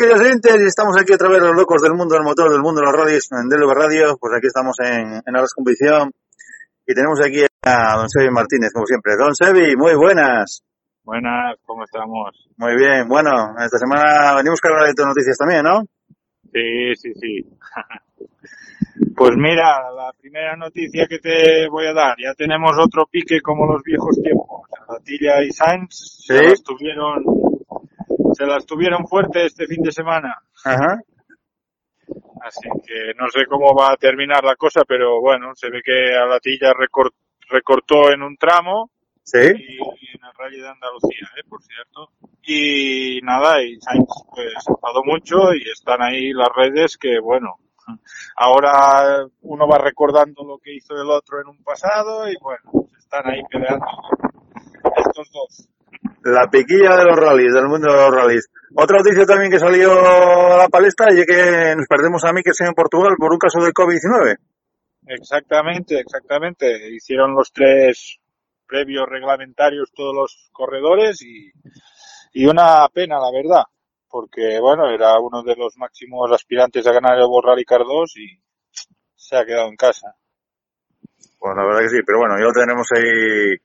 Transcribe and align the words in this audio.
Queridos 0.00 0.22
oyentes, 0.22 0.56
estamos 0.62 0.96
aquí 0.98 1.12
otra 1.12 1.28
vez 1.28 1.42
los 1.42 1.54
locos 1.54 1.82
del 1.82 1.92
mundo 1.92 2.14
del 2.14 2.24
motor, 2.24 2.50
del 2.50 2.62
mundo 2.62 2.80
de 2.80 2.86
los 2.86 2.96
radios, 2.96 3.28
en 3.32 3.50
DLV 3.50 3.70
Radio, 3.74 4.16
pues 4.18 4.32
aquí 4.34 4.46
estamos 4.46 4.74
en, 4.80 5.20
en 5.20 5.36
Arras 5.36 5.52
Competición 5.54 6.10
y 6.86 6.94
tenemos 6.94 7.20
aquí 7.20 7.44
a 7.64 7.96
don 7.98 8.08
Sebi 8.08 8.30
Martínez, 8.30 8.72
como 8.72 8.86
siempre. 8.86 9.12
Don 9.18 9.34
Sebi, 9.34 9.76
muy 9.76 9.94
buenas. 9.94 10.62
Buenas, 11.04 11.56
¿cómo 11.66 11.84
estamos? 11.84 12.48
Muy 12.56 12.76
bien, 12.76 13.08
bueno, 13.08 13.52
esta 13.62 13.76
semana 13.76 14.36
venimos 14.36 14.58
cargados 14.60 14.94
de 14.94 15.04
noticias 15.04 15.36
también, 15.36 15.64
¿no? 15.64 15.82
Sí, 16.50 16.94
sí, 16.96 17.12
sí. 17.14 17.46
Pues 19.16 19.32
mira, 19.36 19.90
la 19.94 20.12
primera 20.18 20.56
noticia 20.56 21.06
que 21.06 21.18
te 21.18 21.68
voy 21.68 21.86
a 21.86 21.92
dar, 21.92 22.16
ya 22.18 22.32
tenemos 22.34 22.72
otro 22.78 23.06
pique 23.06 23.40
como 23.42 23.66
los 23.66 23.82
viejos 23.82 24.18
tiempos. 24.22 24.62
Latilla 24.88 25.42
y 25.42 25.52
Sainz 25.52 26.24
Sí. 26.26 26.34
las 26.34 26.62
tuvieron, 26.62 27.22
se 28.40 28.46
las 28.46 28.64
tuvieron 28.64 29.06
fuerte 29.06 29.44
este 29.44 29.66
fin 29.66 29.82
de 29.82 29.92
semana. 29.92 30.34
Ajá. 30.64 30.98
Así 32.42 32.68
que 32.86 33.12
no 33.18 33.28
sé 33.28 33.44
cómo 33.46 33.74
va 33.74 33.92
a 33.92 33.96
terminar 33.96 34.42
la 34.44 34.56
cosa, 34.56 34.82
pero 34.88 35.20
bueno, 35.20 35.54
se 35.54 35.68
ve 35.68 35.82
que 35.84 36.16
a 36.16 36.24
Latilla 36.24 36.72
recor- 36.72 37.12
recortó 37.50 38.10
en 38.10 38.22
un 38.22 38.38
tramo 38.38 38.90
Sí. 39.22 39.36
y, 39.38 39.74
y 39.74 40.16
en 40.16 40.24
el 40.24 40.32
Rally 40.38 40.58
de 40.60 40.68
Andalucía, 40.70 41.28
¿eh? 41.36 41.42
por 41.48 41.62
cierto. 41.62 42.08
Y 42.42 43.20
nada, 43.22 43.62
y 43.62 43.78
Sainz 43.78 44.08
pues 44.34 44.54
enfadó 44.66 45.04
mucho 45.04 45.52
y 45.54 45.62
están 45.70 46.00
ahí 46.02 46.32
las 46.32 46.48
redes 46.56 46.96
que 46.96 47.20
bueno, 47.20 47.56
ahora 48.36 49.26
uno 49.42 49.68
va 49.68 49.76
recordando 49.76 50.42
lo 50.44 50.56
que 50.58 50.74
hizo 50.74 50.94
el 50.94 51.10
otro 51.10 51.42
en 51.42 51.48
un 51.48 51.62
pasado 51.62 52.26
y 52.30 52.36
bueno, 52.40 52.88
están 52.98 53.28
ahí 53.28 53.42
peleando 53.50 53.86
estos 54.96 55.30
dos. 55.30 55.68
La 56.24 56.48
piquilla 56.50 56.96
de 56.96 57.04
los 57.04 57.16
rallies, 57.16 57.52
del 57.52 57.66
mundo 57.66 57.90
de 57.90 57.96
los 57.96 58.14
rallies. 58.14 58.50
Otra 58.74 58.98
noticia 58.98 59.26
también 59.26 59.50
que 59.50 59.58
salió 59.58 59.92
a 59.92 60.58
la 60.58 60.68
palestra 60.68 61.12
y 61.12 61.20
es 61.20 61.26
que 61.26 61.74
nos 61.76 61.86
perdemos 61.88 62.24
a 62.24 62.32
Mikkelsen 62.32 62.68
en 62.68 62.74
Portugal 62.74 63.14
por 63.18 63.32
un 63.32 63.38
caso 63.38 63.60
de 63.60 63.72
COVID-19. 63.72 64.36
Exactamente, 65.06 65.98
exactamente. 65.98 66.88
Hicieron 66.90 67.34
los 67.34 67.52
tres 67.52 68.18
previos 68.66 69.08
reglamentarios 69.08 69.90
todos 69.92 70.14
los 70.14 70.50
corredores 70.52 71.20
y, 71.22 71.50
y 72.32 72.46
una 72.46 72.88
pena, 72.92 73.18
la 73.18 73.32
verdad, 73.32 73.64
porque 74.08 74.60
bueno, 74.60 74.88
era 74.88 75.18
uno 75.18 75.42
de 75.42 75.56
los 75.56 75.76
máximos 75.76 76.30
aspirantes 76.30 76.86
a 76.86 76.92
ganar 76.92 77.18
el 77.18 77.24
World 77.24 77.48
Rally 77.48 77.64
Car 77.64 77.80
2 77.80 78.16
y 78.18 78.40
se 79.16 79.36
ha 79.36 79.44
quedado 79.44 79.68
en 79.68 79.76
casa. 79.76 80.14
Pues 81.38 81.56
la 81.56 81.64
verdad 81.64 81.80
que 81.80 81.88
sí, 81.88 82.02
pero 82.06 82.18
bueno, 82.18 82.36
ya 82.38 82.44
lo 82.44 82.52
tenemos 82.52 82.86
ahí 82.94 83.56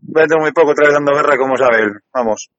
de 0.00 0.36
muy 0.38 0.52
poco 0.52 0.72
otra 0.72 0.86
vez 0.86 0.94
dando 0.94 1.14
guerra, 1.14 1.36
como 1.36 1.56
sabe 1.56 1.82
él. 1.82 1.92
Vamos. 2.12 2.50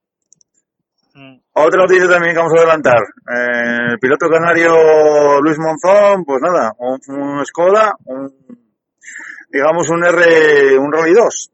Mm. 1.13 1.37
Otra 1.53 1.81
noticia 1.81 2.09
también 2.09 2.33
que 2.33 2.39
vamos 2.39 2.53
a 2.53 2.57
adelantar. 2.57 3.01
Eh, 3.01 3.91
el 3.91 3.99
piloto 3.99 4.27
canario 4.29 5.39
Luis 5.41 5.57
Monzón, 5.59 6.25
pues 6.25 6.41
nada, 6.41 6.73
un, 6.79 6.99
un 7.07 7.45
Skoda, 7.45 7.95
un, 8.05 8.31
digamos 9.51 9.89
un 9.89 10.03
R, 10.05 10.77
un 10.77 10.91
Rally 10.91 11.13
2. 11.13 11.51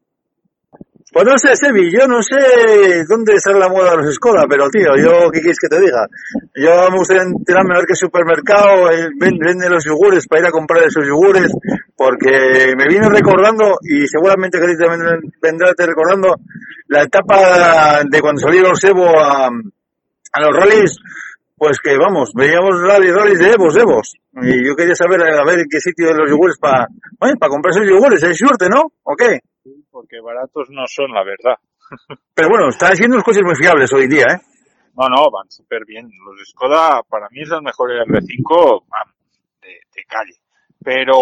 Pues 1.12 1.26
no 1.26 1.36
sé, 1.38 1.56
Sebi, 1.56 1.90
yo 1.90 2.06
no 2.06 2.22
sé 2.22 3.04
dónde 3.08 3.34
está 3.34 3.50
la 3.50 3.68
moda 3.68 3.90
de 3.90 3.96
los 3.96 4.14
Skoda, 4.14 4.44
pero 4.48 4.70
tío, 4.70 4.94
yo, 4.96 5.28
¿qué 5.32 5.40
quieres 5.40 5.58
que 5.58 5.68
te 5.68 5.80
diga? 5.80 6.06
Yo 6.54 6.88
me 6.88 6.98
gustaría 6.98 7.24
enterarme 7.24 7.74
a 7.74 7.78
ver 7.78 7.86
qué 7.88 7.96
supermercado 7.96 8.92
eh, 8.92 9.08
vende, 9.18 9.68
los 9.68 9.84
yogures 9.84 10.28
para 10.28 10.42
ir 10.42 10.46
a 10.46 10.52
comprar 10.52 10.84
esos 10.84 11.04
yogures, 11.04 11.50
porque 11.96 12.74
me 12.76 12.86
viene 12.86 13.08
recordando, 13.08 13.74
y 13.82 14.06
seguramente 14.06 14.60
que 14.60 14.76
también 14.76 15.20
vendrá 15.42 15.74
te 15.74 15.84
recordando, 15.84 16.36
la 16.86 17.02
etapa 17.02 18.04
de 18.08 18.20
cuando 18.20 18.42
salí 18.42 18.60
los 18.60 18.82
Evo 18.84 19.08
a, 19.08 19.48
a 19.48 20.40
los 20.40 20.56
rallies, 20.56 20.96
pues 21.56 21.78
que 21.82 21.98
vamos, 21.98 22.30
veíamos 22.36 22.80
rallies, 22.82 23.14
rallies 23.14 23.38
de 23.40 23.50
Evos, 23.50 23.76
Evos. 23.76 24.14
Y 24.42 24.64
yo 24.64 24.76
quería 24.76 24.94
saber, 24.94 25.20
a 25.22 25.44
ver 25.44 25.58
en 25.58 25.66
qué 25.68 25.80
sitio 25.80 26.06
de 26.06 26.14
los 26.14 26.30
yogures 26.30 26.56
para, 26.58 26.86
bueno, 27.18 27.34
para 27.36 27.50
comprar 27.50 27.74
esos 27.74 27.88
yogures, 27.88 28.22
hay 28.22 28.34
suerte, 28.36 28.68
¿no? 28.70 28.92
¿O 29.02 29.16
qué? 29.16 29.40
Porque 30.00 30.18
baratos 30.24 30.70
no 30.70 30.84
son, 30.86 31.12
la 31.12 31.22
verdad. 31.22 31.58
Pero 32.34 32.48
bueno, 32.48 32.68
están 32.70 32.96
siendo 32.96 33.16
unos 33.16 33.24
coches 33.24 33.42
muy 33.44 33.54
fiables 33.54 33.92
hoy 33.92 34.08
día, 34.08 34.24
¿eh? 34.32 34.40
No, 34.96 35.06
no, 35.10 35.30
van 35.30 35.50
súper 35.50 35.84
bien. 35.84 36.08
Los 36.24 36.48
Skoda 36.48 37.02
para 37.02 37.28
mí 37.28 37.42
es 37.42 37.50
el 37.50 37.60
mejor 37.60 37.90
R5 37.90 38.84
vamos, 38.88 39.14
de, 39.60 39.68
de 39.68 40.04
calle. 40.08 40.40
Pero, 40.82 41.12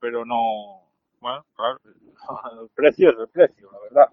pero 0.00 0.24
no, 0.24 0.90
bueno, 1.20 1.44
claro, 1.54 1.78
el 2.62 2.68
precio 2.74 3.10
es 3.10 3.16
el 3.20 3.28
precio, 3.28 3.70
la 3.70 3.78
verdad. 3.78 4.12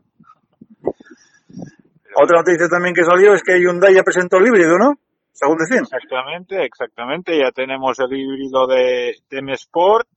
Pero- 0.83 2.15
Otra 2.23 2.37
noticia 2.37 2.67
también 2.69 2.93
que 2.93 3.03
salió 3.03 3.33
es 3.33 3.41
que 3.41 3.57
Hyundai 3.59 3.95
ya 3.95 4.03
presentó 4.03 4.37
el 4.37 4.45
híbrido, 4.45 4.77
¿no? 4.77 4.93
Según 5.31 5.57
decían. 5.57 5.85
Exactamente, 5.85 6.63
exactamente. 6.63 7.35
Ya 7.35 7.49
tenemos 7.51 7.97
el 7.99 8.13
híbrido 8.13 8.67
de, 8.67 9.15
de 9.27 9.37
M 9.39 9.53
Sport 9.53 10.07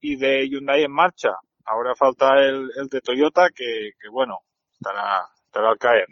y 0.00 0.16
de 0.16 0.48
Hyundai 0.48 0.82
en 0.82 0.90
marcha. 0.90 1.30
Ahora 1.66 1.94
falta 1.94 2.34
el, 2.40 2.70
el 2.76 2.88
de 2.88 3.00
Toyota 3.00 3.48
que, 3.54 3.92
que 4.00 4.08
bueno, 4.08 4.40
estará, 4.72 5.26
estará 5.46 5.70
al 5.70 5.78
caer. 5.78 6.06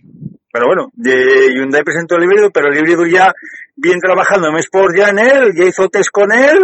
Pero 0.53 0.67
bueno, 0.67 0.91
de 0.95 1.55
Hyundai 1.55 1.83
presentó 1.83 2.17
el 2.17 2.25
híbrido, 2.25 2.51
pero 2.51 2.69
el 2.69 2.79
híbrido 2.79 3.07
ya 3.07 3.33
bien 3.75 3.99
trabajando 3.99 4.49
en 4.49 4.57
Sport 4.57 4.95
ya 4.97 5.09
en 5.09 5.19
él, 5.19 5.53
ya 5.57 5.65
hizo 5.65 5.89
test 5.89 6.11
con 6.11 6.31
él, 6.31 6.59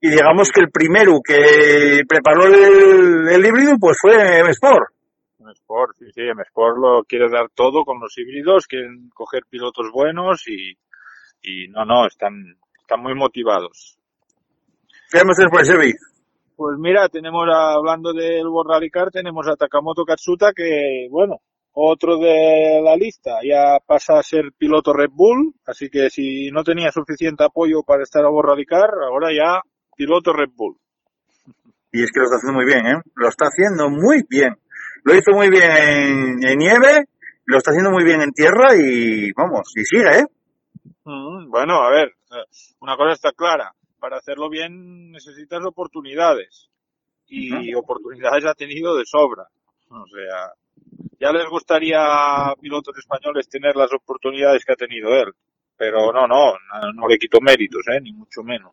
y 0.00 0.10
digamos 0.10 0.50
que 0.50 0.62
el 0.62 0.70
primero 0.70 1.20
que 1.24 2.02
preparó 2.08 2.46
el, 2.46 3.28
el 3.28 3.46
híbrido 3.46 3.76
pues 3.78 3.98
fue 4.00 4.40
M 4.40 4.50
Sport. 4.50 4.94
M 5.38 5.52
Sport, 5.52 5.96
sí, 5.98 6.06
sí, 6.12 6.22
M 6.22 6.42
Sport 6.42 6.76
lo 6.78 7.04
quiere 7.04 7.30
dar 7.30 7.48
todo 7.54 7.84
con 7.84 8.00
los 8.00 8.16
híbridos, 8.18 8.66
quieren 8.66 9.10
coger 9.14 9.42
pilotos 9.48 9.90
buenos 9.92 10.48
y, 10.48 10.76
y 11.42 11.68
no, 11.68 11.84
no, 11.84 12.06
están, 12.06 12.56
están 12.80 13.00
muy 13.00 13.14
motivados. 13.14 13.96
¿Qué 15.10 15.18
vamos 15.18 15.38
a 15.38 15.42
hacer 15.42 15.50
por 15.50 15.64
Sebi? 15.64 15.92
Pues 16.60 16.76
mira, 16.78 17.08
tenemos, 17.08 17.48
hablando 17.50 18.12
del 18.12 18.46
World 18.46 18.70
Rally 18.70 18.90
Car, 18.90 19.10
tenemos 19.10 19.48
a 19.48 19.56
Takamoto 19.56 20.04
Katsuta 20.04 20.52
que, 20.54 21.08
bueno, 21.10 21.36
otro 21.72 22.18
de 22.18 22.82
la 22.84 22.96
lista 22.96 23.38
ya 23.42 23.78
pasa 23.86 24.18
a 24.18 24.22
ser 24.22 24.52
piloto 24.58 24.92
Red 24.92 25.08
Bull, 25.10 25.54
así 25.64 25.88
que 25.88 26.10
si 26.10 26.50
no 26.50 26.62
tenía 26.62 26.92
suficiente 26.92 27.44
apoyo 27.44 27.82
para 27.82 28.02
estar 28.02 28.26
a 28.26 28.28
World 28.28 28.50
Rally 28.50 28.66
Car, 28.66 28.90
ahora 29.08 29.32
ya 29.32 29.62
piloto 29.96 30.34
Red 30.34 30.50
Bull. 30.54 30.76
Y 31.92 32.02
es 32.02 32.12
que 32.12 32.20
lo 32.20 32.24
está 32.24 32.36
haciendo 32.36 32.58
muy 32.58 32.66
bien, 32.66 32.86
¿eh? 32.88 33.00
Lo 33.14 33.28
está 33.30 33.46
haciendo 33.46 33.88
muy 33.88 34.22
bien. 34.28 34.54
Lo 35.04 35.14
hizo 35.14 35.32
muy 35.32 35.48
bien 35.48 35.70
en, 35.70 36.46
en 36.46 36.58
nieve, 36.58 37.06
lo 37.46 37.56
está 37.56 37.70
haciendo 37.70 37.90
muy 37.90 38.04
bien 38.04 38.20
en 38.20 38.32
tierra 38.32 38.76
y 38.76 39.32
vamos, 39.32 39.72
y 39.76 39.84
sigue, 39.86 40.10
¿eh? 40.10 40.26
Mm, 41.04 41.48
Bueno, 41.48 41.80
a 41.80 41.88
ver, 41.88 42.08
eh, 42.08 42.44
una 42.80 42.98
cosa 42.98 43.12
está 43.12 43.32
clara. 43.32 43.72
Para 44.00 44.16
hacerlo 44.16 44.48
bien 44.48 45.12
necesitas 45.12 45.64
oportunidades. 45.64 46.68
Y 47.28 47.72
oportunidades 47.74 48.44
ha 48.44 48.54
tenido 48.54 48.96
de 48.96 49.04
sobra. 49.04 49.44
O 49.88 50.06
sea, 50.08 50.52
Ya 51.20 51.30
les 51.32 51.48
gustaría 51.48 52.00
a 52.00 52.56
pilotos 52.56 52.96
españoles 52.98 53.48
tener 53.48 53.76
las 53.76 53.92
oportunidades 53.92 54.64
que 54.64 54.72
ha 54.72 54.76
tenido 54.76 55.10
él. 55.10 55.32
Pero 55.76 56.12
no, 56.12 56.26
no, 56.26 56.52
no, 56.52 56.92
no 56.92 57.08
le 57.08 57.18
quito 57.18 57.40
méritos, 57.40 57.86
¿eh? 57.88 58.00
Ni 58.00 58.12
mucho 58.12 58.42
menos. 58.42 58.72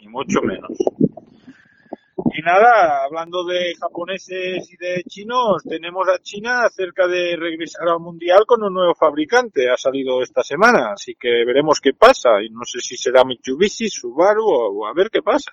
Ni 0.00 0.08
mucho 0.08 0.42
menos. 0.42 0.70
Y 2.42 2.44
nada, 2.44 3.04
hablando 3.04 3.44
de 3.44 3.72
japoneses 3.80 4.68
y 4.72 4.76
de 4.76 5.04
chinos, 5.06 5.62
tenemos 5.62 6.08
a 6.08 6.18
China 6.20 6.68
cerca 6.70 7.06
de 7.06 7.36
regresar 7.36 7.86
al 7.88 8.00
mundial 8.00 8.42
con 8.44 8.64
un 8.64 8.74
nuevo 8.74 8.96
fabricante. 8.96 9.70
Ha 9.70 9.76
salido 9.76 10.20
esta 10.20 10.42
semana, 10.42 10.90
así 10.92 11.14
que 11.14 11.28
veremos 11.46 11.80
qué 11.80 11.92
pasa. 11.92 12.42
Y 12.42 12.50
no 12.50 12.64
sé 12.64 12.80
si 12.80 12.96
será 12.96 13.22
Mitsubishi, 13.24 13.88
Subaru 13.88 14.42
o, 14.44 14.86
a 14.88 14.92
ver 14.92 15.08
qué 15.08 15.22
pasa. 15.22 15.52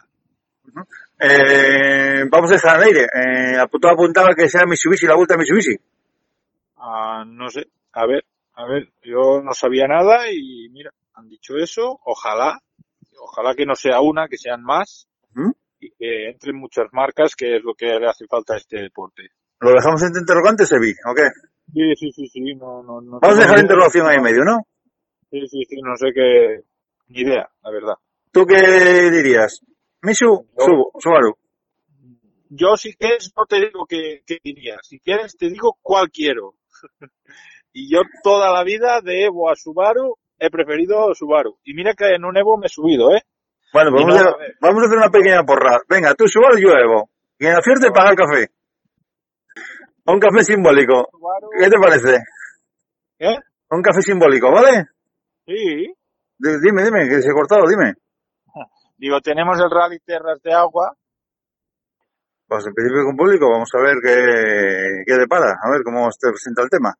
Eh, 1.19 2.23
vamos 2.27 2.49
a 2.49 2.53
dejar 2.55 2.77
al 2.77 2.83
aire. 2.83 3.03
Eh, 3.03 3.67
todo 3.79 3.91
apuntaba 3.91 4.33
que 4.35 4.49
sea 4.49 4.65
Mitsubishi, 4.65 5.05
la 5.05 5.15
vuelta 5.15 5.35
a 5.35 5.37
Mitsubishi. 5.37 5.75
Ah, 6.77 7.23
no 7.23 7.49
sé, 7.49 7.67
a 7.93 8.07
ver, 8.07 8.25
a 8.55 8.65
ver, 8.65 8.89
yo 9.03 9.43
no 9.43 9.53
sabía 9.53 9.85
nada 9.85 10.31
y 10.31 10.69
mira, 10.69 10.89
han 11.13 11.29
dicho 11.29 11.55
eso. 11.55 11.99
Ojalá, 12.03 12.59
ojalá 13.19 13.53
que 13.53 13.67
no 13.67 13.75
sea 13.75 14.01
una, 14.01 14.27
que 14.27 14.39
sean 14.39 14.63
más. 14.63 15.07
¿Mm? 15.35 15.51
Que 15.79 16.29
entren 16.29 16.55
muchas 16.57 16.85
marcas, 16.91 17.35
que 17.35 17.57
es 17.57 17.63
lo 17.63 17.73
que 17.73 17.85
le 17.87 18.07
hace 18.07 18.25
falta 18.27 18.53
a 18.53 18.57
este 18.57 18.81
deporte. 18.81 19.23
¿Lo 19.61 19.71
dejamos 19.71 20.01
en 20.03 20.11
interrogante, 20.17 20.65
Sebi? 20.65 20.91
¿O 21.09 21.13
qué? 21.15 21.27
Sí, 21.73 21.95
sí, 21.95 22.11
sí, 22.11 22.27
sí, 22.27 22.55
no, 22.55 22.81
no, 22.83 23.01
no 23.01 23.19
Vamos 23.19 23.37
a 23.37 23.41
dejar 23.41 23.57
la 23.57 23.61
interrogación 23.63 24.07
ahí 24.07 24.17
en 24.17 24.23
medio, 24.23 24.43
¿no? 24.43 24.59
Sí, 25.29 25.47
sí, 25.47 25.63
sí, 25.67 25.75
no 25.83 25.95
sé 25.95 26.07
qué, 26.13 26.61
ni 27.07 27.21
idea, 27.21 27.47
la 27.63 27.71
verdad. 27.71 27.93
¿Tú 28.31 28.45
qué 28.45 29.09
dirías? 29.11 29.61
¿Misu? 30.01 30.47
Subu- 30.55 30.91
Subaru. 30.99 31.35
Yo 32.49 32.75
si 32.77 32.93
quieres 32.95 33.31
no 33.37 33.45
te 33.45 33.57
digo 33.57 33.85
qué, 33.87 34.23
qué 34.25 34.37
diría, 34.43 34.77
si 34.81 34.99
quieres 34.99 35.37
te 35.37 35.49
digo 35.49 35.77
cuál 35.81 36.09
quiero. 36.09 36.55
y 37.73 37.91
yo 37.93 38.01
toda 38.23 38.51
la 38.51 38.63
vida 38.63 39.01
de 39.01 39.25
Evo 39.25 39.49
a 39.51 39.55
Subaru 39.55 40.15
he 40.39 40.49
preferido 40.49 41.13
Subaru. 41.13 41.59
Y 41.63 41.73
mira 41.75 41.93
que 41.93 42.15
en 42.15 42.25
un 42.25 42.35
Evo 42.37 42.57
me 42.57 42.65
he 42.65 42.69
subido, 42.69 43.11
¿eh? 43.15 43.21
Bueno, 43.71 43.91
pues 43.91 44.03
vamos, 44.05 44.21
no, 44.23 44.29
a, 44.29 44.37
ver. 44.37 44.55
vamos 44.61 44.83
a 44.83 44.85
hacer 44.87 44.97
una 44.97 45.09
pequeña 45.09 45.43
porra. 45.43 45.77
Venga, 45.87 46.13
tú 46.15 46.27
Subaru 46.27 46.57
y 46.57 46.63
yo 46.63 46.69
Evo. 46.71 47.09
Y 47.37 47.45
en 47.45 47.53
la 47.53 47.61
fiesta 47.61 47.87
te 47.87 47.91
paga 47.93 48.09
el 48.11 48.15
café. 48.15 48.47
Un 50.05 50.19
café 50.19 50.43
simbólico. 50.43 51.07
¿Qué 51.59 51.69
te 51.69 51.77
parece? 51.79 52.17
¿eh? 53.19 53.37
Un 53.69 53.81
café 53.81 54.01
simbólico, 54.01 54.51
¿vale? 54.51 54.85
Sí. 55.45 55.93
D- 56.37 56.59
Dime, 56.61 56.83
dime, 56.83 57.07
que 57.07 57.21
se 57.21 57.29
ha 57.29 57.33
cortado, 57.33 57.67
dime. 57.67 57.93
Digo, 58.97 59.21
tenemos 59.21 59.59
el 59.59 59.69
Rally 59.69 59.99
Terras 59.99 60.41
de 60.41 60.51
Agua, 60.53 60.93
Pues 62.47 62.65
en 62.65 62.73
principio 62.73 63.05
con 63.05 63.15
público, 63.15 63.49
vamos 63.51 63.69
a 63.75 63.81
ver 63.81 63.95
qué, 64.03 65.03
qué 65.05 65.13
depara, 65.19 65.55
a 65.61 65.69
ver 65.69 65.81
cómo 65.83 66.09
se 66.11 66.31
presenta 66.31 66.63
el 66.63 66.69
tema. 66.69 66.95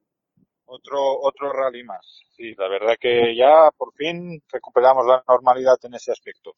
Otro 0.69 1.19
otro 1.21 1.51
rally 1.51 1.83
más. 1.83 2.24
Sí, 2.36 2.54
la 2.56 2.69
verdad 2.69 2.95
que 3.00 3.36
ya 3.36 3.69
por 3.77 3.94
fin 3.94 4.42
recuperamos 4.51 5.06
la 5.06 5.24
normalidad 5.27 5.77
en 5.83 5.95
ese 5.95 6.12
aspecto. 6.12 6.54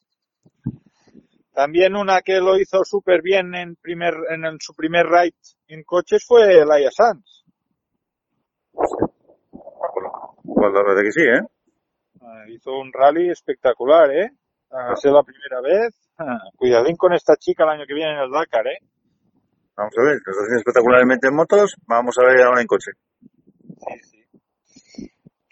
También 1.53 1.95
una 1.95 2.21
que 2.21 2.39
lo 2.39 2.57
hizo 2.57 2.83
súper 2.83 3.21
bien 3.21 3.53
en 3.55 3.75
primer 3.75 4.13
en 4.29 4.59
su 4.59 4.73
primer 4.73 5.07
ride 5.07 5.35
en 5.67 5.83
coches 5.83 6.23
fue 6.25 6.65
Laia 6.65 6.91
Sanz. 6.91 7.43
Pues 8.73 10.73
la 10.73 10.83
verdad 10.83 11.01
que 11.01 11.11
sí, 11.11 11.21
¿eh? 11.21 11.41
Ah, 12.21 12.43
hizo 12.47 12.71
un 12.71 12.91
rally 12.93 13.29
espectacular, 13.29 14.11
¿eh? 14.11 14.31
A 14.69 14.95
ser 14.95 15.11
la 15.11 15.23
primera 15.23 15.59
vez. 15.61 15.93
Ah, 16.17 16.39
Cuidadín 16.55 16.95
con 16.95 17.13
esta 17.13 17.35
chica 17.35 17.63
el 17.63 17.71
año 17.71 17.85
que 17.85 17.93
viene 17.93 18.13
en 18.13 18.19
el 18.19 18.31
Dakar, 18.31 18.67
¿eh? 18.67 18.77
Vamos 19.75 19.93
a 19.97 20.03
ver, 20.03 20.19
nos 20.25 20.37
hacen 20.37 20.57
espectacularmente 20.57 21.27
en 21.27 21.35
motos, 21.35 21.75
vamos 21.87 22.17
a 22.19 22.23
ver 22.23 22.41
ahora 22.41 22.61
en 22.61 22.67
coche. 22.67 22.91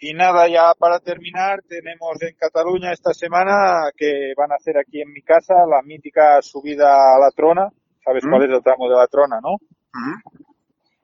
Y 0.02 0.14
nada, 0.14 0.48
ya 0.48 0.72
para 0.78 0.98
terminar, 0.98 1.62
tenemos 1.68 2.20
en 2.22 2.34
Cataluña 2.34 2.90
esta 2.92 3.12
semana 3.12 3.90
que 3.94 4.32
van 4.36 4.50
a 4.50 4.54
hacer 4.54 4.78
aquí 4.78 5.02
en 5.02 5.12
mi 5.12 5.20
casa 5.22 5.54
la 5.68 5.82
mítica 5.82 6.40
subida 6.40 7.14
a 7.14 7.18
la 7.18 7.30
trona. 7.30 7.68
¿Sabes 8.02 8.24
¿Mm? 8.24 8.30
cuál 8.30 8.44
es 8.44 8.56
el 8.56 8.62
tramo 8.62 8.88
de 8.88 8.96
la 8.96 9.06
trona, 9.06 9.40
no? 9.42 9.54
Ujú. 9.54 10.40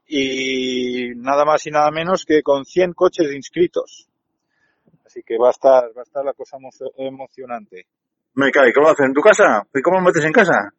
Y 0.09 1.11
nada 1.17 1.45
más 1.45 1.67
y 1.67 1.71
nada 1.71 1.91
menos 1.91 2.25
que 2.25 2.43
con 2.43 2.65
100 2.65 2.95
coches 2.95 3.33
inscritos. 3.35 4.09
Así 5.05 5.23
que 5.23 5.37
va 5.37 5.49
a 5.49 5.51
estar, 5.51 5.85
va 5.97 6.01
a 6.01 6.05
estar 6.05 6.25
la 6.25 6.33
cosa 6.33 6.57
emo- 6.57 6.93
emocionante. 6.97 7.87
Me 8.35 8.51
cae, 8.51 8.73
¿cómo 8.73 8.89
hacen 8.89 9.07
en 9.07 9.15
tu 9.15 9.21
casa? 9.21 9.67
¿Y 9.75 9.83
cómo 9.83 9.99
lo 9.99 10.05
metes 10.05 10.25
en 10.25 10.33
casa? 10.33 10.73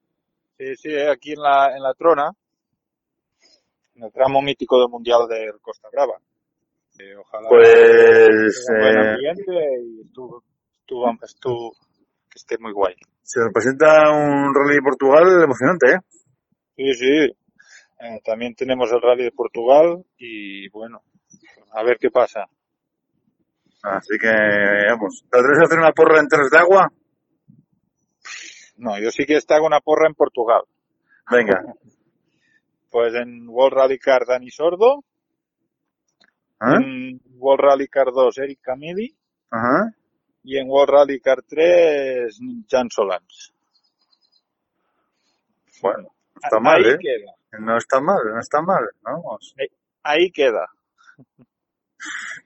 Sí, 0.57 0.75
sí, 0.75 0.89
aquí 0.97 1.33
en 1.33 1.41
la, 1.41 1.75
en 1.75 1.83
la 1.83 1.93
trona, 1.93 2.31
en 3.95 4.03
el 4.03 4.11
tramo 4.11 4.41
mítico 4.41 4.79
del 4.79 4.89
Mundial 4.89 5.27
de 5.27 5.51
Costa 5.61 5.87
Brava. 5.91 6.19
Eh, 6.99 7.15
ojalá 7.15 7.49
Pues 7.49 8.65
sea 8.65 8.75
un 8.75 8.81
buen 8.81 8.97
eh, 8.97 9.09
ambiente 9.13 9.51
y 9.83 10.01
estuvo, 10.01 10.43
estuvo- 11.23 11.71
que 12.29 12.35
esté 12.35 12.57
muy 12.57 12.71
guay. 12.71 12.95
se 13.23 13.39
nos 13.39 13.51
presenta 13.53 14.09
un 14.11 14.53
rally 14.55 14.75
de 14.75 14.81
Portugal 14.81 15.43
emocionante, 15.43 15.91
¿eh? 15.93 15.99
Sí, 16.75 16.93
sí. 16.93 17.37
Eh, 17.99 18.21
también 18.23 18.53
tenemos 18.55 18.91
el 18.91 19.01
Rally 19.01 19.23
de 19.23 19.31
Portugal 19.31 20.05
y 20.17 20.69
bueno, 20.69 21.01
a 21.71 21.83
ver 21.83 21.97
qué 21.97 22.11
pasa. 22.11 22.45
Así 23.81 24.17
que, 24.19 24.27
vamos, 24.89 25.23
¿te 25.31 25.39
atreves 25.39 25.59
a 25.61 25.63
hacer 25.65 25.79
una 25.79 25.91
porra 25.93 26.19
en 26.19 26.27
Terres 26.27 26.51
de 26.51 26.57
Agua? 26.59 26.91
No, 28.77 28.99
yo 28.99 29.09
sí 29.09 29.25
que 29.25 29.39
hago 29.49 29.65
una 29.65 29.79
porra 29.79 30.07
en 30.07 30.13
Portugal. 30.13 30.61
Venga. 31.31 31.63
Pues 32.89 33.13
en 33.15 33.47
World 33.49 33.77
Rally 33.77 33.99
Car 33.99 34.25
Dani 34.25 34.49
Sordo, 34.49 35.03
¿Ah? 36.59 36.75
en 36.81 37.21
World 37.37 37.63
Rally 37.63 37.87
Car 37.87 38.07
2 38.11 38.37
Eric 38.39 38.59
Camili 38.61 39.15
Ajá. 39.51 39.93
y 40.43 40.57
en 40.57 40.67
World 40.69 40.89
Rally 40.91 41.19
Car 41.19 41.43
3 41.47 42.39
Jan 42.69 42.89
Solans. 42.89 43.53
Bueno, 45.81 46.03
no 46.03 46.41
está 46.43 46.59
mal, 46.59 46.83
ahí 46.83 46.91
¿eh? 46.91 46.97
queda, 46.99 47.59
No 47.59 47.77
está 47.77 47.99
mal, 48.01 48.21
no 48.33 48.39
está 48.39 48.61
mal. 48.61 48.89
Vamos. 49.01 49.55
ahí 50.03 50.31
queda. 50.31 50.67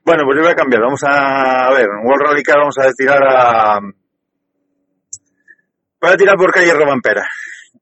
Bueno, 0.04 0.24
pues 0.24 0.36
yo 0.36 0.42
voy 0.42 0.50
a 0.52 0.56
cambiar. 0.56 0.82
Vamos 0.82 1.04
a, 1.04 1.66
a 1.68 1.72
ver, 1.74 1.86
en 1.86 2.04
World 2.06 2.26
Rally 2.26 2.42
Car 2.42 2.58
vamos 2.58 2.76
a 2.78 2.90
tirar 2.92 3.22
a... 3.22 3.78
Voy 6.00 6.10
a 6.10 6.16
tirar 6.16 6.36
por 6.36 6.50
calle 6.52 6.74
Romampera. 6.74 7.24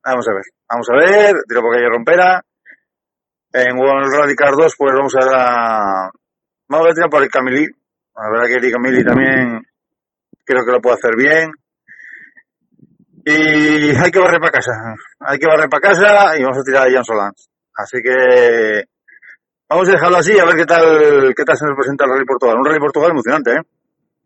Vamos 0.04 0.28
a 0.28 0.32
ver. 0.34 0.42
Vamos 0.68 0.86
a 0.90 0.96
ver, 0.96 1.36
tiro 1.48 1.62
por 1.62 1.74
calle 1.74 1.88
Rompera. 1.88 2.44
En 3.52 3.78
World 3.78 4.12
Rally 4.12 4.34
Car 4.34 4.52
2, 4.54 4.74
pues 4.76 4.94
vamos 4.94 5.14
a... 5.22 6.10
Vamos 6.70 6.88
a 6.88 6.94
tirar 6.94 7.10
por 7.10 7.22
el 7.22 7.28
Camili. 7.28 7.66
La 8.16 8.30
verdad 8.30 8.46
que 8.46 8.66
el 8.66 8.72
Camili 8.72 9.04
también 9.04 9.60
creo 10.44 10.64
que 10.64 10.72
lo 10.72 10.80
puede 10.80 10.94
hacer 10.94 11.16
bien. 11.16 11.50
Y 13.26 13.90
hay 13.96 14.10
que 14.10 14.18
barrer 14.18 14.40
para 14.40 14.52
casa. 14.52 14.72
Hay 15.20 15.38
que 15.38 15.46
barrer 15.46 15.68
para 15.68 15.92
casa 15.92 16.38
y 16.38 16.42
vamos 16.42 16.58
a 16.58 16.62
tirar 16.62 16.88
a 16.88 16.92
Jan 16.92 17.04
Solans. 17.04 17.50
Así 17.74 17.98
que 18.00 18.84
Vamos 19.70 19.88
a 19.88 19.92
dejarlo 19.92 20.16
así, 20.16 20.36
a 20.36 20.44
ver 20.44 20.56
qué 20.56 20.66
tal, 20.66 21.32
qué 21.32 21.44
tal 21.44 21.56
se 21.56 21.64
nos 21.64 21.76
presenta 21.76 22.04
el 22.04 22.10
Rally 22.10 22.24
Portugal. 22.24 22.56
Un 22.58 22.64
Rally 22.64 22.80
Portugal 22.80 23.12
emocionante, 23.12 23.52
¿eh? 23.52 23.62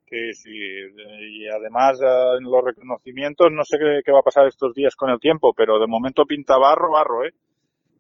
Sí, 0.09 0.33
sí. 0.33 0.51
Y 0.51 1.47
además 1.49 2.01
eh, 2.01 2.39
en 2.39 2.45
los 2.45 2.65
reconocimientos 2.65 3.49
no 3.53 3.63
sé 3.63 3.77
qué, 3.77 4.01
qué 4.03 4.11
va 4.11 4.21
a 4.21 4.23
pasar 4.23 4.47
estos 4.47 4.75
días 4.75 4.97
con 4.97 5.11
el 5.11 5.21
tiempo, 5.21 5.53
pero 5.55 5.79
de 5.79 5.87
momento 5.87 6.25
pinta 6.25 6.57
barro, 6.57 6.93
barro, 6.93 7.27
¿eh? 7.27 7.35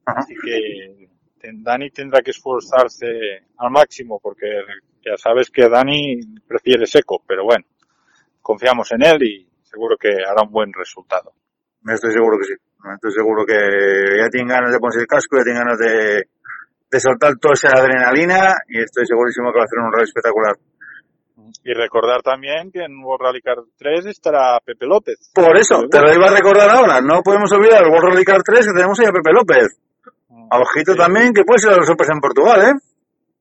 Ajá. 0.06 0.20
Así 0.20 0.34
que 0.42 1.08
Dani 1.52 1.90
tendrá 1.90 2.22
que 2.22 2.30
esforzarse 2.30 3.06
al 3.58 3.70
máximo 3.70 4.20
porque 4.22 4.46
ya 5.04 5.16
sabes 5.16 5.50
que 5.50 5.68
Dani 5.68 6.20
prefiere 6.46 6.86
seco, 6.86 7.22
pero 7.26 7.44
bueno, 7.44 7.64
confiamos 8.40 8.90
en 8.92 9.04
él 9.04 9.22
y 9.22 9.48
seguro 9.62 9.96
que 9.98 10.08
hará 10.08 10.42
un 10.44 10.52
buen 10.52 10.72
resultado. 10.72 11.32
Estoy 11.86 12.12
seguro 12.12 12.38
que 12.38 12.44
sí. 12.44 12.54
Estoy 12.94 13.12
seguro 13.12 13.44
que 13.44 13.54
ya 13.54 14.28
tienen 14.30 14.48
ganas 14.48 14.72
de 14.72 14.78
ponerse 14.78 15.00
el 15.00 15.06
casco, 15.06 15.36
ya 15.36 15.44
tienen 15.44 15.62
ganas 15.62 15.78
de, 15.78 16.28
de 16.90 17.00
soltar 17.00 17.36
toda 17.38 17.54
esa 17.54 17.68
adrenalina 17.68 18.54
y 18.68 18.80
estoy 18.80 19.06
segurísimo 19.06 19.50
que 19.52 19.58
va 19.58 19.62
a 19.62 19.64
hacer 19.64 19.78
un 19.78 19.92
rally 19.92 20.04
espectacular. 20.04 20.56
Y 21.62 21.72
recordar 21.72 22.22
también 22.22 22.70
que 22.70 22.84
en 22.84 23.02
World 23.02 23.22
Rally 23.22 23.40
Car 23.40 23.58
3 23.76 24.06
estará 24.06 24.58
Pepe 24.64 24.86
López. 24.86 25.30
Por 25.34 25.56
eso, 25.56 25.86
te 25.90 26.00
lo 26.00 26.12
iba 26.12 26.26
a 26.26 26.36
recordar 26.36 26.70
ahora. 26.70 27.00
No 27.00 27.22
podemos 27.22 27.50
olvidar 27.52 27.82
el 27.84 27.90
World 27.90 28.12
Rally 28.12 28.24
Car 28.24 28.42
3 28.42 28.66
que 28.66 28.72
tenemos 28.72 28.98
ahí 29.00 29.06
a 29.06 29.12
Pepe 29.12 29.32
López. 29.32 29.78
A 30.50 30.58
ojito 30.60 30.92
Sí, 30.92 30.98
también 30.98 31.32
que 31.32 31.44
puede 31.44 31.58
ser 31.60 31.76
la 31.76 31.84
sorpresa 31.84 32.12
en 32.12 32.20
Portugal, 32.20 32.60
¿eh? 32.62 32.72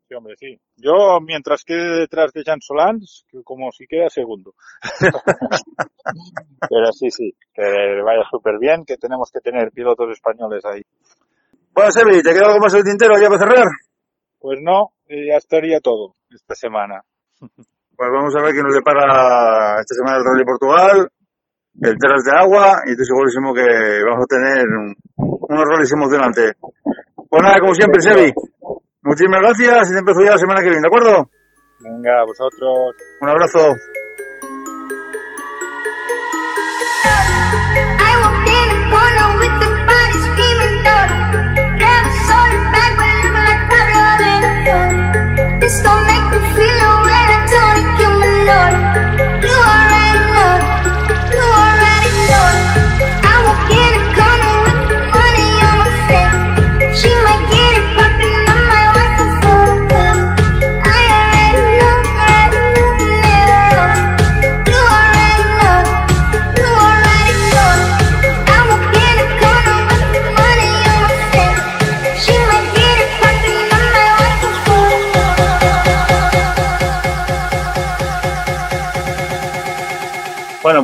Sí, 0.07 0.15
hombre, 0.15 0.35
sí. 0.37 0.59
Yo, 0.77 1.19
mientras 1.21 1.63
quede 1.63 1.99
detrás 2.01 2.31
de 2.33 2.43
Jan 2.43 2.59
Solans, 2.61 3.25
como 3.43 3.71
si 3.71 3.87
queda 3.87 4.09
segundo. 4.09 4.53
Pero 6.69 6.91
sí, 6.91 7.09
sí, 7.11 7.33
que 7.53 7.61
vaya 8.03 8.23
súper 8.29 8.57
bien, 8.59 8.83
que 8.85 8.97
tenemos 8.97 9.31
que 9.31 9.39
tener 9.39 9.71
pilotos 9.71 10.11
españoles 10.11 10.63
ahí. 10.65 10.81
Bueno, 11.73 11.91
Sebi, 11.91 12.21
¿te 12.21 12.33
queda 12.33 12.47
algo 12.47 12.59
más 12.59 12.73
en 12.73 12.79
el 12.79 12.85
tintero 12.85 13.15
ya 13.19 13.27
para 13.27 13.39
cerrar? 13.39 13.67
Pues 14.39 14.59
no, 14.61 14.91
eh, 15.07 15.27
ya 15.29 15.37
estaría 15.37 15.79
todo 15.79 16.13
esta 16.29 16.53
semana. 16.55 17.01
Pues 17.39 18.09
vamos 18.11 18.35
a 18.35 18.41
ver 18.41 18.53
qué 18.53 18.61
nos 18.61 18.73
depara 18.75 19.79
esta 19.79 19.95
semana 19.95 20.17
el 20.17 20.23
Rally 20.25 20.43
Portugal, 20.45 21.09
el 21.81 21.97
Terras 21.97 22.23
de 22.23 22.31
Agua, 22.37 22.81
y 22.85 22.91
estoy 22.91 23.05
segurísimo 23.05 23.53
que 23.53 24.03
vamos 24.03 24.25
a 24.25 24.27
tener 24.27 24.65
un- 24.67 24.95
unos 25.53 25.69
rallies 25.69 25.91
emocionantes. 25.91 26.53
Pues 27.29 27.43
nada, 27.43 27.59
como 27.59 27.73
siempre, 27.73 28.01
Sebi. 28.01 28.33
Muchísimas 29.01 29.41
gracias 29.41 29.89
y 29.89 29.93
te 29.93 29.99
empiezo 29.99 30.21
ya 30.23 30.31
la 30.31 30.37
semana 30.37 30.61
que 30.61 30.69
viene, 30.69 30.81
¿de 30.81 30.87
acuerdo? 30.87 31.29
Venga, 31.79 32.21
a 32.21 32.25
vosotros. 32.25 32.95
Un 33.21 33.29
abrazo. 33.29 33.75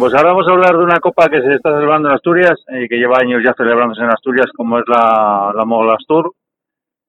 Pues 0.09 0.17
ahora 0.17 0.33
vamos 0.33 0.47
a 0.47 0.51
hablar 0.53 0.75
de 0.75 0.83
una 0.83 0.99
copa 0.99 1.29
que 1.29 1.39
se 1.39 1.53
está 1.53 1.71
celebrando 1.71 2.09
en 2.09 2.15
Asturias 2.15 2.55
y 2.67 2.87
que 2.87 2.97
lleva 2.97 3.19
años 3.19 3.43
ya 3.45 3.53
celebrándose 3.53 4.01
en 4.01 4.09
Asturias, 4.09 4.47
como 4.57 4.79
es 4.79 4.85
la, 4.87 5.51
la 5.53 5.65
Mogolas 5.65 6.03
Tour. 6.07 6.31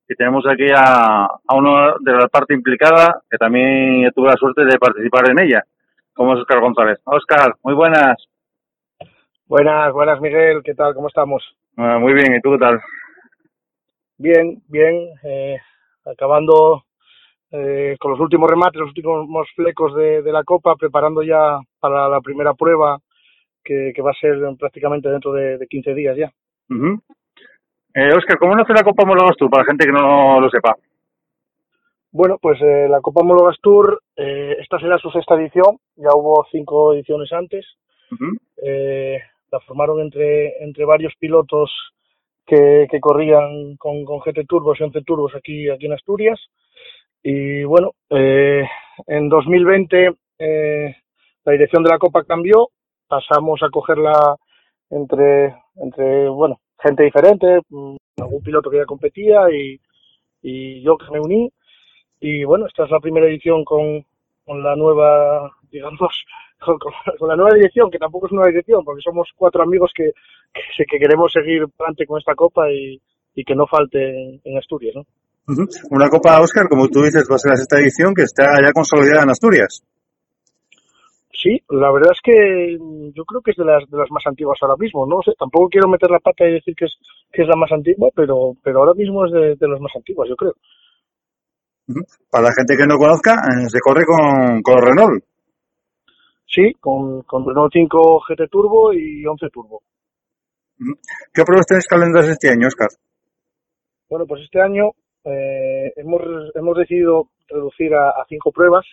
Y 0.07 0.14
tenemos 0.16 0.45
aquí 0.47 0.66
a, 0.71 1.25
a 1.25 1.54
uno 1.54 1.95
de 1.99 2.12
la 2.12 2.28
parte 2.28 2.52
implicada, 2.52 3.23
que 3.30 3.38
también 3.38 4.12
tuve 4.14 4.28
la 4.28 4.37
suerte 4.37 4.66
de 4.66 4.78
participar 4.78 5.30
en 5.30 5.40
ella, 5.40 5.64
como 6.12 6.35
es 6.35 6.40
Oscar 6.40 6.61
González. 6.61 6.99
Oscar, 7.04 7.54
muy 7.62 7.73
buenas. 7.73 8.16
Buenas, 9.47 9.95
buenas 9.95 10.21
Miguel, 10.21 10.61
¿qué 10.62 10.75
tal? 10.75 10.92
¿Cómo 10.92 11.09
estamos? 11.09 11.42
Ah, 11.78 11.97
muy 11.99 12.12
bien, 12.12 12.35
¿y 12.35 12.40
tú 12.42 12.50
qué 12.50 12.59
tal? 12.59 12.80
Bien, 14.19 14.62
bien, 14.69 15.09
eh, 15.23 15.57
acabando 16.04 16.83
eh, 17.50 17.97
con 17.99 18.11
los 18.11 18.21
últimos 18.21 18.50
remates, 18.50 18.78
los 18.78 18.88
últimos 18.88 19.49
flecos 19.57 19.95
de, 19.95 20.21
de 20.21 20.33
la 20.33 20.45
Copa, 20.45 20.76
preparando 20.76 21.23
ya 21.23 21.61
para 21.80 22.08
la 22.08 22.20
primera 22.20 22.54
prueba 22.54 22.99
que, 23.64 23.92
que 23.94 24.02
va 24.02 24.10
a 24.10 24.20
ser 24.20 24.37
prácticamente 24.58 25.08
dentro 25.08 25.32
de, 25.32 25.58
de 25.58 25.66
15 25.66 25.94
días 25.94 26.16
ya. 26.16 26.30
Ujú. 26.70 27.00
eh, 27.94 28.10
Oscar, 28.16 28.38
¿cómo 28.38 28.54
nace 28.54 28.72
la 28.72 28.82
Copa 28.84 29.04
Mogolas 29.04 29.37
Tour? 29.37 29.50
Para 29.50 29.64
la 29.64 29.70
gente 29.70 29.87
que 29.87 29.92
no 29.92 30.40
lo 30.40 30.49
sepa. 30.50 30.76
Bueno, 32.12 32.38
pues 32.42 32.60
eh, 32.60 32.88
la 32.88 33.00
Copa 33.00 33.20
Homólogas 33.20 33.56
Tour, 33.62 34.02
eh, 34.16 34.56
esta 34.58 34.80
será 34.80 34.99
su 34.99 35.10
sexta 35.10 35.37
edición, 35.37 35.78
ya 35.94 36.10
hubo 36.14 36.44
cinco 36.50 36.92
ediciones 36.92 37.32
antes, 37.32 37.64
eh, 38.64 39.20
la 39.52 39.60
formaron 39.60 40.00
entre, 40.00 40.60
entre 40.64 40.84
varios 40.84 41.12
pilotos 41.20 41.70
que, 42.44 42.88
que 42.90 42.99
corrían 42.99 43.76
con, 43.76 44.04
con 44.04 44.18
GT 44.18 44.44
Turbos 44.49 44.80
y 44.80 44.82
11 44.82 45.02
Turbos 45.02 45.37
aquí, 45.37 45.68
aquí 45.68 45.87
en 45.87 45.92
Asturias. 45.92 46.40
Y 47.22 47.62
bueno, 47.62 47.92
eh, 48.10 48.64
en 49.06 49.28
2020 49.28 50.10
eh, 50.40 50.96
la 51.44 51.52
dirección 51.52 51.82
de 51.82 51.90
la 51.90 51.99
Copa 51.99 52.25
cambió, 52.25 52.68
pasamos 53.09 53.61
a 53.62 53.70
cogerla 53.70 54.37
entre, 54.90 55.54
entre 55.76 56.28
bueno, 56.28 56.61
gente 56.78 57.04
diferente, 57.04 57.61
mm, 57.68 57.97
algún 58.18 58.42
piloto 58.42 58.70
que 58.70 58.78
ya 58.78 58.85
competía 58.85 59.50
y, 59.50 59.80
y 60.42 60.82
yo 60.82 60.97
que 60.97 61.11
me 61.12 61.20
uní. 61.20 61.52
Y 62.20 62.44
bueno, 62.44 62.66
esta 62.66 62.85
es 62.85 62.90
la 62.90 63.00
primera 63.00 63.26
edición 63.26 63.64
con, 63.64 64.04
con 64.44 64.62
la 64.62 64.76
nueva, 64.76 65.50
digamos, 65.70 66.25
con, 66.61 67.28
la 67.28 67.37
nueva 67.37 67.54
dirección, 67.54 67.90
que 67.90 67.99
tampoco 67.99 68.26
es 68.26 68.32
nueva 68.32 68.49
dirección, 68.49 68.85
porque 68.85 69.02
somos 69.02 69.28
cuatro 69.37 69.62
amigos 69.62 69.90
que, 69.94 70.12
que, 70.76 70.99
queremos 70.99 71.32
seguir 71.32 71.64
adelante 71.78 72.06
con 72.06 72.18
esta 72.18 72.35
copa 72.35 72.70
y, 72.70 73.00
y 73.35 73.44
que 73.44 73.54
no 73.54 73.66
falte 73.66 74.40
en, 74.44 74.59
Asturias, 74.59 74.94
¿no? 74.97 75.06
Una 75.90 76.09
Copa, 76.09 76.40
Oscar, 76.40 76.68
como 76.68 76.87
tú 76.88 77.02
dices, 77.02 77.26
va 77.28 77.35
a 77.35 77.38
ser 77.38 77.50
la 77.50 77.56
sexta 77.56 77.80
edición 77.80 78.14
que 78.14 78.23
está 78.23 78.61
ya 78.62 78.73
consolidada 78.73 79.25
en 79.25 79.30
Asturias. 79.30 79.82
Sí, 81.40 81.59
la 81.70 81.90
verdad 81.90 82.12
es 82.12 82.20
que 82.23 82.76
yo 83.14 83.25
creo 83.25 83.40
que 83.40 83.52
es 83.52 83.56
de 83.56 83.64
las 83.64 83.88
de 83.88 83.97
las 83.97 84.11
más 84.11 84.26
antiguas 84.26 84.59
ahora 84.61 84.76
mismo, 84.78 85.06
no 85.06 85.23
sé, 85.25 85.32
tampoco 85.38 85.68
quiero 85.70 85.88
meter 85.88 86.11
la 86.11 86.18
pata 86.18 86.47
y 86.47 86.52
decir 86.52 86.75
que 86.75 86.85
es 86.85 86.94
que 87.32 87.42
es 87.42 87.49
la 87.49 87.56
más 87.56 87.73
antigua, 87.73 88.11
pero 88.14 88.56
pero 88.62 88.80
ahora 88.80 88.92
mismo 88.92 89.25
es 89.25 89.32
de, 89.32 89.56
de 89.56 89.68
las 89.68 89.80
más 89.80 89.92
antiguas, 89.97 90.28
yo 90.28 90.37
creo. 90.37 90.52
Para 92.30 92.44
la 92.44 92.52
gente 92.52 92.76
que 92.76 92.87
no 92.87 92.97
conozca, 92.99 93.35
eh, 93.35 93.68
se 93.68 93.80
corre 93.80 94.04
con, 94.04 94.61
con 94.62 94.82
Renault. 94.82 95.25
Sí, 96.47 96.75
con, 96.80 97.23
con 97.23 97.47
Renault 97.47 97.73
5 97.73 98.23
GT 98.28 98.49
Turbo 98.50 98.92
y 98.92 99.25
11 99.25 99.49
Turbo. 99.50 99.82
¿Qué 101.32 101.42
pruebas 101.44 101.66
tenéis 101.66 101.87
calendarios 101.87 102.32
este 102.32 102.50
año, 102.50 102.66
Oscar? 102.66 102.88
Bueno, 104.09 104.26
pues 104.26 104.42
este 104.42 104.61
año 104.61 104.90
eh, 105.25 105.92
hemos, 105.97 106.23
hemos 106.54 106.76
decidido 106.76 107.28
reducir 107.49 107.94
a, 107.94 108.11
a 108.11 108.25
cinco 108.28 108.50
pruebas. 108.50 108.85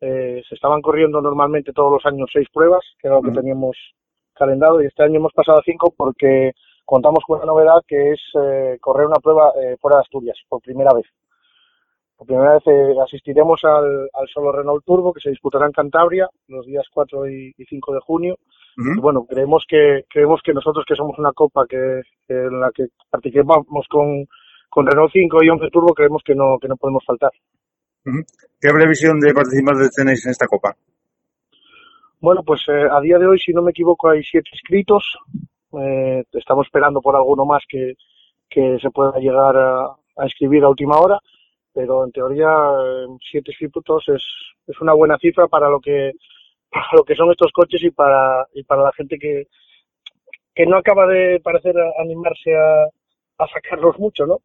Eh, 0.00 0.42
se 0.48 0.54
estaban 0.54 0.80
corriendo 0.80 1.20
normalmente 1.20 1.72
todos 1.72 1.92
los 1.92 2.06
años 2.06 2.30
seis 2.32 2.48
pruebas, 2.52 2.84
que 2.98 3.08
era 3.08 3.16
lo 3.16 3.22
que 3.22 3.28
Ujú. 3.28 3.40
teníamos 3.40 3.76
calendado, 4.34 4.82
y 4.82 4.86
este 4.86 5.02
año 5.02 5.16
hemos 5.16 5.32
pasado 5.34 5.58
a 5.58 5.62
cinco 5.62 5.92
porque 5.94 6.52
contamos 6.84 7.22
con 7.26 7.36
una 7.38 7.46
novedad 7.46 7.82
que 7.86 8.12
es 8.12 8.20
eh, 8.42 8.78
correr 8.80 9.06
una 9.06 9.20
prueba 9.22 9.52
eh, 9.60 9.76
fuera 9.80 9.98
de 9.98 10.02
Asturias, 10.02 10.38
por 10.48 10.60
primera 10.60 10.92
vez. 10.94 11.06
Por 12.16 12.26
primera 12.26 12.54
vez 12.54 12.62
eh, 12.66 12.94
asistiremos 13.02 13.60
al, 13.64 14.08
al 14.12 14.28
Solo 14.28 14.52
Renault 14.52 14.84
Turbo, 14.84 15.12
que 15.12 15.20
se 15.20 15.30
disputará 15.30 15.66
en 15.66 15.72
Cantabria 15.72 16.28
los 16.48 16.66
días 16.66 16.84
4 16.92 17.28
y, 17.28 17.54
y 17.56 17.64
5 17.64 17.94
de 17.94 18.00
junio. 18.00 18.36
Y 18.76 18.98
bueno, 18.98 19.26
creemos 19.28 19.64
que 19.68 20.04
creemos 20.08 20.40
que 20.42 20.54
nosotros 20.54 20.84
que 20.86 20.94
somos 20.94 21.18
una 21.18 21.32
copa 21.32 21.66
que, 21.68 22.00
que 22.26 22.34
en 22.34 22.60
la 22.60 22.70
que 22.70 22.86
participamos 23.10 23.86
con, 23.90 24.26
con 24.70 24.86
Renault 24.86 25.12
5 25.12 25.44
y 25.44 25.48
11 25.50 25.68
Turbo, 25.70 25.92
creemos 25.92 26.22
que 26.24 26.34
no 26.34 26.58
que 26.58 26.68
no 26.68 26.76
podemos 26.76 27.04
faltar. 27.04 27.30
¿Qué 28.04 28.68
previsión 28.70 29.20
de 29.20 29.34
participantes 29.34 29.90
tenéis 29.92 30.24
en 30.24 30.32
esta 30.32 30.46
Copa? 30.46 30.74
Bueno, 32.20 32.42
pues 32.42 32.62
eh, 32.68 32.86
a 32.90 33.00
día 33.00 33.18
de 33.18 33.26
hoy, 33.26 33.38
si 33.38 33.52
no 33.52 33.62
me 33.62 33.70
equivoco, 33.70 34.10
hay 34.10 34.22
siete 34.22 34.50
inscritos. 34.52 35.18
Eh, 35.72 36.24
estamos 36.32 36.66
esperando 36.66 37.00
por 37.00 37.16
alguno 37.16 37.44
más 37.44 37.62
que, 37.68 37.94
que 38.48 38.78
se 38.80 38.90
pueda 38.90 39.18
llegar 39.18 39.56
a, 39.56 39.84
a 39.84 40.26
a 40.26 40.68
última 40.68 40.98
hora, 40.98 41.18
pero 41.72 42.04
en 42.04 42.12
teoría 42.12 42.50
siete 43.30 43.52
inscritos 43.52 44.04
es, 44.08 44.22
es 44.66 44.80
una 44.80 44.92
buena 44.92 45.16
cifra 45.18 45.46
para 45.46 45.68
lo 45.70 45.80
que 45.80 46.12
para 46.70 46.86
lo 46.92 47.04
que 47.04 47.14
son 47.14 47.30
estos 47.30 47.52
coches 47.52 47.82
y 47.82 47.90
para 47.90 48.46
y 48.52 48.62
para 48.64 48.82
la 48.82 48.92
gente 48.92 49.18
que 49.18 49.48
que 50.54 50.66
no 50.66 50.76
acaba 50.76 51.06
de 51.06 51.40
parecer 51.40 51.74
animarse 51.98 52.54
a, 52.56 52.84
a 53.38 53.48
sacarlos 53.48 53.98
mucho, 53.98 54.26
¿no? 54.26 54.40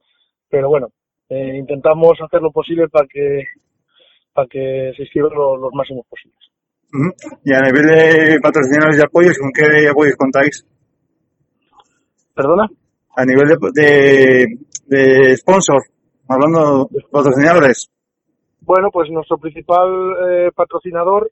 Pero 0.49 0.69
bueno, 0.69 0.89
eh, 1.29 1.57
intentamos 1.57 2.19
hacer 2.21 2.41
lo 2.41 2.51
posible 2.51 2.87
para 2.89 3.07
que 3.07 3.43
para 4.33 4.47
que 4.47 4.91
se 4.95 5.03
inscriban 5.03 5.31
lo- 5.33 5.55
los 5.57 5.73
máximos 5.73 6.05
posibles. 6.07 6.39
Y 7.43 7.53
a 7.53 7.61
nivel 7.61 7.85
de 7.87 8.39
patrocinadores 8.41 8.97
y 8.99 9.01
apoyos, 9.01 9.37
¿con 9.39 9.51
qué 9.51 9.87
apoyos 9.89 10.15
contáis? 10.17 10.65
¿Perdona? 12.33 12.69
A 13.15 13.25
nivel 13.25 13.47
de, 13.47 13.57
de, 13.73 14.45
de 14.87 15.37
sponsor, 15.37 15.81
hablando 16.27 16.87
de 16.91 17.01
patrocinadores. 17.09 17.89
Bueno, 18.61 18.89
pues 18.91 19.09
nuestro 19.09 19.37
principal 19.37 19.87
eh, 20.29 20.51
patrocinador 20.53 21.31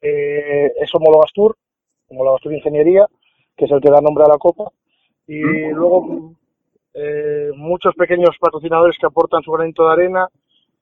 eh, 0.00 0.72
es 0.80 0.90
Homologas 0.94 1.30
Tour, 1.32 1.56
Homologas 2.08 2.40
Tour 2.42 2.54
Ingeniería, 2.54 3.06
que 3.56 3.66
es 3.66 3.70
el 3.70 3.80
que 3.80 3.90
da 3.90 4.00
nombre 4.00 4.24
a 4.24 4.28
la 4.28 4.38
copa. 4.38 4.64
Y 5.26 5.40
luego 5.72 6.34
eh, 6.94 7.50
muchos 7.54 7.94
pequeños 7.94 8.36
patrocinadores 8.40 8.96
que 8.98 9.06
aportan 9.06 9.42
su 9.42 9.52
granito 9.52 9.86
de 9.86 9.92
arena. 9.92 10.28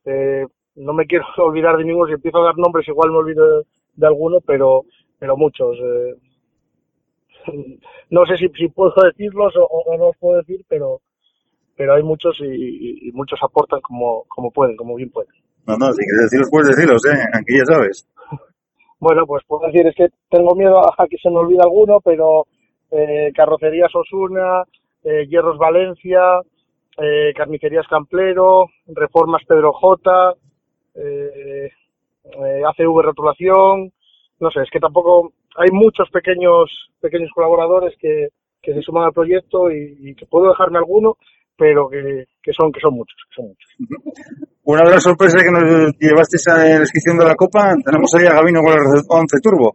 Eh, 0.05 0.47
no 0.77 0.93
me 0.93 1.07
quiero 1.07 1.25
olvidar 1.39 1.77
de 1.77 1.85
ninguno, 1.85 2.07
si 2.07 2.15
empiezo 2.15 2.39
a 2.39 2.47
dar 2.47 2.59
nombres 2.59 2.87
igual 2.89 3.11
me 3.11 3.19
olvido 3.19 3.59
de, 3.59 3.65
de 3.95 4.07
alguno, 4.07 4.41
pero, 4.41 4.85
pero 5.19 5.37
muchos. 5.37 5.77
eh. 5.79 6.15
no 8.11 8.27
sé 8.27 8.37
si, 8.37 8.49
si 8.49 8.69
puedo 8.69 8.93
decirlos 9.03 9.55
o, 9.57 9.65
o 9.65 9.97
no 9.97 10.07
los 10.07 10.17
puedo 10.19 10.39
decir, 10.39 10.65
pero, 10.69 11.01
pero 11.77 11.95
hay 11.95 12.03
muchos 12.03 12.37
y 12.41 13.11
muchos 13.13 13.39
aportan 13.43 13.81
como, 13.81 14.25
como 14.29 14.51
pueden, 14.51 14.77
como 14.77 14.95
bien 14.97 15.11
pueden. 15.11 15.31
No, 15.69 15.77
no, 15.77 15.93
si 15.93 16.03
quieres 16.03 16.31
decirlos, 16.31 16.49
puedes 16.51 16.69
decirlos, 16.69 17.05
¿eh? 17.05 17.21
Aquí 17.35 17.59
ya 17.59 17.65
sabes. 17.67 18.09
Bueno, 19.01 19.25
pues 19.29 19.45
puedo 19.47 19.65
decir, 19.65 19.87
es 19.87 19.95
que 19.95 20.09
tengo 20.29 20.57
miedo 20.57 20.81
a 20.81 21.07
que 21.09 21.17
se 21.19 21.31
me 21.31 21.37
olvide 21.37 21.61
alguno, 21.63 22.01
pero 22.01 22.49
eh, 22.91 23.31
Carrocerías 23.33 23.95
Osuna, 23.95 24.65
eh, 25.09 25.27
Hierros 25.27 25.59
Valencia, 25.59 26.21
eh, 26.99 27.33
Carnicerías 27.35 27.87
Camplero, 27.89 28.67
Reformas 28.89 29.43
Pedro 29.47 29.73
J, 29.73 30.35
eh, 30.95 31.71
eh, 32.25 32.63
ACV 32.67 33.03
Rotulación, 33.03 33.93
no 34.41 34.51
sé, 34.51 34.61
es 34.63 34.71
que 34.71 34.81
tampoco 34.81 35.33
hay 35.57 35.71
muchos 35.73 36.11
pequeños 36.11 36.71
pequeños 37.01 37.31
colaboradores 37.35 37.95
que, 37.99 38.29
que 38.61 38.75
se 38.75 38.83
suman 38.83 39.05
al 39.05 39.13
proyecto 39.13 39.71
y, 39.71 39.97
y 40.01 40.15
que 40.15 40.27
puedo 40.27 40.49
dejarme 40.49 40.79
alguno, 40.79 41.17
pero 41.57 41.89
que, 41.89 42.27
que 42.43 42.53
son 42.53 42.71
que 42.71 42.81
son 42.81 42.95
muchos, 42.95 43.17
que 43.29 43.35
son 43.37 43.47
muchos. 43.49 43.71
Una 44.65 44.83
de 44.85 44.91
las 44.91 45.03
sorpresas 45.03 45.43
que 45.43 45.51
nos 45.51 45.97
llevasteis 45.99 46.47
a 46.49 46.59
la 46.59 46.81
inscripción 46.81 47.17
de 47.19 47.25
la 47.25 47.35
Copa, 47.35 47.75
tenemos 47.83 48.15
ahí 48.15 48.27
a 48.27 48.35
Gabino 48.35 48.61
con 48.61 48.73
el 48.73 49.03
11 49.09 49.37
Turbo. 49.43 49.75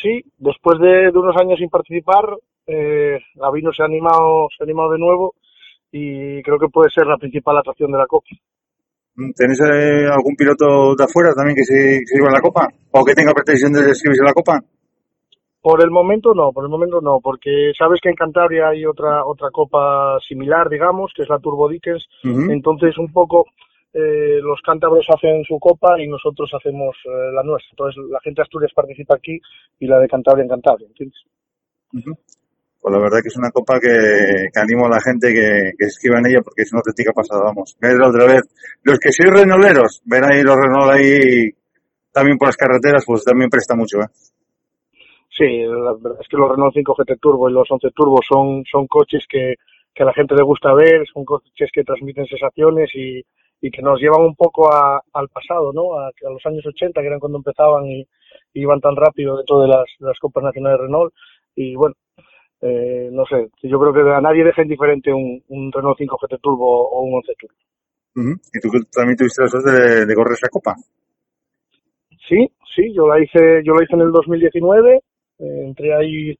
Sí, 0.00 0.22
después 0.38 0.78
de, 0.78 1.10
de 1.10 1.18
unos 1.18 1.36
años 1.40 1.58
sin 1.58 1.68
participar, 1.68 2.24
eh, 2.66 3.18
Gavino 3.34 3.72
se 3.72 3.82
ha 3.82 3.86
animado, 3.86 4.48
se 4.56 4.62
ha 4.62 4.64
animado 4.64 4.92
de 4.92 4.98
nuevo 4.98 5.34
y 5.92 6.42
creo 6.42 6.58
que 6.58 6.68
puede 6.68 6.90
ser 6.90 7.06
la 7.06 7.16
principal 7.16 7.58
atracción 7.58 7.92
de 7.92 7.98
la 7.98 8.06
Copa. 8.06 8.28
¿Tenéis 9.34 9.60
eh, 9.60 10.06
algún 10.12 10.36
piloto 10.36 10.94
de 10.94 11.04
afuera 11.04 11.32
también 11.34 11.56
que 11.56 11.64
se 11.64 11.96
inscriba 11.96 12.28
en 12.28 12.34
la 12.34 12.40
Copa? 12.40 12.68
¿O 12.90 13.04
que 13.04 13.14
tenga 13.14 13.32
pretensión 13.32 13.72
de 13.72 13.88
inscribirse 13.88 14.20
en 14.20 14.26
la 14.26 14.34
Copa? 14.34 14.60
Por 15.62 15.82
el 15.82 15.90
momento 15.90 16.34
no, 16.34 16.52
por 16.52 16.64
el 16.64 16.70
momento 16.70 17.00
no, 17.00 17.18
porque 17.20 17.72
sabes 17.76 17.98
que 18.00 18.10
en 18.10 18.14
Cantabria 18.14 18.68
hay 18.68 18.84
otra 18.84 19.24
otra 19.24 19.50
copa 19.50 20.16
similar, 20.28 20.68
digamos, 20.68 21.12
que 21.12 21.22
es 21.22 21.28
la 21.28 21.40
Turbo 21.40 21.68
Dickens. 21.68 22.06
Entonces 22.22 22.96
un 22.98 23.12
poco 23.12 23.46
eh, 23.92 24.38
los 24.42 24.60
cántabros 24.60 25.06
hacen 25.08 25.42
su 25.44 25.58
copa 25.58 26.00
y 26.00 26.06
nosotros 26.06 26.50
hacemos 26.54 26.94
eh, 27.06 27.32
la 27.34 27.42
nuestra. 27.42 27.70
Entonces 27.72 28.04
la 28.10 28.20
gente 28.20 28.40
de 28.40 28.42
Asturias 28.42 28.72
participa 28.76 29.16
aquí 29.16 29.40
y 29.80 29.86
la 29.86 29.98
de 29.98 30.06
Cantabria 30.06 30.42
en 30.42 30.50
Cantabria, 30.50 30.86
¿entiendes? 30.86 31.18
Pues 32.86 32.98
la 32.98 33.02
verdad 33.02 33.18
que 33.20 33.34
es 33.34 33.36
una 33.36 33.50
copa 33.50 33.80
que, 33.80 34.46
animo 34.54 34.86
a 34.86 34.90
la 34.90 35.00
gente 35.00 35.34
que, 35.34 35.72
que 35.76 35.86
se 35.86 35.98
inscriba 35.98 36.20
en 36.20 36.26
ella 36.26 36.40
porque 36.40 36.62
es 36.62 36.72
una 36.72 36.78
auténtica 36.78 37.12
pasada, 37.12 37.42
vamos. 37.42 37.76
La 37.80 38.06
otra 38.06 38.26
vez. 38.26 38.42
Los 38.84 39.00
que 39.00 39.10
sois 39.10 39.28
renoleros, 39.28 40.02
ven 40.04 40.22
ahí 40.22 40.44
los 40.44 40.54
Renault 40.54 40.94
ahí 40.94 41.50
también 42.12 42.38
por 42.38 42.46
las 42.46 42.56
carreteras, 42.56 43.02
pues 43.04 43.24
también 43.24 43.50
presta 43.50 43.74
mucho, 43.74 43.98
¿eh? 43.98 44.06
Sí, 45.36 45.66
la 45.66 45.98
verdad 45.98 46.20
es 46.22 46.28
que 46.28 46.36
los 46.36 46.48
Renault 46.48 46.74
5 46.74 46.94
GT 46.94 47.18
Turbo 47.18 47.50
y 47.50 47.54
los 47.54 47.68
11 47.68 47.90
Turbo 47.90 48.20
son, 48.22 48.62
son 48.70 48.86
coches 48.86 49.24
que, 49.28 49.56
a 49.98 50.04
la 50.04 50.14
gente 50.14 50.36
le 50.36 50.44
gusta 50.44 50.72
ver, 50.72 51.02
son 51.12 51.24
coches 51.24 51.68
que 51.74 51.82
transmiten 51.82 52.26
sensaciones 52.26 52.88
y, 52.94 53.20
y 53.62 53.70
que 53.72 53.82
nos 53.82 53.98
llevan 53.98 54.22
un 54.22 54.36
poco 54.36 54.70
al 54.72 55.28
pasado, 55.30 55.72
¿no? 55.72 55.98
A, 55.98 56.12
los 56.22 56.46
años 56.46 56.64
80, 56.64 57.00
que 57.00 57.06
eran 57.08 57.18
cuando 57.18 57.38
empezaban 57.38 57.86
y, 57.86 58.06
iban 58.54 58.80
tan 58.80 58.94
rápido 58.94 59.38
dentro 59.38 59.58
de 59.58 59.66
las, 59.66 59.86
de 59.98 60.06
las 60.06 60.18
Copas 60.20 60.44
Nacionales 60.44 60.82
Renault. 60.82 61.12
Y 61.56 61.74
bueno, 61.74 61.96
eh, 62.62 63.08
no 63.12 63.24
sé, 63.26 63.48
yo 63.62 63.78
creo 63.78 63.92
que 63.92 64.00
a 64.00 64.20
nadie 64.20 64.44
deja 64.44 64.62
indiferente 64.62 65.12
un, 65.12 65.42
un 65.48 65.72
Renault 65.72 65.98
5 65.98 66.18
GT 66.22 66.38
Turbo 66.40 66.88
o 66.88 67.02
un 67.02 67.14
11 67.16 67.32
Turbo. 67.38 67.54
Y 68.16 68.60
tú 68.60 68.70
también 68.90 69.16
tuviste 69.16 69.42
la 69.42 69.48
suerte 69.48 69.70
de, 69.70 70.06
de 70.06 70.14
correr 70.14 70.32
esa 70.32 70.48
copa. 70.48 70.74
Sí, 72.28 72.50
sí, 72.74 72.92
yo 72.94 73.06
la 73.06 73.22
hice, 73.22 73.62
yo 73.64 73.74
la 73.74 73.84
hice 73.84 73.94
en 73.94 74.00
el 74.00 74.10
2019, 74.10 74.94
eh, 74.94 75.00
entré 75.38 75.94
ahí 75.94 76.38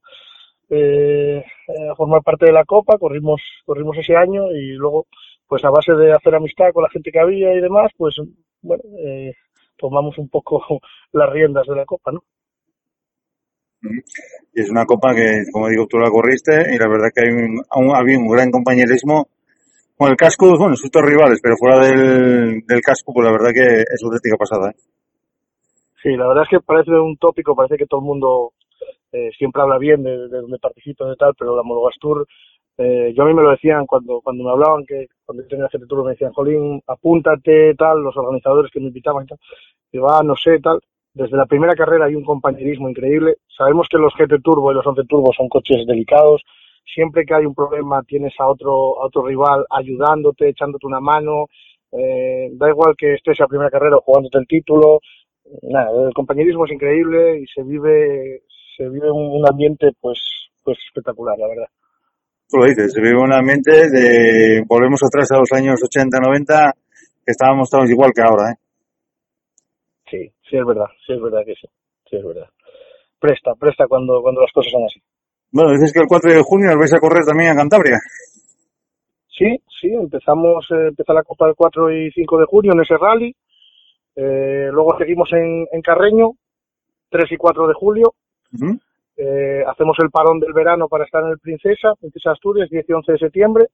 eh, 0.70 1.44
a 1.90 1.94
formar 1.94 2.22
parte 2.22 2.46
de 2.46 2.52
la 2.52 2.64
Copa, 2.64 2.98
corrimos, 2.98 3.40
corrimos 3.64 3.96
ese 3.98 4.16
año 4.16 4.50
y 4.50 4.72
luego, 4.72 5.06
pues 5.46 5.64
a 5.64 5.70
base 5.70 5.92
de 5.92 6.12
hacer 6.12 6.34
amistad 6.34 6.72
con 6.72 6.82
la 6.82 6.90
gente 6.90 7.12
que 7.12 7.20
había 7.20 7.54
y 7.54 7.60
demás, 7.60 7.92
pues 7.96 8.16
bueno, 8.62 8.82
eh, 8.98 9.34
tomamos 9.76 10.18
un 10.18 10.28
poco 10.28 10.62
las 11.12 11.30
riendas 11.30 11.66
de 11.66 11.76
la 11.76 11.84
Copa, 11.84 12.10
¿no? 12.10 12.24
Y 14.54 14.60
es 14.60 14.70
una 14.70 14.84
copa 14.84 15.14
que, 15.14 15.44
como 15.52 15.68
digo, 15.68 15.86
tú 15.86 15.98
la 15.98 16.10
corriste 16.10 16.74
y 16.74 16.78
la 16.78 16.88
verdad 16.88 17.08
que 17.14 17.22
hay 17.22 17.32
un, 17.32 17.62
había 17.94 18.18
un 18.18 18.28
gran 18.28 18.50
compañerismo. 18.50 19.28
Con 19.96 20.10
el 20.10 20.16
casco, 20.16 20.58
bueno, 20.58 20.76
sus 20.76 20.90
dos 20.90 21.02
rivales, 21.02 21.40
pero 21.42 21.56
fuera 21.56 21.80
del, 21.80 22.62
casco, 22.82 23.14
pues 23.14 23.24
la 23.24 23.32
verdad 23.32 23.50
que 23.54 23.80
es 23.80 24.02
una 24.02 24.16
auténtica 24.16 24.36
pasada, 24.36 24.70
¿eh? 24.70 24.74
Sí, 26.02 26.10
la 26.14 26.28
verdad 26.28 26.44
es 26.44 26.50
que 26.50 26.60
parece 26.60 26.90
un 26.90 27.16
tópico, 27.16 27.56
parece 27.56 27.78
que 27.78 27.86
todo 27.86 28.00
el 28.00 28.06
mundo 28.06 28.52
eh, 29.10 29.30
siempre 29.38 29.62
habla 29.62 29.78
bien 29.78 30.02
de, 30.02 30.28
de 30.28 30.40
donde 30.40 30.58
participa 30.58 31.10
y 31.10 31.16
tal, 31.16 31.32
pero 31.38 31.56
la 31.56 31.62
Monogastur, 31.62 32.26
eh, 32.78 33.14
yo 33.16 33.22
a 33.22 33.26
mí 33.26 33.32
me 33.32 33.42
lo 33.42 33.50
decían 33.52 33.86
cuando 33.86 34.20
cuando 34.20 34.44
me 34.44 34.50
hablaban 34.50 34.84
que 34.84 35.06
cuando 35.24 35.42
yo 35.42 35.48
tenía 35.48 35.68
GT 35.72 35.86
Tour 35.88 36.04
me 36.04 36.10
decían, 36.10 36.32
Jolín, 36.32 36.82
apúntate, 36.86 37.74
tal, 37.74 38.02
los 38.02 38.14
organizadores 38.16 38.70
que 38.70 38.80
me 38.80 38.88
invitaban 38.88 39.24
y 39.24 39.28
tal, 39.28 39.38
digo, 39.90 40.10
ah, 40.10 40.22
no 40.22 40.34
sé, 40.36 40.58
tal. 40.60 40.80
Desde 41.16 41.34
la 41.34 41.46
primera 41.46 41.74
carrera 41.74 42.04
hay 42.04 42.14
un 42.14 42.24
compañerismo 42.24 42.90
increíble. 42.90 43.38
Sabemos 43.56 43.88
que 43.90 43.96
los 43.96 44.12
GT 44.14 44.42
Turbo 44.42 44.70
y 44.70 44.74
los 44.74 44.86
11 44.86 45.04
Turbo 45.08 45.32
son 45.32 45.48
coches 45.48 45.86
delicados. 45.86 46.42
Siempre 46.84 47.24
que 47.24 47.34
hay 47.34 47.46
un 47.46 47.54
problema 47.54 48.02
tienes 48.02 48.34
a 48.38 48.46
otro, 48.46 49.00
a 49.00 49.06
otro 49.06 49.24
rival 49.24 49.64
ayudándote, 49.70 50.50
echándote 50.50 50.86
una 50.86 51.00
mano. 51.00 51.46
Eh, 51.90 52.50
da 52.52 52.68
igual 52.68 52.94
que 52.98 53.14
estés 53.14 53.40
a 53.40 53.46
primera 53.46 53.70
carrera 53.70 53.96
jugándote 54.04 54.36
el 54.36 54.46
título. 54.46 55.00
Nada, 55.62 55.88
el 56.06 56.12
compañerismo 56.12 56.66
es 56.66 56.72
increíble 56.72 57.40
y 57.40 57.46
se 57.46 57.62
vive, 57.62 58.42
se 58.76 58.86
vive 58.86 59.10
un 59.10 59.42
ambiente 59.48 59.92
pues, 59.98 60.20
pues 60.62 60.76
espectacular, 60.86 61.38
la 61.38 61.48
verdad. 61.48 61.68
Tú 62.46 62.58
lo 62.58 62.66
dices, 62.66 62.92
se 62.92 63.00
vive 63.00 63.18
un 63.18 63.32
ambiente 63.32 63.88
de, 63.88 64.62
volvemos 64.68 65.00
atrás 65.02 65.32
a 65.32 65.38
los 65.38 65.50
años 65.52 65.80
80, 65.82 66.18
90, 66.20 66.72
que 67.24 67.32
estábamos 67.32 67.70
todos 67.70 67.88
igual 67.88 68.12
que 68.14 68.20
ahora, 68.20 68.52
¿eh? 68.52 68.65
Sí, 70.48 70.56
es 70.56 70.64
verdad, 70.64 70.86
sí 71.06 71.12
es 71.12 71.20
verdad 71.20 71.44
que 71.44 71.54
sí, 71.54 71.66
sí 72.08 72.16
es 72.16 72.24
verdad. 72.24 72.48
Presta, 73.18 73.54
presta 73.54 73.86
cuando, 73.86 74.20
cuando 74.22 74.40
las 74.42 74.52
cosas 74.52 74.72
son 74.72 74.84
así. 74.84 75.00
Bueno, 75.50 75.72
dices 75.72 75.92
que 75.92 76.00
el 76.00 76.06
4 76.08 76.32
de 76.32 76.42
junio 76.42 76.78
vais 76.78 76.92
a 76.92 77.00
correr 77.00 77.24
también 77.24 77.50
a 77.50 77.56
Cantabria. 77.56 77.98
Sí, 79.28 79.56
sí, 79.80 79.88
empezamos, 79.92 80.66
eh, 80.70 80.88
empezó 80.88 81.12
la 81.12 81.22
Copa 81.22 81.46
del 81.46 81.54
4 81.54 81.92
y 81.92 82.10
5 82.12 82.38
de 82.38 82.46
junio 82.46 82.72
en 82.72 82.80
ese 82.80 82.96
rally. 82.96 83.34
Eh, 84.14 84.68
luego 84.72 84.96
seguimos 84.98 85.30
en, 85.32 85.66
en 85.70 85.82
Carreño, 85.82 86.32
3 87.10 87.32
y 87.32 87.36
4 87.36 87.68
de 87.68 87.74
julio. 87.74 88.14
Eh, 89.16 89.62
hacemos 89.66 89.96
el 90.00 90.10
parón 90.10 90.40
del 90.40 90.52
verano 90.52 90.88
para 90.88 91.04
estar 91.04 91.22
en 91.24 91.30
el 91.30 91.38
Princesa, 91.38 91.94
Princesa 91.98 92.32
Asturias, 92.32 92.70
10 92.70 92.88
y 92.88 92.92
11 92.92 93.12
de 93.12 93.18
septiembre. 93.18 93.66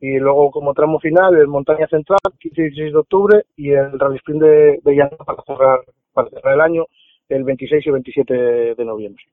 Y 0.00 0.18
luego, 0.18 0.50
como 0.50 0.74
tramo 0.74 1.00
final, 1.00 1.36
el 1.36 1.48
Montaña 1.48 1.86
Central, 1.88 2.18
15 2.38 2.60
y 2.60 2.64
16 2.64 2.92
de 2.92 2.98
octubre. 2.98 3.42
Y 3.56 3.70
el 3.70 3.98
Rally 3.98 4.16
Sprint 4.16 4.42
de, 4.42 4.78
de 4.82 4.94
Llano 4.94 5.16
para 5.24 5.42
cerrar, 5.42 5.80
para 6.12 6.28
cerrar 6.30 6.54
el 6.54 6.60
año, 6.60 6.84
el 7.28 7.44
26 7.44 7.86
y 7.86 7.90
27 7.90 8.34
de 8.74 8.84
noviembre. 8.84 9.24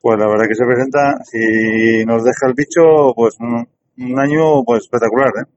Pues 0.00 0.18
la 0.18 0.26
verdad 0.28 0.44
que 0.46 0.54
se 0.54 0.66
presenta, 0.66 1.16
si 1.24 2.04
nos 2.04 2.22
deja 2.22 2.46
el 2.46 2.54
bicho, 2.54 3.14
pues 3.16 3.38
un, 3.40 3.66
un 3.98 4.20
año 4.20 4.62
pues 4.64 4.84
espectacular, 4.84 5.30
¿eh? 5.40 5.48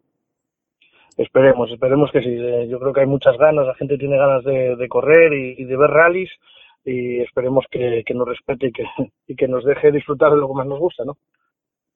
Esperemos, 1.17 1.69
esperemos 1.71 2.11
que 2.11 2.21
sí. 2.21 2.29
Eh, 2.29 2.67
Yo 2.69 2.79
creo 2.79 2.93
que 2.93 3.01
hay 3.01 3.07
muchas 3.07 3.37
ganas, 3.37 3.65
la 3.65 3.75
gente 3.75 3.97
tiene 3.97 4.17
ganas 4.17 4.43
de, 4.45 4.75
de 4.75 4.87
correr 4.87 5.33
y, 5.33 5.55
y 5.57 5.65
de 5.65 5.75
ver 5.75 5.89
rallies 5.89 6.29
y 6.85 7.19
esperemos 7.19 7.65
que, 7.69 8.03
que 8.05 8.13
nos 8.13 8.27
respete 8.27 8.67
y 8.67 8.71
que, 8.71 8.83
y 9.27 9.35
que 9.35 9.47
nos 9.47 9.65
deje 9.65 9.91
disfrutar 9.91 10.31
de 10.31 10.37
lo 10.37 10.47
que 10.47 10.53
más 10.53 10.67
nos 10.67 10.79
gusta, 10.79 11.03
¿no? 11.03 11.17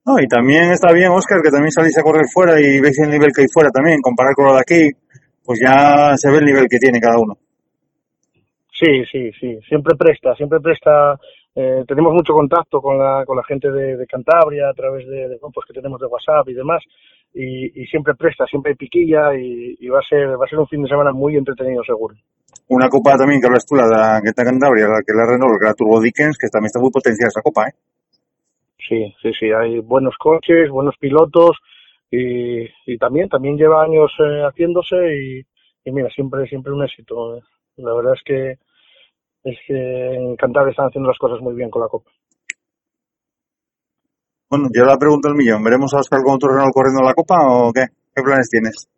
No, 0.06 0.20
y 0.20 0.28
también 0.28 0.72
está 0.72 0.92
bien, 0.94 1.12
Oscar, 1.12 1.42
que 1.42 1.52
también 1.52 1.72
salís 1.72 1.98
a 1.98 2.04
correr 2.04 2.26
fuera 2.34 2.60
y 2.60 2.80
veis 2.80 2.98
el 3.00 3.10
nivel 3.10 3.32
que 3.32 3.42
hay 3.42 3.48
fuera 3.54 3.70
también, 3.70 4.02
comparar 4.02 4.34
con 4.34 4.46
lo 4.46 4.54
de 4.56 4.60
aquí, 4.62 4.90
pues 5.46 5.60
ya 5.62 6.18
se 6.18 6.32
ve 6.32 6.38
el 6.38 6.46
nivel 6.46 6.68
que 6.68 6.80
tiene 6.80 7.00
cada 7.00 7.20
uno. 7.20 7.38
Sí, 8.74 9.06
sí, 9.12 9.32
sí. 9.40 9.60
Siempre 9.68 9.96
presta, 9.96 10.34
siempre 10.36 10.60
presta. 10.60 11.20
eh, 11.54 11.84
tenemos 11.88 12.14
mucho 12.14 12.34
contacto 12.34 12.82
con 12.82 12.98
la, 12.98 13.24
con 13.28 13.38
la 13.38 13.44
gente 13.44 13.70
de, 13.70 13.96
de 13.98 14.08
Cantabria 14.08 14.70
a 14.70 14.74
través 14.74 15.06
de, 15.08 15.30
de 15.30 15.38
grupos 15.38 15.66
que 15.68 15.74
tenemos 15.74 16.00
de 16.00 16.08
WhatsApp 16.08 16.50
y 16.50 16.54
demás. 16.56 16.82
Y, 17.34 17.82
y 17.82 17.86
siempre 17.86 18.16
presta, 18.16 18.46
siempre 18.46 18.72
hay 18.72 18.76
piquilla 18.76 19.36
y, 19.36 19.78
y 19.80 19.88
va 19.88 20.00
a 20.00 20.10
ser 20.10 20.30
va 20.30 20.46
a 20.46 20.50
ser 20.50 20.60
un 20.60 20.68
fin 20.68 20.82
de 20.82 20.90
semana 20.90 21.12
muy 21.14 21.38
entretenido 21.38 21.84
seguro. 21.84 22.16
Una 22.70 22.90
copa 22.90 23.18
también 23.18 23.40
que 23.40 23.48
hablas 23.48 23.66
tú, 23.66 23.76
la, 23.76 23.86
la 23.88 24.20
que 24.22 24.30
está 24.30 24.42
en 24.42 24.50
Cantabria, 24.50 24.88
la 24.88 25.02
que 25.06 25.14
la 25.14 25.26
Renault, 25.26 25.60
que 25.60 25.66
la 25.66 25.74
Turbo 25.74 26.02
Dickens, 26.02 26.38
que 26.38 26.48
también 26.48 26.68
está 26.68 26.80
muy 26.80 26.90
potenciada 26.90 27.30
esa 27.30 27.42
copa, 27.42 27.68
¿eh? 27.68 27.74
Sí, 28.92 29.16
sí, 29.22 29.32
sí, 29.40 29.46
hay 29.46 29.80
buenos 29.80 30.16
coches, 30.20 30.70
buenos 30.70 30.98
pilotos 31.00 31.52
y, 32.12 32.64
y 32.86 32.98
también 32.98 33.30
también 33.30 33.56
lleva 33.56 33.84
años 33.84 34.12
eh, 34.20 34.42
haciéndose 34.44 34.98
y, 35.16 35.40
y 35.86 35.92
mira, 35.94 36.10
siempre 36.10 36.46
siempre 36.48 36.74
un 36.74 36.84
éxito. 36.84 37.40
La 37.78 37.94
verdad 37.94 38.16
es 38.16 38.22
que 38.26 38.52
es 39.46 39.58
que 39.66 40.16
en 40.16 40.36
Cantabria 40.36 40.72
están 40.72 40.88
haciendo 40.88 41.08
las 41.08 41.18
cosas 41.18 41.40
muy 41.40 41.56
bien 41.56 41.70
con 41.70 41.82
la 41.82 41.88
Copa. 41.88 42.12
Bueno, 44.50 44.68
yo 44.76 44.84
la 44.84 44.98
pregunto 44.98 45.30
el 45.30 45.36
millón, 45.36 45.64
¿veremos 45.64 45.94
a 45.94 46.00
Oscar 46.00 46.20
con 46.22 46.38
tu 46.38 46.50
Renault 46.50 46.74
corriendo 46.74 47.02
la 47.02 47.14
copa 47.14 47.36
o 47.48 47.72
qué? 47.72 47.86
¿Qué 48.14 48.22
planes 48.22 48.50
tienes? 48.50 48.90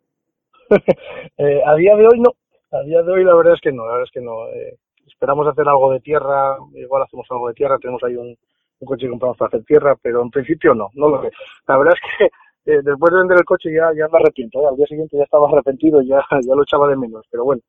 Eh, 1.38 1.60
a 1.64 1.74
día 1.76 1.94
de 1.96 2.06
hoy 2.06 2.20
no, 2.20 2.30
a 2.72 2.82
día 2.82 3.02
de 3.02 3.12
hoy 3.12 3.24
la 3.24 3.34
verdad 3.34 3.54
es 3.54 3.60
que 3.60 3.70
no, 3.70 3.86
la 3.86 3.92
verdad 3.92 4.06
es 4.06 4.12
que 4.12 4.20
no. 4.20 4.48
Eh, 4.48 4.76
esperamos 5.06 5.46
hacer 5.46 5.68
algo 5.68 5.92
de 5.92 6.00
tierra, 6.00 6.56
igual 6.74 7.02
hacemos 7.02 7.26
algo 7.30 7.48
de 7.48 7.54
tierra, 7.54 7.78
tenemos 7.78 8.02
ahí 8.02 8.16
un, 8.16 8.36
un 8.80 8.86
coche 8.86 9.06
que 9.06 9.10
compramos 9.10 9.36
para 9.36 9.48
hacer 9.48 9.64
tierra, 9.64 9.96
pero 10.00 10.22
en 10.22 10.30
principio 10.30 10.74
no, 10.74 10.88
no 10.94 11.08
lo 11.08 11.22
sé. 11.22 11.30
La 11.68 11.78
verdad 11.78 11.94
es 11.94 12.00
que 12.18 12.24
eh, 12.72 12.80
después 12.82 13.12
de 13.12 13.18
vender 13.20 13.38
el 13.38 13.44
coche 13.44 13.70
ya, 13.72 13.90
ya 13.96 14.08
me 14.08 14.18
arrepiento, 14.18 14.60
¿eh? 14.62 14.66
al 14.68 14.76
día 14.76 14.86
siguiente 14.86 15.16
ya 15.16 15.24
estaba 15.24 15.48
arrepentido, 15.48 16.00
ya, 16.02 16.20
ya 16.46 16.54
lo 16.54 16.62
echaba 16.62 16.88
de 16.88 16.96
menos, 16.96 17.24
pero 17.30 17.44
bueno, 17.44 17.62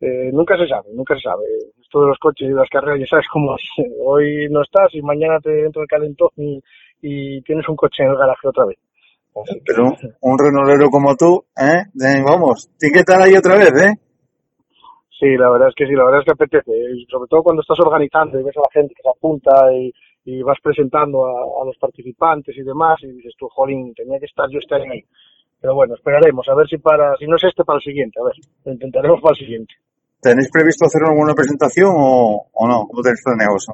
eh, 0.00 0.30
nunca 0.32 0.56
se 0.56 0.66
sabe, 0.68 0.88
nunca 0.94 1.14
se 1.14 1.22
sabe. 1.22 1.44
Esto 1.80 2.00
de 2.02 2.08
los 2.08 2.18
coches 2.18 2.48
y 2.48 2.52
las 2.52 2.68
carreras, 2.68 3.00
ya 3.00 3.06
sabes 3.06 3.26
cómo 3.32 3.56
es. 3.56 3.62
Hoy 4.04 4.48
no 4.50 4.62
estás 4.62 4.94
y 4.94 5.02
mañana 5.02 5.38
te 5.40 5.64
entra 5.64 5.82
el 5.82 5.88
calentón 5.88 6.30
y, 6.36 6.60
y 7.00 7.42
tienes 7.42 7.68
un 7.68 7.76
coche 7.76 8.02
en 8.02 8.10
el 8.10 8.16
garaje 8.16 8.48
otra 8.48 8.66
vez. 8.66 8.78
Así 9.36 9.54
que- 9.54 9.62
Pero 9.66 9.92
un 10.20 10.38
renolero 10.38 10.88
como 10.90 11.16
tú, 11.16 11.44
¿eh? 11.60 11.82
Vamos, 12.24 12.70
tiene 12.78 12.92
que 12.92 13.00
estar 13.00 13.20
ahí 13.20 13.34
otra 13.34 13.56
vez, 13.56 13.72
¿eh? 13.82 13.94
Sí, 15.18 15.36
la 15.36 15.48
verdad 15.50 15.68
es 15.68 15.74
que 15.74 15.86
sí, 15.86 15.92
la 15.94 16.04
verdad 16.04 16.20
es 16.20 16.24
que 16.26 16.32
apetece, 16.32 16.72
y 16.94 17.06
sobre 17.06 17.28
todo 17.28 17.42
cuando 17.42 17.62
estás 17.62 17.78
organizando 17.80 18.38
y 18.38 18.42
ves 18.44 18.56
a 18.56 18.60
la 18.60 18.68
gente 18.72 18.94
que 18.94 19.02
se 19.02 19.08
apunta 19.08 19.72
y, 19.72 19.92
y 20.24 20.42
vas 20.42 20.58
presentando 20.62 21.26
a, 21.26 21.62
a 21.62 21.64
los 21.64 21.76
participantes 21.78 22.56
y 22.56 22.62
demás 22.62 22.98
y 23.02 23.08
dices 23.08 23.34
tú, 23.38 23.48
jolín, 23.48 23.94
tenía 23.94 24.18
que 24.18 24.26
estar 24.26 24.48
yo 24.50 24.58
este 24.58 24.74
año 24.74 24.92
ahí. 24.92 25.04
Pero 25.60 25.74
bueno, 25.74 25.94
esperaremos, 25.94 26.48
a 26.48 26.54
ver 26.54 26.68
si 26.68 26.78
para, 26.78 27.16
si 27.16 27.26
no 27.26 27.36
es 27.36 27.44
este, 27.44 27.64
para 27.64 27.78
el 27.78 27.82
siguiente, 27.82 28.20
a 28.20 28.24
ver, 28.24 28.34
lo 28.64 28.72
intentaremos 28.72 29.20
para 29.20 29.32
el 29.32 29.38
siguiente. 29.38 29.74
¿Tenéis 30.20 30.50
previsto 30.50 30.86
hacer 30.86 31.02
alguna 31.04 31.34
presentación 31.34 31.92
o, 31.96 32.46
o 32.52 32.68
no? 32.68 32.86
¿Cómo 32.86 33.02
tenéis 33.02 33.22
planeado 33.24 33.56
eso? 33.56 33.72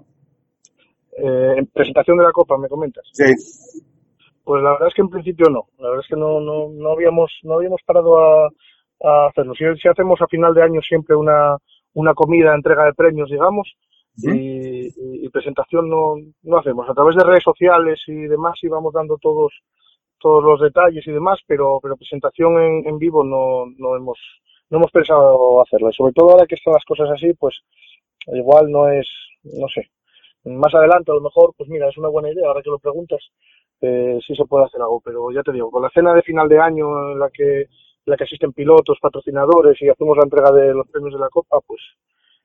Eh, 1.17 1.59
en 1.59 1.67
presentación 1.67 2.17
de 2.17 2.25
la 2.25 2.33
Copa, 2.33 2.57
¿me 2.59 2.69
comentas? 2.69 3.05
Sí. 3.13 3.35
Pues 4.43 4.63
la 4.63 4.73
verdad 4.73 4.89
es 4.89 4.95
que 4.95 5.03
en 5.03 5.11
principio 5.11 5.47
no. 5.49 5.67
La 5.79 5.91
verdad 5.91 6.05
es 6.05 6.09
que 6.09 6.17
no, 6.17 6.41
no, 6.41 6.69
no 6.71 6.91
habíamos, 6.93 7.31
no 7.45 7.55
habíamos 7.55 7.81
parado 7.87 8.19
a, 8.19 8.49
a 9.05 9.27
hacerlo. 9.27 9.55
Si, 9.55 9.65
si 9.81 9.89
hacemos 9.89 10.21
a 10.23 10.27
final 10.27 10.55
de 10.55 10.63
año 10.63 10.81
siempre 10.81 11.15
una, 11.15 11.57
una 11.95 12.15
comida, 12.15 12.55
entrega 12.55 12.85
de 12.85 12.95
premios, 12.95 13.31
digamos. 13.31 13.73
Y, 14.23 15.29
presentación 15.31 15.89
no, 15.89 16.17
no 16.43 16.59
hacemos. 16.59 16.89
A 16.89 16.95
través 16.95 17.15
de 17.15 17.25
redes 17.25 17.45
sociales 17.45 18.01
y 18.09 18.15
demás 18.15 18.59
íbamos 18.63 18.93
dando 18.93 19.17
todos, 19.19 19.53
todos 20.19 20.43
los 20.43 20.61
detalles 20.61 21.07
y 21.07 21.13
demás, 21.13 21.39
pero, 21.47 21.79
pero 21.81 21.97
presentación 21.97 22.61
en, 22.61 22.89
en 22.89 22.99
vivo 22.99 23.23
no, 23.23 23.67
no 23.79 23.97
hemos, 23.97 24.19
no 24.71 24.79
hemos 24.79 24.91
pensado 24.91 25.63
hacerla. 25.63 25.91
Y 25.91 25.95
sobre 25.95 26.13
todo 26.13 26.31
ahora 26.31 26.47
que 26.47 26.57
están 26.57 26.75
las 26.75 26.85
cosas 26.85 27.11
así, 27.11 27.33
pues 27.35 27.55
igual 28.27 28.71
no 28.71 28.89
es, 28.89 29.07
no 29.45 29.69
sé. 29.69 29.91
Más 30.45 30.75
adelante 30.75 31.11
a 31.11 31.15
lo 31.15 31.21
mejor, 31.21 31.53
pues 31.57 31.69
mira, 31.69 31.89
es 31.89 31.99
una 31.99 32.09
buena 32.09 32.31
idea, 32.31 32.49
ahora 32.49 32.63
que 32.63 32.71
lo 32.71 32.79
preguntas, 32.79 33.21
eh, 33.81 34.19
sí 34.27 34.35
se 34.35 34.45
puede 34.45 34.65
hacer 34.65 34.81
algo, 34.81 35.01
pero 35.05 35.31
ya 35.31 35.43
te 35.43 35.53
digo, 35.53 35.71
con 35.71 35.83
la 35.83 35.91
cena 35.91 36.15
de 36.15 36.23
final 36.23 36.49
de 36.49 36.59
año 36.59 37.13
en 37.13 37.19
la 37.19 37.31
que, 37.31 37.63
en 37.63 37.69
la 38.07 38.17
que 38.17 38.25
asisten 38.25 38.53
pilotos, 38.53 38.99
patrocinadores 39.01 39.81
y 39.81 39.89
hacemos 39.89 40.17
la 40.17 40.25
entrega 40.25 40.51
de 40.53 40.75
los 40.75 40.89
premios 40.89 41.15
de 41.15 41.21
la 41.21 41.29
Copa, 41.29 41.61
pues 41.67 41.81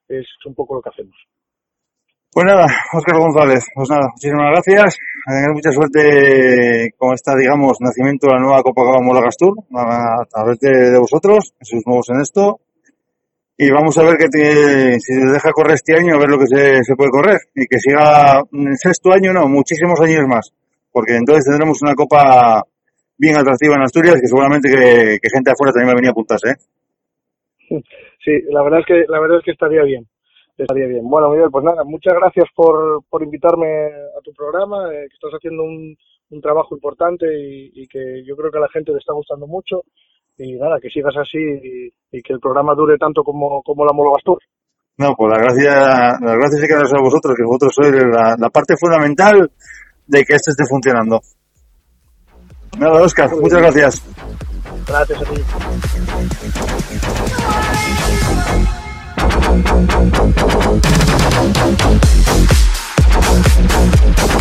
es 0.07 0.27
un 0.45 0.55
poco 0.55 0.75
lo 0.75 0.81
que 0.81 0.89
hacemos. 0.89 1.15
Pues 2.31 2.45
nada, 2.45 2.65
Óscar 2.93 3.17
González, 3.17 3.65
pues 3.73 3.89
nada, 3.89 4.09
muchísimas 4.11 4.51
gracias. 4.51 4.97
Eh, 5.31 5.47
mucha 5.53 5.71
suerte 5.71 6.91
con 6.97 7.13
esta, 7.13 7.33
digamos, 7.35 7.77
nacimiento 7.79 8.27
de 8.27 8.33
la 8.33 8.39
nueva 8.39 8.61
Copa 8.61 8.81
Mola 9.01 9.21
Gastur, 9.21 9.53
a, 9.73 10.21
a 10.21 10.25
través 10.25 10.59
de, 10.59 10.99
vosotros, 10.99 11.53
que 11.57 11.65
sois 11.65 11.83
nuevos 11.87 12.09
en 12.09 12.19
esto. 12.19 12.59
Y 13.57 13.71
vamos 13.71 13.97
a 13.97 14.03
ver 14.03 14.17
que 14.17 14.27
te- 14.27 14.99
si 14.99 15.13
se 15.13 15.25
deja 15.31 15.51
correr 15.53 15.75
este 15.75 15.95
año, 15.97 16.15
a 16.15 16.19
ver 16.19 16.29
lo 16.29 16.37
que 16.37 16.47
se, 16.83 16.95
puede 16.97 17.09
correr. 17.09 17.39
Y 17.55 17.67
que 17.67 17.79
siga 17.79 18.41
el 18.51 18.77
sexto 18.77 19.13
año, 19.13 19.31
no, 19.31 19.47
muchísimos 19.47 19.99
años 20.01 20.27
más. 20.27 20.51
Porque 20.91 21.15
entonces 21.15 21.45
tendremos 21.45 21.81
una 21.81 21.95
Copa 21.95 22.63
bien 23.17 23.37
atractiva 23.37 23.75
en 23.75 23.83
Asturias, 23.83 24.15
que 24.19 24.27
seguramente 24.27 24.67
que, 24.67 25.19
que 25.21 25.29
gente 25.33 25.51
afuera 25.51 25.71
también 25.71 25.87
va 25.87 25.91
a 25.93 25.95
venir 25.95 26.09
a 26.09 26.11
apuntarse, 26.11 26.49
¿eh? 26.49 27.79
Sí, 28.25 28.41
la 28.49 28.61
verdad 28.61 28.81
es 28.81 28.85
que, 28.87 29.05
la 29.07 29.21
verdad 29.21 29.37
es 29.37 29.45
que 29.45 29.51
estaría 29.51 29.83
bien. 29.83 30.05
Estaría 30.57 30.87
bien. 30.87 31.07
Bueno, 31.09 31.29
Miguel, 31.29 31.49
pues 31.51 31.65
nada, 31.65 31.83
muchas 31.83 32.13
gracias 32.13 32.45
por, 32.55 33.03
por 33.09 33.21
invitarme 33.21 33.87
a 33.87 34.21
tu 34.23 34.31
programa, 34.33 34.87
eh, 34.93 35.07
que 35.09 35.15
estás 35.15 35.31
haciendo 35.33 35.63
un, 35.63 35.95
un 36.29 36.41
trabajo 36.41 36.75
importante 36.75 37.25
y, 37.27 37.71
y 37.73 37.87
que 37.87 38.23
yo 38.25 38.35
creo 38.37 38.51
que 38.51 38.57
a 38.57 38.61
la 38.61 38.69
gente 38.69 38.91
le 38.91 38.99
está 38.99 39.13
gustando 39.13 39.47
mucho. 39.47 39.81
Y 40.37 40.53
nada, 40.55 40.79
que 40.81 40.89
sigas 40.89 41.15
así 41.17 41.37
y, 41.37 41.91
y 42.11 42.21
que 42.21 42.33
el 42.33 42.39
programa 42.39 42.73
dure 42.75 42.97
tanto 42.97 43.23
como, 43.23 43.61
como 43.63 43.85
la 43.85 43.93
Mologastur. 43.93 44.39
No, 44.97 45.13
pues 45.15 45.31
la 45.31 45.43
gracia, 45.43 46.17
las 46.21 46.37
gracias 46.37 46.61
se 46.61 46.67
quedan 46.67 46.85
a 46.85 47.01
vosotros, 47.01 47.35
que 47.35 47.43
vosotros 47.43 47.73
sois 47.75 47.91
la, 47.91 48.35
la 48.39 48.49
parte 48.49 48.75
fundamental 48.77 49.51
de 50.07 50.23
que 50.23 50.35
esto 50.35 50.51
esté 50.51 50.63
funcionando. 50.65 51.19
Nada, 52.79 53.01
Oscar, 53.01 53.29
muchas 53.35 53.61
gracias. 53.61 54.03
Gracias 54.87 55.21
a 55.21 55.25
ti. 55.25 55.41
Thank 59.63 60.09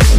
you. 0.09 0.14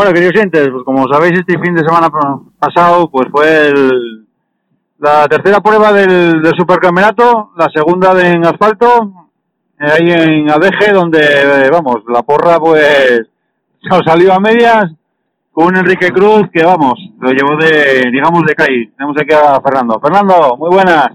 Bueno, 0.00 0.14
queridos 0.14 0.34
oyentes, 0.34 0.70
pues 0.70 0.82
como 0.82 1.06
sabéis, 1.12 1.38
este 1.40 1.58
fin 1.58 1.74
de 1.74 1.84
semana 1.84 2.08
pasado 2.58 3.10
pues 3.10 3.28
fue 3.30 3.68
el- 3.68 4.24
la 4.98 5.28
tercera 5.28 5.60
prueba 5.60 5.92
del, 5.92 6.40
supercampeonato, 6.56 7.50
la 7.58 7.66
segunda 7.68 8.14
de- 8.14 8.30
en 8.30 8.46
asfalto, 8.46 8.86
eh, 9.78 9.84
ahí 9.84 10.10
en 10.10 10.48
ADG, 10.50 10.94
donde, 10.94 11.20
eh, 11.20 11.68
vamos, 11.70 11.96
la 12.08 12.22
porra 12.22 12.58
pues 12.58 13.28
se 13.82 14.02
salió 14.06 14.32
a 14.32 14.40
medias 14.40 14.86
con 15.52 15.66
un 15.66 15.76
Enrique 15.76 16.08
Cruz 16.12 16.48
que, 16.50 16.64
vamos, 16.64 16.94
lo 17.20 17.30
llevó 17.32 17.58
de, 17.62 18.10
digamos, 18.10 18.42
de 18.46 18.54
calle. 18.54 18.90
Tenemos 18.96 19.14
aquí 19.20 19.34
a 19.34 19.60
Fernando. 19.60 20.00
Fernando, 20.00 20.56
muy 20.56 20.70
buenas. 20.70 21.08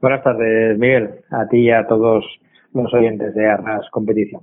Buenas 0.00 0.22
tardes, 0.22 0.78
Miguel, 0.78 1.10
a 1.32 1.48
ti 1.48 1.56
y 1.56 1.70
a 1.72 1.84
todos 1.88 2.24
los 2.72 2.94
oyentes 2.94 3.34
de 3.34 3.50
Arras 3.50 3.90
Competición. 3.90 4.42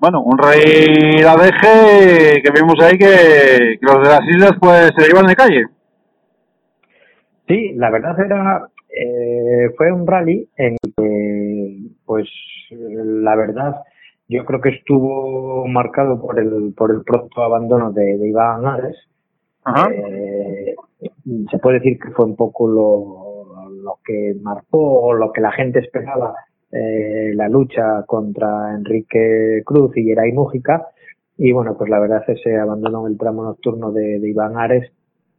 Bueno, 0.00 0.22
un 0.22 0.38
rey 0.38 1.22
ADG 1.22 2.42
que 2.42 2.50
vimos 2.54 2.74
ahí 2.80 2.96
que, 2.96 3.76
que 3.78 3.86
los 3.86 4.02
de 4.02 4.08
las 4.08 4.26
islas 4.28 4.52
pues 4.58 4.90
se 4.96 5.06
llevan 5.06 5.26
de 5.26 5.36
calle. 5.36 5.66
Sí, 7.46 7.74
la 7.74 7.90
verdad 7.90 8.18
era, 8.18 8.66
eh, 8.88 9.68
fue 9.76 9.92
un 9.92 10.06
rally 10.06 10.48
en 10.56 10.76
que, 10.96 11.90
pues, 12.06 12.26
la 12.70 13.36
verdad, 13.36 13.82
yo 14.26 14.46
creo 14.46 14.62
que 14.62 14.70
estuvo 14.70 15.66
marcado 15.66 16.18
por 16.18 16.38
el, 16.38 16.72
por 16.74 16.92
el 16.92 17.02
pronto 17.02 17.42
abandono 17.42 17.92
de, 17.92 18.16
de 18.16 18.28
Iván 18.28 18.64
Ares. 18.64 18.96
Ajá. 19.64 19.90
Eh, 19.92 20.76
se 21.50 21.58
puede 21.58 21.78
decir 21.78 21.98
que 21.98 22.10
fue 22.12 22.24
un 22.24 22.36
poco 22.36 22.66
lo, 22.66 23.70
lo 23.82 23.98
que 24.02 24.34
marcó 24.40 24.78
o 24.78 25.12
lo 25.12 25.30
que 25.30 25.42
la 25.42 25.52
gente 25.52 25.80
esperaba 25.80 26.34
eh, 26.72 27.32
la 27.34 27.48
lucha 27.48 28.04
contra 28.06 28.74
Enrique 28.74 29.62
Cruz 29.64 29.96
y 29.96 30.04
Geray 30.04 30.32
Mújica. 30.32 30.88
Y 31.36 31.52
bueno, 31.52 31.76
pues 31.76 31.90
la 31.90 31.98
verdad 31.98 32.22
ese 32.28 32.58
abandono 32.58 33.06
el 33.06 33.18
tramo 33.18 33.42
nocturno 33.44 33.92
de, 33.92 34.20
de 34.20 34.28
Iván 34.28 34.58
Ares, 34.58 34.92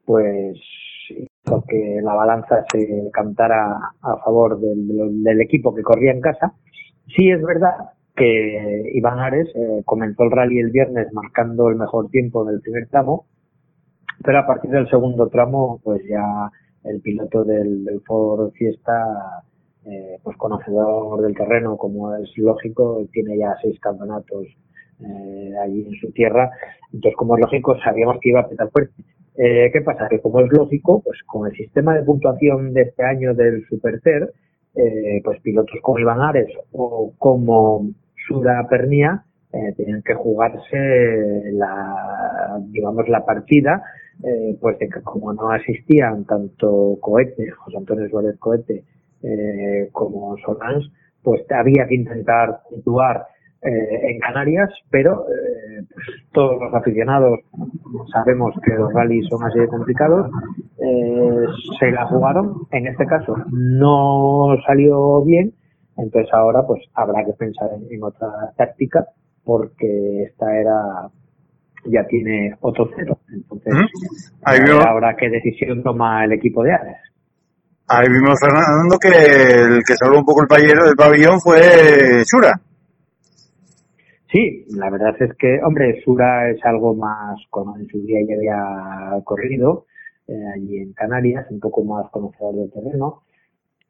pues 0.06 0.58
hizo 1.10 1.64
que 1.68 2.00
la 2.02 2.14
balanza 2.14 2.66
se 2.72 3.10
cantara 3.12 3.78
a 4.02 4.18
favor 4.24 4.60
del, 4.60 5.24
del 5.24 5.42
equipo 5.42 5.74
que 5.74 5.84
corría 5.84 6.12
en 6.12 6.22
casa. 6.22 6.54
Sí 7.16 7.30
es 7.30 7.42
verdad 7.42 7.76
que 8.16 8.92
Iván 8.94 9.20
Ares 9.20 9.50
eh, 9.56 9.82
comenzó 9.86 10.24
el 10.24 10.32
rally 10.32 10.60
el 10.60 10.72
viernes 10.72 11.12
marcando 11.14 11.70
el 11.70 11.76
mejor 11.76 12.10
tiempo 12.10 12.46
del 12.46 12.62
primer 12.62 12.88
tramo, 12.88 13.26
pero 14.24 14.40
a 14.40 14.46
partir 14.46 14.72
del 14.72 14.90
segundo 14.90 15.28
tramo, 15.30 15.80
pues 15.84 16.02
ya 16.08 16.50
el 16.84 17.02
piloto 17.02 17.44
del, 17.44 17.86
del 17.86 18.02
Ford 18.02 18.52
Fiesta, 18.52 19.44
eh, 19.86 20.18
pues 20.24 20.38
conocedor 20.38 21.22
del 21.22 21.36
terreno, 21.36 21.78
como 21.78 22.16
es 22.16 22.30
lógico, 22.38 23.06
tiene 23.12 23.38
ya 23.38 23.56
seis 23.62 23.80
campeonatos 23.80 24.46
eh, 25.00 25.52
allí 25.64 25.86
en 25.88 25.96
su 26.00 26.12
tierra, 26.12 26.52
entonces 26.94 27.16
como 27.16 27.36
es 27.36 27.42
lógico 27.42 27.78
sabíamos 27.84 28.18
que 28.22 28.30
iba 28.30 28.42
a 28.42 28.48
petar 28.48 28.70
fuerte. 28.70 28.94
Eh, 29.38 29.70
¿Qué 29.72 29.82
pasa? 29.82 30.08
Que 30.10 30.20
como 30.20 30.42
es 30.42 30.52
lógico, 30.52 31.02
pues 31.04 31.20
con 31.26 31.48
el 31.48 31.56
sistema 31.56 31.96
de 31.96 32.04
puntuación 32.04 32.74
de 32.74 32.82
este 32.84 33.04
año 33.04 33.34
del 33.34 33.66
Supercer, 33.68 34.34
eh, 34.76 35.22
pues 35.24 35.42
pilotos 35.42 35.80
como 35.82 36.00
Iván 36.00 36.22
Ares 36.22 36.50
o 36.72 37.14
como 37.18 37.90
Sura 38.28 38.66
Pernia 38.70 39.26
eh, 39.52 39.74
tenían 39.76 40.02
que 40.02 40.14
jugarse 40.14 41.52
la, 41.52 42.58
digamos, 42.70 43.08
la 43.10 43.26
partida, 43.26 43.84
eh, 44.24 44.56
pues 44.62 44.80
de 44.80 44.88
que 44.88 45.02
como 45.02 45.34
no 45.34 45.52
asistían 45.52 46.24
tanto 46.26 46.98
Cohete, 47.02 47.50
José 47.52 47.78
Antonio 47.78 48.08
Suárez 48.10 48.38
Cohete, 48.40 48.84
eh, 49.24 49.90
como 49.92 50.38
Solans, 50.38 50.92
pues 51.24 51.44
había 51.52 51.88
que 51.88 51.96
intentar 51.96 52.62
puntuar 52.70 53.28
eh, 53.64 54.12
en 54.12 54.20
Canarias, 54.20 54.72
pero 54.90 55.26
eh, 55.28 55.84
pues, 55.94 56.08
todos 56.32 56.60
los 56.60 56.74
aficionados 56.74 57.42
sabemos 58.12 58.56
que 58.64 58.74
los 58.74 58.92
rallies 58.92 59.28
son 59.30 59.44
así 59.44 59.60
de 59.60 59.68
complicados, 59.68 60.32
eh, 60.80 61.46
se 61.80 61.92
la 61.92 62.08
jugaron, 62.08 62.68
en 62.72 62.88
este 62.88 63.06
caso 63.06 63.36
no 63.52 64.56
salió 64.66 65.24
bien, 65.24 65.54
entonces 65.96 66.34
ahora 66.34 66.66
pues 66.66 66.82
habrá 66.96 67.24
que 67.24 67.34
pensar 67.34 67.70
en, 67.76 67.94
en 67.94 68.04
otra 68.04 68.30
táctica 68.58 69.06
porque 69.44 70.24
esta 70.24 70.58
era 70.58 71.10
ya 71.86 72.06
tiene 72.08 72.56
otro 72.62 72.90
cero. 72.96 73.20
Entonces, 73.32 73.74
ver 74.60 74.88
ahora 74.88 75.16
qué 75.16 75.30
decisión 75.30 75.84
toma 75.84 76.26
el 76.26 76.32
equipo 76.32 76.64
de 76.64 76.74
Ares. 76.74 76.98
Ahí 77.94 78.08
vimos, 78.08 78.40
Fernando, 78.40 78.98
que 78.98 79.10
el 79.10 79.84
que 79.84 79.96
salvó 79.96 80.20
un 80.20 80.24
poco 80.24 80.44
el 80.44 80.48
pabellón, 80.48 80.88
el 80.88 80.96
pabellón 80.96 81.42
fue 81.42 82.24
Sura. 82.24 82.54
Sí, 84.32 84.66
la 84.70 84.90
verdad 84.90 85.14
es 85.20 85.36
que, 85.36 85.60
hombre, 85.62 86.02
Sura 86.02 86.50
es 86.52 86.64
algo 86.64 86.96
más, 86.96 87.38
como 87.50 87.76
en 87.76 87.86
su 87.88 88.00
día 88.02 88.20
ya 88.26 88.36
había 88.36 89.24
corrido, 89.26 89.88
eh, 90.26 90.34
allí 90.56 90.78
en 90.78 90.94
Canarias, 90.94 91.48
un 91.50 91.60
poco 91.60 91.84
más 91.84 92.10
conocedor 92.12 92.56
del 92.56 92.72
terreno. 92.72 93.24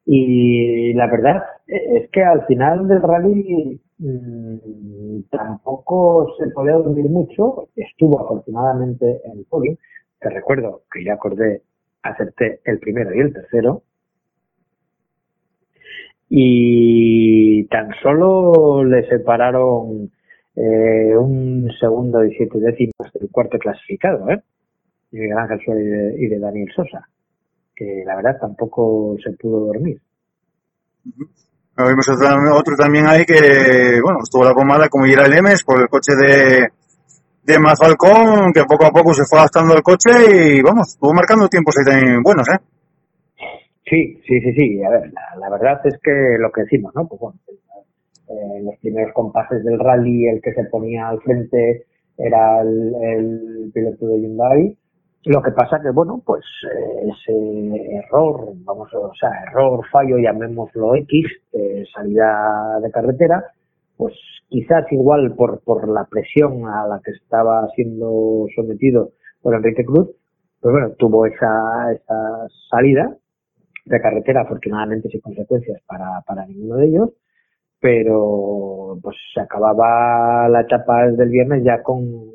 Y 0.03 0.93
la 0.93 1.05
verdad 1.05 1.43
es 1.67 2.09
que 2.09 2.23
al 2.23 2.47
final 2.47 2.87
del 2.87 3.03
rally 3.03 3.79
mm, 3.99 5.29
tampoco 5.29 6.33
se 6.39 6.49
podía 6.49 6.73
dormir 6.73 7.07
mucho. 7.07 7.67
Estuvo 7.75 8.19
afortunadamente 8.19 9.21
en 9.25 9.37
el 9.37 9.45
podium. 9.45 9.75
Te 10.19 10.31
recuerdo 10.31 10.81
que 10.91 11.03
ya 11.03 11.13
acordé 11.13 11.61
acerté 12.03 12.61
el 12.65 12.79
primero 12.79 13.13
y 13.13 13.19
el 13.19 13.33
tercero. 13.33 13.83
Y 16.33 17.65
tan 17.65 17.89
solo 18.01 18.85
le 18.85 19.05
separaron 19.09 20.09
eh, 20.55 21.13
un 21.17 21.69
segundo 21.77 22.23
y 22.23 22.33
siete 22.33 22.57
décimas 22.57 23.11
del 23.19 23.29
cuarto 23.29 23.59
clasificado, 23.59 24.29
¿eh? 24.29 24.41
De 25.11 25.19
Miguel 25.19 25.37
Ángel 25.37 25.59
Suárez 25.65 25.83
y 25.83 25.89
de, 25.89 26.15
y 26.23 26.27
de 26.29 26.39
Daniel 26.39 26.71
Sosa, 26.73 27.05
que 27.75 28.03
la 28.05 28.15
verdad 28.15 28.37
tampoco 28.39 29.17
se 29.21 29.31
pudo 29.33 29.65
dormir. 29.65 29.99
Luego 31.75 31.91
Vimos 31.91 32.07
otro, 32.57 32.77
también 32.77 33.07
ahí 33.07 33.25
que, 33.25 33.99
bueno, 34.01 34.19
estuvo 34.23 34.45
la 34.45 34.53
pomada 34.53 34.87
como 34.87 35.05
era 35.07 35.25
el 35.25 35.33
Emes 35.33 35.65
por 35.65 35.81
el 35.81 35.89
coche 35.89 36.15
de, 36.15 36.69
de 37.43 37.59
Mazalcón, 37.59 38.53
que 38.53 38.63
poco 38.63 38.85
a 38.85 38.91
poco 38.91 39.13
se 39.13 39.25
fue 39.25 39.37
adaptando 39.39 39.73
al 39.73 39.83
coche 39.83 40.11
y, 40.29 40.61
vamos, 40.61 40.93
estuvo 40.93 41.13
marcando 41.13 41.49
tiempos 41.49 41.75
ahí 41.77 41.91
también 41.91 42.23
buenos, 42.23 42.47
¿eh? 42.47 42.57
Sí, 43.91 44.17
sí, 44.25 44.39
sí, 44.39 44.53
sí. 44.53 44.83
A 44.83 44.89
ver, 44.89 45.11
la, 45.37 45.49
verdad 45.49 45.81
es 45.85 45.99
que 46.01 46.37
lo 46.39 46.49
que 46.53 46.61
decimos, 46.61 46.95
¿no? 46.95 47.09
Pues 47.09 47.19
bueno, 47.19 47.39
eh, 48.29 48.63
los 48.63 48.77
primeros 48.79 49.13
compases 49.13 49.65
del 49.65 49.77
rally 49.79 50.29
el 50.29 50.41
que 50.41 50.53
se 50.53 50.63
ponía 50.63 51.09
al 51.09 51.19
frente 51.19 51.87
era 52.17 52.61
el, 52.61 52.95
el 53.01 53.71
piloto 53.73 54.07
de 54.07 54.21
Hyundai. 54.21 54.77
Lo 55.25 55.41
que 55.41 55.51
pasa 55.51 55.81
que, 55.81 55.89
bueno, 55.89 56.23
pues 56.25 56.45
eh, 56.73 57.09
ese 57.11 57.97
error, 57.97 58.53
vamos, 58.63 58.93
o 58.93 59.11
sea, 59.19 59.29
error, 59.49 59.85
fallo, 59.91 60.17
llamémoslo 60.17 60.95
X, 60.95 61.25
eh, 61.51 61.83
salida 61.93 62.79
de 62.81 62.91
carretera, 62.91 63.43
pues 63.97 64.13
quizás 64.47 64.89
igual 64.91 65.35
por, 65.35 65.59
por 65.65 65.89
la 65.89 66.05
presión 66.05 66.65
a 66.65 66.87
la 66.87 67.01
que 67.03 67.11
estaba 67.11 67.67
siendo 67.75 68.45
sometido 68.55 69.11
por 69.41 69.53
Enrique 69.53 69.83
Cruz, 69.83 70.07
pues 70.61 70.71
bueno, 70.71 70.91
tuvo 70.91 71.25
esa, 71.25 71.91
esa 71.91 72.47
salida 72.69 73.17
de 73.85 74.01
carretera, 74.01 74.41
afortunadamente 74.41 75.09
sin 75.09 75.21
consecuencias 75.21 75.81
para, 75.85 76.21
para 76.25 76.45
ninguno 76.45 76.75
de 76.77 76.87
ellos, 76.87 77.09
pero 77.79 78.97
pues 79.01 79.15
se 79.33 79.41
acababa 79.41 80.47
la 80.49 80.61
etapa 80.61 81.07
del 81.07 81.29
viernes 81.29 81.63
ya 81.63 81.81
con, 81.81 82.31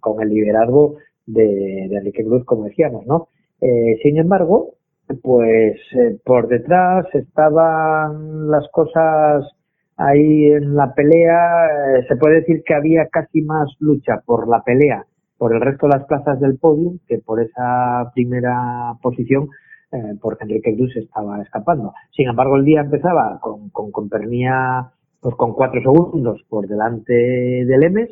con 0.00 0.22
el 0.22 0.30
liderazgo 0.30 0.96
de, 1.26 1.86
de 1.90 1.96
Enrique 1.96 2.24
Cruz, 2.24 2.44
como 2.44 2.64
decíamos, 2.64 3.06
¿no? 3.06 3.28
Eh, 3.60 3.98
sin 4.02 4.18
embargo, 4.18 4.74
pues 5.22 5.78
eh, 5.94 6.18
por 6.24 6.48
detrás 6.48 7.06
estaban 7.14 8.50
las 8.50 8.68
cosas 8.70 9.44
ahí 9.96 10.52
en 10.52 10.74
la 10.74 10.94
pelea, 10.94 11.66
eh, 11.98 12.06
se 12.08 12.16
puede 12.16 12.36
decir 12.36 12.62
que 12.64 12.74
había 12.74 13.08
casi 13.08 13.42
más 13.42 13.68
lucha 13.80 14.22
por 14.24 14.48
la 14.48 14.62
pelea 14.62 15.04
por 15.38 15.54
el 15.54 15.60
resto 15.60 15.86
de 15.86 15.96
las 15.96 16.06
plazas 16.06 16.40
del 16.40 16.58
podium 16.58 16.98
que 17.06 17.18
por 17.18 17.40
esa 17.40 18.10
primera 18.12 18.94
posición 19.00 19.48
eh, 19.92 20.14
porque 20.20 20.44
Enrique 20.44 20.74
Cruz 20.76 20.94
estaba 20.96 21.40
escapando. 21.42 21.94
Sin 22.14 22.28
embargo, 22.28 22.56
el 22.56 22.64
día 22.64 22.80
empezaba 22.80 23.38
con, 23.40 23.70
con, 23.70 23.90
con 23.90 24.08
Pernía 24.08 24.92
pues, 25.20 25.34
con 25.36 25.54
cuatro 25.54 25.80
segundos 25.80 26.42
por 26.48 26.66
delante 26.66 27.12
del 27.12 27.82
Emes. 27.82 28.10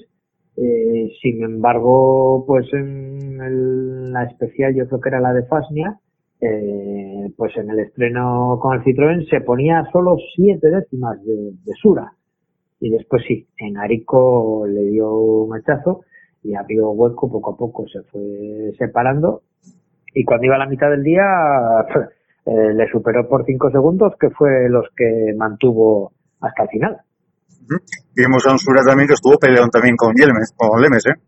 Eh, 0.56 1.12
sin 1.20 1.44
embargo, 1.44 2.44
pues 2.46 2.66
en 2.72 4.12
la 4.12 4.24
especial, 4.24 4.74
yo 4.74 4.88
creo 4.88 5.00
que 5.00 5.08
era 5.10 5.20
la 5.20 5.34
de 5.34 5.44
Fasnia, 5.44 6.00
eh, 6.40 7.30
pues 7.36 7.54
en 7.56 7.70
el 7.70 7.80
estreno 7.80 8.58
con 8.60 8.76
el 8.76 8.82
Citroën 8.82 9.28
se 9.28 9.42
ponía 9.42 9.84
solo 9.92 10.16
siete 10.34 10.70
décimas 10.70 11.22
de, 11.24 11.52
de 11.62 11.72
Sura. 11.74 12.12
Y 12.80 12.90
después 12.90 13.22
sí, 13.26 13.46
en 13.58 13.76
Arico 13.76 14.66
le 14.66 14.82
dio 14.84 15.14
un 15.14 15.54
hachazo 15.54 16.02
y 16.42 16.54
abrió 16.54 16.90
hueco, 16.90 17.30
poco 17.30 17.52
a 17.52 17.56
poco 17.56 17.86
se 17.88 18.02
fue 18.04 18.72
separando 18.78 19.42
y 20.16 20.24
cuando 20.24 20.46
iba 20.46 20.56
a 20.56 20.64
la 20.64 20.66
mitad 20.66 20.90
del 20.90 21.02
día 21.02 21.22
eh, 22.46 22.72
le 22.74 22.88
superó 22.90 23.28
por 23.28 23.44
cinco 23.44 23.70
segundos 23.70 24.14
que 24.18 24.30
fue 24.30 24.68
los 24.70 24.86
que 24.96 25.34
mantuvo 25.36 26.12
hasta 26.40 26.62
el 26.62 26.68
final. 26.70 26.96
Vimos 28.16 28.46
a 28.46 28.52
un 28.52 28.58
Sura 28.58 28.82
también 28.82 29.08
que 29.08 29.14
estuvo 29.14 29.36
peleando 29.38 29.68
también 29.68 29.94
con 29.96 30.14
Yelmes, 30.14 30.54
con 30.56 30.80
Lemes, 30.80 31.04
¿eh? 31.06 31.20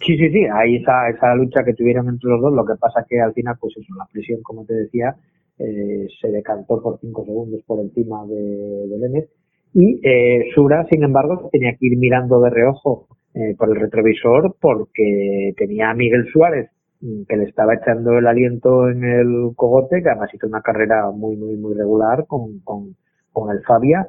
Sí, 0.00 0.16
sí, 0.16 0.30
sí, 0.30 0.46
hay 0.46 0.76
esa, 0.76 1.10
esa 1.10 1.34
lucha 1.34 1.64
que 1.64 1.74
tuvieron 1.74 2.08
entre 2.08 2.30
los 2.30 2.40
dos, 2.40 2.54
lo 2.54 2.64
que 2.64 2.78
pasa 2.80 3.04
que 3.06 3.20
al 3.20 3.34
final, 3.34 3.56
pues 3.60 3.74
eso, 3.76 3.92
la 3.98 4.06
presión, 4.10 4.40
como 4.42 4.64
te 4.64 4.74
decía, 4.74 5.16
eh, 5.58 6.06
se 6.20 6.28
decantó 6.28 6.80
por 6.80 7.00
cinco 7.00 7.24
segundos 7.24 7.60
por 7.66 7.80
encima 7.80 8.24
de, 8.26 8.86
de 8.88 8.98
Lemes 8.98 9.28
y 9.74 10.00
eh, 10.02 10.46
Sura, 10.54 10.86
sin 10.88 11.02
embargo, 11.02 11.50
tenía 11.52 11.72
que 11.72 11.86
ir 11.86 11.98
mirando 11.98 12.40
de 12.40 12.50
reojo 12.50 13.08
eh, 13.34 13.54
por 13.58 13.68
el 13.68 13.80
retrovisor 13.80 14.54
porque 14.60 15.52
tenía 15.56 15.90
a 15.90 15.94
Miguel 15.94 16.26
Suárez 16.32 16.70
que 17.00 17.36
le 17.36 17.44
estaba 17.44 17.74
echando 17.74 18.18
el 18.18 18.26
aliento 18.26 18.88
en 18.90 19.04
el 19.04 19.52
cogote, 19.56 20.02
que 20.02 20.08
además 20.10 20.34
hizo 20.34 20.46
una 20.46 20.62
carrera 20.62 21.10
muy, 21.10 21.36
muy, 21.36 21.56
muy 21.56 21.74
regular 21.74 22.26
con, 22.26 22.60
con, 22.60 22.96
con 23.32 23.50
el 23.50 23.62
Fabia. 23.64 24.08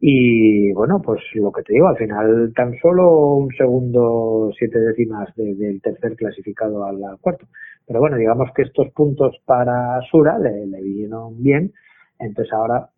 Y 0.00 0.72
bueno, 0.74 1.02
pues 1.02 1.20
lo 1.34 1.50
que 1.52 1.62
te 1.62 1.74
digo, 1.74 1.88
al 1.88 1.96
final 1.96 2.52
tan 2.54 2.74
solo 2.80 3.34
un 3.36 3.50
segundo, 3.56 4.50
siete 4.58 4.78
décimas 4.80 5.34
de- 5.36 5.54
del 5.56 5.80
tercer 5.82 6.14
clasificado 6.16 6.84
al, 6.84 7.02
al 7.04 7.18
cuarto. 7.20 7.46
Pero 7.86 8.00
bueno, 8.00 8.16
digamos 8.16 8.50
que 8.54 8.62
estos 8.62 8.90
puntos 8.92 9.36
para 9.44 10.00
Sura 10.10 10.38
le, 10.38 10.66
le 10.66 10.82
vinieron 10.82 11.42
bien. 11.42 11.72
Entonces 12.18 12.52
ahora 12.52 12.90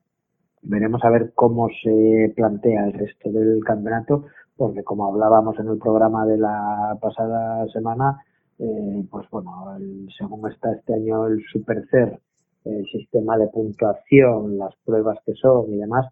veremos 0.63 1.03
a 1.05 1.11
ver 1.11 1.33
cómo 1.35 1.69
se 1.83 2.33
plantea 2.37 2.85
el 2.87 2.93
resto 2.95 3.31
del 3.33 3.61
campeonato, 3.65 4.27
porque 4.57 4.83
como 4.85 5.07
hablábamos 5.07 5.59
en 5.59 5.69
el 5.69 5.79
programa 5.79 6.27
de 6.27 6.39
la 6.39 6.99
pasada 7.01 7.67
semana, 7.69 8.19
eh, 8.61 9.05
pues 9.11 9.27
bueno, 9.31 9.77
el- 9.77 10.09
según 10.17 10.51
está 10.51 10.73
este 10.73 10.95
año 10.95 11.27
el 11.27 11.43
Supercer, 11.53 12.21
el 12.65 12.85
sistema 12.93 13.37
de 13.39 13.49
puntuación, 13.49 14.59
las 14.59 14.75
pruebas 14.85 15.19
que 15.25 15.33
son 15.35 15.73
y 15.73 15.79
demás, 15.79 16.07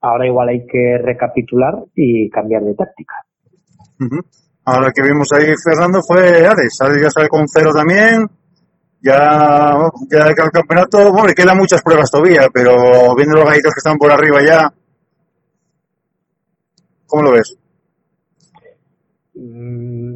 ahora 0.00 0.26
igual 0.26 0.48
hay 0.48 0.66
que 0.66 0.98
recapitular 0.98 1.74
y 1.94 2.28
cambiar 2.30 2.62
de 2.64 2.74
táctica. 2.74 3.14
Ujú. 4.00 4.20
Ahora 4.64 4.92
que 4.92 5.02
vimos 5.02 5.28
ahí 5.32 5.46
Fernando 5.64 6.00
fue 6.06 6.46
Ares. 6.46 6.78
Ares 6.80 7.02
ya 7.02 7.10
sale 7.10 7.28
con 7.28 7.46
cero 7.48 7.70
también. 7.72 8.26
Ya, 9.00 9.74
ya 10.10 10.26
el 10.26 10.34
campeonato, 10.34 11.12
bueno, 11.12 11.28
le 11.28 11.34
quedan 11.34 11.56
muchas 11.56 11.80
pruebas 11.82 12.10
todavía, 12.10 12.48
pero 12.52 13.14
viendo 13.14 13.36
los 13.36 13.44
gallitos 13.44 13.72
que 13.72 13.78
están 13.78 13.96
por 13.96 14.10
arriba 14.10 14.38
ya, 14.44 14.72
¿cómo 17.06 17.22
lo 17.22 17.30
ves? 17.32 17.56
Mm, 19.34 20.07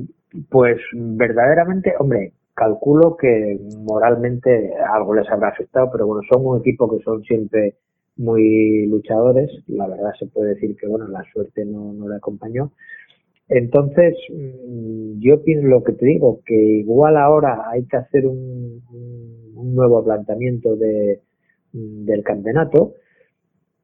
Pues 0.51 0.79
verdaderamente, 0.95 1.93
hombre, 1.99 2.33
calculo 2.55 3.17
que 3.17 3.59
moralmente 3.81 4.73
algo 4.93 5.15
les 5.15 5.29
habrá 5.31 5.49
afectado, 5.49 5.91
pero 5.93 6.07
bueno, 6.07 6.23
son 6.31 6.47
un 6.47 6.61
equipo 6.61 6.91
que 6.91 7.03
son 7.05 7.23
siempre 7.25 7.77
muy 8.17 8.87
luchadores. 8.87 9.51
La 9.67 9.87
verdad 9.89 10.13
se 10.19 10.27
puede 10.27 10.55
decir 10.55 10.77
que 10.77 10.87
bueno, 10.87 11.07
la 11.09 11.23
suerte 11.33 11.65
no, 11.65 11.93
no 11.93 12.09
le 12.09 12.17
acompañó. 12.17 12.73
Entonces, 13.49 14.17
mm, 14.31 15.21
yo 15.21 15.43
pienso 15.45 15.69
lo 15.69 15.85
que 15.85 15.93
te 15.95 16.07
digo, 16.07 16.41
que 16.47 16.55
igual 16.57 17.17
ahora 17.19 17.65
hay 17.71 17.85
que 17.87 17.97
hacer 17.99 18.27
un, 18.27 18.83
un- 18.93 19.43
nuevo 19.75 20.05
planteamiento 20.05 20.77
de, 20.77 21.21
mm, 21.73 22.05
del 22.07 22.23
campeonato 22.25 22.95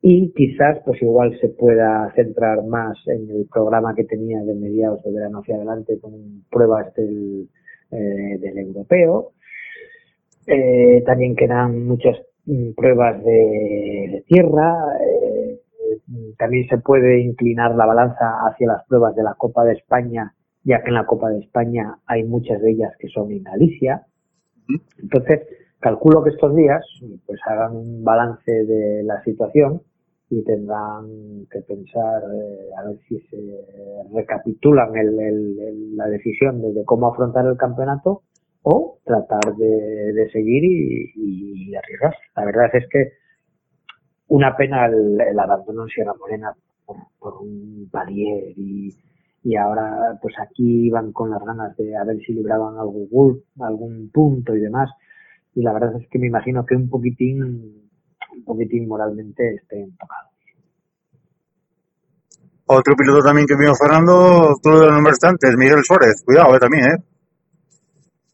y 0.00 0.32
quizás 0.32 0.78
pues 0.84 1.02
igual 1.02 1.38
se 1.40 1.48
pueda 1.48 2.12
centrar 2.14 2.64
más 2.64 2.96
en 3.06 3.28
el 3.30 3.46
programa 3.50 3.94
que 3.94 4.04
tenía 4.04 4.40
de 4.42 4.54
mediados 4.54 5.02
de 5.02 5.12
verano 5.12 5.40
hacia 5.40 5.56
adelante 5.56 5.98
con 6.00 6.44
pruebas 6.50 6.94
del, 6.94 7.48
eh, 7.90 8.38
del 8.38 8.58
europeo. 8.58 9.32
Eh, 10.46 11.02
también 11.04 11.34
quedan 11.34 11.86
muchas 11.86 12.16
mm, 12.46 12.70
pruebas 12.76 13.22
de, 13.24 14.08
de 14.12 14.24
tierra. 14.26 14.76
eh, 15.02 15.60
también 16.38 16.68
se 16.68 16.78
puede 16.78 17.20
inclinar 17.20 17.74
la 17.74 17.86
balanza 17.86 18.38
hacia 18.46 18.68
las 18.68 18.86
pruebas 18.86 19.16
de 19.16 19.24
la 19.24 19.34
Copa 19.34 19.64
de 19.64 19.74
España, 19.74 20.34
ya 20.62 20.82
que 20.82 20.88
en 20.88 20.94
la 20.94 21.06
Copa 21.06 21.28
de 21.30 21.40
España 21.40 21.98
hay 22.06 22.24
muchas 22.24 22.62
de 22.62 22.70
ellas 22.70 22.92
que 22.98 23.08
son 23.08 23.32
en 23.32 23.42
Galicia. 23.42 24.06
Entonces, 25.02 25.40
calculo 25.80 26.22
que 26.22 26.30
estos 26.30 26.54
días 26.54 26.84
pues 27.26 27.40
hagan 27.46 27.76
un 27.76 28.04
balance 28.04 28.50
de 28.52 29.02
la 29.02 29.22
situación 29.24 29.82
y 30.30 30.42
tendrán 30.44 31.46
que 31.50 31.60
pensar 31.62 32.22
eh, 32.34 32.70
a 32.78 32.84
ver 32.88 32.98
si 33.08 33.18
se 33.30 33.36
recapitulan 34.12 34.94
el, 34.96 35.18
el- 35.18 35.58
el- 35.60 35.96
la 35.96 36.06
decisión 36.06 36.60
de, 36.62 36.84
cómo 36.84 37.08
afrontar 37.08 37.46
el 37.46 37.56
campeonato 37.56 38.22
o 38.62 38.98
tratar 39.04 39.54
de, 39.56 40.28
seguir 40.32 40.64
y, 40.64 41.12
y 41.70 41.74
arriesgar. 41.74 42.14
La 42.36 42.44
verdad 42.44 42.70
es 42.74 42.86
que 42.90 43.12
una 44.28 44.56
pena 44.56 44.86
el, 44.86 45.38
abandono 45.38 45.82
en 45.84 45.88
Sierra 45.88 46.14
Morena 46.18 46.52
por, 46.84 46.96
por 47.18 47.42
un 47.42 47.88
palier 47.90 48.52
y, 48.56 48.94
y 49.42 49.56
ahora 49.56 50.18
pues 50.20 50.34
aquí 50.38 50.86
iban 50.86 51.12
con 51.12 51.30
las 51.30 51.42
ganas 51.42 51.76
de 51.76 51.96
a 51.96 52.04
ver 52.04 52.18
si 52.20 52.32
libraban 52.34 52.76
algún 52.78 53.42
algún 53.60 54.10
punto 54.10 54.54
y 54.54 54.60
demás 54.60 54.90
y 55.54 55.62
la 55.62 55.72
verdad 55.72 55.96
es 56.00 56.08
que 56.08 56.18
me 56.18 56.26
imagino 56.26 56.66
que 56.66 56.76
un 56.76 56.88
poquitín 56.90 57.87
un 58.38 58.44
poquitín 58.44 58.88
moralmente 58.88 59.54
estén 59.54 59.96
tocados. 59.96 60.32
Otro 62.70 62.94
piloto 62.96 63.24
también 63.24 63.46
que 63.46 63.56
vino 63.56 63.72
Fernando, 63.74 64.54
tú 64.62 64.70
lo 64.70 64.90
nombraste 64.90 65.26
antes, 65.26 65.56
Miguel 65.56 65.82
Suárez. 65.82 66.22
Cuidado, 66.22 66.54
eh, 66.54 66.58
también, 66.58 66.84
¿eh? 66.84 66.96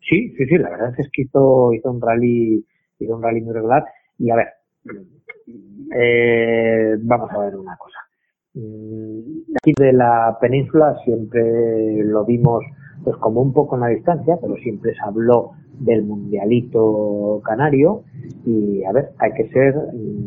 Sí, 0.00 0.34
sí, 0.36 0.46
sí, 0.46 0.58
la 0.58 0.70
verdad 0.70 0.92
es 0.98 1.08
que 1.12 1.22
hizo, 1.22 1.72
hizo 1.72 1.90
un 1.90 2.00
rally, 2.00 2.66
hizo 2.98 3.16
un 3.16 3.22
rally 3.22 3.40
muy 3.42 3.54
regular. 3.54 3.84
Y 4.18 4.30
a 4.30 4.36
ver, 4.36 4.48
eh, 5.96 6.96
vamos 7.00 7.30
a 7.30 7.38
ver 7.38 7.56
una 7.56 7.76
cosa. 7.76 7.98
Mm, 8.54 9.54
Aquí 9.56 9.72
de 9.78 9.92
la 9.92 10.36
península 10.40 10.96
siempre 11.04 12.04
lo 12.04 12.24
vimos 12.24 12.64
pues 13.04 13.16
como 13.18 13.40
un 13.40 13.52
poco 13.52 13.76
en 13.76 13.82
la 13.82 13.88
distancia, 13.88 14.36
pero 14.40 14.56
siempre 14.56 14.94
se 14.94 15.00
habló 15.04 15.52
del 15.80 16.04
mundialito 16.04 17.40
canario 17.44 18.02
y 18.46 18.84
a 18.84 18.92
ver, 18.92 19.10
hay 19.18 19.32
que 19.32 19.48
ser 19.50 19.74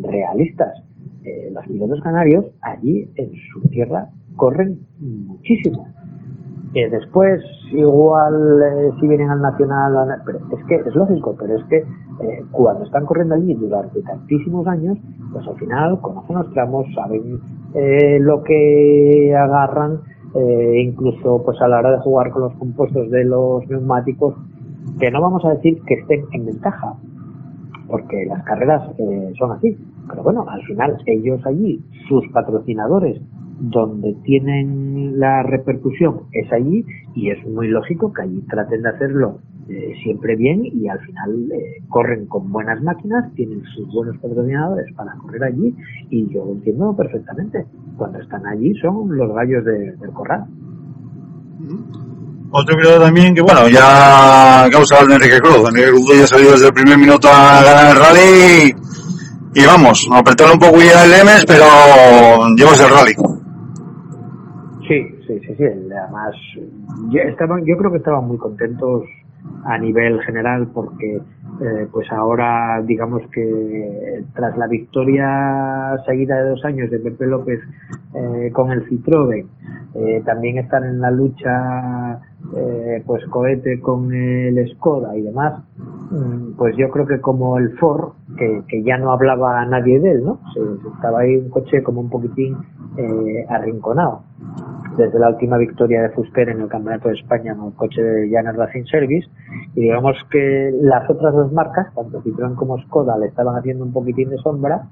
realistas. 0.01 0.83
Eh, 1.23 1.49
los 1.53 1.65
pilotos 1.65 2.01
canarios 2.01 2.45
allí 2.61 3.09
en 3.15 3.31
su 3.51 3.61
tierra 3.69 4.09
corren 4.35 4.79
muchísimo. 4.99 5.87
Eh, 6.73 6.89
después, 6.89 7.41
igual, 7.71 8.61
eh, 8.61 8.91
si 8.99 9.07
vienen 9.07 9.29
al 9.29 9.41
Nacional, 9.41 9.97
al- 9.97 10.21
pero 10.25 10.39
es 10.57 10.65
que 10.67 10.75
es 10.75 10.95
lógico, 10.95 11.35
pero 11.39 11.55
es 11.57 11.63
que 11.65 11.83
cuando 12.51 12.83
están 12.83 13.05
corriendo 13.05 13.35
allí 13.35 13.53
durante 13.53 14.01
tantísimos 14.01 14.65
años, 14.67 14.97
pues 15.31 15.47
al 15.47 15.55
final 15.57 16.01
conocen 16.01 16.35
los 16.37 16.51
tramos, 16.51 16.85
saben 16.95 17.39
lo 18.25 18.41
que 18.43 19.35
agarran, 19.35 19.99
incluso 20.75 21.43
pues 21.45 21.61
a 21.61 21.67
la 21.67 21.79
hora 21.79 21.91
de 21.91 21.99
jugar 21.99 22.31
con 22.31 22.41
los 22.43 22.53
compuestos 22.53 23.09
de 23.11 23.23
los 23.23 23.67
neumáticos, 23.69 24.33
que 24.99 25.11
no 25.11 25.21
vamos 25.21 25.43
a 25.45 25.53
decir 25.55 25.81
que 25.85 25.95
estén 25.95 26.25
en 26.31 26.45
ventaja, 26.45 26.93
porque 27.87 28.25
las 28.25 28.43
carreras 28.43 28.83
eh, 28.97 29.33
son 29.37 29.51
así. 29.51 29.77
Pero 30.09 30.23
bueno, 30.23 30.45
al 30.47 30.61
final 30.63 30.97
ellos 31.05 31.45
allí, 31.45 31.81
sus 32.07 32.27
patrocinadores, 32.29 33.21
donde 33.59 34.13
tienen 34.23 35.19
la 35.19 35.41
repercusión 35.43 36.21
es 36.31 36.51
allí 36.53 36.85
y 37.15 37.29
es 37.31 37.45
muy 37.47 37.67
lógico 37.69 38.13
que 38.13 38.21
allí 38.21 38.41
traten 38.49 38.83
de 38.83 38.89
hacerlo 38.89 39.39
eh, 39.67 39.93
siempre 40.03 40.35
bien 40.35 40.61
y 40.63 40.87
al 40.87 40.99
final 40.99 41.51
eh, 41.51 41.81
corren 41.89 42.27
con 42.27 42.51
buenas 42.51 42.81
máquinas, 42.83 43.33
tienen 43.33 43.63
sus 43.75 43.91
buenos 43.93 44.15
patrocinadores 44.19 44.93
para 44.95 45.13
correr 45.15 45.43
allí 45.43 45.75
y 46.11 46.27
yo 46.31 46.45
lo 46.45 46.51
entiendo 46.53 46.95
perfectamente. 46.95 47.65
Cuando 47.97 48.19
están 48.19 48.45
allí 48.45 48.73
son 48.75 49.17
los 49.17 49.33
gallos 49.33 49.65
de- 49.65 49.93
del 49.97 50.11
corral. 50.11 50.45
Otro 52.51 52.77
piloto 52.77 53.01
también 53.01 53.35
que, 53.35 53.41
bueno, 53.41 53.67
ya 53.67 54.67
causa 54.71 55.05
de 55.05 55.15
Enrique 55.15 55.39
Cruz. 55.39 55.69
Enrique 55.69 55.89
Cruz 55.89 56.17
ya 56.17 56.23
ha 56.23 56.27
salido 56.27 56.51
desde 56.53 56.67
el 56.67 56.73
primer 56.73 56.97
minuto 56.97 57.27
a 57.29 57.61
ganar 57.61 57.95
el 57.95 58.01
rally. 58.01 58.75
Y 59.53 59.65
vamos, 59.65 60.07
apretar 60.11 60.51
un 60.51 60.59
poco 60.59 60.77
ya 60.77 61.03
el 61.03 61.11
Lemes, 61.11 61.45
pero 61.45 61.65
llevas 62.55 62.79
el 62.79 62.89
rally. 62.89 63.13
Sí, 64.87 65.03
sí, 65.27 65.39
sí, 65.45 65.55
sí. 65.57 65.63
Además, 65.63 66.35
estaban, 67.27 67.65
yo 67.65 67.75
creo 67.77 67.91
que 67.91 67.97
estaban 67.97 68.25
muy 68.25 68.37
contentos 68.37 69.03
a 69.65 69.77
nivel 69.77 70.21
general 70.21 70.67
porque, 70.73 71.15
eh, 71.17 71.87
pues 71.91 72.11
ahora, 72.11 72.81
digamos 72.85 73.21
que 73.31 74.23
tras 74.33 74.57
la 74.57 74.67
victoria 74.67 75.97
seguida 76.05 76.41
de 76.41 76.49
dos 76.51 76.65
años 76.65 76.89
de 76.89 76.99
Pepe 76.99 77.25
López 77.27 77.59
eh, 78.13 78.51
con 78.53 78.71
el 78.71 78.87
Citroën, 78.87 79.45
eh, 79.95 80.21
también 80.25 80.57
están 80.59 80.83
en 80.83 81.01
la 81.01 81.11
lucha, 81.11 82.19
eh, 82.55 83.03
pues 83.05 83.25
cohete 83.25 83.79
con 83.81 84.13
el 84.13 84.67
Skoda 84.75 85.15
y 85.17 85.21
demás. 85.21 85.63
mm, 86.11 86.55
Pues 86.57 86.75
yo 86.77 86.89
creo 86.89 87.05
que 87.07 87.19
como 87.19 87.57
el 87.57 87.77
Ford, 87.77 88.13
que, 88.37 88.61
que 88.67 88.83
ya 88.83 88.97
no 88.97 89.11
hablaba 89.11 89.65
nadie 89.65 89.99
de 89.99 90.11
él, 90.11 90.23
¿no? 90.23 90.39
Estaba 90.95 91.21
ahí 91.21 91.35
un 91.35 91.49
coche 91.49 91.83
como 91.83 92.01
un 92.01 92.09
poquitín 92.09 92.57
eh, 92.97 93.45
arrinconado 93.49 94.23
desde 94.97 95.19
la 95.19 95.29
última 95.29 95.57
victoria 95.57 96.01
de 96.01 96.09
Fuster 96.09 96.49
en 96.49 96.61
el 96.61 96.67
Campeonato 96.67 97.09
de 97.09 97.15
España 97.15 97.53
en 97.53 97.63
el 97.63 97.73
coche 97.73 98.01
de 98.01 98.29
Janet 98.31 98.55
Racing 98.55 98.85
Service 98.85 99.27
y 99.75 99.81
digamos 99.81 100.15
que 100.31 100.71
las 100.81 101.07
otras 101.09 101.33
dos 101.33 101.51
marcas, 101.51 101.93
tanto 101.93 102.21
Citroën 102.23 102.55
como 102.55 102.81
Skoda, 102.81 103.17
le 103.17 103.27
estaban 103.27 103.55
haciendo 103.55 103.85
un 103.85 103.93
poquitín 103.93 104.29
de 104.29 104.37
sombra 104.37 104.87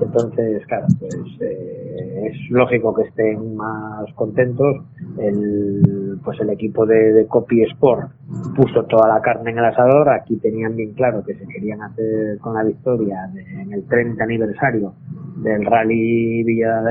entonces 0.00 0.64
claro, 0.66 0.86
pues 1.00 1.16
eh, 1.40 2.30
es 2.30 2.50
lógico 2.50 2.94
que 2.94 3.02
estén 3.02 3.56
más 3.56 4.12
contentos 4.14 4.84
el 5.18 6.20
pues 6.24 6.40
el 6.40 6.50
equipo 6.50 6.86
de, 6.86 7.12
de 7.12 7.26
Copy 7.26 7.62
Sport 7.64 8.10
puso 8.54 8.84
toda 8.84 9.08
la 9.08 9.20
carne 9.20 9.50
en 9.50 9.58
el 9.58 9.64
asador 9.64 10.08
aquí 10.10 10.36
tenían 10.36 10.76
bien 10.76 10.92
claro 10.94 11.24
que 11.24 11.34
se 11.34 11.46
querían 11.46 11.82
hacer 11.82 12.38
con 12.38 12.54
la 12.54 12.62
victoria 12.62 12.87
de- 12.96 13.60
en 13.62 13.72
el 13.72 13.84
30 13.84 14.24
aniversario 14.24 14.94
del 15.42 15.64
Rally 15.64 16.42
Villa 16.44 16.82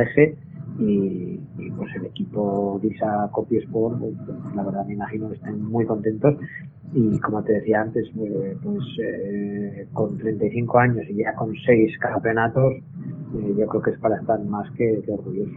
y, 0.80 1.40
y, 1.58 1.72
pues 1.76 1.90
el 1.96 2.06
equipo 2.06 2.80
de 2.84 2.90
esa 2.90 3.30
Copy 3.32 3.58
Sport, 3.58 4.00
pues, 4.00 4.14
pues, 4.26 4.56
la 4.56 4.64
verdad 4.64 4.86
me 4.86 4.94
imagino 4.94 5.30
que 5.30 5.36
están 5.36 5.62
muy 5.62 5.86
contentos 5.86 6.36
y 6.94 7.20
como 7.20 7.44
te 7.44 7.54
decía 7.54 7.82
antes, 7.82 8.06
eh, 8.18 8.58
pues 8.64 8.84
eh, 9.04 9.88
con 9.94 10.18
35 10.18 10.80
años 10.80 11.04
y 11.10 11.16
ya 11.18 11.34
con 11.34 11.54
6 11.66 11.98
campeonatos, 12.00 12.74
eh, 12.74 13.56
yo 13.58 13.68
creo 13.68 13.82
que 13.82 13.92
es 13.92 14.00
para 14.00 14.18
estar 14.18 14.40
más 14.46 14.70
que, 14.72 15.02
que 15.06 15.12
orgulloso. 15.12 15.52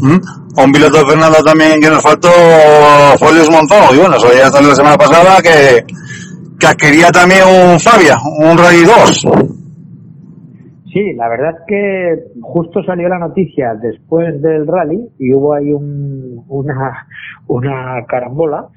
¿Mm? 0.00 0.20
Un 0.64 0.72
piloto 0.72 1.06
Fernando 1.06 1.38
también 1.44 1.80
que 1.80 1.90
nos 1.90 2.02
faltó 2.02 2.28
fue 3.18 3.32
Luis 3.34 3.50
Monzón. 3.50 3.94
Y 3.94 3.98
bueno, 3.98 4.16
eso 4.16 4.28
ya 4.32 4.48
salió 4.50 4.68
la 4.70 4.74
semana 4.74 4.96
pasada 4.96 5.40
que, 5.42 5.84
que 6.62 6.68
adquiría 6.68 7.10
también 7.10 7.42
un 7.42 7.80
Fabia, 7.80 8.14
un 8.38 8.56
Rally 8.56 8.84
2. 8.86 9.26
Sí, 10.92 11.12
la 11.14 11.28
verdad 11.28 11.54
es 11.58 11.64
que 11.66 12.24
justo 12.40 12.84
salió 12.84 13.08
la 13.08 13.18
noticia 13.18 13.74
después 13.74 14.40
del 14.40 14.66
rally 14.68 15.08
y 15.18 15.32
hubo 15.34 15.54
ahí 15.54 15.72
un, 15.72 16.44
una, 16.48 17.08
una 17.48 18.04
carambola 18.06 18.68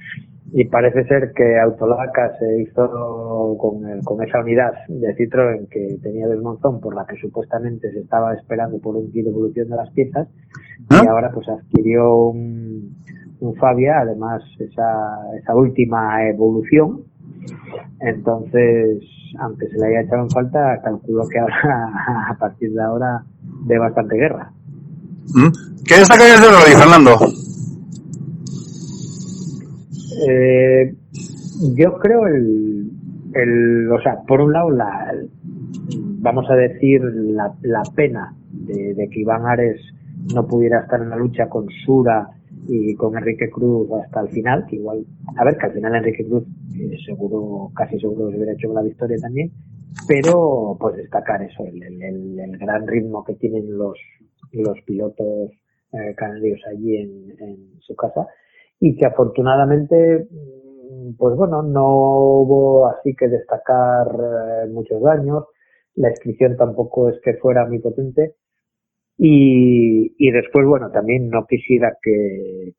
y 0.51 0.63
parece 0.65 1.03
ser 1.05 1.31
que 1.35 1.59
Autolaca 1.59 2.31
se 2.39 2.61
hizo 2.63 3.55
con, 3.59 3.85
el- 3.87 4.01
con 4.03 4.23
esa 4.23 4.39
unidad 4.39 4.71
de 4.87 5.15
Citroën 5.15 5.67
que 5.69 5.97
tenía 6.01 6.27
del 6.27 6.41
Monzón 6.41 6.79
por 6.79 6.95
la 6.95 7.05
que 7.05 7.17
supuestamente 7.17 7.91
se 7.91 7.99
estaba 7.99 8.33
esperando 8.33 8.79
por 8.79 8.95
un 8.95 9.11
kit 9.11 9.25
de 9.25 9.29
evolución 9.31 9.67
de 9.69 9.75
las 9.75 9.89
piezas 9.91 10.27
y 10.89 11.07
ahora 11.07 11.29
pues 11.33 11.47
adquirió 11.49 12.15
un, 12.29 12.95
un 13.41 13.55
Fabia, 13.55 13.99
además 13.99 14.41
esa, 14.59 15.17
esa 15.37 15.53
última 15.55 16.25
evolución 16.29 17.01
entonces, 17.99 19.03
aunque 19.39 19.67
se 19.67 19.77
le 19.77 19.87
haya 19.87 20.01
echado 20.01 20.23
en 20.23 20.29
falta, 20.29 20.81
calculo 20.83 21.27
que 21.27 21.39
ahora, 21.39 21.91
a 22.29 22.37
partir 22.37 22.71
de 22.71 22.83
ahora, 22.83 23.23
de 23.65 23.77
bastante 23.77 24.15
guerra. 24.15 24.51
¿Mm? 25.33 25.83
¿Qué 25.85 25.95
destacarías 25.95 26.41
del 26.41 26.51
Rally, 26.51 26.75
Fernando? 26.75 27.19
Eh, 30.27 30.95
yo 31.75 31.97
creo 31.99 32.27
el, 32.27 32.91
el, 33.33 33.91
o 33.91 34.01
sea, 34.01 34.21
por 34.27 34.41
un 34.41 34.53
lado, 34.53 34.71
la, 34.71 35.13
vamos 36.19 36.49
a 36.49 36.55
decir, 36.55 37.01
la, 37.01 37.53
la 37.61 37.83
pena 37.95 38.33
de, 38.51 38.93
de 38.93 39.09
que 39.09 39.21
Iván 39.21 39.45
Ares 39.45 39.81
no 40.33 40.47
pudiera 40.47 40.81
estar 40.81 41.01
en 41.01 41.09
la 41.09 41.17
lucha 41.17 41.47
con 41.49 41.67
Sura 41.85 42.29
y 42.67 42.95
con 42.95 43.17
Enrique 43.17 43.49
Cruz 43.49 43.89
hasta 44.03 44.21
el 44.21 44.29
final, 44.29 44.65
que 44.67 44.77
igual, 44.77 45.05
a 45.37 45.43
ver, 45.43 45.57
que 45.57 45.65
al 45.65 45.73
final 45.73 45.95
Enrique 45.95 46.25
Cruz 46.25 46.43
eh, 46.79 46.97
seguro, 47.05 47.71
casi 47.75 47.99
seguro 47.99 48.29
se 48.29 48.37
hubiera 48.37 48.53
hecho 48.53 48.67
con 48.67 48.75
la 48.75 48.83
victoria 48.83 49.17
también, 49.21 49.51
pero 50.07 50.77
pues 50.79 50.95
destacar 50.95 51.41
eso, 51.41 51.63
el, 51.65 51.81
el, 52.01 52.57
gran 52.57 52.87
ritmo 52.87 53.23
que 53.23 53.35
tienen 53.35 53.77
los, 53.77 53.97
los 54.51 54.81
pilotos 54.85 55.51
eh, 55.93 56.13
canarios 56.15 56.59
allí 56.69 56.97
en, 56.97 57.35
en 57.39 57.79
su 57.81 57.95
casa 57.95 58.27
y 58.79 58.95
que 58.95 59.05
afortunadamente 59.05 60.27
mm, 60.29 61.15
pues 61.17 61.35
bueno 61.35 61.61
no 61.61 61.87
hubo 61.87 62.87
así 62.87 63.15
que 63.15 63.27
destacar 63.27 64.07
eh, 64.07 64.67
muchos 64.69 65.01
daños. 65.01 65.45
La 65.95 66.09
inscripción 66.09 66.57
tampoco 66.57 67.09
es 67.09 67.21
que 67.23 67.35
fuera 67.35 67.65
muy 67.65 67.79
potente 67.79 68.35
y, 69.17 70.13
y 70.17 70.31
después 70.31 70.65
bueno 70.65 70.91
también 70.91 71.29
no 71.29 71.45
quisiera 71.45 71.97
que, 72.01 72.73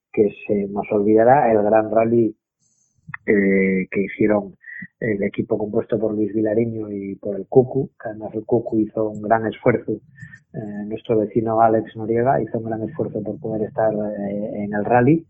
se 0.47 0.66
nos 0.68 0.91
olvidara 0.93 1.53
el 1.53 1.62
gran 1.62 1.91
rally 1.91 2.34
eh, 3.26 3.87
que 3.91 4.03
hicieron 4.03 4.55
el 4.99 5.22
equipo 5.22 5.59
compuesto 5.59 5.99
por 5.99 6.14
Luis 6.14 6.32
Vilariño 6.34 6.91
y 6.91 7.16
por 7.16 7.37
el 7.37 7.47
Cucu, 7.47 7.91
además 8.03 8.34
el 8.34 8.45
Cucu 8.45 8.78
hizo 8.78 9.11
un 9.11 9.20
gran 9.20 9.47
esfuerzo, 9.47 9.93
eh, 9.93 10.84
nuestro 10.87 11.18
vecino 11.18 11.61
Alex 11.61 11.97
Noriega 11.97 12.41
hizo 12.41 12.59
un 12.59 12.64
gran 12.64 12.82
esfuerzo 12.82 13.22
por 13.22 13.39
poder 13.39 13.68
estar 13.68 13.93
eh, 13.93 14.64
en 14.64 14.72
el 14.72 14.84
rally 14.87 15.26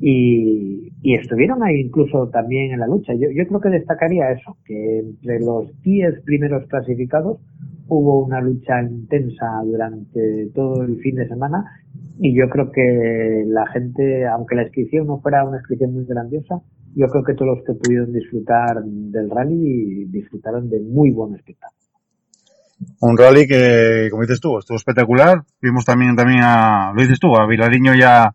y, 0.00 0.92
y 1.02 1.14
estuvieron 1.14 1.62
ahí 1.62 1.80
incluso 1.80 2.28
también 2.28 2.72
en 2.72 2.80
la 2.80 2.86
lucha. 2.86 3.14
Yo, 3.14 3.30
yo 3.30 3.46
creo 3.46 3.60
que 3.60 3.70
destacaría 3.70 4.30
eso, 4.30 4.56
que 4.64 4.98
entre 4.98 5.40
los 5.40 5.70
10 5.82 6.22
primeros 6.22 6.66
clasificados 6.68 7.38
hubo 7.88 8.24
una 8.24 8.40
lucha 8.40 8.82
intensa 8.82 9.46
durante 9.64 10.50
todo 10.54 10.82
el 10.82 10.98
fin 11.00 11.16
de 11.16 11.28
semana 11.28 11.64
y 12.20 12.36
yo 12.38 12.48
creo 12.48 12.70
que 12.70 13.44
la 13.46 13.66
gente, 13.68 14.26
aunque 14.26 14.56
la 14.56 14.62
inscripción 14.62 15.06
no 15.06 15.20
fuera 15.20 15.44
una 15.44 15.58
inscripción 15.58 15.94
muy 15.94 16.04
grandiosa, 16.04 16.60
yo 16.94 17.06
creo 17.06 17.22
que 17.22 17.34
todos 17.34 17.56
los 17.56 17.64
que 17.64 17.74
pudieron 17.74 18.12
disfrutar 18.12 18.82
del 18.84 19.30
rally 19.30 20.06
disfrutaron 20.06 20.68
de 20.68 20.80
muy 20.80 21.10
buen 21.12 21.34
espectáculo. 21.34 21.78
Un 23.00 23.16
rally 23.16 23.46
que, 23.46 24.08
como 24.10 24.22
dices 24.22 24.40
tú, 24.40 24.58
estuvo 24.58 24.76
espectacular. 24.76 25.42
Vimos 25.60 25.84
también, 25.84 26.16
también 26.16 26.40
a, 26.42 26.92
lo 26.94 27.00
dices 27.00 27.18
tú, 27.18 27.36
a 27.36 27.46
Vilariño 27.46 27.94
y 27.94 28.02
a, 28.02 28.32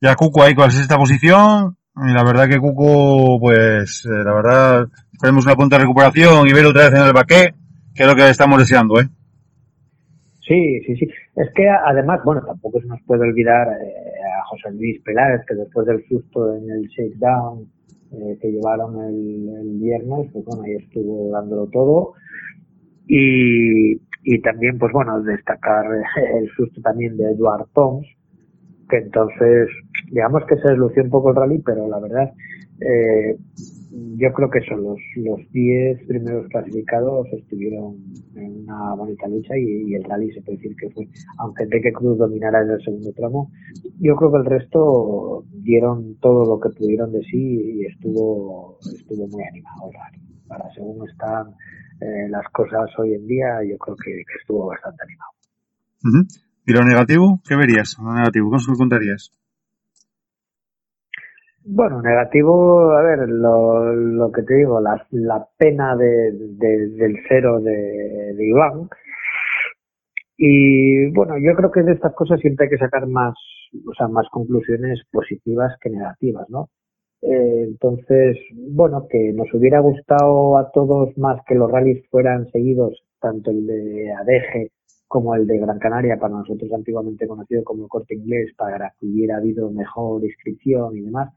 y 0.00 0.06
a 0.06 0.14
Cuco 0.14 0.42
ahí 0.42 0.54
con 0.54 0.66
la 0.66 0.70
sexta 0.70 0.96
posición. 0.96 1.76
Y 1.96 2.12
la 2.12 2.24
verdad 2.24 2.48
que 2.48 2.58
Cuco, 2.58 3.38
pues, 3.40 4.04
eh, 4.06 4.24
la 4.24 4.32
verdad, 4.32 4.88
esperemos 5.12 5.44
una 5.46 5.56
punta 5.56 5.76
de 5.76 5.82
recuperación 5.82 6.48
y 6.48 6.52
ver 6.52 6.66
otra 6.66 6.88
vez 6.88 6.98
en 6.98 7.06
el 7.06 7.12
baqué, 7.12 7.54
que 7.94 8.02
es 8.02 8.08
lo 8.08 8.16
que 8.16 8.28
estamos 8.28 8.58
deseando, 8.58 9.00
¿eh? 9.00 9.08
Sí, 10.46 10.80
sí, 10.86 10.96
sí. 10.96 11.08
Es 11.36 11.48
que 11.54 11.68
además, 11.68 12.20
bueno, 12.24 12.42
tampoco 12.44 12.80
se 12.80 12.86
nos 12.86 13.00
puede 13.02 13.22
olvidar 13.22 13.68
eh, 13.68 13.94
a 14.38 14.44
José 14.46 14.72
Luis 14.72 15.00
Peláez, 15.02 15.40
que 15.46 15.54
después 15.54 15.86
del 15.86 16.04
susto 16.08 16.54
en 16.54 16.68
el 16.70 16.88
shakedown 16.88 17.68
eh, 18.12 18.38
que 18.40 18.50
llevaron 18.50 19.00
el, 19.02 19.78
viernes, 19.78 20.30
pues 20.32 20.44
bueno, 20.44 20.62
ahí 20.64 20.74
estuvo 20.74 21.30
dándolo 21.30 21.66
todo. 21.68 22.12
Y, 23.06 23.94
y 24.24 24.40
también, 24.42 24.78
pues 24.78 24.92
bueno, 24.92 25.22
destacar 25.22 25.86
el 26.34 26.48
susto 26.50 26.80
también 26.82 27.16
de 27.16 27.30
Eduard 27.32 27.66
Toms, 27.72 28.06
que 28.88 28.98
entonces, 28.98 29.68
digamos 30.10 30.44
que 30.46 30.56
se 30.56 30.68
deslució 30.68 31.02
un 31.02 31.10
poco 31.10 31.30
el 31.30 31.36
rally, 31.36 31.58
pero 31.64 31.88
la 31.88 31.98
verdad, 32.00 32.32
eh, 32.80 33.36
yo 34.16 34.32
creo 34.32 34.48
que 34.48 34.62
son 34.62 34.82
los, 34.82 34.98
los 35.16 35.40
10 35.50 36.06
primeros 36.06 36.48
clasificados 36.48 37.26
estuvieron 37.32 37.96
en 38.34 38.62
una 38.62 38.94
bonita 38.94 39.28
lucha 39.28 39.56
y, 39.58 39.94
el 39.94 40.04
rally 40.04 40.32
se 40.32 40.40
puede 40.40 40.56
decir 40.56 40.76
que 40.76 40.90
fue, 40.90 41.08
aunque 41.38 41.64
Enrique 41.64 41.92
Cruz 41.92 42.16
dominara 42.18 42.62
en 42.62 42.70
el 42.70 42.82
segundo 42.82 43.12
tramo, 43.12 43.50
yo 44.00 44.16
creo 44.16 44.32
que 44.32 44.38
el 44.38 44.44
resto 44.46 45.44
dieron 45.52 46.16
todo 46.20 46.46
lo 46.46 46.60
que 46.60 46.70
pudieron 46.70 47.12
de 47.12 47.20
sí 47.24 47.76
y 47.76 47.86
estuvo, 47.86 48.78
estuvo 48.94 49.28
muy 49.28 49.42
animado 49.44 49.88
el 49.88 49.94
rally. 49.94 50.18
Para 50.48 50.72
según 50.74 51.08
están 51.08 51.48
eh, 52.00 52.28
las 52.30 52.46
cosas 52.52 52.90
hoy 52.98 53.14
en 53.14 53.26
día, 53.26 53.62
yo 53.68 53.76
creo 53.78 53.96
que, 53.96 54.22
estuvo 54.40 54.66
bastante 54.66 55.02
animado. 55.02 56.28
¿Y 56.64 56.72
lo 56.72 56.84
negativo? 56.84 57.40
¿Qué 57.46 57.56
verías? 57.56 57.96
Lo 57.98 58.12
negativo, 58.14 58.46
¿cómo 58.46 58.58
se 58.58 58.70
lo 58.70 58.76
contarías? 58.76 59.32
Bueno, 61.64 62.00
negativo, 62.02 62.90
a 62.92 63.02
ver, 63.02 63.28
lo, 63.28 63.92
lo 63.94 64.30
que 64.32 64.42
te 64.42 64.54
digo, 64.54 64.80
la, 64.80 65.04
la 65.10 65.46
pena 65.58 65.96
de, 65.96 66.32
de- 66.32 66.88
del 66.90 67.16
cero 67.28 67.60
de, 67.60 67.72
de 68.34 68.46
Iván. 68.48 68.88
Y 70.36 71.10
bueno, 71.12 71.34
yo 71.38 71.54
creo 71.54 71.70
que 71.70 71.82
de 71.82 71.92
estas 71.92 72.14
cosas 72.14 72.40
siempre 72.40 72.66
hay 72.66 72.70
que 72.70 72.78
sacar 72.78 73.06
más, 73.06 73.34
o 73.86 73.94
sea, 73.94 74.08
más 74.08 74.26
conclusiones 74.30 75.02
positivas 75.10 75.76
que 75.80 75.90
negativas, 75.90 76.48
¿no? 76.50 76.68
Eh, 77.22 77.64
entonces, 77.68 78.38
bueno, 78.70 79.06
que 79.08 79.32
nos 79.32 79.52
hubiera 79.54 79.80
gustado 79.80 80.58
a 80.58 80.70
todos 80.72 81.16
más 81.18 81.40
que 81.46 81.54
los 81.54 81.70
rallies 81.70 82.04
fueran 82.10 82.48
seguidos, 82.50 83.02
tanto 83.20 83.50
el 83.52 83.66
de 83.66 84.12
Adeje 84.12 84.72
como 85.06 85.34
el 85.36 85.46
de 85.46 85.58
Gran 85.58 85.78
Canaria, 85.78 86.18
para 86.18 86.34
nosotros 86.34 86.72
antiguamente 86.72 87.26
conocido 87.28 87.62
como 87.64 87.84
el 87.84 87.88
Corte 87.88 88.14
Inglés, 88.14 88.52
para 88.56 88.92
que 88.98 89.06
hubiera 89.06 89.36
habido 89.36 89.70
mejor 89.70 90.24
inscripción 90.24 90.96
y 90.96 91.02
demás. 91.02 91.32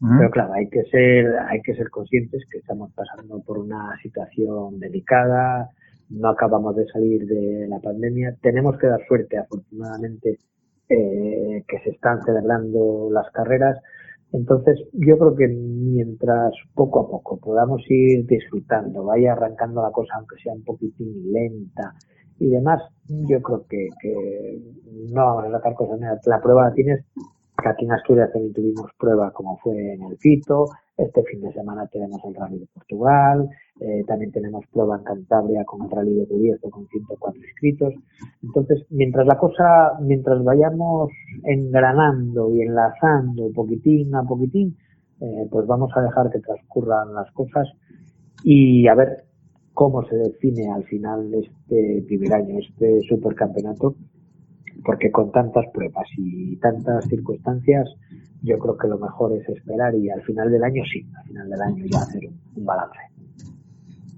Pero 0.00 0.30
claro, 0.30 0.54
hay 0.54 0.66
que 0.70 0.82
ser, 0.84 1.26
hay 1.46 1.60
que 1.60 1.74
ser 1.74 1.90
conscientes 1.90 2.42
que 2.50 2.58
estamos 2.58 2.90
pasando 2.94 3.38
por 3.42 3.58
una 3.58 3.98
situación 4.02 4.80
delicada, 4.80 5.68
no 6.08 6.30
acabamos 6.30 6.74
de 6.74 6.86
salir 6.86 7.26
de 7.26 7.66
la 7.68 7.78
pandemia, 7.80 8.34
tenemos 8.40 8.78
que 8.78 8.86
dar 8.86 9.00
suerte, 9.06 9.36
afortunadamente, 9.36 10.38
eh, 10.88 11.64
que 11.68 11.78
se 11.84 11.90
están 11.90 12.22
celebrando 12.22 13.10
las 13.12 13.30
carreras. 13.30 13.78
Entonces, 14.32 14.80
yo 14.94 15.18
creo 15.18 15.36
que 15.36 15.48
mientras 15.48 16.54
poco 16.74 17.00
a 17.00 17.10
poco 17.10 17.38
podamos 17.38 17.82
ir 17.88 18.26
disfrutando, 18.26 19.04
vaya 19.04 19.32
arrancando 19.32 19.82
la 19.82 19.90
cosa, 19.90 20.14
aunque 20.16 20.36
sea 20.42 20.54
un 20.54 20.64
poquitín 20.64 21.30
lenta 21.30 21.92
y 22.38 22.48
demás, 22.48 22.80
yo 23.06 23.42
creo 23.42 23.66
que, 23.68 23.88
que 24.00 24.58
no 25.12 25.26
vamos 25.26 25.44
a 25.44 25.58
sacar 25.58 25.74
cosas. 25.74 26.00
La 26.24 26.40
prueba 26.40 26.68
la 26.68 26.74
tienes 26.74 27.04
aquí 27.68 27.84
en 27.84 27.92
Asturias 27.92 28.32
también 28.32 28.54
tuvimos 28.54 28.90
prueba 28.98 29.30
como 29.32 29.58
fue 29.58 29.94
en 29.94 30.02
el 30.02 30.16
Fito, 30.18 30.66
este 30.96 31.22
fin 31.24 31.40
de 31.40 31.52
semana 31.52 31.86
tenemos 31.86 32.20
el 32.24 32.34
Rally 32.34 32.58
de 32.58 32.66
Portugal, 32.74 33.48
eh, 33.80 34.04
también 34.06 34.32
tenemos 34.32 34.64
prueba 34.72 34.98
en 34.98 35.04
Cantabria 35.04 35.64
con 35.64 35.82
el 35.82 35.90
Rally 35.90 36.14
de 36.14 36.26
Cubierto 36.26 36.70
con 36.70 36.86
104 36.88 37.40
inscritos. 37.40 37.94
Entonces, 38.42 38.84
mientras 38.90 39.26
la 39.26 39.38
cosa, 39.38 39.98
mientras 40.00 40.44
vayamos 40.44 41.10
engranando 41.44 42.54
y 42.54 42.62
enlazando 42.62 43.50
poquitín 43.54 44.14
a 44.14 44.22
poquitín, 44.22 44.76
eh, 45.20 45.46
pues 45.50 45.66
vamos 45.66 45.90
a 45.96 46.02
dejar 46.02 46.30
que 46.30 46.40
transcurran 46.40 47.14
las 47.14 47.30
cosas 47.32 47.68
y 48.44 48.86
a 48.86 48.94
ver 48.94 49.24
cómo 49.72 50.04
se 50.04 50.16
define 50.16 50.70
al 50.70 50.84
final 50.84 51.32
este 51.34 52.04
primer 52.06 52.32
año, 52.34 52.58
este 52.58 53.00
supercampeonato, 53.08 53.94
porque 54.84 55.10
con 55.10 55.30
tantas 55.32 55.66
pruebas 55.72 56.06
y 56.16 56.56
tantas 56.56 57.04
circunstancias, 57.06 57.88
yo 58.42 58.58
creo 58.58 58.76
que 58.76 58.88
lo 58.88 58.98
mejor 58.98 59.32
es 59.32 59.48
esperar 59.48 59.94
y 59.94 60.10
al 60.10 60.22
final 60.22 60.50
del 60.50 60.64
año 60.64 60.82
sí, 60.90 61.06
al 61.16 61.24
final 61.24 61.50
del 61.50 61.60
año 61.60 61.84
ya 61.90 61.98
hacer 61.98 62.22
un, 62.56 62.64
balance. 62.64 62.98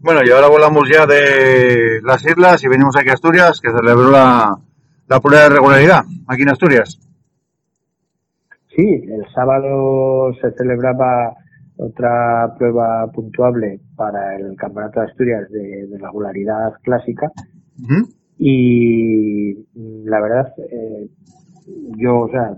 Bueno, 0.01 0.21
y 0.25 0.31
ahora 0.31 0.49
volamos 0.49 0.89
ya 0.89 1.07
de 1.07 2.01
las 2.03 2.25
islas 2.25 2.63
y 2.65 2.69
venimos 2.69 2.97
aquí 2.97 3.11
a 3.11 3.15
Asturias, 3.15 3.61
que 3.61 3.71
celebró 3.71 4.11
la, 4.11 4.57
la 5.09 5.21
prueba 5.21 5.45
de 5.45 5.51
regularidad, 5.51 6.03
aquí 6.27 6.43
en 6.43 6.49
Asturias. 6.49 6.99
Sí, 8.75 8.85
el 8.85 9.25
sábado 9.35 10.33
se 10.41 10.51
celebraba 10.53 11.35
otra 11.77 12.55
prueba 12.59 13.11
puntuable 13.13 13.81
para 13.97 14.37
el 14.37 14.57
Campeonato 14.57 15.01
de 15.01 15.07
Asturias 15.07 15.51
de, 15.51 15.87
de 15.87 15.99
regularidad 15.99 16.73
clásica 16.83 17.31
y 18.39 19.53
la 20.13 20.21
verdad 20.21 20.55
eh, 20.71 21.09
yo 21.99 22.21
o 22.27 22.31
sea 22.31 22.57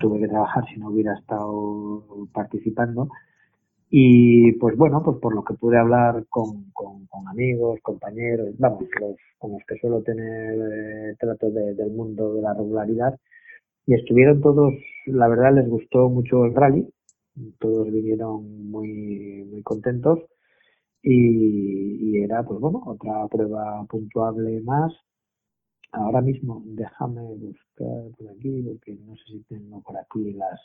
tuve 0.00 0.20
que 0.20 0.28
trabajar 0.28 0.64
si 0.68 0.78
no 0.80 0.90
hubiera 0.90 1.14
estado 1.18 2.04
participando. 2.32 3.08
Y 3.90 4.52
pues 4.60 4.76
bueno 4.76 5.02
pues 5.04 5.18
por 5.18 5.34
lo 5.34 5.44
que 5.44 5.54
pude 5.54 5.78
hablar 5.78 6.24
con, 6.28 6.70
con, 6.72 7.06
amigos 7.28 7.80
compañeros 7.82 8.48
vamos 8.58 8.84
los 9.00 9.16
con 9.38 9.52
los 9.52 9.62
que 9.68 9.76
suelo 9.80 10.02
tener 10.02 10.54
eh, 11.12 11.16
trato 11.20 11.50
de- 11.50 11.74
del 11.74 11.90
mundo 11.92 12.34
de 12.34 12.42
la 12.42 12.54
regularidad 12.54 13.18
y 13.86 13.94
estuvieron 13.94 14.40
todos 14.42 14.74
la 15.06 15.28
verdad 15.28 15.54
les 15.56 15.68
gustó 15.68 16.08
mucho 16.10 16.44
el 16.46 16.54
rally. 16.54 16.88
Todos 17.60 17.86
vinieron 17.92 18.70
muy 18.70 19.44
muy 19.50 19.62
contentos. 19.62 20.20
Y 21.02 22.18
era 22.22 22.42
pues 22.44 22.60
bueno 22.60 22.82
otra 22.86 23.26
prueba 23.28 23.84
puntuable 23.88 24.60
más 24.62 24.92
ahora 25.92 26.20
mismo 26.20 26.62
déjame 26.66 27.22
buscar 27.34 28.10
por 28.16 28.28
aquí 28.30 28.62
porque 28.62 28.96
no 29.06 29.14
sé 29.16 29.22
si 29.26 29.40
tengo 29.48 29.80
por 29.82 29.96
aquí 29.96 30.32
las 30.32 30.60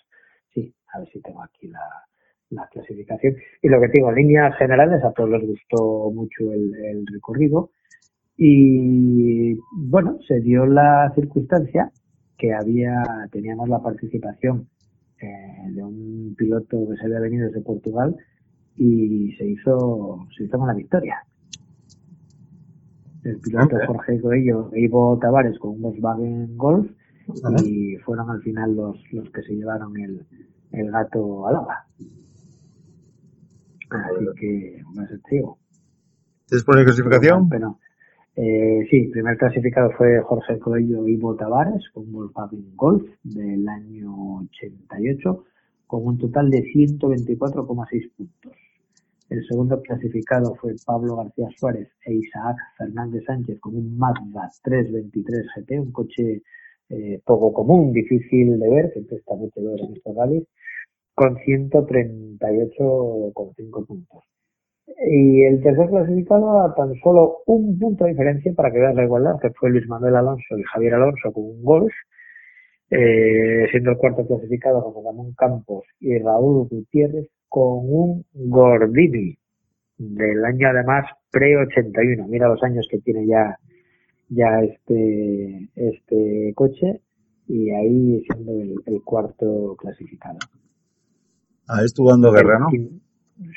sí 0.54 0.74
a 0.94 1.00
ver 1.00 1.10
si 1.10 1.22
tengo 1.22 1.42
aquí 1.44 1.68
la, 1.68 1.80
la 2.50 2.68
clasificación. 2.68 3.36
Y 3.62 3.70
lo 3.70 3.80
que 3.82 3.90
digo 3.94 4.10
en 4.10 4.16
líneas 4.16 4.56
generales 4.58 5.04
a 5.04 5.12
todos 5.12 5.30
les 5.30 5.48
gustó 5.48 6.12
mucho 6.12 6.52
el, 6.52 6.74
el 6.76 7.08
recorrido. 7.08 7.72
Y 8.38 9.56
bueno 9.72 10.20
se 10.28 10.40
dio 10.42 10.66
la 10.66 11.12
circunstancia 11.16 11.92
que 12.38 12.54
había 12.54 13.02
teníamos 13.32 13.70
la 13.70 13.82
participación 13.82 14.68
eh, 15.22 15.72
de 15.72 15.84
un 15.84 16.36
piloto 16.38 16.88
que 16.90 16.98
se 16.98 17.06
había 17.06 17.22
venido 17.22 17.48
desde 17.48 17.62
Portugal 17.62 18.16
y 18.76 19.34
se 19.38 19.46
hizo 19.46 20.28
se 20.36 20.44
hizo 20.44 20.58
con 20.58 20.68
la 20.68 20.74
victoria 20.74 21.24
el 23.26 23.40
piloto. 23.40 23.78
Jorge 23.88 24.22
Coello 24.22 24.70
e 24.74 24.82
Ivo 24.82 25.18
Tavares 25.20 25.58
con 25.60 25.72
un 25.72 25.82
Volkswagen 25.82 26.56
Golf 26.58 26.90
y 27.64 27.96
fueron 27.98 28.30
al 28.30 28.42
final 28.42 28.76
los, 28.76 28.98
los 29.12 29.30
que 29.32 29.42
se 29.42 29.54
llevaron 29.56 29.98
el, 29.98 30.26
el 30.72 30.92
gato 30.92 31.48
al 31.48 31.56
agua. 31.56 31.86
Así 33.90 34.26
que, 34.40 34.82
más 34.94 35.10
sencillo. 35.10 35.58
¿Tienes 36.48 36.64
por 36.64 36.78
ahí 36.78 36.86
clasificación? 36.86 37.50
Pero, 37.50 37.80
eh, 38.36 38.86
sí, 38.90 38.98
el 39.06 39.12
primer 39.12 39.38
clasificado 39.38 39.92
fue 39.98 40.22
Jorge 40.22 40.60
Coello 40.60 41.08
Ivo 41.08 41.36
Tavares 41.36 41.90
con 41.94 42.12
Volkswagen 42.12 42.76
Golf 42.76 43.04
del 43.24 43.68
año 43.68 44.38
88 44.38 45.44
con 45.88 46.06
un 46.06 46.18
total 46.18 46.50
de 46.50 46.64
124,6 46.64 48.12
puntos. 48.16 48.65
El 49.30 49.46
segundo 49.48 49.82
clasificado 49.82 50.54
fue 50.56 50.76
Pablo 50.86 51.16
García 51.16 51.48
Suárez 51.58 51.90
e 52.06 52.14
Isaac 52.14 52.58
Fernández 52.78 53.24
Sánchez 53.26 53.60
con 53.60 53.76
un 53.76 53.98
Mazda 53.98 54.52
323 54.64 55.48
GT, 55.56 55.80
un 55.80 55.92
coche 55.92 56.44
eh, 56.90 57.20
poco 57.26 57.52
común, 57.52 57.92
difícil 57.92 58.60
de 58.60 58.70
ver, 58.70 58.94
que 58.94 59.04
cuesta 59.08 59.34
mucho 59.36 59.64
ver 59.64 59.80
en 59.82 59.96
estos 59.96 60.16
rallies, 60.16 60.44
con 61.16 61.38
138,5 61.38 63.88
puntos. 63.88 64.24
Y 65.10 65.42
el 65.44 65.64
tercer 65.64 65.90
clasificado 65.90 66.62
a 66.62 66.76
tan 66.76 66.94
solo 67.02 67.38
un 67.48 67.80
punto 67.80 68.04
de 68.04 68.12
diferencia 68.12 68.54
para 68.54 68.72
que 68.72 68.78
veas 68.78 68.94
la 68.94 69.06
igualdad, 69.06 69.40
que 69.42 69.50
fue 69.52 69.72
Luis 69.72 69.88
Manuel 69.88 70.16
Alonso 70.16 70.56
y 70.58 70.64
Javier 70.64 70.94
Alonso 70.94 71.34
con 71.34 71.46
un 71.46 71.64
Golf, 71.64 71.94
eh, 72.92 73.66
siendo 73.72 73.90
el 73.92 73.98
cuarto 73.98 74.28
clasificado 74.28 74.82
José 74.82 75.00
Ramón 75.04 75.34
Campos 75.34 75.86
y 76.00 76.20
Raúl 76.20 76.68
Gutiérrez 76.70 77.28
con 77.56 77.90
un 77.90 78.26
Gordini 78.34 79.34
del 79.98 80.44
año 80.44 80.68
además 80.68 81.06
pre-81. 81.32 82.28
Mira 82.28 82.50
los 82.50 82.62
años 82.64 82.86
que 82.92 83.00
tiene 83.00 83.26
ya 83.28 83.58
ya 84.28 84.60
este 84.60 85.70
este 85.74 86.52
coche 86.54 87.00
y 87.48 87.70
ahí 87.70 88.26
siendo 88.26 88.60
el, 88.60 88.76
el 88.86 89.02
cuarto 89.04 89.78
clasificado. 89.80 90.38
Ah, 91.70 91.82
estuvo 91.86 92.10
dando 92.10 92.34
guerra, 92.34 92.60
¿no? 92.60 92.68
Sí, 92.72 92.90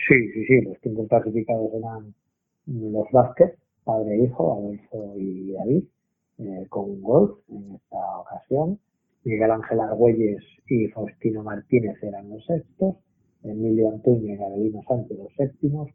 sí, 0.07 0.45
sí, 0.47 0.61
los 0.61 0.77
cinco 0.81 1.09
clasificados 1.09 1.69
eran 1.75 2.15
los 2.67 3.11
Vázquez, 3.11 3.59
padre 3.83 4.15
e 4.15 4.25
hijo, 4.27 4.53
Adolfo 4.53 5.15
y 5.17 5.55
David, 5.55 5.85
eh, 6.39 6.67
con 6.69 6.85
un 6.89 7.03
golf 7.03 7.37
en 7.49 7.75
esta 7.75 8.19
ocasión. 8.21 8.79
Miguel 9.25 9.51
Ángel 9.51 9.81
Argüelles 9.81 10.45
y 10.69 10.87
Faustino 10.87 11.43
Martínez 11.43 12.01
eran 12.01 12.31
los 12.31 12.47
sextos, 12.47 12.95
Emilio 13.43 13.91
Antonio 13.91 14.35
y 14.35 14.43
Adelino 14.43 14.83
Sánchez 14.87 15.19
los 15.19 15.33
séptimos, 15.37 15.91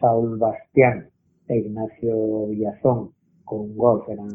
Saúl 0.00 0.38
Bastián 0.38 1.08
e 1.48 1.58
Ignacio 1.58 2.46
Villazón 2.48 3.12
con 3.44 3.76
golf 3.76 4.08
eran 4.08 4.28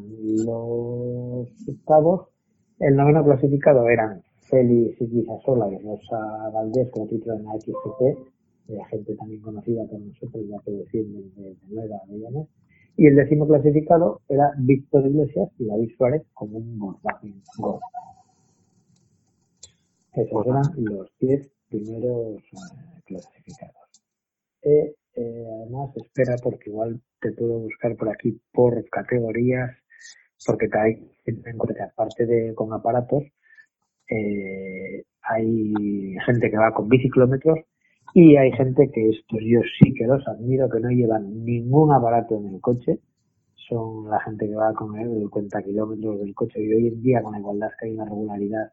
los 0.46 1.48
octavos. 1.68 2.28
El 2.80 2.96
noveno 2.96 3.24
clasificado 3.24 3.90
eran 3.90 4.22
Félix 4.50 4.98
Guisasola 5.00 5.70
y 5.72 5.78
Rosa 5.80 6.50
Valdés 6.54 6.90
como 6.92 7.08
título 7.08 7.36
en 7.36 7.46
la 7.46 7.60
XCP, 7.60 8.18
gente 8.90 9.16
también 9.16 9.42
conocida 9.42 9.86
por 9.86 10.00
nosotros 10.00 10.46
ya 10.48 10.58
que 10.64 10.72
descienden 10.72 11.34
de, 11.36 11.50
de 11.50 11.58
Nueva 11.70 11.98
Avellanes. 12.08 12.48
Y 12.96 13.08
el 13.08 13.16
décimo 13.16 13.48
clasificado 13.48 14.22
era 14.28 14.52
Víctor 14.58 15.06
Iglesias 15.08 15.50
y 15.60 15.66
David 15.66 15.90
Suárez 15.98 16.24
como 16.34 16.58
un 16.58 16.80
Volkswagen 16.80 17.42
Golf. 17.58 17.82
Esos 20.14 20.48
eran 20.48 20.64
los 20.78 21.12
10 21.20 21.57
primeros 21.70 22.38
eh, 22.38 23.02
clasificados. 23.06 24.04
Eh, 24.62 24.96
eh, 25.16 25.46
además, 25.56 25.96
espera 25.96 26.36
porque 26.42 26.70
igual 26.70 27.02
te 27.20 27.32
puedo 27.32 27.60
buscar 27.60 27.96
por 27.96 28.10
aquí 28.10 28.40
por 28.52 28.88
categorías, 28.90 29.72
porque 30.46 30.68
hay, 30.74 31.10
aparte 31.82 32.26
de 32.26 32.54
con 32.54 32.74
aparatos, 32.74 33.24
eh, 34.10 35.04
hay 35.22 36.16
gente 36.26 36.50
que 36.50 36.58
va 36.58 36.74
con 36.74 36.88
biciclómetros 36.88 37.60
y 38.14 38.38
hay 38.38 38.52
gente 38.54 38.90
que 38.92 39.10
estos 39.10 39.40
yo 39.42 39.60
sí 39.80 39.94
que 39.94 40.06
los 40.06 40.26
admiro, 40.28 40.70
que 40.70 40.80
no 40.80 40.90
llevan 40.90 41.44
ningún 41.44 41.92
aparato 41.92 42.38
en 42.38 42.56
el 42.56 42.62
coche. 42.62 43.00
Son 43.68 44.10
la 44.10 44.20
gente 44.22 44.48
que 44.48 44.56
va 44.56 44.74
con 44.74 44.98
el 44.98 45.30
cuenta 45.30 45.62
kilómetros 45.62 46.20
del 46.20 46.34
coche 46.34 46.62
y 46.62 46.74
hoy 46.74 46.88
en 46.88 47.02
día 47.02 47.22
con 47.22 47.34
la 47.34 47.40
igualdad 47.40 47.70
que 47.80 47.88
hay 47.88 47.94
una 47.94 48.06
regularidad 48.06 48.72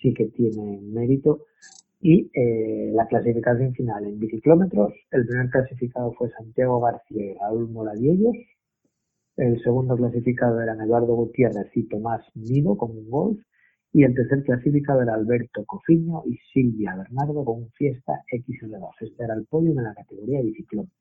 sí 0.00 0.12
que 0.12 0.26
tiene 0.26 0.80
mérito. 0.82 1.46
Y 2.06 2.30
eh, 2.34 2.92
la 2.92 3.06
clasificación 3.06 3.72
final 3.72 4.04
en 4.04 4.18
biciclómetros, 4.18 4.92
el 5.10 5.26
primer 5.26 5.48
clasificado 5.48 6.12
fue 6.12 6.28
Santiago 6.32 6.78
García 6.78 7.24
y 7.24 7.34
Raúl 7.38 7.70
Moradiellos. 7.70 8.36
El 9.38 9.58
segundo 9.62 9.96
clasificado 9.96 10.60
eran 10.60 10.82
Eduardo 10.82 11.14
Gutiérrez 11.14 11.74
y 11.74 11.88
Tomás 11.88 12.20
Nido 12.34 12.76
con 12.76 12.90
un 12.90 13.08
golf. 13.08 13.40
Y 13.94 14.02
el 14.02 14.14
tercer 14.14 14.42
clasificado 14.42 15.00
era 15.00 15.14
Alberto 15.14 15.64
Cofiño 15.64 16.24
y 16.26 16.36
Silvia 16.52 16.94
Bernardo 16.94 17.42
con 17.42 17.62
un 17.62 17.70
Fiesta 17.70 18.12
XL2. 18.30 18.90
Este 19.00 19.24
era 19.24 19.32
el 19.32 19.46
podio 19.46 19.70
en 19.70 19.84
la 19.84 19.94
categoría 19.94 20.42
biciclómetros. 20.42 21.00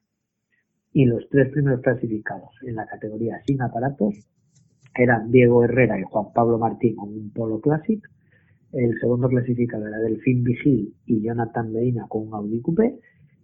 Y 0.94 1.04
los 1.04 1.28
tres 1.28 1.52
primeros 1.52 1.82
clasificados 1.82 2.52
en 2.66 2.76
la 2.76 2.86
categoría 2.86 3.42
sin 3.46 3.62
aparatos 3.62 4.26
eran 4.96 5.30
Diego 5.34 5.66
Herrera 5.66 6.00
y 6.00 6.04
Juan 6.04 6.32
Pablo 6.34 6.58
Martín 6.58 6.96
con 6.96 7.10
un 7.10 7.30
Polo 7.34 7.60
Classic. 7.60 8.02
El 8.74 9.00
segundo 9.00 9.30
clasificado 9.30 9.88
era 9.88 10.00
Delfín 10.00 10.44
Vigil 10.44 10.96
y 11.06 11.22
Jonathan 11.22 11.72
Medina 11.72 12.08
con 12.10 12.28
un 12.28 12.34
Audi 12.34 12.60
Coupé. 12.62 13.00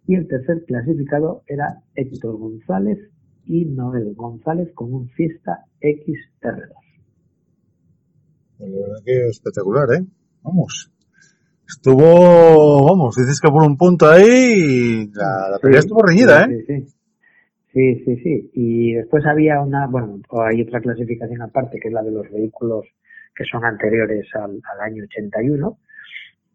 Y 0.07 0.15
el 0.15 0.27
tercer 0.27 0.65
clasificado 0.65 1.43
era 1.47 1.83
Héctor 1.93 2.37
González 2.37 2.97
y 3.45 3.65
Noel 3.65 4.15
González 4.15 4.71
con 4.73 4.91
un 4.91 5.07
Fiesta 5.09 5.65
XR2. 5.81 6.73
La 8.57 8.65
verdad 8.65 9.03
que 9.05 9.27
espectacular, 9.27 9.87
¿eh? 9.93 10.05
Vamos. 10.41 10.91
Estuvo, 11.67 12.87
vamos, 12.87 13.15
dices 13.15 13.39
que 13.39 13.51
por 13.51 13.61
un 13.61 13.77
punto 13.77 14.09
ahí 14.09 14.25
y 14.25 15.11
la, 15.13 15.49
la 15.51 15.59
pelea 15.61 15.79
estuvo 15.79 16.01
reñida, 16.01 16.45
¿eh? 16.45 16.65
Sí, 16.65 16.81
sí. 16.81 16.95
Sí, 17.71 18.03
sí, 18.03 18.15
sí. 18.23 18.51
Y 18.55 18.93
después 18.93 19.23
había 19.27 19.61
una, 19.61 19.85
bueno, 19.87 20.19
hay 20.49 20.63
otra 20.63 20.81
clasificación 20.81 21.41
aparte, 21.43 21.79
que 21.79 21.89
es 21.89 21.93
la 21.93 22.01
de 22.01 22.11
los 22.11 22.29
vehículos 22.31 22.85
que 23.39 23.45
son 23.45 23.63
anteriores 23.63 24.27
al, 24.35 24.59
al 24.73 24.81
año 24.81 25.05
81, 25.05 25.77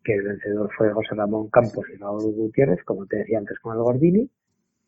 que 0.04 0.12
el 0.12 0.22
vencedor 0.22 0.70
fue 0.76 0.92
José 0.92 1.14
Ramón 1.14 1.48
Campos 1.48 1.86
y 1.90 1.96
Raúl 1.96 2.34
Gutiérrez, 2.34 2.84
como 2.84 3.06
te 3.06 3.16
decía 3.16 3.38
antes 3.38 3.58
con 3.60 3.74
el 3.74 3.82
Gordini. 3.82 4.28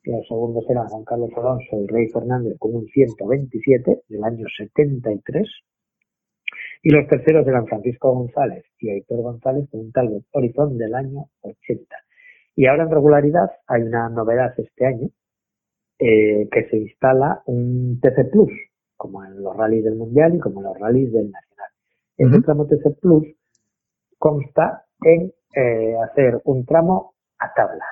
Y 0.04 0.10
los 0.10 0.28
segundos 0.28 0.64
eran 0.68 0.88
Juan 0.88 1.04
Carlos 1.04 1.30
Alonso 1.34 1.80
y 1.82 1.86
Rey 1.86 2.08
Fernández 2.08 2.58
con 2.58 2.74
un 2.74 2.86
127 2.86 4.02
del 4.10 4.24
año 4.24 4.44
73. 4.58 5.48
Y 6.82 6.90
los 6.90 7.08
terceros 7.08 7.48
eran 7.48 7.66
Francisco 7.66 8.12
González 8.12 8.64
y 8.78 8.90
Héctor 8.90 9.22
González 9.22 9.66
con 9.70 9.80
un 9.80 9.92
Talbot 9.92 10.24
Horizon 10.32 10.76
del 10.76 10.94
año 10.94 11.30
80. 11.40 11.96
Y 12.56 12.66
ahora 12.66 12.82
en 12.82 12.90
regularidad 12.90 13.50
hay 13.66 13.82
una 13.82 14.10
novedad 14.10 14.52
este 14.58 14.84
año, 14.84 15.08
eh, 15.98 16.46
que 16.52 16.68
se 16.68 16.76
instala 16.76 17.42
un 17.46 17.98
TC 18.02 18.30
Plus, 18.30 18.52
como 18.98 19.24
en 19.24 19.42
los 19.42 19.56
rallies 19.56 19.84
del 19.84 19.94
Mundial 19.94 20.34
y 20.34 20.40
como 20.40 20.60
en 20.60 20.66
los 20.66 20.78
rallies 20.78 21.10
del 21.10 21.30
Nacional. 21.30 21.75
Ese 22.16 22.40
tramo 22.40 22.66
TC 22.66 22.98
Plus 22.98 23.26
consta 24.18 24.84
en 25.02 25.32
eh, 25.54 25.94
hacer 26.02 26.40
un 26.44 26.64
tramo 26.64 27.14
a 27.38 27.52
tablas. 27.52 27.88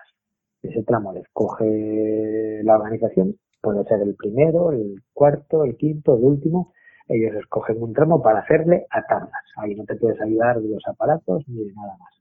Ese 0.63 0.83
tramo 0.83 1.13
le 1.13 1.21
escoge 1.21 2.63
la 2.63 2.77
organización, 2.77 3.37
puede 3.61 3.85
ser 3.85 4.01
el 4.01 4.15
primero, 4.15 4.73
el 4.73 5.03
cuarto, 5.13 5.65
el 5.65 5.77
quinto, 5.77 6.17
el 6.17 6.25
último. 6.25 6.73
Ellos 7.07 7.35
escogen 7.37 7.83
un 7.83 7.93
tramo 7.93 8.23
para 8.23 8.39
hacerle 8.39 8.87
a 8.91 9.03
tablas. 9.07 9.45
Ahí 9.57 9.75
no 9.75 9.85
te 9.85 9.97
puedes 9.97 10.19
ayudar 10.23 10.59
de 10.59 10.71
los 10.71 10.83
aparatos 10.89 11.45
ni 11.47 11.63
de 11.63 11.75
nada 11.75 11.95
más. 11.99 12.15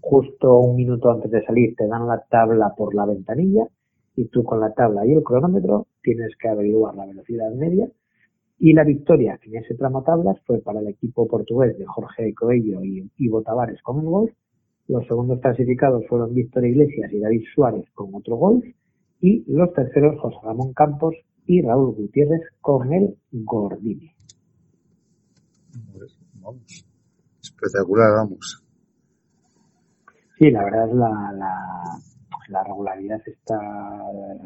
Justo 0.00 0.60
un 0.60 0.76
minuto 0.76 1.10
antes 1.10 1.30
de 1.30 1.44
salir 1.44 1.74
te 1.76 1.86
dan 1.86 2.06
la 2.06 2.24
tabla 2.30 2.72
por 2.74 2.94
la 2.94 3.04
ventanilla 3.04 3.68
y 4.16 4.28
tú 4.28 4.44
con 4.44 4.60
la 4.60 4.72
tabla 4.72 5.04
y 5.04 5.12
el 5.12 5.22
cronómetro 5.22 5.88
tienes 6.02 6.34
que 6.38 6.48
averiguar 6.48 6.94
la 6.94 7.04
velocidad 7.04 7.50
media 7.52 7.86
y 8.58 8.72
la 8.72 8.84
victoria 8.84 9.38
en 9.42 9.56
ese 9.56 9.74
tramo 9.74 10.02
tablas 10.02 10.38
fue 10.46 10.60
para 10.60 10.80
el 10.80 10.88
equipo 10.88 11.26
portugués 11.26 11.76
de 11.78 11.84
Jorge 11.86 12.32
Coello 12.34 12.82
y 12.84 13.10
Ivo 13.18 13.42
Tavares 13.42 13.82
con 13.82 14.00
el 14.00 14.06
golf. 14.06 14.32
Los 14.86 15.06
segundos 15.06 15.40
clasificados 15.40 16.04
fueron 16.08 16.34
Víctor 16.34 16.64
Iglesias 16.64 17.12
y 17.12 17.18
David 17.18 17.44
Suárez 17.54 17.88
con 17.94 18.14
otro 18.14 18.36
golf. 18.36 18.64
Y 19.20 19.44
los 19.50 19.72
terceros 19.72 20.20
José 20.20 20.36
Ramón 20.42 20.72
Campos 20.74 21.14
y 21.46 21.62
Raúl 21.62 21.94
Gutiérrez 21.94 22.42
con 22.60 22.92
el 22.92 23.16
Gordini. 23.32 24.10
Vamos. 26.34 26.86
Espectacular, 27.42 28.10
vamos. 28.12 28.62
Sí, 30.38 30.50
la 30.50 30.64
verdad 30.64 30.88
es 30.88 30.94
la, 30.94 31.32
la, 31.36 31.54
la 32.48 32.64
regularidad 32.64 33.20
está 33.26 33.58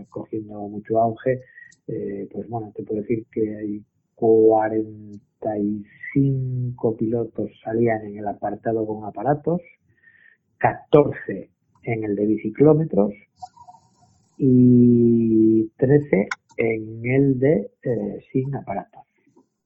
cogiendo 0.09 0.61
mucho 0.69 1.01
auge. 1.01 1.43
Eh, 1.87 2.29
pues 2.31 2.49
bueno, 2.49 2.71
te 2.75 2.83
puedo 2.83 3.01
decir 3.01 3.27
que 3.33 3.57
hay 3.57 3.85
45 4.19 6.97
pilotos 6.97 7.51
salían 7.65 8.05
en 8.07 8.19
el 8.19 8.27
apartado 8.29 8.87
con 8.87 9.05
aparatos, 9.05 9.61
14 10.59 11.51
en 11.85 12.05
el 12.05 12.15
de 12.17 12.27
biciclómetros 12.27 13.13
y 14.39 15.69
13 15.79 16.29
en 16.59 17.07
el 17.07 17.39
de 17.39 17.71
eh, 17.83 18.21
sin 18.33 18.55
aparatos. 18.55 19.03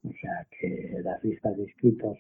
O 0.04 0.10
sea 0.20 0.46
que 0.58 0.96
las 1.02 1.22
listas 1.24 1.56
de 1.56 1.62
inscritos 1.64 2.18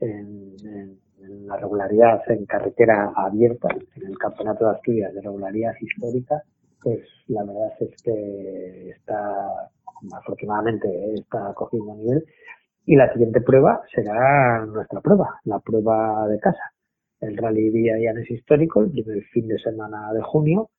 en, 0.00 0.54
en- 0.64 0.98
la 1.46 1.56
regularidad 1.56 2.20
en 2.30 2.44
carretera 2.46 3.12
abierta, 3.16 3.68
en 3.96 4.06
el 4.06 4.18
Campeonato 4.18 4.66
de 4.66 4.72
Asturias 4.72 5.14
de 5.14 5.20
regularidad 5.22 5.72
histórica, 5.80 6.42
pues 6.82 7.00
la 7.28 7.44
verdad 7.44 7.72
es 7.80 8.02
que 8.02 8.90
está, 8.90 9.70
afortunadamente, 10.12 10.88
eh, 10.88 11.14
está 11.20 11.52
cogiendo 11.54 11.94
nivel. 11.94 12.24
Y 12.86 12.96
la 12.96 13.12
siguiente 13.12 13.40
prueba 13.40 13.82
será 13.94 14.64
nuestra 14.66 15.00
prueba, 15.00 15.40
la 15.44 15.58
prueba 15.60 16.28
de 16.28 16.38
casa. 16.38 16.72
El 17.20 17.36
Rally 17.36 17.70
Villa 17.70 17.98
Llanes 17.98 18.30
Histórico, 18.30 18.82
el 18.82 18.90
primer 18.90 19.22
fin 19.32 19.48
de 19.48 19.58
semana 19.58 20.12
de 20.12 20.22
junio, 20.22 20.70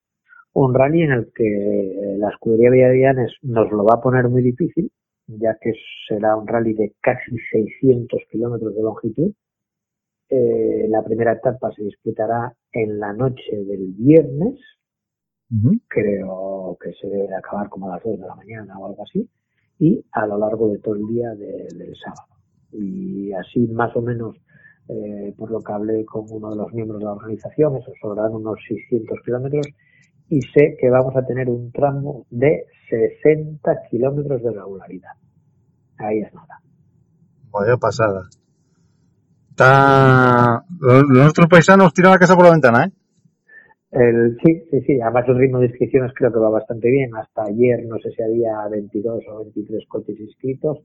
un 0.55 0.73
rally 0.73 1.01
en 1.01 1.11
el 1.11 1.31
que 1.33 2.15
la 2.17 2.29
escudería 2.29 2.69
Villavianes 2.69 3.33
nos 3.41 3.69
lo 3.71 3.83
va 3.83 3.95
a 3.95 4.01
poner 4.01 4.29
muy 4.29 4.41
difícil, 4.41 4.89
ya 5.27 5.57
que 5.59 5.73
será 6.07 6.37
un 6.37 6.47
rally 6.47 6.73
de 6.73 6.93
casi 7.01 7.37
600 7.51 8.21
kilómetros 8.31 8.73
de 8.73 8.81
longitud. 8.81 9.33
Eh, 10.29 10.87
la 10.87 11.03
primera 11.03 11.33
etapa 11.33 11.71
se 11.73 11.83
disputará 11.83 12.53
en 12.71 12.99
la 12.99 13.11
noche 13.11 13.51
del 13.51 13.93
viernes, 13.97 14.57
Creo 15.87 16.77
que 16.81 16.91
se 16.93 17.07
debe 17.07 17.27
de 17.27 17.35
acabar 17.35 17.69
como 17.69 17.87
a 17.89 17.95
las 17.95 18.03
2 18.03 18.19
de 18.19 18.25
la 18.27 18.35
mañana 18.35 18.77
o 18.79 18.87
algo 18.87 19.03
así, 19.03 19.29
y 19.79 20.03
a 20.11 20.25
lo 20.25 20.37
largo 20.37 20.69
de 20.69 20.79
todo 20.79 20.95
el 20.95 21.07
día 21.07 21.29
de- 21.35 21.67
del 21.75 21.93
sábado. 22.03 22.33
Y 22.71 23.31
así 23.33 23.67
más 23.67 23.95
o 23.95 24.01
menos, 24.01 24.35
eh, 24.89 25.33
por 25.37 25.51
lo 25.51 25.59
que 25.61 25.71
hablé 25.73 26.05
con 26.05 26.25
uno 26.29 26.49
de 26.49 26.55
los 26.57 26.73
miembros 26.73 26.99
de 26.99 27.05
la 27.05 27.13
organización, 27.13 27.77
eso 27.77 27.91
serán 28.01 28.33
unos 28.33 28.57
600 28.67 29.19
kilómetros, 29.23 29.67
y 30.29 30.41
sé 30.41 30.75
que 30.79 30.89
vamos 30.89 31.15
a 31.15 31.25
tener 31.25 31.49
un 31.49 31.71
tramo 31.71 32.25
de 32.29 32.65
60 32.89 33.81
kilómetros 33.89 34.41
de 34.41 34.51
regularidad. 34.51 35.11
Ahí 35.97 36.19
es 36.19 36.33
nada. 36.33 36.59
Vaya 37.51 37.77
pasada. 37.77 38.23
Está... 39.51 40.65
Nuestros 41.07 41.47
paisanos 41.47 41.93
tiran 41.93 42.11
la 42.11 42.17
casa 42.19 42.35
por 42.35 42.45
la 42.45 42.51
ventana, 42.51 42.85
¿eh? 42.85 42.91
El, 43.91 44.37
sí, 44.43 44.63
sí, 44.71 44.81
sí. 44.81 45.01
Además 45.01 45.25
el 45.27 45.37
ritmo 45.37 45.59
de 45.59 45.67
inscripciones 45.67 46.11
creo 46.15 46.31
que 46.31 46.39
va 46.39 46.49
bastante 46.49 46.89
bien. 46.89 47.15
Hasta 47.15 47.43
ayer 47.43 47.85
no 47.85 47.97
sé 47.99 48.11
si 48.11 48.21
había 48.21 48.67
22 48.69 49.23
o 49.29 49.43
23 49.43 49.87
coches 49.87 50.19
inscritos. 50.19 50.79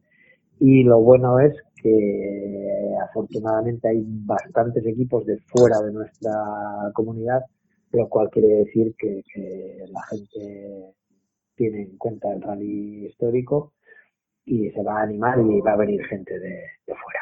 Y 0.59 0.85
lo 0.85 1.01
bueno 1.01 1.41
es 1.41 1.55
que 1.83 2.97
afortunadamente 3.03 3.89
hay 3.89 4.03
bastantes 4.05 4.85
equipos 4.87 5.25
de 5.25 5.39
fuera 5.47 5.81
de 5.81 5.93
nuestra 5.93 6.33
comunidad, 6.93 7.41
lo 7.93 8.09
cual 8.09 8.29
quiere 8.31 8.49
decir 8.65 8.95
que, 8.99 9.23
la 9.91 10.03
gente 10.03 10.95
tiene 11.57 11.83
en 11.83 11.97
cuenta 11.97 12.33
el 12.33 12.43
rally 12.43 13.07
histórico 13.07 13.73
y 14.45 14.71
se 14.71 14.83
va 14.83 15.01
a 15.01 15.03
animar 15.05 15.39
y 15.41 15.61
va 15.61 15.73
a 15.73 15.77
venir 15.77 16.05
gente 16.05 16.39
de, 16.39 16.63
de 16.87 16.95
fuera. 16.95 17.21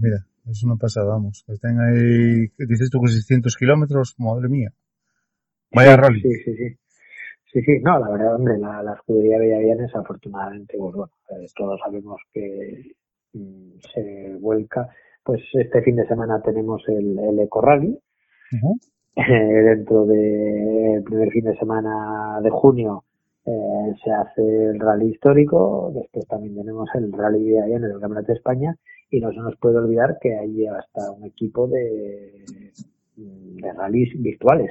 Mira, 0.00 0.26
es 0.50 0.64
una 0.64 0.76
pasada, 0.76 1.06
vamos. 1.06 1.44
Que 1.46 1.54
estén 1.54 1.78
ahí, 1.80 2.48
¿qué 2.56 2.66
dices 2.66 2.90
tú 2.90 3.00
que 3.00 3.08
600 3.08 3.56
kilómetros, 3.56 4.14
madre 4.18 4.48
mía. 4.48 4.72
Vaya 5.72 5.96
rally. 5.96 6.20
Sí, 6.20 6.34
sí, 6.44 6.56
sí. 6.56 6.76
Sí, 7.52 7.62
sí, 7.62 7.78
no, 7.82 7.98
la 7.98 8.10
verdad, 8.10 8.34
hombre, 8.34 8.58
la, 8.58 8.82
la 8.82 8.94
escudería 8.94 9.38
Bellavianes, 9.38 9.94
afortunadamente, 9.94 10.76
pues 10.78 10.94
bueno, 10.94 11.12
eh, 11.30 11.46
todos 11.56 11.80
sabemos 11.82 12.20
que 12.32 12.92
mm, 13.32 13.78
se 13.94 14.36
vuelca. 14.40 14.88
Pues 15.22 15.40
este 15.54 15.82
fin 15.82 15.96
de 15.96 16.06
semana 16.06 16.40
tenemos 16.42 16.82
el, 16.88 17.18
el 17.18 17.38
Eco 17.40 17.60
Rally. 17.60 17.98
Eh, 19.16 19.22
dentro 19.22 20.04
del 20.04 21.02
primer 21.02 21.30
fin 21.30 21.44
de 21.46 21.56
semana 21.56 22.38
de 22.42 22.50
junio 22.50 23.04
eh, 23.46 23.94
se 24.04 24.12
hace 24.12 24.42
el 24.42 24.78
rally 24.78 25.12
histórico, 25.12 25.90
después 25.94 26.26
también 26.26 26.54
tenemos 26.54 26.88
el 26.94 27.10
rally 27.12 27.42
Bellavianes 27.42 27.88
del 27.88 28.00
Campeonato 28.00 28.26
de 28.26 28.34
España 28.34 28.76
y 29.10 29.20
no 29.20 29.30
se 29.30 29.38
nos 29.38 29.56
puede 29.56 29.78
olvidar 29.78 30.18
que 30.20 30.36
hay 30.36 30.66
hasta 30.66 31.10
un 31.10 31.24
equipo 31.24 31.66
de, 31.68 32.44
de 33.16 33.72
rallies 33.72 34.20
virtuales 34.20 34.70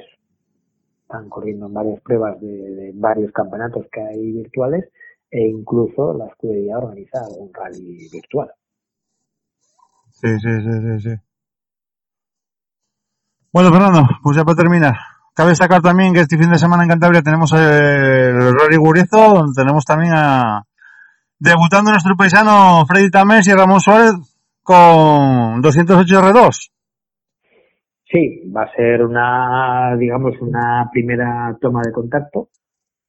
están 1.06 1.28
corriendo 1.28 1.66
en 1.66 1.74
varias 1.74 2.00
pruebas 2.00 2.40
de, 2.40 2.90
varios 2.94 3.30
campeonatos 3.32 3.86
que 3.92 4.00
hay 4.00 4.32
virtuales 4.32 4.84
e 5.30 5.48
incluso 5.48 6.12
la 6.14 6.26
escudería 6.26 6.78
organiza 6.78 7.20
un 7.38 7.52
rally 7.54 8.08
virtual. 8.12 8.50
Sí, 10.10 10.28
sí, 10.40 10.60
sí, 10.62 10.72
sí, 10.72 11.00
sí. 11.00 11.16
Bueno, 13.52 13.70
Fernando, 13.70 14.08
pues 14.22 14.36
ya 14.36 14.44
para 14.44 14.56
terminar. 14.56 14.94
Cabe 15.32 15.50
destacar 15.50 15.80
también 15.80 16.12
que 16.12 16.20
este 16.20 16.38
fin 16.38 16.50
de 16.50 16.58
semana 16.58 16.82
en 16.82 16.88
Cantabria 16.88 17.22
tenemos 17.22 17.52
el 17.52 18.52
Rally 18.52 18.76
Guriezo, 18.76 19.34
donde 19.34 19.52
tenemos 19.54 19.84
también 19.84 20.12
a 20.14 20.64
debutando 21.38 21.90
nuestro 21.90 22.16
paisano 22.16 22.84
Freddy 22.86 23.10
Tamés 23.10 23.46
y 23.48 23.52
Ramón 23.52 23.80
Suárez 23.80 24.12
con 24.62 25.60
208 25.60 26.20
R2. 26.20 26.70
Sí, 28.10 28.50
va 28.54 28.62
a 28.62 28.74
ser 28.74 29.04
una, 29.04 29.96
digamos, 29.96 30.34
una 30.40 30.88
primera 30.92 31.56
toma 31.60 31.82
de 31.84 31.92
contacto. 31.92 32.50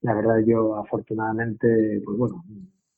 La 0.02 0.14
verdad, 0.14 0.38
yo 0.46 0.76
afortunadamente, 0.76 2.02
pues 2.04 2.18
bueno, 2.18 2.44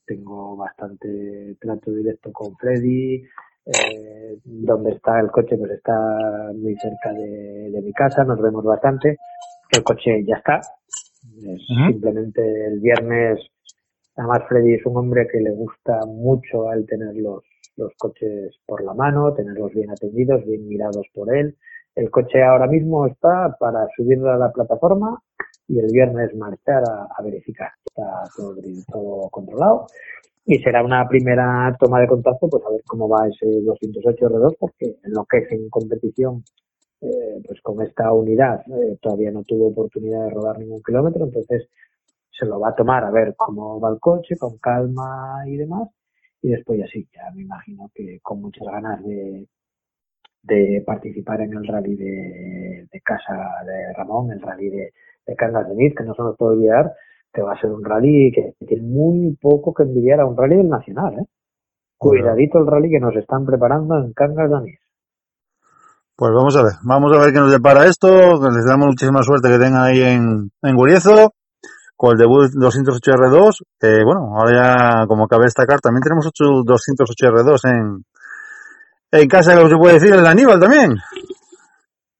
tengo 0.05 0.55
bastante 0.55 1.57
trato 1.59 1.91
directo 1.91 2.31
con 2.31 2.55
Freddy. 2.55 3.23
Eh, 3.65 4.39
donde 4.43 4.93
está 4.93 5.19
el 5.19 5.29
coche, 5.29 5.55
pues 5.57 5.71
está 5.71 5.93
muy 6.55 6.75
cerca 6.77 7.13
de, 7.13 7.69
de 7.69 7.81
mi 7.81 7.93
casa, 7.93 8.23
nos 8.23 8.41
vemos 8.41 8.63
bastante. 8.63 9.17
El 9.69 9.83
coche 9.83 10.23
ya 10.25 10.37
está. 10.37 10.57
Es 10.57 11.61
simplemente 11.67 12.41
el 12.67 12.79
viernes. 12.79 13.39
Además, 14.19 14.43
Freddy 14.49 14.73
es 14.73 14.85
un 14.85 14.97
hombre 14.97 15.29
que 15.31 15.39
le 15.39 15.51
gusta 15.51 16.01
mucho 16.05 16.69
al 16.69 16.85
tener 16.85 17.15
los, 17.15 17.41
coches 17.97 18.53
por 18.65 18.83
la 18.83 18.93
mano, 18.93 19.33
tenerlos 19.33 19.73
bien 19.73 19.89
atendidos, 19.89 20.43
bien 20.45 20.67
mirados 20.67 21.07
por 21.13 21.33
él. 21.33 21.55
El 21.95 22.11
coche 22.11 22.43
ahora 22.43 22.67
mismo 22.67 23.07
está 23.07 23.55
para 23.57 23.87
subirlo 23.95 24.29
a 24.29 24.37
la 24.37 24.51
plataforma 24.51 25.21
y 25.69 25.79
el 25.79 25.87
viernes 25.93 26.35
marchar 26.35 26.83
a, 26.83 27.23
verificar. 27.23 27.71
Está 27.85 28.23
todo, 28.35 28.55
todo 28.91 29.29
controlado 29.29 29.87
y 30.45 30.59
será 30.59 30.83
una 30.83 31.07
primera 31.07 31.73
toma 31.79 32.01
de 32.01 32.07
contacto 32.07 32.49
pues 32.49 32.63
a 32.65 32.71
ver 32.71 32.81
cómo 32.85 33.07
va 33.07 33.27
ese 33.27 33.45
208 33.61 34.29
R2 34.29 34.55
porque 34.59 34.97
en 35.01 35.13
lo 35.13 35.23
que 35.25 35.37
es 35.37 35.51
en 35.51 35.69
competición 35.69 36.43
eh, 37.01 37.41
pues 37.45 37.61
con 37.61 37.81
esta 37.81 38.11
unidad 38.11 38.61
eh, 38.67 38.97
todavía 39.01 39.31
no 39.31 39.43
tuvo 39.43 39.67
oportunidad 39.67 40.23
de 40.25 40.31
rodar 40.31 40.57
ningún 40.57 40.81
kilómetro 40.81 41.25
entonces 41.25 41.69
se 42.39 42.45
lo 42.45 42.59
va 42.59 42.69
a 42.69 42.75
tomar 42.75 43.03
a 43.03 43.11
ver 43.11 43.33
cómo 43.35 43.79
va 43.79 43.89
el 43.89 43.99
coche 43.99 44.37
con 44.37 44.57
calma 44.57 45.43
y 45.47 45.57
demás 45.57 45.89
y 46.41 46.49
después 46.49 46.79
ya 46.79 46.85
sí 46.87 47.07
ya 47.13 47.29
me 47.35 47.41
imagino 47.43 47.91
que 47.93 48.19
con 48.21 48.41
muchas 48.41 48.67
ganas 48.67 49.03
de 49.03 49.47
de 50.43 50.83
participar 50.85 51.41
en 51.41 51.53
el 51.53 51.67
rally 51.67 51.95
de, 51.95 52.87
de 52.91 53.01
casa 53.01 53.33
de 53.65 53.93
Ramón, 53.93 54.31
el 54.31 54.41
rally 54.41 54.69
de, 54.69 54.93
de 55.25 55.35
Cangas 55.35 55.67
de 55.67 55.75
Nid, 55.75 55.93
que 55.95 56.03
no 56.03 56.13
se 56.13 56.21
nos 56.21 56.37
puede 56.37 56.55
olvidar 56.55 56.93
que 57.31 57.41
va 57.41 57.53
a 57.53 57.61
ser 57.61 57.69
un 57.71 57.83
rally 57.83 58.31
que 58.31 58.53
tiene 58.65 58.83
muy 58.83 59.37
poco 59.39 59.73
que 59.73 59.83
envidiar 59.83 60.19
a 60.19 60.25
un 60.25 60.35
rally 60.35 60.57
del 60.57 60.69
Nacional. 60.69 61.19
¿eh? 61.19 61.25
Cuidadito 61.97 62.59
el 62.59 62.67
rally 62.67 62.89
que 62.89 62.99
nos 62.99 63.15
están 63.15 63.45
preparando 63.45 63.97
en 63.97 64.13
Cangas 64.13 64.49
de. 64.63 64.79
Pues 66.15 66.31
vamos 66.33 66.55
a 66.57 66.63
ver, 66.63 66.73
vamos 66.83 67.15
a 67.15 67.19
ver 67.19 67.31
qué 67.31 67.39
nos 67.39 67.51
depara 67.51 67.85
esto, 67.85 68.09
les 68.51 68.65
damos 68.65 68.87
muchísima 68.87 69.23
suerte 69.23 69.47
que 69.47 69.57
tengan 69.57 69.83
ahí 69.83 70.01
en, 70.01 70.49
en 70.61 70.75
Guriezo, 70.75 71.31
con 71.99 72.13
el 72.13 72.17
debut 72.17 72.47
208 72.55 73.11
R2, 73.11 73.59
que 73.77 74.05
bueno, 74.07 74.31
ahora 74.31 74.55
ya 74.55 75.05
como 75.05 75.27
cabe 75.27 75.51
destacar, 75.51 75.81
también 75.81 76.01
tenemos 76.01 76.25
8, 76.25 76.63
208 76.63 77.27
R2 77.27 77.59
en, 77.67 78.05
en 79.19 79.27
casa, 79.27 79.57
como 79.57 79.67
se 79.67 79.75
puede 79.75 79.95
decir, 79.95 80.13
el 80.15 80.25
Aníbal 80.25 80.61
también. 80.61 80.95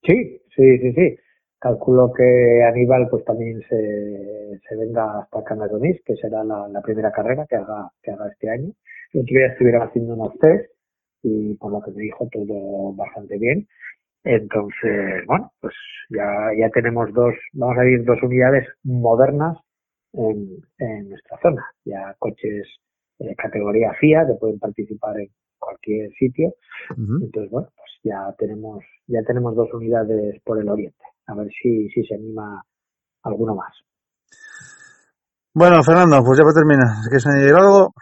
Sí, 0.03 0.43
sí, 0.53 0.77
sí, 0.79 0.91
sí. 0.91 1.15
Calculo 1.57 2.11
que 2.11 2.61
Aníbal 2.67 3.07
pues 3.09 3.23
también 3.23 3.61
se, 3.69 4.59
se 4.67 4.75
venga 4.75 5.21
hasta 5.31 5.55
Nid, 5.55 5.95
que 6.03 6.15
será 6.17 6.43
la, 6.43 6.81
primera 6.83 7.13
carrera 7.13 7.45
que 7.47 7.55
haga, 7.55 7.89
que 8.03 8.11
haga 8.11 8.27
este 8.27 8.49
año. 8.49 8.73
El 9.13 9.21
otro 9.21 9.31
día 9.31 9.47
estuvieron 9.47 9.87
haciendo 9.87 10.13
unos 10.13 10.37
test 10.39 10.73
y 11.23 11.55
por 11.55 11.71
lo 11.71 11.79
que 11.79 11.91
me 11.91 12.03
dijo 12.03 12.27
todo 12.29 12.93
bastante 12.97 13.37
bien. 13.37 13.65
Entonces, 14.25 15.23
bueno, 15.25 15.53
pues 15.61 15.73
ya, 16.09 16.27
ya 16.59 16.69
tenemos 16.71 17.13
dos, 17.13 17.33
vamos 17.53 17.77
a 17.77 17.85
ir 17.85 18.03
dos 18.03 18.21
unidades 18.21 18.67
modernas 18.83 19.57
en, 20.13 20.61
en 20.77 21.09
nuestra 21.09 21.37
zona. 21.41 21.65
Ya 21.85 22.15
coches 22.19 22.67
eh, 23.19 23.35
categoría 23.35 23.93
FIA 23.99 24.25
que 24.27 24.35
pueden 24.39 24.59
participar 24.59 25.19
en 25.19 25.29
cualquier 25.57 26.11
sitio. 26.13 26.53
Entonces, 26.97 27.51
bueno, 27.51 27.69
pues 27.75 27.91
ya 28.03 28.33
tenemos, 28.37 28.83
ya 29.07 29.21
tenemos 29.23 29.55
dos 29.55 29.73
unidades 29.73 30.41
por 30.43 30.59
el 30.59 30.69
oriente. 30.69 31.03
A 31.27 31.35
ver 31.35 31.49
si, 31.61 31.89
si 31.89 32.03
se 32.05 32.15
anima 32.15 32.63
alguno 33.23 33.55
más. 33.55 33.73
Bueno, 35.53 35.83
Fernando, 35.83 36.23
pues 36.23 36.37
ya 36.37 36.43
para 36.43 36.53
terminar, 36.53 36.87
¿quieres 37.09 37.27
añadir 37.27 37.53
algo? 37.53 37.93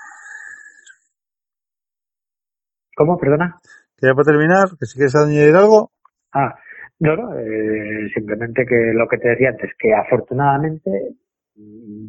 ¿Cómo? 2.96 3.18
Perdona. 3.18 3.60
Que 3.98 4.08
ya 4.08 4.14
para 4.14 4.26
terminar, 4.26 4.70
que 4.80 4.86
si 4.86 4.96
quieres 4.96 5.16
añadir 5.16 5.56
algo. 5.56 5.92
Ah, 6.34 6.54
no, 7.00 7.16
no, 7.16 7.40
eh, 7.40 8.10
simplemente 8.14 8.66
que 8.66 8.92
lo 8.94 9.08
que 9.08 9.18
te 9.18 9.30
decía 9.30 9.50
antes, 9.50 9.72
que 9.78 9.94
afortunadamente 9.94 11.16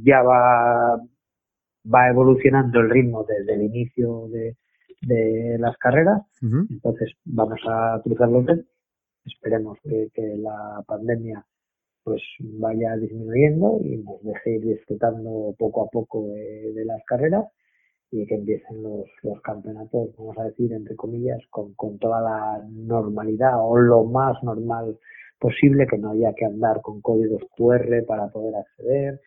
ya 0.04 0.22
va, 0.22 0.96
va 1.92 2.08
evolucionando 2.08 2.80
el 2.80 2.90
ritmo 2.90 3.24
desde 3.24 3.54
el 3.54 3.62
inicio 3.62 4.28
de, 4.28 4.56
de 5.02 5.56
las 5.58 5.76
carreras, 5.78 6.22
entonces 6.42 7.12
vamos 7.24 7.60
a 7.68 8.00
cruzar 8.02 8.28
los 8.28 8.46
dedos, 8.46 8.66
esperemos 9.24 9.78
que, 9.82 10.08
que 10.14 10.36
la 10.36 10.82
pandemia 10.86 11.44
pues 12.04 12.22
vaya 12.40 12.96
disminuyendo 12.96 13.80
y 13.82 13.98
nos 13.98 14.22
deje 14.22 14.56
ir 14.56 14.64
disfrutando 14.64 15.54
poco 15.58 15.84
a 15.84 15.90
poco 15.90 16.28
de, 16.28 16.72
de 16.72 16.84
las 16.86 17.04
carreras 17.04 17.44
y 18.10 18.26
que 18.26 18.36
empiecen 18.36 18.82
los, 18.82 19.04
los 19.22 19.40
campeonatos, 19.42 20.08
vamos 20.16 20.38
a 20.38 20.44
decir, 20.44 20.72
entre 20.72 20.96
comillas, 20.96 21.40
con, 21.50 21.74
con 21.74 21.98
toda 21.98 22.20
la 22.22 22.66
normalidad 22.70 23.52
o 23.58 23.76
lo 23.76 24.04
más 24.04 24.42
normal 24.42 24.98
posible, 25.38 25.86
que 25.86 25.98
no 25.98 26.12
haya 26.12 26.32
que 26.34 26.46
andar 26.46 26.80
con 26.80 27.00
códigos 27.00 27.42
QR 27.56 28.04
para 28.06 28.28
poder 28.28 28.56
acceder, 28.56 29.20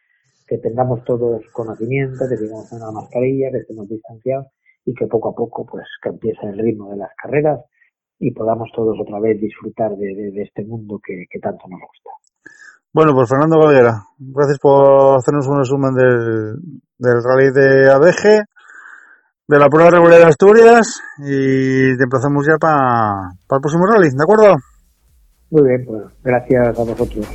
que 0.51 0.57
tengamos 0.57 1.01
todos 1.05 1.41
conocimiento, 1.53 2.27
que 2.27 2.35
tengamos 2.35 2.69
una 2.73 2.91
mascarilla, 2.91 3.51
que 3.51 3.59
estemos 3.59 3.87
distanciados 3.87 4.47
y 4.83 4.93
que 4.93 5.07
poco 5.07 5.29
a 5.29 5.33
poco 5.33 5.65
pues 5.65 5.85
que 6.03 6.09
empiece 6.09 6.45
el 6.45 6.57
ritmo 6.59 6.91
de 6.91 6.97
las 6.97 7.11
carreras 7.15 7.61
y 8.19 8.31
podamos 8.33 8.69
todos 8.75 8.97
otra 8.99 9.21
vez 9.21 9.39
disfrutar 9.39 9.91
de, 9.95 10.07
de- 10.13 10.31
de 10.31 10.41
este 10.43 10.65
mundo 10.65 10.99
que, 11.01 11.23
que 11.31 11.39
tanto 11.39 11.63
nos 11.69 11.79
gusta. 11.79 12.09
Bueno, 12.91 13.13
pues 13.15 13.29
Fernando 13.29 13.59
Galera, 13.61 14.03
gracias 14.19 14.59
por 14.59 15.15
hacernos 15.15 15.47
un 15.47 15.59
resumen 15.59 15.93
del, 15.95 16.55
del 16.97 17.23
rally 17.23 17.51
de 17.53 17.89
ABG, 17.89 18.43
de 19.47 19.57
la 19.57 19.69
prueba 19.69 19.89
regular 19.89 20.19
de 20.19 20.25
Asturias 20.25 20.99
y 21.19 21.95
te 21.97 22.03
emplazamos 22.03 22.45
ya 22.45 22.57
para 22.59 23.29
el 23.31 23.61
próximo 23.61 23.85
rally, 23.85 24.09
¿de 24.09 24.21
acuerdo? 24.23 24.55
Muy 25.51 25.65
bien, 25.69 25.85
pues 25.85 26.03
gracias 26.21 26.77
a 26.77 26.83
vosotros. 26.83 27.25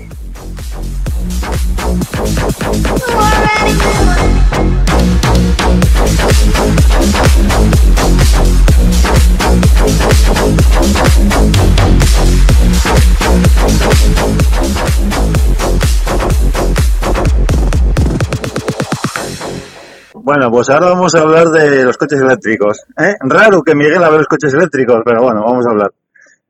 Bueno, 20.27 20.51
pues 20.51 20.69
ahora 20.71 20.89
vamos 20.89 21.15
a 21.15 21.21
hablar 21.21 21.51
de 21.51 21.85
los 21.85 21.97
coches 21.97 22.21
eléctricos. 22.21 22.85
¿eh? 22.99 23.15
Raro 23.21 23.63
que 23.63 23.77
Miguel 23.77 24.03
hable 24.03 24.15
de 24.15 24.19
los 24.19 24.27
coches 24.27 24.53
eléctricos, 24.53 25.03
pero 25.05 25.23
bueno, 25.23 25.45
vamos 25.45 25.65
a 25.65 25.71
hablar. 25.71 25.93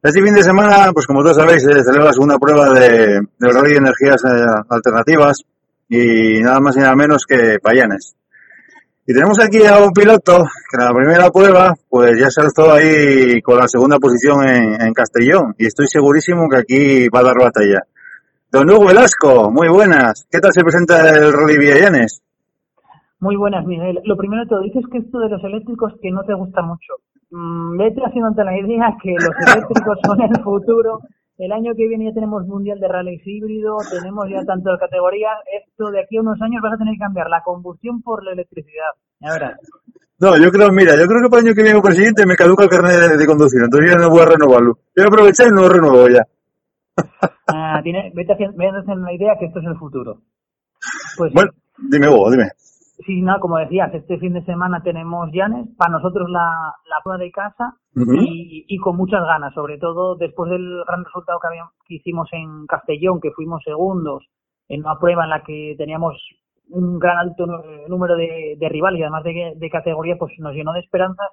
Este 0.07 0.22
fin 0.22 0.34
de 0.34 0.42
semana, 0.44 0.92
pues 0.92 1.04
como 1.04 1.20
todos 1.20 1.36
sabéis, 1.36 1.64
se 1.64 1.82
celebra 1.82 2.04
la 2.04 2.12
segunda 2.12 2.38
prueba 2.38 2.70
de, 2.70 3.18
del 3.40 3.52
Rally 3.52 3.72
de 3.72 3.78
Energías 3.78 4.22
eh, 4.24 4.62
Alternativas 4.68 5.42
y 5.88 6.40
nada 6.42 6.61
más 6.61 6.76
y 6.76 6.78
nada 6.78 6.94
menos 6.94 7.26
que 7.26 7.59
Payanes. 7.61 8.14
Y 9.04 9.12
tenemos 9.12 9.40
aquí 9.40 9.66
a 9.66 9.80
un 9.80 9.90
piloto 9.92 10.44
que 10.70 10.76
en 10.78 10.84
la 10.84 10.94
primera 10.94 11.28
prueba, 11.32 11.74
pues 11.88 12.12
ya 12.20 12.30
se 12.30 12.40
alzó 12.40 12.72
ahí 12.72 13.42
con 13.42 13.59
la 13.59 13.66
segunda 13.66 13.98
posición 13.98 14.46
en, 14.48 14.94
Castellón 14.94 15.57
y 15.59 15.66
estoy 15.66 15.88
segurísimo 15.88 16.48
que 16.48 16.59
aquí 16.59 17.09
va 17.09 17.18
a 17.18 17.24
dar 17.24 17.38
batalla. 17.40 17.82
Don 18.52 18.70
Hugo 18.70 18.86
Velasco, 18.86 19.50
muy 19.50 19.66
buenas. 19.68 20.24
¿Qué 20.30 20.38
tal 20.38 20.52
se 20.52 20.62
presenta 20.62 21.18
el 21.18 21.32
Rally 21.32 21.59
Villallanes? 21.59 22.22
Muy 23.18 23.34
buenas, 23.34 23.66
Miguel. 23.66 23.98
Lo 24.04 24.16
primero 24.16 24.44
de 24.44 24.48
todo, 24.50 24.61
dices 24.61 24.84
que 24.92 24.98
esto 24.98 25.18
de 25.18 25.30
los 25.30 25.42
eléctricos 25.42 25.94
que 26.00 26.12
no 26.12 26.22
te 26.22 26.34
gusta 26.34 26.62
mucho. 26.62 26.94
Vete 27.31 28.01
haciéndote 28.05 28.45
la 28.45 28.59
idea 28.59 28.97
que 29.03 29.12
los 29.12 29.35
eléctricos 29.55 29.99
son 30.05 30.20
el 30.22 30.43
futuro. 30.43 31.01
El 31.39 31.53
año 31.53 31.74
que 31.77 31.87
viene 31.87 32.07
ya 32.07 32.14
tenemos 32.14 32.47
Mundial 32.47 32.81
de 32.81 32.89
Rallys 32.89 33.20
híbrido, 33.27 33.77
tenemos 33.91 34.27
ya 34.31 34.43
tantas 34.45 34.79
categorías. 34.79 35.37
Esto 35.53 35.91
de 35.91 36.01
aquí 36.01 36.16
a 36.16 36.22
unos 36.22 36.41
años 36.41 36.62
vas 36.62 36.74
a 36.74 36.79
tener 36.79 36.95
que 36.95 37.01
cambiar 37.01 37.29
la 37.29 37.43
combustión 37.43 38.01
por 38.01 38.24
la 38.24 38.33
electricidad. 38.33 38.93
Ya 39.20 39.33
verás. 39.33 39.61
No, 40.18 40.35
yo 40.39 40.51
creo, 40.51 40.70
mira, 40.72 40.97
yo 40.97 41.07
creo 41.07 41.20
que 41.22 41.29
para 41.29 41.41
el 41.43 41.49
año 41.49 41.55
que 41.55 41.62
viene 41.62 41.77
como 41.77 41.89
presidente 41.89 42.24
me 42.24 42.37
caduca 42.37 42.64
el 42.64 42.70
carnet 42.70 43.11
de, 43.11 43.16
de 43.18 43.27
conducir, 43.27 43.61
entonces 43.62 43.91
ya 43.91 43.99
no 43.99 44.09
voy 44.09 44.22
a 44.22 44.27
renovarlo. 44.27 44.79
Yo 44.97 45.03
voy 45.03 45.05
a 45.05 45.09
aprovechar 45.09 45.49
y 45.49 45.51
no 45.51 45.62
lo 45.62 45.68
renuevo 45.68 46.09
ya. 46.09 46.27
Ah, 47.49 47.81
tiene, 47.81 48.11
vete 48.12 48.33
haciendo, 48.33 48.57
vete 48.57 48.79
haciendo 48.79 49.05
la 49.05 49.12
idea 49.12 49.37
que 49.39 49.47
esto 49.47 49.61
es 49.61 49.66
el 49.66 49.77
futuro. 49.77 50.20
Pues 51.16 51.33
Bueno, 51.33 51.53
dime 51.79 52.09
Hugo, 52.09 52.29
dime. 52.31 52.51
Sí, 53.05 53.20
no, 53.20 53.38
como 53.40 53.59
decías, 53.59 53.92
este 53.92 54.18
fin 54.18 54.32
de 54.32 54.44
semana 54.44 54.82
tenemos 54.82 55.30
Llanes, 55.30 55.68
para 55.76 55.92
nosotros 55.92 56.30
la, 56.30 56.72
la 56.88 56.97
prueba 57.05 57.22
de 57.22 57.30
casa 57.30 57.76
y, 57.94 58.64
y 58.66 58.78
con 58.78 58.97
muchas 58.97 59.22
ganas, 59.22 59.53
sobre 59.53 59.76
todo 59.78 60.16
después 60.16 60.51
del 60.51 60.82
gran 60.86 61.05
resultado 61.05 61.38
que, 61.40 61.49
habíamos, 61.49 61.72
que 61.86 61.97
hicimos 61.97 62.28
en 62.32 62.66
Castellón, 62.66 63.20
que 63.20 63.32
fuimos 63.32 63.62
segundos 63.64 64.24
en 64.68 64.80
una 64.80 64.99
prueba 64.99 65.24
en 65.24 65.30
la 65.30 65.42
que 65.42 65.74
teníamos 65.76 66.16
un 66.70 66.99
gran 66.99 67.18
alto 67.18 67.47
número 67.88 68.16
de, 68.16 68.57
de 68.59 68.68
rivales 68.68 69.01
y 69.01 69.03
además 69.03 69.24
de, 69.24 69.53
de 69.57 69.70
categoría, 69.70 70.16
pues 70.18 70.32
nos 70.38 70.55
llenó 70.55 70.72
de 70.72 70.80
esperanzas 70.80 71.28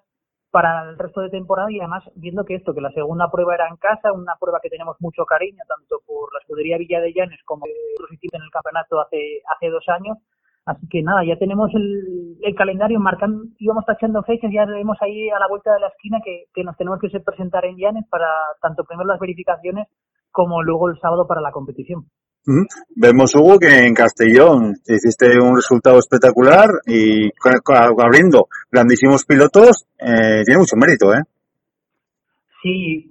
para 0.52 0.88
el 0.88 1.00
resto 1.00 1.22
de 1.22 1.32
temporada 1.32 1.72
y 1.72 1.80
además 1.80 2.04
viendo 2.16 2.46
que 2.46 2.56
esto, 2.56 2.76
que 2.76 2.82
la 2.82 2.92
segunda 2.92 3.32
prueba 3.32 3.56
era 3.56 3.68
en 3.68 3.78
casa, 3.78 4.12
una 4.12 4.36
prueba 4.40 4.60
que 4.62 4.70
tenemos 4.70 4.96
mucho 5.00 5.26
cariño, 5.26 5.64
tanto 5.68 6.02
por 6.06 6.32
la 6.32 6.40
escudería 6.42 6.78
Villa 6.78 7.02
de 7.02 7.12
Llanes 7.12 7.40
como 7.46 7.66
otros 7.96 8.12
en 8.12 8.42
el 8.42 8.52
campeonato 8.52 9.02
hace, 9.02 9.42
hace 9.56 9.70
dos 9.70 9.84
años, 9.90 10.18
Así 10.66 10.88
que 10.90 11.04
nada, 11.04 11.26
ya 11.28 11.38
tenemos 11.38 11.70
el, 11.76 12.38
el 12.42 12.56
calendario 12.56 13.00
marcando, 13.00 13.44
íbamos 13.60 13.86
tachando 13.86 14.24
fechas, 14.24 14.50
ya 14.54 14.66
vemos 14.66 14.98
ahí 15.02 15.30
a 15.30 15.40
la 15.40 15.48
vuelta 15.50 15.74
de 15.74 15.82
la 15.82 15.88
esquina 15.88 16.20
que, 16.24 16.64
nos 16.64 16.78
tenemos 16.78 17.00
que 17.00 17.20
presentar 17.20 17.66
en 17.66 17.76
Llanes 17.78 18.06
para 18.10 18.28
tanto 18.62 18.86
primero 18.86 19.08
las 19.08 19.20
verificaciones 19.20 19.88
como 20.32 20.64
luego 20.64 20.90
el 20.90 21.00
sábado 21.00 21.28
para 21.28 21.42
la 21.42 21.52
competición. 21.52 22.06
Ujú. 22.46 22.66
Vemos, 22.96 23.36
Hugo, 23.36 23.60
que 23.60 23.86
en 23.86 23.94
Castellón 23.94 24.74
hiciste 24.86 25.40
un 25.40 25.56
resultado 25.56 26.00
espectacular 26.00 26.70
y 26.86 27.30
abriendo 27.68 28.48
grandísimos 28.72 29.26
pilotos, 29.26 29.86
eh, 30.00 30.44
tiene 30.46 30.60
mucho 30.60 30.76
mérito, 30.76 31.14
¿eh? 31.14 31.22
Sí, 32.64 33.10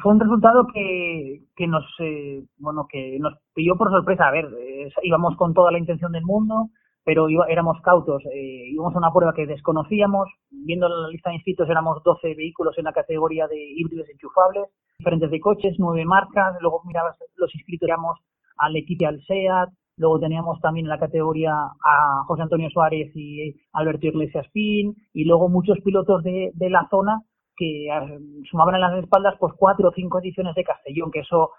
fue 0.00 0.12
un 0.12 0.20
resultado 0.20 0.66
que, 0.72 1.40
que 1.56 1.66
nos 1.66 1.84
eh, 1.98 2.44
bueno 2.58 2.86
que 2.88 3.18
nos 3.18 3.34
pilló 3.52 3.76
por 3.76 3.90
sorpresa. 3.90 4.28
A 4.28 4.30
ver, 4.30 4.46
eh, 4.60 4.88
íbamos 5.02 5.36
con 5.36 5.52
toda 5.54 5.72
la 5.72 5.78
intención 5.80 6.12
del 6.12 6.22
mundo, 6.24 6.68
pero 7.04 7.28
iba- 7.28 7.46
éramos 7.48 7.80
cautos. 7.82 8.22
eh, 8.32 8.68
íbamos 8.70 8.94
a 8.94 8.98
una 8.98 9.12
prueba 9.12 9.34
que 9.34 9.44
desconocíamos. 9.46 10.28
Viendo 10.50 10.88
la 10.88 11.08
lista 11.08 11.30
de 11.30 11.36
inscritos 11.36 11.68
éramos 11.68 12.00
12 12.04 12.34
vehículos 12.36 12.78
en 12.78 12.84
la 12.84 12.92
categoría 12.92 13.48
de 13.48 13.56
híbridos 13.76 14.08
enchufables, 14.08 14.66
diferentes 14.98 15.32
de 15.32 15.40
coches, 15.40 15.74
nueve 15.78 16.04
marcas. 16.04 16.56
Luego 16.60 16.80
mirabas 16.86 17.18
los 17.34 17.52
inscritos, 17.56 17.88
éramos 17.88 18.20
al 18.58 18.76
equipo 18.76 19.08
al 19.08 19.20
SEAT. 19.22 19.68
Luego 19.98 20.20
teníamos 20.20 20.60
también 20.60 20.86
en 20.86 20.90
la 20.90 21.00
categoría 21.00 21.54
a 21.54 22.22
José 22.26 22.42
Antonio 22.42 22.70
Suárez 22.70 23.10
y 23.16 23.52
Alberto 23.72 24.06
Iglesias 24.06 24.46
Fin. 24.52 24.94
Y 25.12 25.24
luego 25.24 25.48
muchos 25.48 25.78
pilotos 25.80 26.22
de, 26.22 26.52
de 26.54 26.70
la 26.70 26.86
zona 26.88 27.22
que 27.56 27.88
eh, 27.88 28.18
sumaban 28.50 28.74
en 28.76 28.80
las 28.80 29.02
espaldas 29.02 29.34
pues 29.38 29.54
cuatro 29.56 29.88
o 29.88 29.92
cinco 29.92 30.18
ediciones 30.20 30.54
de 30.54 30.64
Castellón, 30.64 31.10
que 31.10 31.20
eso 31.20 31.52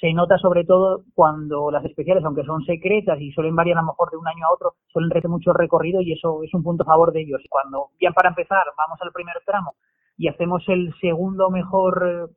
se 0.00 0.12
nota 0.12 0.38
sobre 0.38 0.64
todo 0.64 1.02
cuando 1.14 1.70
las 1.70 1.84
especiales, 1.84 2.24
aunque 2.24 2.44
son 2.44 2.64
secretas 2.64 3.20
y 3.20 3.32
suelen 3.32 3.54
variar 3.54 3.78
a 3.78 3.82
lo 3.82 3.88
mejor 3.88 4.10
de 4.10 4.16
un 4.16 4.26
año 4.26 4.46
a 4.46 4.54
otro, 4.54 4.74
suelen 4.88 5.10
tener 5.10 5.28
mucho 5.28 5.52
recorrido 5.52 6.00
y 6.00 6.12
eso 6.12 6.42
es 6.42 6.52
un 6.54 6.62
punto 6.62 6.82
a 6.82 6.86
favor 6.86 7.12
de 7.12 7.20
ellos. 7.20 7.42
Cuando, 7.48 7.88
ya 8.00 8.10
para 8.12 8.30
empezar, 8.30 8.64
vamos 8.76 8.98
al 9.02 9.12
primer 9.12 9.36
tramo 9.44 9.74
y 10.16 10.28
hacemos 10.28 10.62
el 10.68 10.94
segundo 11.00 11.50
mejor 11.50 12.30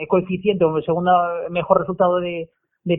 eh, 0.00 0.06
coeficiente 0.06 0.64
o 0.64 0.76
el 0.76 0.84
segundo 0.84 1.12
mejor 1.50 1.80
resultado 1.80 2.20
de, 2.20 2.48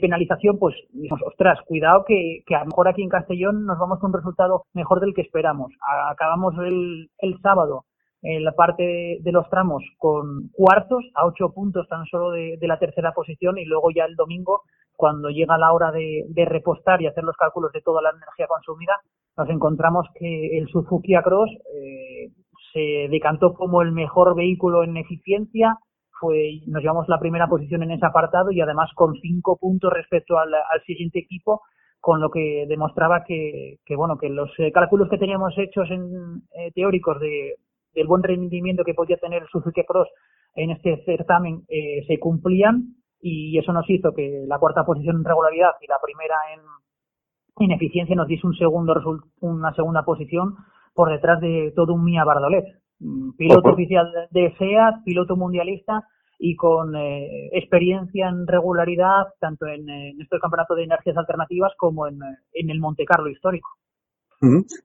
penalización, 0.02 0.58
pues, 0.58 0.76
dijimos, 0.92 1.22
ostras, 1.26 1.60
cuidado 1.68 2.06
que, 2.08 2.44
que 2.46 2.56
a 2.56 2.62
lo 2.62 2.66
mejor 2.66 2.88
aquí 2.88 3.04
en 3.04 3.10
Castellón 3.10 3.66
nos 3.66 3.78
vamos 3.78 4.00
con 4.00 4.10
un 4.10 4.18
resultado 4.18 4.64
mejor 4.74 5.00
del 5.00 5.14
que 5.14 5.22
esperamos. 5.22 5.72
Acabamos 6.10 6.56
el, 6.58 7.10
el 7.20 7.40
sábado 7.42 7.86
en 8.26 8.44
la 8.44 8.54
parte 8.54 9.20
de, 9.22 9.32
los 9.32 9.48
tramos 9.50 9.84
con 9.98 10.50
cuartos 10.52 11.06
a 11.14 11.26
ocho 11.26 11.54
puntos 11.54 11.88
tan 11.88 12.06
solo 12.06 12.32
de, 12.32 12.58
la 12.62 12.80
tercera 12.80 13.14
posición 13.14 13.58
y 13.58 13.66
luego 13.66 13.92
ya 13.92 14.06
el 14.06 14.16
domingo 14.16 14.64
cuando 14.96 15.30
llega 15.30 15.58
la 15.58 15.72
hora 15.74 15.92
de, 15.92 16.26
de 16.30 16.46
repostar 16.46 17.02
y 17.02 17.08
hacer 17.08 17.24
los 17.24 17.38
cálculos 17.38 17.72
de 17.72 17.82
toda 17.82 18.02
la 18.02 18.10
energía 18.10 18.48
consumida 18.48 19.00
nos 19.38 19.50
encontramos 19.50 20.08
que 20.16 20.58
el 20.58 20.68
Suzuki 20.70 21.14
Across 21.14 21.52
eh, 21.76 22.32
se 22.74 23.08
decantó 23.10 23.54
como 23.54 23.82
el 23.82 23.92
mejor 23.92 24.36
vehículo 24.36 24.84
en 24.84 24.98
eficiencia 24.98 25.78
fue 26.20 26.62
nos 26.68 26.82
llevamos 26.82 27.08
la 27.10 27.20
primera 27.20 27.48
posición 27.48 27.84
en 27.84 27.92
ese 27.92 28.06
apartado 28.06 28.52
y 28.52 28.62
además 28.62 28.90
con 28.96 29.14
cinco 29.22 29.58
puntos 29.58 29.94
respecto 29.94 30.40
al, 30.40 30.54
al 30.54 30.82
siguiente 30.86 31.20
equipo 31.20 31.62
con 32.00 32.22
lo 32.22 32.30
que 32.30 32.66
demostraba 32.68 33.24
que, 33.24 33.78
que 33.86 33.96
bueno 33.96 34.18
que 34.18 34.30
los 34.30 34.50
eh, 34.60 34.72
cálculos 34.72 35.10
que 35.10 35.18
teníamos 35.18 35.54
hechos 35.58 35.90
en 35.92 36.42
eh, 36.58 36.72
teóricos 36.74 37.20
de 37.20 37.56
del 37.96 38.08
buen 38.08 38.24
rendimiento 38.24 38.84
que 38.84 38.94
podía 38.94 39.18
tener 39.18 39.44
el 39.44 39.50
Suzuki 39.50 39.84
Cross 39.84 40.10
en 40.56 40.72
este 40.72 41.04
certamen 41.06 41.64
eh, 41.68 42.06
se 42.08 42.20
cumplían 42.20 42.96
y 43.22 43.58
eso 43.58 43.74
nos 43.74 43.90
hizo 43.90 44.14
que 44.14 44.44
la 44.48 44.60
cuarta 44.60 44.86
posición 44.86 45.18
en 45.18 45.26
regularidad 45.26 45.72
y 45.82 45.88
la 45.88 45.98
primera 46.04 46.36
en, 46.54 47.66
en 47.66 47.72
eficiencia 47.72 48.16
nos 48.16 48.28
diese 48.28 48.46
un 48.46 48.56
segundo 48.56 48.94
una 49.40 49.74
segunda 49.74 50.04
posición 50.04 50.56
por 50.94 51.10
detrás 51.10 51.42
de 51.42 51.74
todo 51.76 51.94
un 51.94 52.04
Mia 52.04 52.24
Bardolet, 52.24 52.66
mm, 53.00 53.32
piloto 53.38 53.70
oficial 53.70 54.12
de 54.32 54.56
SEAT, 54.58 55.04
piloto 55.04 55.36
mundialista 55.36 56.08
y 56.40 56.56
con 56.56 56.96
eh, 56.96 57.50
experiencia 57.54 58.28
en 58.30 58.48
regularidad 58.48 59.28
tanto 59.40 59.68
en, 59.68 59.90
eh, 59.90 60.10
en 60.12 60.22
estos 60.22 60.40
campeonatos 60.40 60.78
de 60.78 60.84
energías 60.84 61.18
alternativas 61.18 61.74
como 61.78 62.08
en, 62.08 62.16
eh, 62.16 62.38
en 62.54 62.70
el 62.70 62.80
Monte 62.80 63.06
Carlo 63.06 63.30
histórico. 63.30 63.70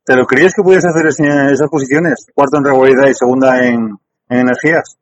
¿Te 0.05 0.17
lo 0.17 0.27
creías 0.27 0.55
que 0.55 0.63
podías 0.63 0.85
hacer 0.87 1.07
esas 1.07 1.69
posiciones? 1.71 2.31
Cuarto 2.35 2.59
en 2.59 2.65
regularidad 2.65 3.09
y 3.09 3.15
segunda 3.15 3.67
en, 3.67 3.97
en 4.29 4.39
energías. 4.39 4.99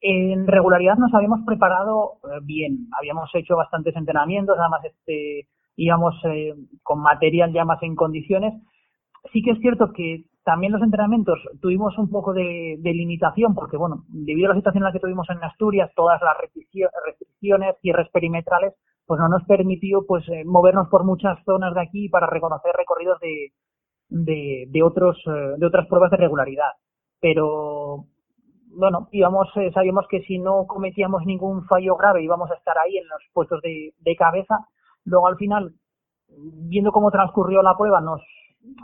En 0.00 0.46
regularidad 0.46 0.96
nos 0.96 1.12
habíamos 1.12 1.40
preparado 1.44 2.18
eh, 2.24 2.38
bien, 2.42 2.86
habíamos 2.96 3.30
hecho 3.34 3.56
bastantes 3.56 3.96
entrenamientos, 3.96 4.56
además 4.58 4.84
este, 4.84 5.48
íbamos 5.76 6.14
eh, 6.24 6.54
con 6.82 7.00
material 7.00 7.52
ya 7.52 7.64
más 7.64 7.82
en 7.82 7.96
condiciones. 7.96 8.54
Sí 9.32 9.42
que 9.42 9.50
es 9.52 9.58
cierto 9.58 9.92
que 9.92 10.24
también 10.44 10.72
los 10.72 10.82
entrenamientos 10.82 11.38
tuvimos 11.60 11.98
un 11.98 12.10
poco 12.10 12.32
de, 12.32 12.78
limitación 12.82 13.54
porque, 13.54 13.76
bueno, 13.76 14.04
debido 14.08 14.46
a 14.46 14.54
la 14.54 14.60
situación 14.60 14.82
en 14.82 14.86
la 14.86 14.92
que 14.92 15.00
tuvimos 15.00 15.28
en 15.30 15.42
Asturias, 15.42 15.90
todas 15.94 16.20
las 16.22 16.36
restriccio- 16.38 16.90
restricciones, 17.04 17.74
cierres 17.82 18.08
perimetrales, 18.10 18.74
pues 19.08 19.18
no 19.20 19.28
nos 19.28 19.42
permitió 19.44 20.04
pues 20.06 20.28
eh, 20.28 20.44
movernos 20.44 20.88
por 20.90 21.02
muchas 21.02 21.42
zonas 21.46 21.74
de 21.74 21.80
aquí 21.80 22.10
para 22.10 22.26
reconocer 22.26 22.72
recorridos 22.76 23.18
de, 23.20 23.52
de, 24.10 24.66
de 24.68 24.82
otros 24.82 25.16
eh, 25.26 25.54
de 25.56 25.66
otras 25.66 25.86
pruebas 25.88 26.10
de 26.10 26.18
regularidad. 26.18 26.72
Pero 27.18 28.04
bueno, 28.66 29.08
íbamos, 29.10 29.48
eh, 29.56 29.72
sabíamos 29.72 30.04
que 30.10 30.20
si 30.24 30.38
no 30.38 30.66
cometíamos 30.66 31.24
ningún 31.24 31.64
fallo 31.64 31.96
grave 31.96 32.22
íbamos 32.22 32.50
a 32.50 32.54
estar 32.54 32.76
ahí 32.76 32.98
en 32.98 33.08
los 33.08 33.22
puestos 33.32 33.62
de, 33.62 33.94
de 33.98 34.14
cabeza. 34.14 34.58
Luego 35.06 35.26
al 35.26 35.36
final, 35.36 35.72
viendo 36.68 36.92
cómo 36.92 37.10
transcurrió 37.10 37.62
la 37.62 37.78
prueba, 37.78 38.02
nos 38.02 38.20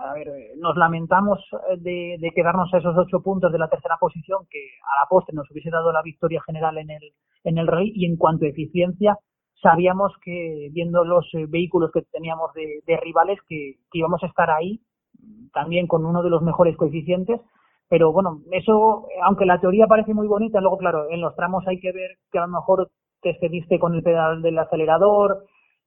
a 0.02 0.14
ver, 0.14 0.28
nos 0.56 0.74
lamentamos 0.76 1.38
de, 1.80 2.16
de 2.18 2.30
quedarnos 2.30 2.72
a 2.72 2.78
esos 2.78 2.96
ocho 2.96 3.20
puntos 3.20 3.52
de 3.52 3.58
la 3.58 3.68
tercera 3.68 3.98
posición 4.00 4.46
que 4.48 4.60
a 4.80 5.02
la 5.02 5.08
postre 5.10 5.34
nos 5.34 5.50
hubiese 5.50 5.68
dado 5.68 5.92
la 5.92 6.00
victoria 6.00 6.40
general 6.46 6.78
en 6.78 6.90
el 6.90 7.12
en 7.42 7.58
el 7.58 7.66
rally 7.66 7.92
y 7.94 8.06
en 8.06 8.16
cuanto 8.16 8.46
a 8.46 8.48
eficiencia 8.48 9.18
sabíamos 9.64 10.12
que 10.22 10.68
viendo 10.72 11.04
los 11.04 11.26
eh, 11.32 11.46
vehículos 11.48 11.90
que 11.90 12.02
teníamos 12.02 12.52
de, 12.52 12.82
de 12.86 12.96
rivales 12.98 13.38
que, 13.48 13.78
íbamos 13.94 14.22
a 14.22 14.26
estar 14.26 14.50
ahí 14.50 14.80
también 15.54 15.86
con 15.86 16.04
uno 16.04 16.22
de 16.22 16.30
los 16.30 16.42
mejores 16.42 16.76
coeficientes. 16.76 17.40
Pero 17.88 18.12
bueno, 18.12 18.40
eso, 18.50 19.06
aunque 19.22 19.46
la 19.46 19.60
teoría 19.60 19.86
parece 19.86 20.14
muy 20.14 20.26
bonita, 20.26 20.60
luego, 20.60 20.78
claro, 20.78 21.06
en 21.10 21.20
los 21.20 21.34
tramos 21.36 21.66
hay 21.66 21.80
que 21.80 21.92
ver 21.92 22.18
que 22.30 22.38
a 22.38 22.46
lo 22.46 22.48
mejor 22.48 22.90
te 23.22 23.30
excediste 23.30 23.78
con 23.78 23.94
el 23.94 24.02
pedal 24.02 24.42
del 24.42 24.58
acelerador, 24.58 25.44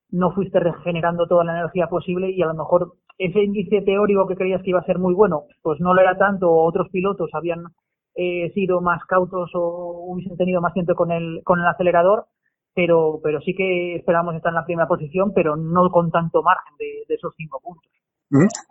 no 0.10 0.32
fuiste 0.32 0.60
regenerando 0.60 1.28
toda 1.28 1.44
la 1.44 1.60
energía 1.60 1.88
posible 1.88 2.32
y 2.32 2.42
a 2.42 2.48
lo 2.48 2.54
mejor 2.54 2.94
ese 3.18 3.44
índice 3.44 3.82
teórico 3.82 4.28
que 4.28 4.36
creías 4.36 4.62
que 4.64 4.72
iba 4.72 4.80
a 4.80 4.86
ser 4.86 5.00
muy 5.00 5.14
bueno, 5.14 5.44
pues 5.62 5.80
no 5.80 5.94
lo 5.94 6.02
era 6.02 6.18
tanto, 6.18 6.52
otros 6.52 6.90
pilotos 6.90 7.30
habían 7.34 7.66
eh, 8.16 8.52
sido 8.54 8.82
más 8.82 9.04
cautos 9.06 9.52
o 9.54 10.06
hubiesen 10.08 10.38
tenido 10.38 10.62
más 10.62 10.74
tiempo 10.74 10.96
con 10.96 11.12
el, 11.12 11.42
con 11.44 11.60
el 11.60 11.68
acelerador, 11.68 12.26
pero, 12.78 13.20
pero 13.24 13.42
sí 13.42 13.56
que 13.56 13.96
esperamos 13.96 14.36
estar 14.36 14.52
en 14.52 14.56
la 14.58 14.66
primera 14.66 14.88
posición, 14.88 15.34
pero 15.34 15.56
no 15.56 15.90
con 15.90 16.12
tanto 16.12 16.44
margen 16.44 16.76
de, 16.78 16.86
de 17.10 17.16
esos 17.16 17.34
cinco 17.36 17.60
puntos. 17.60 17.90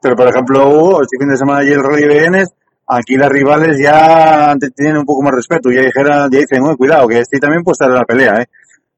Pero, 0.00 0.14
por 0.14 0.28
ejemplo, 0.28 0.68
Hugo, 0.68 1.02
este 1.02 1.18
fin 1.18 1.28
de 1.28 1.36
semana 1.36 1.64
y 1.64 1.72
el 1.72 1.82
Rally 1.82 2.06
BNs, 2.06 2.54
aquí 2.86 3.16
las 3.16 3.28
rivales 3.28 3.80
ya 3.82 4.54
tienen 4.76 4.98
un 4.98 5.04
poco 5.04 5.22
más 5.22 5.34
respeto. 5.34 5.72
Ya 5.72 5.80
dijeran, 5.80 6.30
ya 6.30 6.38
dicen, 6.38 6.62
"Uy, 6.62 6.76
cuidado, 6.76 7.08
que 7.08 7.18
este 7.18 7.40
también 7.40 7.64
puede 7.64 7.72
estar 7.72 7.88
en 7.88 7.96
la 7.96 8.04
pelea, 8.04 8.42
¿eh? 8.42 8.46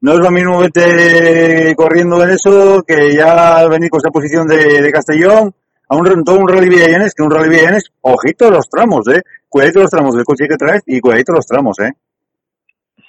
No 0.02 0.12
es 0.12 0.18
lo 0.20 0.30
mismo 0.30 0.59
vete 0.59 1.74
corriendo 1.74 2.22
en 2.22 2.28
eso 2.30 2.82
que 2.86 3.14
ya 3.16 3.66
venir 3.66 3.88
con 3.88 4.00
esa 4.00 4.11
posición 4.11 4.46
de, 4.46 4.82
de 4.82 4.92
Castellón 4.92 5.54
a 5.88 5.96
un, 5.96 6.22
todo 6.22 6.38
un 6.38 6.48
Rally 6.48 6.68
BNs, 6.68 7.14
que 7.14 7.22
un 7.22 7.30
Rally 7.30 7.48
BNs, 7.48 7.92
ojito 8.02 8.50
los 8.50 8.68
tramos, 8.68 9.09
¿eh? 9.09 9.22
Cuidadito 9.48 9.80
los 9.80 9.90
tramos 9.90 10.14
del 10.14 10.24
coche 10.24 10.46
que 10.46 10.56
traes 10.59 10.82
y 10.84 11.00
cuidadito 11.00 11.32
los 11.32 11.46
tramos, 11.46 11.78
¿eh? 11.80 11.92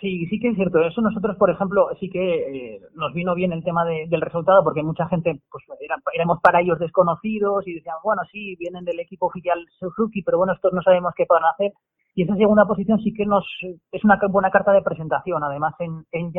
Sí, 0.02 0.28
sí 0.28 0.40
que 0.40 0.50
es 0.50 0.56
cierto. 0.56 0.80
Eso 0.80 1.02
nosotros, 1.02 1.36
por 1.38 1.50
ejemplo, 1.50 1.90
sí 2.00 2.10
que 2.10 2.76
eh, 2.76 2.82
nos 2.96 3.14
vino 3.14 3.36
bien 3.36 3.52
el 3.52 3.64
tema 3.64 3.84
de- 3.84 4.06
del 4.08 4.22
resultado 4.22 4.64
porque 4.64 4.82
mucha 4.82 5.08
gente, 5.10 5.42
pues 5.52 5.66
era- 5.82 5.98
éramos 6.14 6.40
para 6.42 6.62
ellos 6.62 6.80
desconocidos 6.80 7.68
y 7.68 7.74
decían, 7.74 7.98
bueno, 8.04 8.22
sí, 8.32 8.56
vienen 8.58 8.86
del 8.86 9.00
equipo 9.02 9.26
oficial 9.28 9.60
Suzuki, 9.78 10.22
pero 10.24 10.38
bueno, 10.38 10.54
estos 10.54 10.72
no 10.72 10.82
sabemos 10.82 11.14
qué 11.18 11.26
puedan 11.26 11.44
hacer. 11.46 11.74
Y 12.16 12.24
esa 12.24 12.36
segunda 12.36 12.66
posición 12.66 13.00
sí 13.00 13.14
que 13.14 13.26
nos 13.26 13.46
es 13.92 14.04
una 14.06 14.20
buena 14.30 14.52
carta 14.52 14.72
de 14.72 14.82
presentación, 14.82 15.44
además 15.44 15.74
en, 15.80 16.06
en 16.12 16.32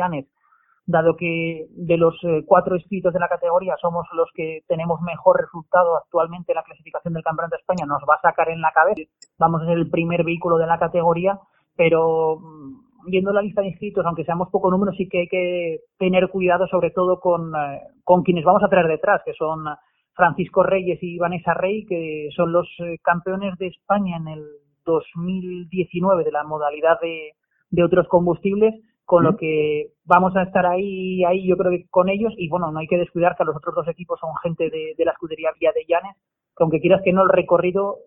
dado 0.87 1.15
que 1.15 1.67
de 1.69 1.97
los 1.97 2.15
eh, 2.23 2.43
cuatro 2.45 2.75
inscritos 2.75 3.13
de 3.13 3.19
la 3.19 3.29
categoría 3.29 3.75
somos 3.79 4.07
los 4.13 4.29
que 4.33 4.61
tenemos 4.67 4.99
mejor 5.01 5.39
resultado 5.39 5.95
actualmente 5.95 6.51
en 6.51 6.55
la 6.55 6.63
clasificación 6.63 7.13
del 7.13 7.23
Campeonato 7.23 7.55
de 7.55 7.59
España, 7.61 7.85
nos 7.85 8.01
va 8.09 8.15
a 8.15 8.21
sacar 8.21 8.49
en 8.49 8.61
la 8.61 8.71
cabeza. 8.71 9.01
Vamos 9.37 9.61
a 9.61 9.65
ser 9.67 9.77
el 9.77 9.89
primer 9.89 10.23
vehículo 10.23 10.57
de 10.57 10.65
la 10.67 10.79
categoría, 10.79 11.39
pero 11.77 12.39
mm, 12.39 12.90
viendo 13.05 13.33
la 13.33 13.41
lista 13.41 13.61
de 13.61 13.67
inscritos, 13.67 14.05
aunque 14.05 14.23
seamos 14.23 14.49
poco 14.49 14.69
número, 14.71 14.91
sí 14.93 15.07
que 15.07 15.19
hay 15.19 15.27
que 15.27 15.79
tener 15.97 16.29
cuidado 16.29 16.67
sobre 16.67 16.91
todo 16.91 17.19
con, 17.19 17.53
eh, 17.55 17.81
con 18.03 18.23
quienes 18.23 18.43
vamos 18.43 18.63
a 18.63 18.69
traer 18.69 18.87
detrás, 18.87 19.21
que 19.25 19.33
son 19.33 19.65
Francisco 20.13 20.63
Reyes 20.63 20.99
y 21.01 21.17
Vanessa 21.17 21.53
Rey, 21.53 21.85
que 21.85 22.29
son 22.35 22.51
los 22.51 22.67
eh, 22.79 22.97
campeones 23.03 23.57
de 23.57 23.67
España 23.67 24.17
en 24.17 24.27
el 24.27 24.43
2019 24.85 26.23
de 26.23 26.31
la 26.31 26.43
modalidad 26.43 26.99
de, 27.01 27.31
de 27.69 27.83
otros 27.83 28.07
combustibles, 28.07 28.75
con 29.05 29.23
lo 29.23 29.35
que 29.35 29.87
vamos 30.05 30.35
a 30.35 30.43
estar 30.43 30.65
ahí, 30.65 31.23
ahí 31.25 31.47
yo 31.47 31.57
creo 31.57 31.71
que 31.71 31.85
con 31.89 32.09
ellos, 32.09 32.33
y 32.37 32.47
bueno, 32.49 32.71
no 32.71 32.79
hay 32.79 32.87
que 32.87 32.97
descuidar 32.97 33.35
que 33.35 33.43
los 33.43 33.55
otros 33.55 33.75
dos 33.75 33.87
equipos 33.87 34.19
son 34.19 34.29
gente 34.41 34.69
de, 34.69 34.93
de 34.97 35.05
la 35.05 35.11
escudería 35.11 35.49
Vía 35.59 35.71
de 35.73 35.85
Llanes, 35.85 36.15
que 36.55 36.63
aunque 36.63 36.79
quieras 36.79 37.01
que 37.03 37.13
no 37.13 37.23
el 37.23 37.29
recorrido 37.29 37.97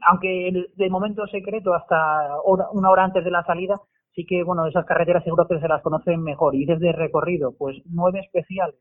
aunque 0.00 0.66
de 0.74 0.90
momento 0.90 1.26
secreto 1.26 1.74
hasta 1.74 2.40
una 2.44 2.90
hora 2.90 3.04
antes 3.04 3.24
de 3.24 3.30
la 3.30 3.44
salida, 3.44 3.76
sí 4.14 4.24
que, 4.24 4.42
bueno, 4.42 4.66
esas 4.66 4.84
carreteras 4.84 5.24
seguro 5.24 5.46
que 5.46 5.60
se 5.60 5.68
las 5.68 5.82
conocen 5.82 6.22
mejor. 6.22 6.54
Y 6.54 6.64
desde 6.64 6.92
recorrido, 6.92 7.54
pues 7.56 7.76
nueve 7.86 8.20
especiales, 8.20 8.76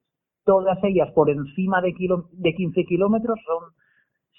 todas 0.45 0.78
ellas 0.84 1.11
por 1.13 1.30
encima 1.30 1.82
de, 1.82 1.93
kilo, 1.93 2.30
de 2.32 2.53
15 2.53 2.86
kilómetros, 2.86 3.39
son 3.45 3.72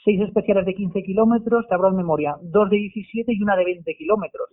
seis 0.05 0.21
especiales 0.21 0.67
de 0.67 0.75
15 0.75 1.03
kilómetros, 1.03 1.67
te 1.69 1.75
abro 1.75 1.89
en 1.89 1.97
memoria, 1.97 2.37
dos 2.43 2.71
de 2.71 2.77
17 2.77 3.33
y 3.33 3.43
una 3.43 3.57
de 3.57 3.65
20 3.65 3.95
kilómetros. 3.95 4.49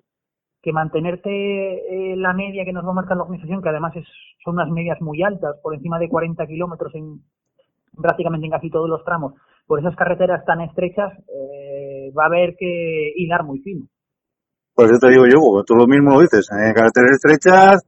Que 0.61 0.73
mantenerte 0.73 2.11
eh, 2.11 2.15
la 2.15 2.33
media 2.33 2.65
que 2.65 2.73
nos 2.73 2.85
va 2.85 2.89
a 2.89 2.93
marcar 2.93 3.17
la 3.17 3.23
organización, 3.23 3.61
que 3.61 3.69
además 3.69 3.95
es, 3.95 4.07
son 4.43 4.55
unas 4.55 4.69
medias 4.69 4.99
muy 5.01 5.21
altas, 5.23 5.57
por 5.61 5.73
encima 5.73 5.99
de 5.99 6.09
40 6.09 6.45
kilómetros 6.47 6.93
en 6.95 7.21
prácticamente 8.01 8.45
en 8.45 8.51
casi 8.51 8.69
todos 8.69 8.89
los 8.89 9.03
tramos, 9.03 9.33
por 9.67 9.79
esas 9.79 9.95
carreteras 9.95 10.45
tan 10.45 10.61
estrechas, 10.61 11.13
eh, 11.27 12.11
va 12.17 12.23
a 12.23 12.27
haber 12.27 12.55
que 12.57 13.13
hilar 13.15 13.43
muy 13.43 13.59
fino. 13.59 13.85
Pues 14.73 14.91
yo 14.91 14.99
te 14.99 15.09
digo 15.09 15.25
yo, 15.25 15.39
Hugo, 15.39 15.63
tú 15.63 15.75
lo 15.75 15.87
mismo 15.87 16.11
lo 16.11 16.21
dices, 16.21 16.49
eh, 16.51 16.73
carreteras 16.73 17.11
estrechas, 17.11 17.85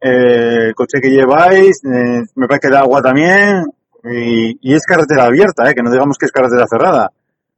eh, 0.00 0.68
el 0.68 0.74
coche 0.74 1.00
que 1.00 1.10
lleváis, 1.10 1.80
eh, 1.84 2.22
me 2.34 2.46
parece 2.46 2.62
que 2.62 2.68
el 2.68 2.76
agua 2.76 3.00
también, 3.00 3.64
y, 4.04 4.58
y 4.60 4.74
es 4.74 4.84
carretera 4.84 5.26
abierta, 5.26 5.70
eh, 5.70 5.74
que 5.74 5.82
no 5.82 5.90
digamos 5.90 6.18
que 6.18 6.26
es 6.26 6.32
carretera 6.32 6.66
cerrada. 6.66 7.10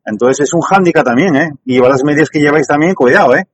Entonces 0.04 0.46
es 0.46 0.54
un 0.54 0.60
hándicap 0.60 1.04
también, 1.04 1.34
eh, 1.36 1.50
y 1.64 1.80
las 1.80 2.04
medias 2.04 2.30
que 2.30 2.38
lleváis 2.38 2.68
también, 2.68 2.94
cuidado, 2.94 3.34
eh. 3.34 3.44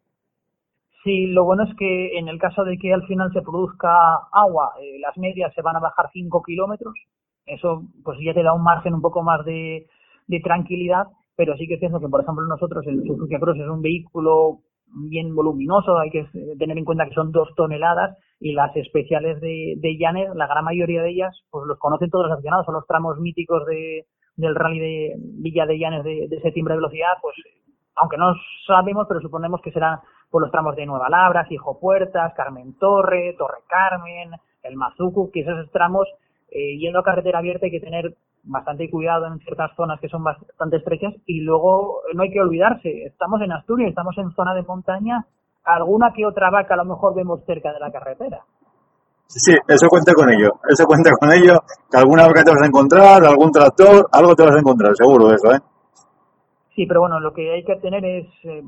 Sí, 1.03 1.27
lo 1.27 1.45
bueno 1.45 1.65
es 1.65 1.75
que 1.77 2.19
en 2.19 2.29
el 2.29 2.39
caso 2.39 2.63
de 2.65 2.77
que 2.77 2.93
al 2.93 3.07
final 3.07 3.33
se 3.33 3.43
produzca 3.43 3.89
agua, 4.31 4.73
eh, 4.81 5.01
las 5.01 5.17
medias 5.17 5.53
se 5.55 5.63
van 5.63 5.77
a 5.77 5.81
bajar 5.81 6.11
5 6.13 6.43
kilómetros. 6.43 6.95
Eso 7.45 7.83
pues 8.05 8.19
ya 8.25 8.35
te 8.35 8.43
da 8.43 8.53
un 8.53 8.63
margen 8.63 8.95
un 8.95 9.01
poco 9.01 9.23
más 9.23 9.45
de, 9.45 9.87
de 10.27 10.41
tranquilidad, 10.41 11.07
pero 11.37 11.57
sí 11.57 11.67
que 11.67 11.75
es 11.75 11.81
cierto 11.81 12.01
que, 12.01 12.09
por 12.09 12.23
ejemplo, 12.23 12.45
nosotros 12.47 12.87
el 12.87 13.03
Suzuki 13.07 13.37
Cross 13.37 13.59
es 13.59 13.69
un 13.69 13.83
vehículo 13.83 14.59
bien 14.95 15.35
voluminoso, 15.35 15.99
hay 15.99 16.11
que 16.11 16.21
eh, 16.21 16.57
tener 16.59 16.77
en 16.77 16.85
cuenta 16.85 17.07
que 17.07 17.15
son 17.15 17.33
dos 17.33 17.49
toneladas 17.57 18.17
y 18.41 18.53
las 18.53 18.77
especiales 18.77 19.41
de, 19.41 19.75
de 19.79 19.97
Llanes, 19.97 20.35
la 20.35 20.47
gran 20.47 20.65
mayoría 20.65 21.03
de 21.03 21.11
ellas, 21.11 21.43
pues 21.51 21.67
los 21.67 21.79
conocen 21.79 22.11
todos 22.11 22.27
los 22.27 22.35
aficionados, 22.35 22.67
son 22.67 22.75
los 22.75 22.87
tramos 22.87 23.19
míticos 23.19 23.65
de, 23.67 24.05
del 24.37 24.55
rally 24.55 24.79
de 24.79 25.15
Villa 25.19 25.65
de 25.67 25.79
Llanes 25.79 26.05
de, 26.05 26.27
de 26.29 26.41
septiembre 26.41 26.75
de 26.75 26.81
velocidad, 26.81 27.13
pues 27.23 27.37
aunque 27.97 28.17
no 28.17 28.35
sabemos, 28.67 29.07
pero 29.09 29.21
suponemos 29.21 29.61
que 29.63 29.73
serán 29.73 30.01
por 30.31 30.43
los 30.43 30.51
tramos 30.51 30.75
de 30.77 30.87
Nueva 30.87 31.11
Labras, 31.11 31.51
Hijo 31.53 31.79
Puertas, 31.79 32.33
Carmen 32.35 32.77
Torre, 32.79 33.35
Torre 33.39 33.59
Carmen, 33.69 34.31
el 34.63 34.77
Mazucu, 34.77 35.31
que 35.31 35.41
esos 35.41 35.71
tramos, 35.71 36.09
eh, 36.55 36.79
yendo 36.79 37.01
a 37.01 37.05
carretera 37.05 37.39
abierta 37.39 37.67
hay 37.67 37.73
que 37.73 37.81
tener 37.81 38.15
bastante 38.45 38.91
cuidado 38.91 39.27
en 39.27 39.39
ciertas 39.39 39.71
zonas 39.77 40.01
que 40.01 40.09
son 40.09 40.25
bastante 40.25 40.77
estrechas 40.77 41.15
y 41.27 41.41
luego 41.41 42.01
eh, 42.09 42.15
no 42.15 42.23
hay 42.23 42.31
que 42.31 42.41
olvidarse, 42.41 43.05
estamos 43.05 43.41
en 43.41 43.53
Asturias, 43.53 43.91
estamos 43.91 44.17
en 44.19 44.31
zona 44.33 44.55
de 44.55 44.63
montaña, 44.63 45.25
alguna 45.65 46.13
que 46.13 46.27
otra 46.27 46.51
vaca 46.51 46.75
a 46.75 46.79
lo 46.79 46.85
mejor 46.85 47.15
vemos 47.15 47.45
cerca 47.47 47.73
de 47.73 47.81
la 47.81 47.91
carretera. 47.91 48.41
Sí, 49.27 49.57
eso 49.67 49.87
cuenta 49.89 50.13
con 50.13 50.29
ello, 50.31 50.61
eso 50.69 50.85
cuenta 50.85 51.11
con 51.19 51.33
ello, 51.33 51.61
que 51.91 51.97
alguna 51.97 52.27
vaca 52.27 52.45
te 52.45 52.51
vas 52.51 52.63
a 52.63 52.67
encontrar, 52.67 53.25
algún 53.25 53.51
tractor, 53.51 54.07
algo 54.13 54.35
te 54.35 54.43
vas 54.43 54.57
a 54.57 54.59
encontrar, 54.59 54.95
seguro 54.95 55.33
eso, 55.33 55.53
eh. 55.53 55.59
Sí, 56.75 56.87
pero 56.87 57.01
bueno, 57.01 57.21
lo 57.21 57.33
que 57.33 57.53
hay 57.53 57.65
que 57.65 57.77
tener 57.77 58.05
es, 58.05 58.27
eh, 58.45 58.63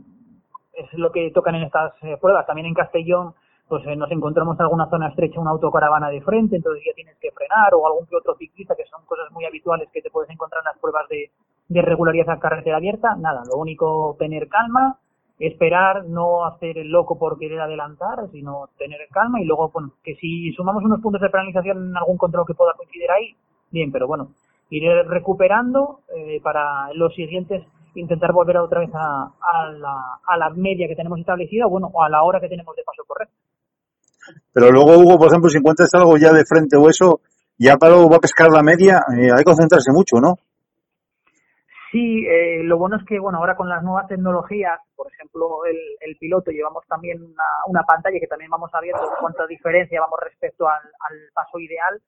es 0.74 0.92
lo 0.94 1.10
que 1.10 1.30
tocan 1.32 1.54
en 1.54 1.64
estas 1.64 1.92
eh, 2.02 2.16
pruebas. 2.20 2.46
También 2.46 2.66
en 2.66 2.74
Castellón, 2.74 3.34
pues 3.68 3.86
eh, 3.86 3.96
nos 3.96 4.10
encontramos 4.10 4.56
en 4.58 4.62
alguna 4.62 4.88
zona 4.90 5.08
estrecha 5.08 5.40
una 5.40 5.50
autocaravana 5.50 6.10
de 6.10 6.20
frente, 6.20 6.56
entonces 6.56 6.82
ya 6.86 6.94
tienes 6.94 7.16
que 7.18 7.30
frenar, 7.30 7.74
o 7.74 7.86
algún 7.86 8.06
que 8.06 8.16
otro 8.16 8.34
ciclista, 8.36 8.74
que 8.76 8.84
son 8.84 9.04
cosas 9.06 9.30
muy 9.32 9.44
habituales 9.44 9.88
que 9.92 10.02
te 10.02 10.10
puedes 10.10 10.30
encontrar 10.30 10.60
en 10.60 10.72
las 10.72 10.78
pruebas 10.78 11.08
de, 11.08 11.30
de 11.68 11.82
regularidad 11.82 12.30
a 12.30 12.38
carretera 12.38 12.76
abierta. 12.76 13.16
Nada, 13.16 13.42
lo 13.50 13.56
único, 13.56 14.16
tener 14.18 14.48
calma, 14.48 14.98
esperar, 15.38 16.04
no 16.04 16.44
hacer 16.44 16.78
el 16.78 16.90
loco 16.90 17.18
por 17.18 17.38
querer 17.38 17.60
adelantar, 17.60 18.28
sino 18.30 18.68
tener 18.78 19.00
calma 19.10 19.40
y 19.40 19.44
luego, 19.44 19.70
bueno, 19.70 19.92
que 20.02 20.14
si 20.16 20.52
sumamos 20.52 20.84
unos 20.84 21.00
puntos 21.00 21.20
de 21.20 21.30
penalización 21.30 21.88
en 21.88 21.96
algún 21.96 22.18
control 22.18 22.46
que 22.46 22.54
pueda 22.54 22.74
coincidir 22.74 23.10
ahí, 23.10 23.34
bien, 23.70 23.90
pero 23.90 24.06
bueno, 24.06 24.28
ir 24.70 24.84
recuperando 25.06 26.00
eh, 26.14 26.40
para 26.42 26.92
los 26.94 27.14
siguientes 27.14 27.64
intentar 27.96 28.32
volver 28.32 28.56
otra 28.58 28.80
vez 28.80 28.90
a, 28.92 29.32
a, 29.40 29.70
la, 29.70 30.18
a 30.26 30.36
la 30.36 30.50
media 30.50 30.88
que 30.88 30.96
tenemos 30.96 31.18
establecida, 31.18 31.66
bueno, 31.66 31.90
o 31.92 32.02
a 32.02 32.08
la 32.08 32.22
hora 32.24 32.40
que 32.40 32.48
tenemos 32.48 32.74
de 32.74 32.82
paso 32.82 33.04
correcto. 33.06 33.34
Pero 34.52 34.70
luego, 34.70 34.98
Hugo, 34.98 35.18
por 35.18 35.28
ejemplo, 35.28 35.48
si 35.50 35.58
encuentras 35.58 35.94
algo 35.94 36.16
ya 36.16 36.32
de 36.32 36.44
frente 36.44 36.76
o 36.76 36.88
eso, 36.88 37.20
ya 37.58 37.76
para 37.76 37.94
luego 37.94 38.10
va 38.10 38.16
a 38.16 38.20
pescar 38.20 38.50
la 38.50 38.62
media, 38.62 39.04
eh, 39.16 39.30
hay 39.30 39.38
que 39.38 39.44
concentrarse 39.44 39.92
mucho, 39.92 40.20
¿no? 40.20 40.36
Sí, 41.92 42.26
eh, 42.26 42.64
lo 42.64 42.76
bueno 42.76 42.96
es 42.96 43.04
que, 43.06 43.20
bueno, 43.20 43.38
ahora 43.38 43.54
con 43.54 43.68
las 43.68 43.80
nuevas 43.84 44.08
tecnologías, 44.08 44.80
por 44.96 45.06
ejemplo, 45.12 45.64
el, 45.64 45.78
el 46.00 46.16
piloto, 46.16 46.50
llevamos 46.50 46.84
también 46.88 47.22
una, 47.22 47.44
una 47.68 47.84
pantalla 47.84 48.18
que 48.18 48.26
también 48.26 48.50
vamos 48.50 48.70
sabiendo 48.72 49.00
cuánta 49.20 49.46
diferencia 49.46 50.00
vamos 50.00 50.18
respecto 50.24 50.66
al, 50.66 50.82
al 50.82 51.18
paso 51.32 51.60
ideal. 51.60 52.00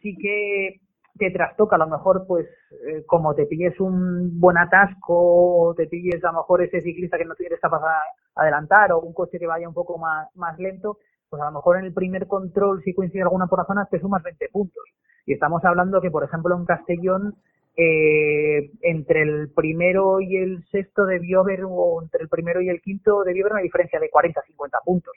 Sí 0.00 0.16
que 0.16 0.80
te 1.18 1.30
trastoca, 1.30 1.76
a 1.76 1.78
lo 1.78 1.88
mejor, 1.88 2.24
pues, 2.26 2.46
eh, 2.70 3.04
como 3.06 3.34
te 3.34 3.44
pilles 3.44 3.78
un 3.80 4.40
buen 4.40 4.56
atasco, 4.56 5.14
o 5.14 5.74
te 5.74 5.86
pilles 5.88 6.24
a 6.24 6.28
lo 6.28 6.38
mejor 6.38 6.62
ese 6.62 6.80
ciclista 6.80 7.18
que 7.18 7.26
no 7.26 7.34
tienes 7.34 7.60
capaz 7.60 7.80
de 7.80 7.88
adelantar, 8.36 8.92
o 8.92 9.00
un 9.00 9.12
coche 9.12 9.38
que 9.38 9.46
vaya 9.46 9.68
un 9.68 9.74
poco 9.74 9.98
más, 9.98 10.34
más 10.36 10.58
lento, 10.58 11.00
pues 11.28 11.42
a 11.42 11.46
lo 11.46 11.52
mejor 11.52 11.78
en 11.78 11.84
el 11.84 11.92
primer 11.92 12.26
control, 12.26 12.82
si 12.82 12.94
coincide 12.94 13.22
alguna 13.22 13.46
por 13.46 13.58
la 13.58 13.66
zona, 13.66 13.86
te 13.90 14.00
sumas 14.00 14.22
20 14.22 14.48
puntos. 14.50 14.84
Y 15.26 15.34
estamos 15.34 15.64
hablando 15.64 16.00
que, 16.00 16.10
por 16.10 16.24
ejemplo, 16.24 16.56
en 16.56 16.64
Castellón, 16.64 17.36
eh, 17.76 18.70
entre 18.82 19.22
el 19.22 19.50
primero 19.54 20.20
y 20.20 20.36
el 20.36 20.64
sexto 20.70 21.04
debió 21.04 21.40
haber, 21.40 21.64
o 21.64 22.02
entre 22.02 22.22
el 22.22 22.28
primero 22.28 22.60
y 22.60 22.68
el 22.68 22.80
quinto 22.80 23.22
debió 23.24 23.44
haber 23.44 23.52
una 23.52 23.62
diferencia 23.62 24.00
de 24.00 24.10
40 24.10 24.40
50 24.46 24.78
puntos. 24.84 25.14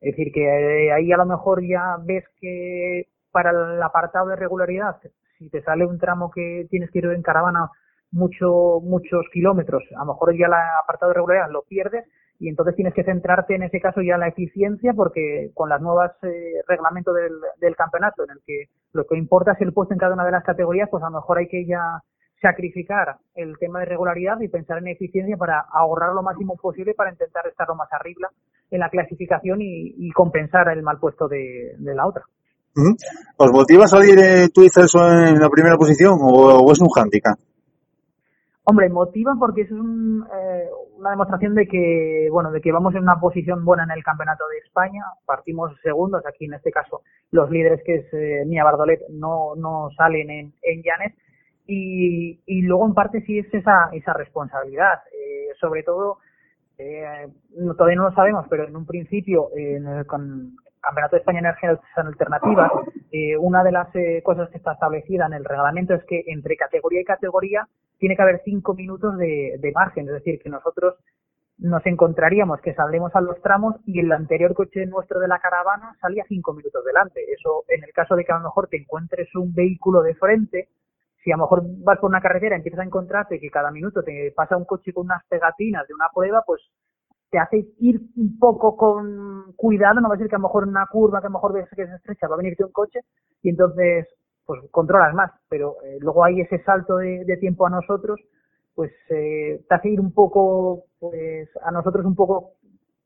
Es 0.00 0.16
decir, 0.16 0.32
que 0.32 0.44
eh, 0.44 0.92
ahí 0.92 1.12
a 1.12 1.16
lo 1.16 1.26
mejor 1.26 1.62
ya 1.66 1.96
ves 2.04 2.24
que 2.40 3.08
para 3.30 3.50
el 3.50 3.82
apartado 3.82 4.28
de 4.28 4.36
regularidad, 4.36 4.96
si 5.38 5.48
te 5.48 5.62
sale 5.62 5.86
un 5.86 5.98
tramo 5.98 6.30
que 6.30 6.66
tienes 6.70 6.90
que 6.90 6.98
ir 6.98 7.06
en 7.06 7.22
caravana 7.22 7.70
mucho, 8.10 8.80
muchos 8.82 9.24
kilómetros, 9.32 9.82
a 9.96 10.00
lo 10.00 10.12
mejor 10.12 10.36
ya 10.36 10.46
el 10.46 10.52
apartado 10.52 11.10
de 11.10 11.14
regularidad 11.14 11.50
lo 11.50 11.62
pierdes 11.62 12.04
y 12.42 12.48
entonces 12.48 12.74
tienes 12.74 12.92
que 12.92 13.04
centrarte 13.04 13.54
en 13.54 13.62
ese 13.62 13.80
caso 13.80 14.02
ya 14.02 14.14
en 14.14 14.20
la 14.20 14.28
eficiencia 14.28 14.92
porque 14.94 15.52
con 15.54 15.68
las 15.68 15.80
nuevas 15.80 16.10
eh, 16.24 16.60
reglamentos 16.66 17.14
del, 17.14 17.32
del 17.60 17.76
campeonato 17.76 18.24
en 18.24 18.30
el 18.30 18.40
que 18.44 18.64
lo 18.92 19.06
que 19.06 19.16
importa 19.16 19.52
es 19.52 19.60
el 19.60 19.72
puesto 19.72 19.94
en 19.94 20.00
cada 20.00 20.14
una 20.14 20.24
de 20.24 20.32
las 20.32 20.42
categorías, 20.42 20.88
pues 20.90 21.04
a 21.04 21.10
lo 21.10 21.20
mejor 21.20 21.38
hay 21.38 21.46
que 21.46 21.64
ya 21.64 22.02
sacrificar 22.40 23.16
el 23.36 23.56
tema 23.58 23.78
de 23.78 23.86
regularidad 23.86 24.40
y 24.40 24.48
pensar 24.48 24.78
en 24.78 24.88
eficiencia 24.88 25.36
para 25.36 25.60
ahorrar 25.72 26.12
lo 26.12 26.24
máximo 26.24 26.56
posible 26.56 26.94
para 26.94 27.12
intentar 27.12 27.46
estar 27.46 27.68
lo 27.68 27.76
más 27.76 27.88
arriba 27.92 28.28
en 28.72 28.80
la 28.80 28.90
clasificación 28.90 29.62
y, 29.62 29.94
y 29.96 30.10
compensar 30.10 30.68
el 30.70 30.82
mal 30.82 30.98
puesto 30.98 31.28
de, 31.28 31.76
de 31.78 31.94
la 31.94 32.08
otra. 32.08 32.24
¿Os 33.36 33.52
motiva 33.52 33.84
a 33.84 33.86
salir 33.86 34.18
eh, 34.18 34.48
tú 34.52 34.64
y 34.64 34.68
Celso 34.68 34.98
en 35.08 35.38
la 35.38 35.48
primera 35.48 35.76
posición 35.76 36.18
o, 36.20 36.58
o 36.58 36.72
es 36.72 36.80
un 36.80 36.88
hándicap? 36.88 37.38
Hombre, 38.64 38.88
motiva 38.88 39.34
porque 39.38 39.62
es 39.62 39.72
un, 39.72 40.24
eh, 40.32 40.68
una 41.02 41.10
demostración 41.10 41.54
de 41.54 41.66
que, 41.66 42.28
bueno, 42.30 42.52
de 42.52 42.60
que 42.60 42.72
vamos 42.72 42.94
en 42.94 43.02
una 43.02 43.18
posición 43.18 43.64
buena 43.64 43.82
en 43.82 43.90
el 43.90 44.04
campeonato 44.04 44.44
de 44.48 44.58
España. 44.58 45.02
Partimos 45.26 45.72
segundos, 45.82 46.24
aquí 46.26 46.44
en 46.46 46.54
este 46.54 46.70
caso 46.70 47.02
los 47.32 47.50
líderes 47.50 47.82
que 47.84 47.94
es 47.96 48.06
eh, 48.12 48.44
Mía 48.46 48.62
Bardolet 48.62 49.00
no, 49.10 49.56
no 49.56 49.90
salen 49.96 50.30
en, 50.30 50.52
en 50.62 50.82
Llanes. 50.82 51.14
Y, 51.66 52.40
y 52.46 52.62
luego 52.62 52.86
en 52.86 52.94
parte 52.94 53.22
sí 53.22 53.38
es 53.38 53.52
esa, 53.52 53.88
esa 53.92 54.12
responsabilidad. 54.12 55.00
Eh, 55.12 55.48
sobre 55.60 55.82
todo, 55.82 56.18
eh, 56.78 57.28
todavía 57.76 57.96
no 57.96 58.08
lo 58.10 58.14
sabemos, 58.14 58.46
pero 58.48 58.68
en 58.68 58.76
un 58.76 58.86
principio, 58.86 59.48
el, 59.56 60.06
con 60.06 60.56
Campeonato 60.82 61.16
de 61.16 61.20
España 61.20 61.40
de 61.40 61.48
Energías 61.48 61.78
Alternativas, 61.96 62.70
eh, 63.12 63.36
una 63.36 63.62
de 63.62 63.72
las 63.72 63.94
eh, 63.94 64.20
cosas 64.24 64.50
que 64.50 64.58
está 64.58 64.72
establecida 64.72 65.26
en 65.26 65.34
el 65.34 65.44
reglamento 65.44 65.94
es 65.94 66.04
que 66.04 66.24
entre 66.26 66.56
categoría 66.56 67.00
y 67.00 67.04
categoría 67.04 67.68
tiene 67.98 68.16
que 68.16 68.22
haber 68.22 68.42
cinco 68.44 68.74
minutos 68.74 69.16
de, 69.16 69.58
de 69.58 69.72
margen, 69.72 70.06
es 70.08 70.14
decir, 70.14 70.40
que 70.42 70.50
nosotros 70.50 70.96
nos 71.58 71.86
encontraríamos 71.86 72.60
que 72.60 72.74
saldremos 72.74 73.14
a 73.14 73.20
los 73.20 73.40
tramos 73.40 73.76
y 73.86 74.00
el 74.00 74.10
anterior 74.10 74.54
coche 74.54 74.84
nuestro 74.86 75.20
de 75.20 75.28
la 75.28 75.38
caravana 75.38 75.96
salía 76.00 76.24
cinco 76.28 76.52
minutos 76.52 76.84
delante. 76.84 77.20
Eso, 77.32 77.64
en 77.68 77.84
el 77.84 77.92
caso 77.92 78.16
de 78.16 78.24
que 78.24 78.32
a 78.32 78.38
lo 78.38 78.44
mejor 78.44 78.66
te 78.66 78.78
encuentres 78.78 79.32
un 79.36 79.54
vehículo 79.54 80.02
de 80.02 80.16
frente, 80.16 80.68
si 81.22 81.30
a 81.30 81.36
lo 81.36 81.44
mejor 81.44 81.62
vas 81.84 81.98
por 81.98 82.10
una 82.10 82.20
carretera 82.20 82.56
y 82.56 82.58
empiezas 82.58 82.80
a 82.80 82.84
encontrarte 82.84 83.38
que 83.38 83.50
cada 83.50 83.70
minuto 83.70 84.02
te 84.02 84.32
pasa 84.34 84.56
un 84.56 84.64
coche 84.64 84.92
con 84.92 85.04
unas 85.04 85.24
pegatinas 85.26 85.86
de 85.86 85.94
una 85.94 86.08
prueba, 86.12 86.42
pues 86.44 86.60
te 87.32 87.38
hace 87.38 87.66
ir 87.80 87.98
un 88.16 88.38
poco 88.38 88.76
con 88.76 89.54
cuidado, 89.56 90.00
no 90.00 90.08
va 90.10 90.16
a 90.16 90.18
ser 90.18 90.28
que 90.28 90.36
a 90.36 90.38
lo 90.38 90.44
mejor 90.44 90.64
en 90.64 90.68
una 90.68 90.86
curva 90.86 91.20
que 91.20 91.26
a 91.26 91.30
lo 91.30 91.34
mejor 91.34 91.54
ves 91.54 91.68
que 91.74 91.82
es 91.82 91.90
estrecha 91.90 92.28
va 92.28 92.34
a 92.34 92.38
venirte 92.38 92.62
un 92.62 92.72
coche 92.72 93.00
y 93.42 93.48
entonces 93.48 94.06
pues 94.44 94.60
controlas 94.70 95.14
más, 95.14 95.32
pero 95.48 95.76
eh, 95.82 95.96
luego 96.00 96.24
hay 96.24 96.42
ese 96.42 96.62
salto 96.62 96.98
de, 96.98 97.36
tiempo 97.40 97.66
a 97.66 97.70
nosotros, 97.70 98.20
pues 98.74 98.92
eh, 99.08 99.64
te 99.66 99.74
hace 99.74 99.88
ir 99.88 100.00
un 100.00 100.12
poco, 100.12 100.84
pues 101.00 101.48
a 101.64 101.70
nosotros 101.70 102.04
un 102.04 102.14
poco 102.14 102.52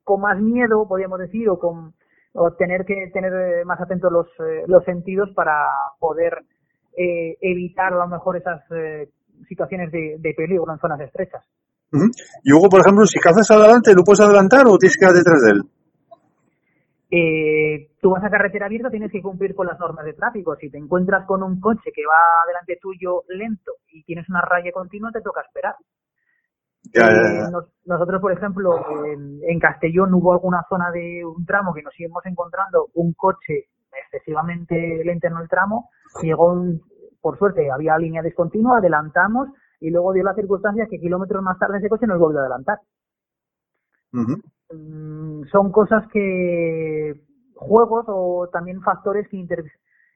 con 0.03 0.21
más 0.21 0.41
miedo, 0.41 0.89
podríamos 0.89 1.21
decir, 1.21 1.49
o 1.49 1.59
con 1.59 1.95
o 2.37 2.53
tener 2.53 2.85
que 2.85 3.11
tener 3.13 3.33
eh, 3.33 3.65
más 3.65 3.81
atentos 3.81 4.13
los, 4.13 4.27
eh, 4.41 4.65
los 4.67 4.85
sentidos 4.85 5.31
para 5.35 5.67
poder 5.99 6.45
eh, 6.97 7.37
evitar 7.41 7.93
a 7.93 7.97
lo 7.97 8.09
mejor 8.09 8.37
esas 8.37 8.63
situaciones 9.49 9.93
de 9.93 10.35
peligro 10.37 10.73
en 10.73 10.79
zonas 10.79 11.01
estrechas. 11.01 11.45
Y 12.45 12.53
Hugo, 12.53 12.69
por 12.69 12.81
ejemplo, 12.81 13.05
si 13.07 13.19
cazas 13.19 13.51
adelante, 13.51 13.95
¿lo 13.95 14.03
puedes 14.05 14.21
adelantar 14.21 14.67
o 14.67 14.79
tienes 14.79 14.97
que 14.97 15.07
ir 15.07 15.13
detrás 15.13 15.43
de 15.43 15.51
él? 15.53 15.63
eh, 17.11 17.89
tú 18.01 18.11
vas 18.11 18.25
a 18.25 18.31
carretera 18.31 18.67
abierta, 18.67 18.91
tienes 18.91 19.13
que 19.13 19.23
cumplir 19.23 19.55
con 19.55 19.67
las 19.67 19.79
normas 19.79 20.05
de 20.05 20.13
tráfico. 20.15 20.57
Si 20.57 20.71
te 20.71 20.79
encuentras 20.79 21.25
con 21.27 21.43
un 21.43 21.61
coche 21.61 21.91
que 21.95 22.03
va 22.05 22.47
delante 22.49 22.79
tuyo 22.83 23.23
lento 23.29 23.73
y 23.89 24.03
tienes 24.05 24.29
una 24.29 24.41
raya 24.41 24.73
continua, 24.73 25.13
te 25.13 25.21
toca 25.21 25.43
esperar. 25.43 25.77
Ya, 26.93 27.03
ya, 27.03 27.07
Eh, 27.09 27.51
nos- 27.51 27.69
nosotros, 27.85 28.21
por 28.21 28.33
ejemplo, 28.33 28.71
en, 29.07 29.39
en 29.43 29.59
Castellón 29.61 30.15
hubo 30.15 30.33
alguna 30.33 30.65
zona 30.69 30.91
de 30.91 31.25
un 31.25 31.45
tramo 31.47 31.73
que 31.75 31.83
nos 31.83 31.99
íbamos 31.99 32.25
encontrando 32.27 32.89
un 32.95 33.13
coche 33.15 33.67
excesivamente 34.05 35.03
lento 35.05 35.27
en 35.29 35.37
el 35.37 35.49
tramo. 35.49 35.91
Llegó 36.23 36.53
un, 36.53 36.81
por 37.21 37.39
suerte, 37.39 37.71
había 37.71 37.97
línea 37.99 38.23
discontinua, 38.23 38.79
adelantamos 38.79 39.49
y 39.81 39.91
luego 39.91 40.13
dio 40.13 40.25
la 40.25 40.35
circunstancia 40.35 40.87
que 40.87 41.01
kilómetros 41.01 41.43
más 41.43 41.59
tarde 41.59 41.79
ese 41.79 41.89
coche 41.89 42.07
nos 42.07 42.19
volvió 42.19 42.39
a 42.39 42.43
adelantar. 42.43 42.79
Mm, 44.73 45.45
son 45.53 45.71
cosas 45.73 46.07
que 46.13 47.21
juegos 47.55 48.05
o 48.09 48.49
también 48.53 48.81
factores 48.83 49.29
que 49.29 49.37
inter- 49.37 49.65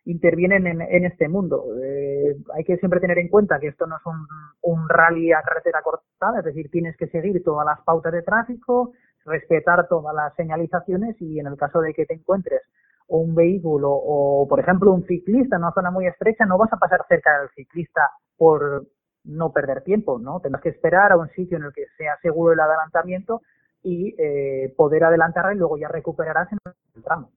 intervienen 0.04 0.66
en, 0.66 0.80
en 0.80 1.04
este 1.04 1.28
mundo. 1.28 1.64
Eh, 1.82 2.36
hay 2.54 2.64
que 2.64 2.76
siempre 2.78 3.00
tener 3.00 3.18
en 3.18 3.28
cuenta 3.28 3.58
que 3.60 3.68
esto 3.68 3.86
no 3.86 3.96
es 3.96 4.06
un, 4.06 4.26
un 4.62 4.88
rally 4.88 5.32
a 5.32 5.42
carretera 5.42 5.82
cortada, 5.82 6.38
es 6.40 6.44
decir, 6.44 6.70
tienes 6.70 6.96
que 6.96 7.08
seguir 7.08 7.42
todas 7.44 7.66
las 7.66 7.80
pautas 7.84 8.12
de 8.12 8.22
tráfico, 8.22 8.92
respetar 9.24 9.86
todas 9.88 10.14
las 10.14 10.34
señalizaciones 10.34 11.20
y 11.20 11.38
en 11.38 11.46
el 11.46 11.56
caso 11.56 11.80
de 11.80 11.92
que 11.94 12.06
te 12.06 12.14
encuentres 12.14 12.62
un 13.08 13.34
vehículo 13.34 13.90
o, 13.92 14.46
por 14.48 14.60
ejemplo, 14.60 14.92
un 14.92 15.04
ciclista 15.04 15.56
en 15.56 15.62
una 15.62 15.72
zona 15.72 15.90
muy 15.90 16.06
estrecha, 16.06 16.46
no 16.46 16.56
vas 16.58 16.72
a 16.72 16.78
pasar 16.78 17.04
cerca 17.08 17.40
del 17.40 17.50
ciclista 17.50 18.02
por 18.36 18.86
no 19.30 19.52
perder 19.52 19.82
tiempo, 19.82 20.18
¿no? 20.18 20.40
Tendrás 20.40 20.62
que 20.62 20.70
esperar 20.70 21.12
a 21.12 21.16
un 21.16 21.28
sitio 21.30 21.56
en 21.58 21.64
el 21.64 21.72
que 21.72 21.86
sea 21.96 22.16
seguro 22.22 22.52
el 22.52 22.60
adelantamiento 22.60 23.42
y 23.82 24.14
eh, 24.18 24.74
poder 24.76 25.04
adelantar 25.04 25.54
y 25.54 25.58
luego 25.58 25.78
ya 25.78 25.88
recuperarás 25.88 26.50
en 26.52 26.58
el 26.96 27.02
tramo. 27.02 27.30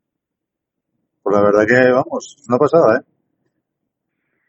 Pues 1.21 1.35
la 1.35 1.41
verdad 1.41 1.65
que, 1.67 1.91
vamos, 1.91 2.35
es 2.39 2.49
una 2.49 2.57
pasada, 2.57 2.97
¿eh? 2.97 3.03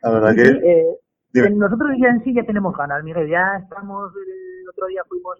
La 0.02 0.10
verdad 0.10 0.30
Sí, 0.30 0.36
que... 0.36 0.44
sí, 0.44 0.58
eh, 0.64 1.50
nosotros 1.50 1.90
ya 2.00 2.08
en 2.08 2.22
sí 2.24 2.34
ya 2.34 2.44
tenemos 2.44 2.76
ganas, 2.76 3.02
Miguel, 3.04 3.28
ya 3.28 3.56
estamos, 3.62 4.12
el 4.16 4.68
otro 4.68 4.86
día 4.86 5.02
fuimos 5.08 5.38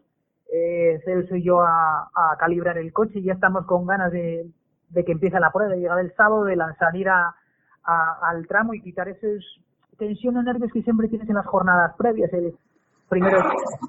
eh, 0.52 1.00
Celso 1.05 1.36
y 1.36 1.42
yo 1.44 1.61
a, 1.61 2.09
a 2.14 2.36
calibrar 2.38 2.78
el 2.78 2.92
coche 2.92 3.18
y 3.18 3.24
ya 3.24 3.32
estamos 3.34 3.66
con 3.66 3.86
ganas 3.86 4.12
de, 4.12 4.46
de 4.90 5.05
que 5.05 5.12
empiece 5.12 5.38
la 5.40 5.50
prueba, 5.52 5.72
de 5.72 5.80
llegar 5.80 5.98
el 5.98 6.12
sábado, 6.14 6.44
de 6.44 6.57
la- 6.57 6.74
salir 6.76 7.09
a, 7.09 7.34
a- 7.84 8.18
al 8.30 8.46
tramo 8.46 8.74
y 8.74 8.80
quitar 8.82 9.09
esas 9.09 9.42
tensión 9.97 10.36
o 10.36 10.42
nervios 10.42 10.72
que 10.72 10.82
siempre 10.82 11.09
tienes 11.09 11.28
en 11.28 11.36
las 11.36 11.47
jornadas 11.47 11.95
previas. 11.97 12.32
El, 12.32 12.55
primero, 13.09 13.38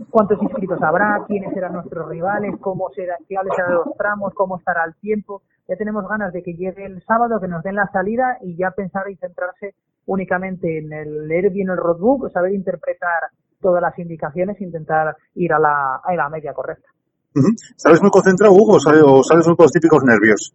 cuántos 0.10 0.42
inscritos 0.42 0.82
habrá, 0.82 1.24
quiénes 1.28 1.54
serán 1.54 1.74
nuestros 1.74 2.08
rivales, 2.08 2.56
cómo 2.60 2.90
será, 2.92 3.16
qué 3.28 3.36
serán 3.56 3.74
los 3.74 3.98
tramos, 3.98 4.34
cómo 4.34 4.58
estará 4.58 4.84
el 4.86 4.96
tiempo. 4.96 5.42
Ya 5.68 5.76
tenemos 5.76 6.08
ganas 6.08 6.32
de 6.32 6.44
que 6.44 6.54
llegue 6.54 6.86
el 6.86 7.04
sábado, 7.04 7.40
que 7.40 7.48
nos 7.48 7.64
den 7.64 7.76
la 7.76 7.88
salida 7.88 8.38
y 8.42 8.56
ya 8.56 8.72
pensar 8.72 9.10
y 9.10 9.16
centrarse 9.16 9.74
únicamente 10.06 10.78
en 10.78 10.94
el 10.94 11.28
leer 11.28 11.50
bien 11.50 11.70
el 11.70 11.78
roadbook, 11.78 12.32
saber 12.32 12.54
interpretar 12.54 13.32
todas 13.60 13.82
las 13.82 13.98
indicaciones 13.98 14.62
e 14.62 14.64
intentar 14.64 15.16
ir 15.34 15.54
a 15.54 15.60
la, 15.60 15.96
a 16.04 16.14
la 16.14 16.30
media 16.30 16.54
correcta. 16.54 16.88
Ujú. 17.36 17.48
¿Sales 17.76 18.02
muy 18.02 18.12
concentrado, 18.12 18.54
Hugo, 18.54 18.76
o 18.76 19.24
sales 19.24 19.48
muy 19.48 19.56
con 19.56 19.64
los 19.64 19.72
típicos 19.72 20.04
nervios? 20.04 20.54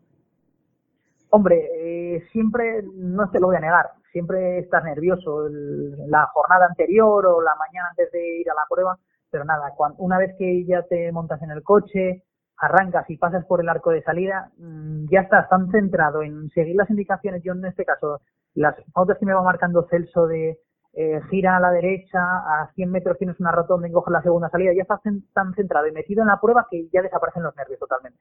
Hombre, 1.30 1.68
eh, 1.78 2.22
siempre, 2.32 2.82
no 2.94 3.28
te 3.30 3.40
lo 3.40 3.48
voy 3.48 3.56
a 3.56 3.60
negar, 3.60 3.90
siempre 4.12 4.58
estás 4.58 4.84
nervioso 4.84 5.46
el- 5.46 5.96
la 6.10 6.26
jornada 6.26 6.66
anterior 6.66 7.26
o 7.26 7.40
la 7.40 7.54
mañana 7.56 7.88
antes 7.90 8.10
de 8.12 8.40
ir 8.40 8.50
a 8.50 8.54
la 8.54 8.62
prueba, 8.68 8.96
pero 9.30 9.44
nada, 9.44 9.72
una 9.98 10.18
vez 10.18 10.34
que 10.38 10.64
ya 10.66 10.82
te 10.82 11.10
montas 11.12 11.40
en 11.42 11.50
el 11.50 11.62
coche, 11.62 12.24
arrancas 12.58 13.08
y 13.08 13.16
pasas 13.16 13.44
por 13.46 13.60
el 13.60 13.68
arco 13.68 13.90
de 13.90 14.02
salida, 14.02 14.50
mm, 14.58 15.06
ya 15.10 15.20
estás 15.20 15.48
tan 15.48 15.70
centrado 15.70 16.22
en 16.22 16.50
seguir 16.50 16.76
las 16.76 16.90
indicaciones, 16.90 17.42
yo 17.42 17.52
en 17.52 17.64
este 17.64 17.84
caso, 17.84 18.20
las 18.54 18.74
pautas 18.92 19.16
que 19.18 19.26
me 19.26 19.32
va 19.34 19.42
marcando 19.42 19.86
Celso 19.90 20.26
de 20.26 20.58
eh, 20.92 21.20
gira 21.30 21.56
a 21.56 21.60
la 21.60 21.70
derecha, 21.70 22.18
a 22.20 22.68
100 22.74 22.90
metros 22.90 23.16
tienes 23.16 23.38
una 23.38 23.52
rotonda 23.52 23.86
y 23.86 23.92
coges 23.92 24.10
la 24.12 24.22
segunda 24.22 24.50
salida, 24.50 24.72
ya 24.74 24.82
estás 24.82 25.00
tan 25.32 25.54
centrado 25.54 25.86
y 25.86 25.92
metido 25.92 26.22
en 26.22 26.26
la 26.26 26.40
prueba 26.40 26.66
que 26.68 26.88
ya 26.92 27.00
desaparecen 27.00 27.44
los 27.44 27.54
nervios 27.54 27.78
totalmente. 27.78 28.18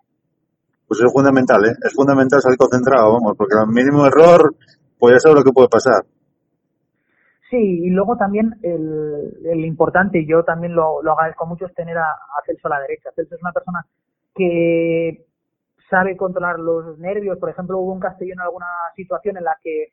Pues 0.88 1.02
es 1.02 1.12
fundamental, 1.12 1.66
¿eh? 1.66 1.74
Es 1.84 1.94
fundamental 1.96 2.40
salir 2.42 2.60
concentrado, 2.60 3.14
vamos, 3.14 3.36
porque 3.36 3.56
al 3.58 3.68
mínimo 3.68 4.06
error, 4.06 4.54
pues 5.00 5.14
ya 5.14 5.20
sabes 5.20 5.38
lo 5.38 5.44
que 5.44 5.54
puede 5.54 5.70
pasar. 5.70 6.04
Sí, 7.50 7.58
y 7.58 7.90
luego 7.90 8.16
también 8.16 8.54
el, 8.62 9.66
importante, 9.66 10.20
y 10.20 10.28
yo 10.28 10.44
también 10.44 10.76
lo, 10.76 11.02
lo 11.02 11.14
agradezco 11.14 11.48
mucho, 11.48 11.66
es 11.66 11.74
tener 11.74 11.98
a, 11.98 12.12
a 12.12 12.44
Celso 12.46 12.68
a 12.68 12.78
la 12.78 12.82
derecha. 12.82 13.10
Celso 13.16 13.34
es 13.36 13.42
una 13.42 13.52
persona 13.52 13.86
que 14.36 15.26
sabe 15.90 16.16
controlar 16.16 16.60
los 16.60 17.00
nervios. 17.00 17.40
Por 17.40 17.50
ejemplo, 17.50 17.80
hubo 17.80 17.94
un 17.94 18.00
Castellón 18.00 18.38
en 18.40 18.42
alguna 18.42 18.68
situación 18.96 19.38
en 19.38 19.46
la 19.46 19.58
que 19.64 19.88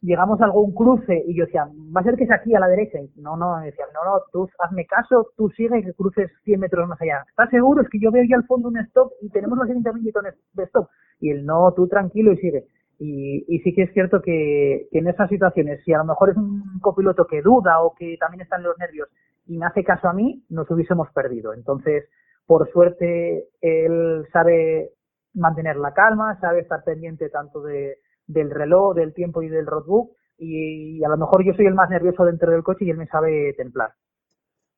llegamos 0.00 0.40
a 0.40 0.44
algún 0.44 0.72
cruce 0.74 1.24
y 1.26 1.36
yo 1.36 1.44
decía, 1.44 1.66
va 1.66 2.00
a 2.00 2.04
ser 2.04 2.16
que 2.16 2.24
es 2.24 2.30
aquí 2.30 2.54
a 2.54 2.60
la 2.60 2.68
derecha. 2.68 2.98
Y 3.00 3.20
no, 3.20 3.36
no, 3.36 3.58
decía, 3.60 3.84
no, 3.94 4.04
no, 4.04 4.20
tú 4.32 4.48
hazme 4.58 4.86
caso, 4.86 5.28
tú 5.36 5.50
sigue 5.50 5.78
y 5.78 5.84
que 5.84 5.94
cruces 5.94 6.30
100 6.44 6.60
metros 6.60 6.88
más 6.88 7.00
allá. 7.00 7.24
¿Estás 7.28 7.50
seguro? 7.50 7.82
Es 7.82 7.88
que 7.88 7.98
yo 8.00 8.10
veo 8.10 8.24
ya 8.28 8.36
al 8.36 8.46
fondo 8.46 8.68
un 8.68 8.78
stop 8.78 9.12
y 9.22 9.30
tenemos 9.30 9.58
los 9.58 9.68
70 9.68 9.92
millones 9.92 10.34
de 10.52 10.64
stop. 10.64 10.88
Y 11.20 11.30
él, 11.30 11.44
no, 11.44 11.72
tú 11.74 11.88
tranquilo 11.88 12.32
y 12.32 12.36
sigue. 12.38 12.64
Y, 12.98 13.44
y 13.46 13.60
sí 13.60 13.74
que 13.74 13.84
es 13.84 13.92
cierto 13.92 14.20
que, 14.20 14.88
que 14.90 14.98
en 14.98 15.08
esas 15.08 15.28
situaciones, 15.28 15.80
si 15.84 15.92
a 15.92 15.98
lo 15.98 16.04
mejor 16.04 16.30
es 16.30 16.36
un 16.36 16.80
copiloto 16.80 17.26
que 17.26 17.42
duda 17.42 17.80
o 17.80 17.94
que 17.94 18.16
también 18.18 18.40
está 18.40 18.56
en 18.56 18.64
los 18.64 18.78
nervios 18.78 19.08
y 19.46 19.56
me 19.56 19.66
hace 19.66 19.82
caso 19.82 20.08
a 20.08 20.12
mí, 20.12 20.44
nos 20.50 20.70
hubiésemos 20.70 21.08
perdido. 21.12 21.54
Entonces, 21.54 22.04
por 22.46 22.70
suerte, 22.70 23.48
él 23.60 24.26
sabe 24.32 24.92
mantener 25.34 25.76
la 25.76 25.92
calma, 25.92 26.38
sabe 26.40 26.60
estar 26.60 26.84
pendiente 26.84 27.30
tanto 27.30 27.62
de, 27.62 27.98
del 28.26 28.50
reloj, 28.50 28.94
del 28.94 29.14
tiempo 29.14 29.42
y 29.42 29.48
del 29.48 29.66
roadbook. 29.66 30.12
Y, 30.38 31.02
a 31.02 31.08
lo 31.08 31.16
mejor 31.16 31.44
yo 31.44 31.52
soy 31.54 31.66
el 31.66 31.74
más 31.74 31.90
nervioso 31.90 32.24
dentro 32.24 32.50
del 32.52 32.62
coche 32.62 32.84
y 32.84 32.90
él 32.90 32.96
me 32.96 33.06
sabe 33.06 33.54
templar. 33.56 33.90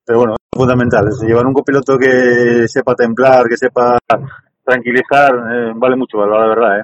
Pero 0.07 0.21
bueno, 0.21 0.35
es 0.35 0.59
fundamental. 0.59 1.09
Llevar 1.21 1.47
un 1.47 1.53
copiloto 1.53 1.99
que 1.99 2.67
sepa 2.67 2.95
templar, 2.95 3.47
que 3.47 3.57
sepa 3.57 3.99
tranquilizar, 4.65 5.35
eh, 5.53 5.73
vale 5.77 5.97
mucho, 5.97 6.25
la 6.27 6.47
verdad, 6.47 6.81
¿eh? 6.81 6.83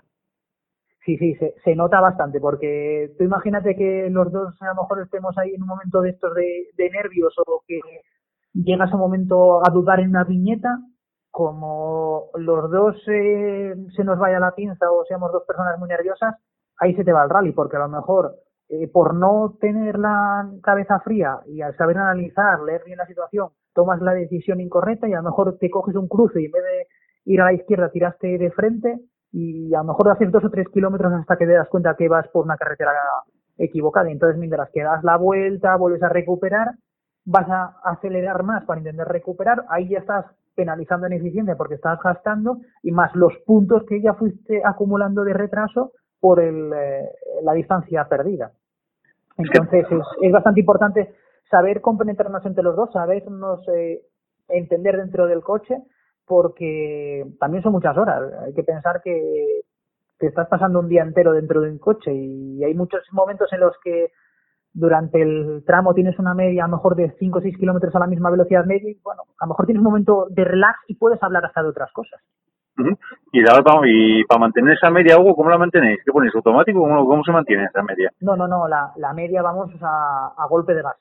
Sí, 1.07 1.17
sí, 1.19 1.37
se, 1.37 1.55
se 1.65 1.77
nota 1.77 2.01
bastante, 2.01 2.41
porque 2.41 3.15
tú 3.17 3.23
imagínate 3.23 3.77
que 3.77 4.11
los 4.11 4.33
dos 4.33 4.61
a 4.61 4.67
lo 4.75 4.83
mejor 4.83 5.03
estemos 5.03 5.39
ahí 5.39 5.55
en 5.55 5.63
un 5.63 5.69
momento 5.69 6.01
de 6.01 6.11
estos 6.11 6.35
de, 6.35 6.91
nervios 6.91 7.33
o 7.47 7.63
que 7.65 7.79
llegas 8.53 8.91
a 8.91 8.97
un 8.97 9.03
momento 9.03 9.65
a 9.65 9.71
dudar 9.71 10.01
en 10.01 10.09
una 10.11 10.25
viñeta, 10.25 10.81
como 11.31 12.31
los 12.35 12.69
dos 12.73 12.97
eh, 13.07 13.77
se 13.95 14.03
nos 14.03 14.19
vaya 14.19 14.41
la 14.41 14.57
pinza 14.57 14.91
o 14.91 15.05
seamos 15.05 15.31
dos 15.31 15.45
personas 15.47 15.79
muy 15.79 15.89
nerviosas, 15.89 16.35
ahí 16.79 16.93
se 16.97 17.05
te 17.05 17.13
va 17.13 17.23
el 17.23 17.31
rally, 17.31 17.53
porque 17.53 17.77
a 17.77 17.87
lo 17.87 17.89
mejor 17.89 18.35
eh, 18.69 18.89
por 18.89 19.15
no 19.15 19.57
tener 19.61 20.01
la 20.01 20.51
cabeza 20.61 20.99
fría 20.99 21.39
y 21.47 21.63
al 21.63 21.77
saber 21.77 21.99
analizar, 21.99 22.59
leer 22.63 22.83
bien 22.85 22.99
la 22.99 23.07
situación, 23.07 23.51
tomas 23.75 24.01
la 24.03 24.13
decisión 24.13 24.61
incorrecta 24.61 25.09
y 25.09 25.13
a 25.13 25.19
lo 25.19 25.31
mejor 25.31 25.57
te 25.59 25.71
coges 25.71 25.95
un 25.95 26.09
cruce 26.09 26.43
y 26.43 26.47
en 26.47 26.51
vez 26.51 26.65
de 26.65 26.87
ir 27.33 27.41
a 27.41 27.45
la 27.45 27.53
izquierda 27.53 27.93
tiraste 27.93 28.39
de 28.39 28.51
frente 28.51 28.99
y 29.39 29.74
a 29.74 29.78
lo 29.78 29.89
mejor 29.89 30.12
haces 30.12 30.32
dos 30.32 30.43
o 30.45 30.49
tres 30.49 30.66
kilómetros 30.70 31.12
hasta 31.12 31.37
que 31.37 31.45
te 31.45 31.53
das 31.53 31.68
cuenta 31.68 31.95
que 31.95 32.09
vas 32.09 32.26
por 32.28 32.47
una 32.47 32.57
carretera 32.57 32.93
equivocada. 33.59 34.11
Entonces 34.11 34.39
mientras 34.39 34.70
que 34.70 34.82
das 34.82 35.05
la 35.05 35.18
vuelta, 35.18 35.76
vuelves 35.76 36.03
a 36.03 36.09
recuperar, 36.09 36.70
vas 37.26 37.47
a 37.51 37.76
acelerar 37.84 38.43
más 38.45 38.64
para 38.64 38.80
intentar 38.80 39.09
recuperar, 39.09 39.64
ahí 39.68 39.91
ya 39.91 39.99
estás 39.99 40.24
penalizando 40.55 41.07
en 41.07 41.12
eficiencia 41.12 41.55
porque 41.55 41.74
estás 41.74 41.99
gastando 42.03 42.61
y 42.82 42.93
más 42.93 43.14
los 43.14 43.34
puntos 43.45 43.82
que 43.87 44.01
ya 44.01 44.14
fuiste 44.14 44.62
acumulando 44.64 45.22
de 45.22 45.34
retraso 45.34 45.93
por 46.18 46.41
el, 46.41 46.72
eh, 46.72 47.11
la 47.43 47.53
distancia 47.53 48.07
perdida. 48.09 48.53
Entonces 49.37 49.84
es, 49.91 50.07
es 50.22 50.32
bastante 50.32 50.61
importante 50.61 51.14
saber 51.51 51.82
compenetrarnos 51.82 52.47
entre 52.47 52.64
los 52.64 52.74
dos, 52.74 52.91
sabernos 52.91 53.61
eh, 53.68 54.01
entender 54.49 54.97
dentro 54.97 55.26
del 55.26 55.43
coche, 55.43 55.82
porque 56.27 57.24
también 57.39 57.62
son 57.62 57.72
muchas 57.72 57.97
horas. 57.97 58.22
Hay 58.45 58.55
que 58.55 58.62
pensar 58.62 59.01
que 59.03 59.62
te 60.18 60.27
estás 60.27 60.49
pasando 60.49 60.81
un 60.81 60.89
día 60.89 61.03
entero 61.03 61.33
dentro 61.33 61.61
de 61.61 61.70
un 61.70 61.79
coche 61.79 62.12
y 62.12 62.64
hay 62.64 62.74
muchos 62.74 63.03
momentos 63.12 63.53
en 63.53 63.61
los 63.61 63.77
que 63.83 64.12
durante 64.72 65.22
el 65.22 65.64
tramo 65.66 65.95
tienes 65.95 66.18
una 66.18 66.35
media 66.35 66.64
a 66.64 66.68
lo 66.68 66.77
mejor 66.77 66.97
de 66.97 67.14
5 67.18 67.39
o 67.39 67.41
6 67.41 67.57
kilómetros 67.57 67.95
a 67.95 67.99
la 67.99 68.07
misma 68.07 68.31
velocidad 68.31 68.64
media 68.66 68.91
y 68.91 69.01
bueno, 69.03 69.22
a 69.39 69.47
lo 69.47 69.51
mejor 69.51 69.66
tienes 69.66 69.81
un 69.81 69.87
momento 69.87 70.27
de 70.31 70.45
relax 70.45 70.79
y 70.89 70.97
puedes 70.97 71.22
hablar 71.22 71.45
hasta 71.45 71.62
de 71.62 71.68
otras 71.68 71.93
cosas. 71.93 72.20
Y, 73.33 73.41
la, 73.41 73.62
y 73.87 74.24
para 74.24 74.41
mantener 74.41 74.74
esa 74.74 74.91
media, 74.91 75.18
Hugo, 75.18 75.35
¿cómo 75.35 75.49
la 75.49 75.57
mantenéis? 75.57 76.01
¿Qué 76.05 76.12
ponéis? 76.12 76.35
¿Automático? 76.35 76.81
¿Cómo, 76.81 77.07
cómo 77.07 77.24
se 77.24 77.33
mantiene 77.33 77.64
esa 77.64 77.83
media? 77.83 78.12
No, 78.20 78.37
no, 78.37 78.47
no, 78.47 78.68
la, 78.68 78.93
la 78.97 79.14
media 79.14 79.41
vamos 79.41 79.70
a, 79.81 80.35
a 80.37 80.47
golpe 80.47 80.74
de 80.74 80.83
gas. 80.83 80.97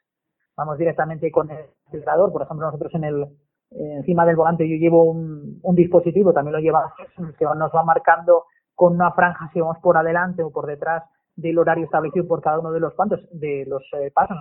Vamos 0.56 0.78
directamente 0.78 1.30
con 1.32 1.50
el 1.52 1.66
acelerador. 1.88 2.32
Por 2.32 2.44
ejemplo, 2.44 2.66
nosotros 2.68 2.94
en 2.96 3.04
el 3.04 3.26
encima 3.72 4.26
del 4.26 4.36
volante 4.36 4.68
yo 4.68 4.76
llevo 4.76 5.04
un, 5.12 5.76
dispositivo, 5.76 6.34
también 6.34 6.54
lo 6.54 6.60
lleva 6.60 6.94
que 7.38 7.46
nos 7.46 7.72
va 7.72 7.84
marcando 7.84 8.46
con 8.74 8.94
una 8.94 9.12
franja 9.12 9.50
si 9.54 9.60
vamos 9.60 9.78
por 9.82 9.98
adelante 9.98 10.44
o 10.44 10.52
por 10.52 10.66
detrás 10.66 11.04
del 11.36 11.58
horario 11.58 11.86
establecido 11.86 12.28
por 12.28 12.42
cada 12.42 12.60
uno 12.60 12.72
de 12.72 12.80
los 12.80 12.94
pantos, 12.94 13.28
de 13.32 13.66
los 13.68 13.84
eh, 13.94 14.12
pasos, 14.14 14.38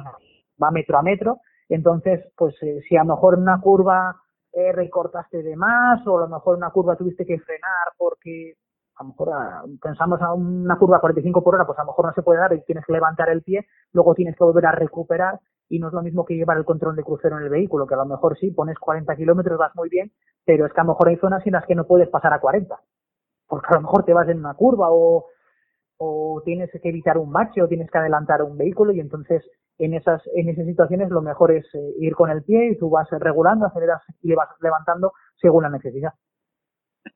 va 0.63 0.71
metro 0.71 0.99
a 0.99 1.03
metro. 1.03 1.39
Entonces, 1.69 2.21
pues 2.37 2.55
eh, 2.63 2.81
si 2.89 2.97
a 2.97 3.05
lo 3.05 3.15
mejor 3.15 3.39
una 3.39 3.61
curva 3.61 4.15
eh, 4.53 4.73
recortaste 4.73 5.43
de 5.43 5.57
más 5.57 6.07
o 6.07 6.19
a 6.19 6.21
lo 6.23 6.29
mejor 6.29 6.57
una 6.57 6.71
curva 6.71 6.97
tuviste 6.97 7.27
que 7.27 7.39
frenar 7.39 7.89
porque 7.99 8.55
a 8.97 9.03
lo 9.03 9.09
mejor 9.11 9.31
ah, 9.33 9.63
pensamos 9.83 10.21
a 10.23 10.33
una 10.33 10.77
curva 10.79 10.99
a 10.99 11.01
45 11.01 11.43
por 11.43 11.55
hora, 11.55 11.67
pues 11.67 11.79
a 11.79 11.83
lo 11.83 11.89
mejor 11.89 12.07
no 12.07 12.13
se 12.13 12.23
puede 12.23 12.41
dar 12.41 12.53
y 12.53 12.63
tienes 12.63 12.85
que 12.87 12.93
levantar 12.93 13.29
el 13.31 13.43
pie, 13.43 13.67
luego 13.93 14.15
tienes 14.15 14.37
que 14.37 14.45
volver 14.45 14.67
a 14.67 14.73
recuperar 14.73 15.41
y 15.69 15.79
no 15.79 15.89
es 15.89 15.95
lo 15.95 16.03
mismo 16.03 16.25
que 16.25 16.35
llevar 16.35 16.59
el 16.59 16.65
control 16.65 16.95
de 16.95 17.03
crucero 17.03 17.39
en 17.39 17.45
el 17.45 17.51
vehículo, 17.51 17.87
que 17.87 17.95
a 17.95 17.99
lo 17.99 18.07
mejor 18.07 18.39
sí, 18.39 18.51
pones 18.51 18.79
40 18.79 19.17
kilómetros, 19.17 19.59
vas 19.59 19.75
muy 19.75 19.89
bien, 19.89 20.13
pero 20.45 20.67
es 20.67 20.73
que 20.73 20.81
a 20.81 20.85
lo 20.85 20.91
mejor 20.91 21.09
hay 21.09 21.17
zonas 21.17 21.45
en 21.47 21.53
las 21.53 21.67
que 21.67 21.75
no 21.75 21.87
puedes 21.87 22.09
pasar 22.09 22.33
a 22.33 22.41
40, 22.41 22.79
porque 23.49 23.67
a 23.71 23.75
lo 23.75 23.83
mejor 23.83 24.05
te 24.05 24.13
vas 24.13 24.29
en 24.29 24.39
una 24.39 24.55
curva 24.55 24.89
o, 24.91 25.27
o 25.97 26.43
tienes 26.45 26.71
que 26.71 26.89
evitar 26.89 27.19
un 27.19 27.33
bache 27.33 27.63
o 27.63 27.69
tienes 27.69 27.91
que 27.91 27.99
adelantar 27.99 28.43
un 28.43 28.57
vehículo 28.57 28.93
y 28.93 29.01
entonces 29.01 29.43
en 29.79 29.95
esas 29.95 30.23
en 30.35 30.49
esas 30.49 30.67
situaciones 30.67 31.11
lo 31.11 31.21
mejor 31.21 31.51
es 31.51 31.65
eh, 31.75 31.95
ir 31.99 32.15
con 32.15 32.31
el 32.31 32.45
pie 32.45 32.71
y 32.71 32.79
tú 32.79 32.91
vas 32.91 33.09
regulando, 33.11 33.67
aceleras 33.67 34.03
y 34.23 34.29
le 34.29 34.37
vas 34.37 34.49
levantando 34.61 35.13
según 35.41 35.65
la 35.65 35.71
necesidad. 35.71 36.13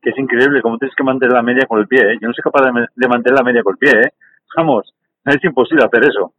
Que 0.00 0.10
es 0.10 0.18
increíble 0.18 0.62
cómo 0.62 0.78
tienes 0.78 0.94
que 0.94 1.04
mantener 1.04 1.34
la 1.34 1.42
media 1.42 1.66
con 1.66 1.80
el 1.80 1.88
pie, 1.88 2.00
¿eh? 2.00 2.18
Yo 2.20 2.28
no 2.28 2.34
soy 2.34 2.42
capaz 2.42 2.64
de, 2.64 2.86
de 2.94 3.08
mantener 3.08 3.38
la 3.38 3.44
media 3.44 3.62
con 3.62 3.74
el 3.74 3.78
pie, 3.78 4.00
¿eh? 4.00 4.10
Vamos, 4.56 4.94
es 5.24 5.44
imposible 5.44 5.84
hacer 5.84 6.04
eso. 6.04 6.32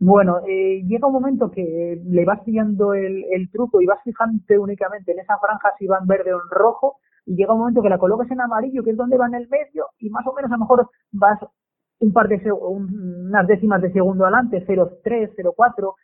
Bueno, 0.00 0.40
eh, 0.46 0.82
llega 0.86 1.08
un 1.08 1.12
momento 1.12 1.50
que 1.50 2.00
le 2.04 2.24
vas 2.24 2.40
pillando 2.44 2.94
el, 2.94 3.24
el 3.32 3.50
truco 3.50 3.80
y 3.80 3.86
vas 3.86 4.00
fijándote 4.04 4.56
únicamente 4.56 5.12
en 5.12 5.18
esa 5.18 5.38
franja 5.38 5.70
si 5.78 5.86
va 5.86 5.98
en 6.00 6.06
verde 6.06 6.32
o 6.32 6.36
en 6.36 6.50
rojo 6.50 6.98
y 7.26 7.34
llega 7.34 7.52
un 7.52 7.60
momento 7.60 7.82
que 7.82 7.88
la 7.88 7.98
colocas 7.98 8.30
en 8.30 8.40
amarillo, 8.40 8.84
que 8.84 8.90
es 8.90 8.96
donde 8.96 9.18
va 9.18 9.26
en 9.26 9.34
el 9.34 9.48
medio 9.48 9.86
y 9.98 10.08
más 10.08 10.24
o 10.26 10.32
menos 10.34 10.50
a 10.52 10.54
lo 10.54 10.60
mejor 10.60 10.88
vas 11.10 11.40
un 12.00 12.12
par 12.12 12.28
de 12.28 12.40
unas 12.52 13.46
décimas 13.48 13.82
de 13.82 13.92
segundo 13.92 14.24
adelante, 14.24 14.64
0,3, 14.66 15.34
0,4, 15.36 15.94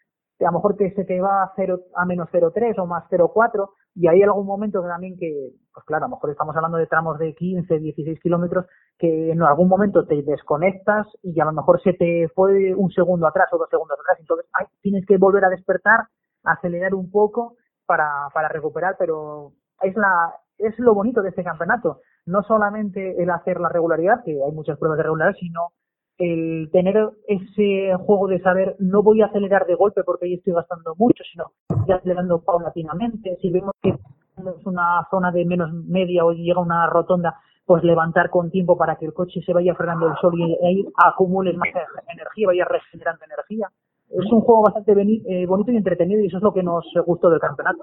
a 0.41 0.45
lo 0.45 0.53
mejor 0.53 0.77
te, 0.77 0.93
se 0.93 1.05
te 1.05 1.21
va 1.21 1.45
a, 1.45 1.53
0, 1.55 1.81
a 1.95 2.05
menos 2.05 2.29
0,3 2.33 2.77
o 2.79 2.87
más 2.87 3.05
0,4 3.09 3.69
y 3.95 4.09
hay 4.09 4.23
algún 4.23 4.47
momento 4.47 4.83
también 4.83 5.17
que, 5.17 5.53
pues 5.73 5.87
claro, 5.87 6.07
a 6.07 6.09
lo 6.09 6.17
mejor 6.17 6.31
estamos 6.31 6.55
hablando 6.57 6.79
de 6.79 6.87
tramos 6.87 7.19
de 7.19 7.35
15, 7.35 7.79
16 7.79 8.21
kilómetros 8.21 8.67
que 8.99 9.31
en 9.31 9.43
algún 9.43 9.69
momento 9.69 10.07
te 10.07 10.23
desconectas 10.23 11.07
y 11.23 11.39
a 11.41 11.45
lo 11.45 11.53
mejor 11.53 11.81
se 11.83 11.93
te 11.93 12.29
fue 12.35 12.75
un 12.75 12.91
segundo 12.91 13.27
atrás 13.27 13.49
o 13.53 13.59
dos 13.59 13.69
segundos 13.71 13.99
atrás, 14.01 14.19
entonces 14.21 14.47
ay, 14.53 14.67
tienes 14.81 15.07
que 15.07 15.17
volver 15.17 15.45
a 15.45 15.51
despertar, 15.51 16.07
acelerar 16.43 16.95
un 16.95 17.11
poco 17.11 17.57
para, 17.87 18.29
para 18.33 18.49
recuperar, 18.49 18.97
pero 18.99 19.53
es 19.81 19.97
la 19.97 20.35
es 20.59 20.79
lo 20.79 20.95
bonito 20.95 21.23
de 21.23 21.31
este 21.31 21.43
campeonato, 21.43 22.01
no 22.27 22.43
solamente 22.43 23.21
el 23.23 23.31
hacer 23.31 23.61
la 23.61 23.69
regularidad, 23.69 24.23
que 24.25 24.33
hay 24.33 24.53
muchas 24.53 24.79
pruebas 24.79 24.99
de 24.99 25.05
regularidad, 25.05 25.37
sino 25.39 25.73
el 26.19 26.71
tener 26.73 27.11
ese 27.27 27.95
juego 28.05 28.29
de 28.29 28.41
saber 28.41 28.77
no 28.79 29.03
voy 29.03 29.23
a 29.23 29.27
acelerar 29.27 29.67
de 29.67 29.75
golpe 29.75 30.03
porque 30.05 30.27
ahí 30.27 30.35
estoy 30.35 30.53
gastando 30.53 30.95
mucho, 30.97 31.25
sino 31.31 31.53
voy 31.69 31.93
acelerando 31.93 32.41
paulatinamente. 32.41 33.37
Si 33.41 33.51
vemos 33.51 33.73
que 33.83 33.91
es 33.91 34.67
una 34.67 35.07
zona 35.11 35.31
de 35.33 35.45
menos 35.45 35.73
media 35.73 36.25
o 36.25 36.33
llega 36.33 36.61
una 36.61 36.87
rotonda, 36.87 37.41
pues 37.67 37.83
levantar 37.83 38.31
con 38.31 38.51
tiempo 38.51 38.77
para 38.77 38.97
que 38.97 39.07
el 39.07 39.15
coche 39.15 39.41
se 39.45 39.53
vaya 39.53 39.75
frenando 39.75 40.07
el 40.09 40.15
sol 40.21 40.35
y 40.39 40.55
ahí 40.65 40.85
acumules 41.03 41.57
más 41.57 41.69
energía, 42.13 42.49
vaya 42.49 42.65
regenerando 42.65 43.25
energía. 43.25 43.69
Es 44.11 44.31
un 44.31 44.43
juego 44.43 44.63
bastante 44.63 44.93
eh, 44.93 45.47
bonito 45.47 45.73
y 45.73 45.77
entretenido 45.77 46.21
y 46.21 46.27
eso 46.27 46.37
es 46.37 46.43
lo 46.43 46.53
que 46.53 46.63
nos 46.63 46.85
gustó 47.07 47.31
del 47.31 47.41
campeonato. 47.41 47.83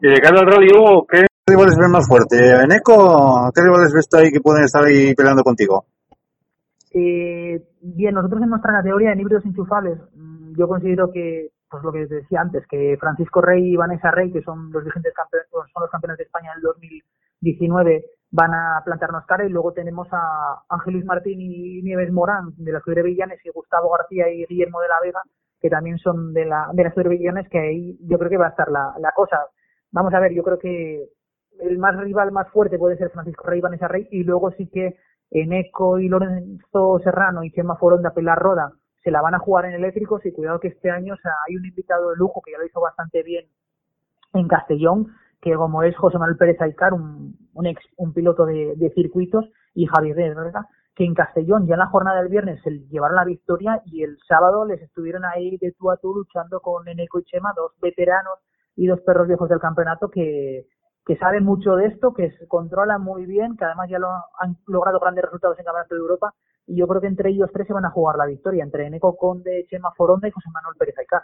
Y 0.00 0.08
de 0.08 0.20
cara 0.20 0.40
al 0.40 0.46
rally, 0.46 0.68
Hugo, 0.72 1.04
¿qué 1.06 1.26
rivales 1.46 1.76
ves 1.78 1.90
más 1.90 2.06
fuerte? 2.08 2.36
¿En 2.36 2.72
Eco? 2.72 3.50
¿Qué 3.54 3.60
rivales 3.60 3.92
ves 3.92 4.08
tú 4.08 4.18
ahí 4.18 4.30
que 4.30 4.40
pueden 4.40 4.64
estar 4.64 4.84
ahí 4.84 5.14
peleando 5.14 5.42
contigo? 5.42 5.84
Eh, 6.94 7.62
bien, 7.80 8.14
nosotros 8.14 8.42
en 8.42 8.50
nuestra 8.50 8.72
categoría 8.72 9.14
de 9.14 9.20
híbridos 9.20 9.46
enchufables, 9.46 9.98
mm, 10.14 10.54
yo 10.58 10.68
considero 10.68 11.10
que, 11.10 11.50
pues 11.70 11.82
lo 11.82 11.90
que 11.90 12.06
decía 12.06 12.40
antes, 12.42 12.66
que 12.66 12.96
Francisco 13.00 13.40
Rey 13.40 13.72
y 13.72 13.76
Vanessa 13.76 14.10
Rey, 14.10 14.30
que 14.30 14.42
son 14.42 14.70
los 14.70 14.84
vigentes 14.84 15.14
campeones, 15.14 15.48
son 15.50 15.82
los 15.82 15.90
campeones 15.90 16.18
de 16.18 16.24
España 16.24 16.52
del 16.54 16.62
2019, 16.62 18.04
van 18.30 18.52
a 18.52 18.82
plantarnos 18.84 19.24
cara 19.26 19.46
y 19.46 19.48
luego 19.48 19.72
tenemos 19.72 20.06
a 20.12 20.64
Ángel 20.68 20.94
Luis 20.94 21.06
Martín 21.06 21.40
y 21.40 21.82
Nieves 21.82 22.12
Morán 22.12 22.52
de 22.56 22.72
la 22.72 22.78
Escudería 22.78 23.04
Villanes 23.04 23.40
y 23.44 23.50
Gustavo 23.50 23.90
García 23.90 24.30
y 24.30 24.44
Guillermo 24.46 24.80
de 24.80 24.88
la 24.88 25.00
Vega, 25.02 25.22
que 25.60 25.70
también 25.70 25.96
son 25.98 26.34
de 26.34 26.44
la, 26.44 26.68
de 26.74 26.82
la 26.82 26.88
Escudería 26.90 27.18
Villanes, 27.18 27.48
que 27.48 27.58
ahí 27.58 27.98
yo 28.02 28.18
creo 28.18 28.30
que 28.30 28.38
va 28.38 28.46
a 28.46 28.50
estar 28.50 28.70
la, 28.70 28.94
la 28.98 29.12
cosa. 29.12 29.38
Vamos 29.92 30.12
a 30.12 30.20
ver, 30.20 30.34
yo 30.34 30.42
creo 30.42 30.58
que 30.58 31.08
el 31.60 31.78
más 31.78 31.96
rival 31.96 32.32
más 32.32 32.48
fuerte 32.50 32.78
puede 32.78 32.96
ser 32.96 33.10
Francisco 33.10 33.44
Rey 33.46 33.58
y 33.60 33.62
Vanessa 33.62 33.88
Rey 33.88 34.08
y 34.10 34.24
luego 34.24 34.50
sí 34.52 34.68
que 34.68 34.96
Eneco 35.32 35.98
y 35.98 36.08
Lorenzo 36.08 37.00
Serrano 37.02 37.42
y 37.42 37.50
Chema 37.52 37.76
Foronda 37.76 38.14
Pilar 38.14 38.38
Roda 38.38 38.72
se 39.02 39.10
la 39.10 39.22
van 39.22 39.34
a 39.34 39.38
jugar 39.38 39.64
en 39.64 39.72
eléctricos 39.72 40.24
y 40.24 40.32
cuidado 40.32 40.60
que 40.60 40.68
este 40.68 40.90
año 40.90 41.14
hay 41.48 41.56
un 41.56 41.64
invitado 41.64 42.10
de 42.10 42.16
lujo 42.16 42.40
que 42.44 42.52
ya 42.52 42.58
lo 42.58 42.66
hizo 42.66 42.80
bastante 42.80 43.22
bien 43.22 43.46
en 44.34 44.46
Castellón, 44.46 45.08
que 45.40 45.54
como 45.54 45.82
es 45.82 45.96
José 45.96 46.18
Manuel 46.18 46.36
Pérez 46.36 46.60
Aicar, 46.60 46.92
un, 46.92 47.36
un 47.52 47.66
ex, 47.66 47.82
un 47.96 48.12
piloto 48.12 48.46
de, 48.46 48.74
de 48.76 48.90
circuitos, 48.90 49.46
y 49.74 49.86
Javier 49.86 50.18
Herrera, 50.20 50.68
que 50.94 51.04
en 51.04 51.14
Castellón 51.14 51.66
ya 51.66 51.74
en 51.74 51.80
la 51.80 51.86
jornada 51.86 52.20
del 52.20 52.30
viernes 52.30 52.60
se 52.62 52.70
llevaron 52.90 53.16
la 53.16 53.24
victoria 53.24 53.82
y 53.86 54.02
el 54.02 54.18
sábado 54.28 54.66
les 54.66 54.80
estuvieron 54.82 55.24
ahí 55.24 55.56
de 55.56 55.72
tú 55.72 55.90
a 55.90 55.96
tú 55.96 56.14
luchando 56.14 56.60
con 56.60 56.86
Eneco 56.86 57.18
y 57.18 57.24
Chema, 57.24 57.52
dos 57.56 57.72
veteranos 57.80 58.38
y 58.76 58.86
dos 58.86 59.00
perros 59.00 59.26
viejos 59.26 59.48
del 59.48 59.58
campeonato 59.58 60.10
que, 60.10 60.66
que 61.04 61.16
saben 61.16 61.44
mucho 61.44 61.74
de 61.76 61.86
esto, 61.86 62.14
que 62.14 62.30
se 62.32 62.46
controlan 62.46 63.02
muy 63.02 63.26
bien, 63.26 63.56
que 63.56 63.64
además 63.64 63.88
ya 63.90 63.98
lo 63.98 64.08
han 64.38 64.56
logrado 64.66 65.00
grandes 65.00 65.24
resultados 65.24 65.58
en 65.58 65.64
Campeonato 65.64 65.94
de 65.94 66.00
Europa 66.00 66.34
y 66.66 66.76
yo 66.78 66.86
creo 66.86 67.00
que 67.00 67.08
entre 67.08 67.30
ellos 67.30 67.50
tres 67.52 67.66
se 67.66 67.72
van 67.72 67.84
a 67.84 67.90
jugar 67.90 68.16
la 68.16 68.26
victoria, 68.26 68.62
entre 68.62 68.86
Eneco 68.86 69.16
Conde, 69.16 69.66
Chema 69.68 69.90
Foronda 69.96 70.28
y 70.28 70.30
José 70.30 70.48
Manuel 70.52 70.76
Pérez 70.78 70.96
Aicar. 70.98 71.22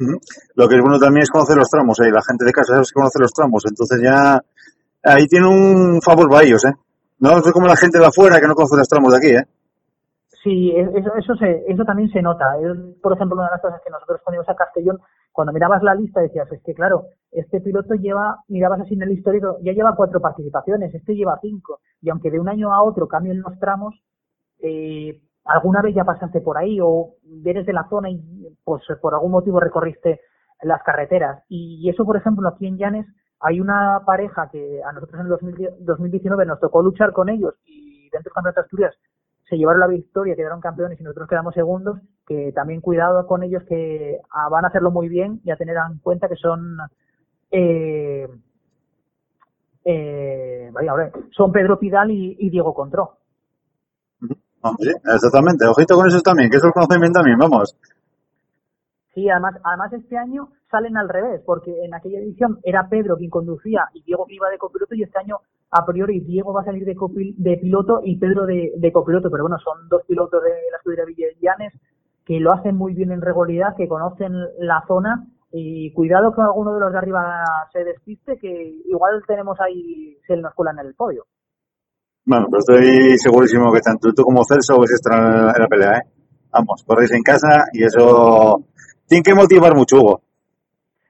Ujú. 0.00 0.18
Lo 0.54 0.68
que 0.68 0.76
es 0.76 0.80
bueno 0.80 0.98
también 0.98 1.22
es 1.22 1.30
conocer 1.30 1.56
los 1.56 1.68
tramos, 1.68 1.98
¿eh? 2.00 2.10
La 2.10 2.22
gente 2.22 2.44
de 2.44 2.52
casa 2.52 2.74
sabe 2.74 2.84
que 2.84 2.92
conoce 2.94 3.18
los 3.18 3.32
tramos, 3.32 3.62
entonces 3.66 4.00
ya 4.02 4.40
ahí 5.02 5.26
tiene 5.26 5.46
un 5.46 6.00
favor 6.02 6.28
para 6.28 6.44
ellos, 6.44 6.64
¿eh? 6.64 6.72
No 7.18 7.38
es 7.38 7.52
como 7.52 7.66
la 7.66 7.76
gente 7.76 7.98
de 7.98 8.06
afuera 8.06 8.40
que 8.40 8.46
no 8.46 8.54
conoce 8.54 8.76
los 8.76 8.88
tramos 8.88 9.12
de 9.12 9.18
aquí, 9.18 9.36
¿eh? 9.36 9.46
Sí, 10.42 10.70
e- 10.70 10.98
eso, 10.98 11.14
eso, 11.16 11.34
se, 11.36 11.64
eso 11.66 11.84
también 11.84 12.08
se 12.10 12.22
nota. 12.22 12.44
Es, 12.60 13.00
por 13.02 13.14
ejemplo, 13.14 13.36
una 13.36 13.46
de 13.46 13.52
las 13.52 13.62
cosas 13.62 13.80
que 13.82 13.90
nosotros 13.90 14.20
poníamos 14.24 14.48
a 14.48 14.54
Castellón, 14.54 15.00
cuando 15.32 15.52
mirabas 15.52 15.82
la 15.82 15.94
lista 15.94 16.20
decías, 16.20 16.50
es 16.52 16.62
que 16.62 16.74
claro, 16.74 17.06
este 17.40 17.60
piloto 17.60 17.94
lleva, 17.94 18.38
mirabas 18.48 18.80
así 18.80 18.94
en 18.94 19.02
el 19.02 19.12
histórico, 19.12 19.58
ya 19.62 19.72
lleva 19.72 19.94
cuatro 19.94 20.20
participaciones, 20.20 20.94
este 20.94 21.14
lleva 21.14 21.38
cinco. 21.42 21.80
Y 22.00 22.10
aunque 22.10 22.30
de 22.30 22.40
un 22.40 22.48
año 22.48 22.72
a 22.72 22.82
otro 22.82 23.08
cambien 23.08 23.40
los 23.40 23.58
tramos, 23.58 23.94
eh, 24.60 25.20
alguna 25.44 25.82
vez 25.82 25.94
ya 25.94 26.04
pasaste 26.04 26.40
por 26.40 26.56
ahí 26.56 26.78
o 26.80 27.14
eres 27.44 27.66
de 27.66 27.72
la 27.72 27.88
zona 27.88 28.10
y 28.10 28.20
pues 28.64 28.82
por 29.00 29.14
algún 29.14 29.32
motivo 29.32 29.60
recorriste 29.60 30.20
las 30.62 30.82
carreteras. 30.82 31.44
Y 31.48 31.88
eso, 31.90 32.04
por 32.04 32.16
ejemplo, 32.16 32.48
aquí 32.48 32.66
en 32.66 32.78
Llanes 32.78 33.06
hay 33.40 33.60
una 33.60 34.00
pareja 34.06 34.48
que 34.50 34.80
a 34.82 34.92
nosotros 34.92 35.20
en 35.20 35.26
el 35.26 35.30
2010 35.30 35.84
2019 35.84 36.46
nos 36.46 36.58
tocó 36.58 36.82
luchar 36.82 37.12
con 37.12 37.28
ellos 37.28 37.54
y 37.66 38.08
dentro 38.10 38.30
del 38.30 38.32
Campeonato 38.32 38.60
de 38.60 38.64
Asturias 38.64 38.94
se 39.48 39.56
llevaron 39.56 39.80
la 39.80 39.86
victoria, 39.86 40.34
quedaron 40.34 40.60
campeones 40.60 40.98
y 41.00 41.04
nosotros 41.04 41.28
quedamos 41.28 41.54
segundos, 41.54 42.00
que 42.26 42.50
también 42.52 42.80
cuidado 42.80 43.26
con 43.26 43.42
ellos 43.44 43.62
que 43.68 44.18
ah, 44.30 44.48
van 44.48 44.64
a 44.64 44.68
hacerlo 44.68 44.90
muy 44.90 45.08
bien 45.08 45.40
y 45.44 45.50
a 45.50 45.56
tener 45.56 45.76
en 45.76 45.98
cuenta 45.98 46.28
que 46.28 46.34
son 46.34 46.78
eh, 47.50 48.28
eh, 49.84 50.70
vaya, 50.72 50.90
ahora, 50.90 51.10
son 51.30 51.52
Pedro 51.52 51.78
Pidal 51.78 52.10
y, 52.10 52.36
y 52.38 52.50
Diego 52.50 52.74
Contró. 52.74 53.18
Sí, 54.78 54.90
exactamente. 55.14 55.64
Ojito 55.66 55.94
con 55.94 56.08
eso 56.08 56.20
también, 56.22 56.50
que 56.50 56.56
eso 56.56 56.66
lo 56.66 56.72
conocen 56.72 57.00
bien 57.00 57.12
también, 57.12 57.38
vamos. 57.38 57.76
Sí, 59.14 59.30
además, 59.30 59.54
además 59.62 59.92
este 59.92 60.18
año 60.18 60.48
salen 60.70 60.96
al 60.96 61.08
revés, 61.08 61.40
porque 61.46 61.84
en 61.84 61.94
aquella 61.94 62.18
edición 62.18 62.58
era 62.64 62.88
Pedro 62.88 63.16
quien 63.16 63.30
conducía 63.30 63.86
y 63.94 64.02
Diego 64.02 64.26
que 64.26 64.34
iba 64.34 64.50
de 64.50 64.58
copiloto 64.58 64.94
y 64.94 65.04
este 65.04 65.18
año 65.18 65.38
a 65.70 65.86
priori 65.86 66.20
Diego 66.20 66.52
va 66.52 66.62
a 66.62 66.64
salir 66.64 66.84
de, 66.84 66.96
copil- 66.96 67.34
de 67.36 67.56
piloto 67.56 68.00
y 68.04 68.16
Pedro 68.18 68.44
de, 68.44 68.72
de 68.76 68.92
copiloto, 68.92 69.30
pero 69.30 69.44
bueno, 69.44 69.58
son 69.58 69.88
dos 69.88 70.02
pilotos 70.06 70.42
de 70.42 70.50
la 70.70 70.76
escudería 70.78 71.04
Villanes 71.06 71.72
que 72.24 72.40
lo 72.40 72.52
hacen 72.52 72.74
muy 72.76 72.92
bien 72.92 73.12
en 73.12 73.20
regularidad, 73.22 73.76
que 73.76 73.86
conocen 73.88 74.32
la 74.58 74.84
zona 74.88 75.26
y 75.52 75.92
cuidado 75.92 76.34
que 76.34 76.42
alguno 76.42 76.74
de 76.74 76.80
los 76.80 76.92
de 76.92 76.98
arriba 76.98 77.44
se 77.72 77.84
despiste, 77.84 78.36
que 78.38 78.80
igual 78.86 79.22
tenemos 79.26 79.58
ahí, 79.60 80.16
se 80.26 80.36
nos 80.36 80.52
cuelan 80.54 80.78
en 80.80 80.86
el 80.86 80.94
podio. 80.94 81.24
Bueno, 82.24 82.46
pero 82.50 82.58
estoy 82.58 83.16
segurísimo 83.18 83.72
que 83.72 83.80
tanto 83.80 84.12
tú 84.12 84.22
como 84.24 84.44
Celso 84.44 84.78
vais 84.78 84.90
a 84.92 84.94
estar 84.94 85.18
en 85.18 85.46
la, 85.46 85.52
en 85.52 85.62
la 85.62 85.68
pelea, 85.68 85.98
¿eh? 85.98 86.02
Vamos, 86.50 86.82
corréis 86.86 87.12
en 87.12 87.22
casa 87.22 87.66
y 87.72 87.84
eso 87.84 88.64
tiene 89.06 89.22
que 89.22 89.34
motivar 89.34 89.74
mucho, 89.76 89.96
Hugo. 90.00 90.22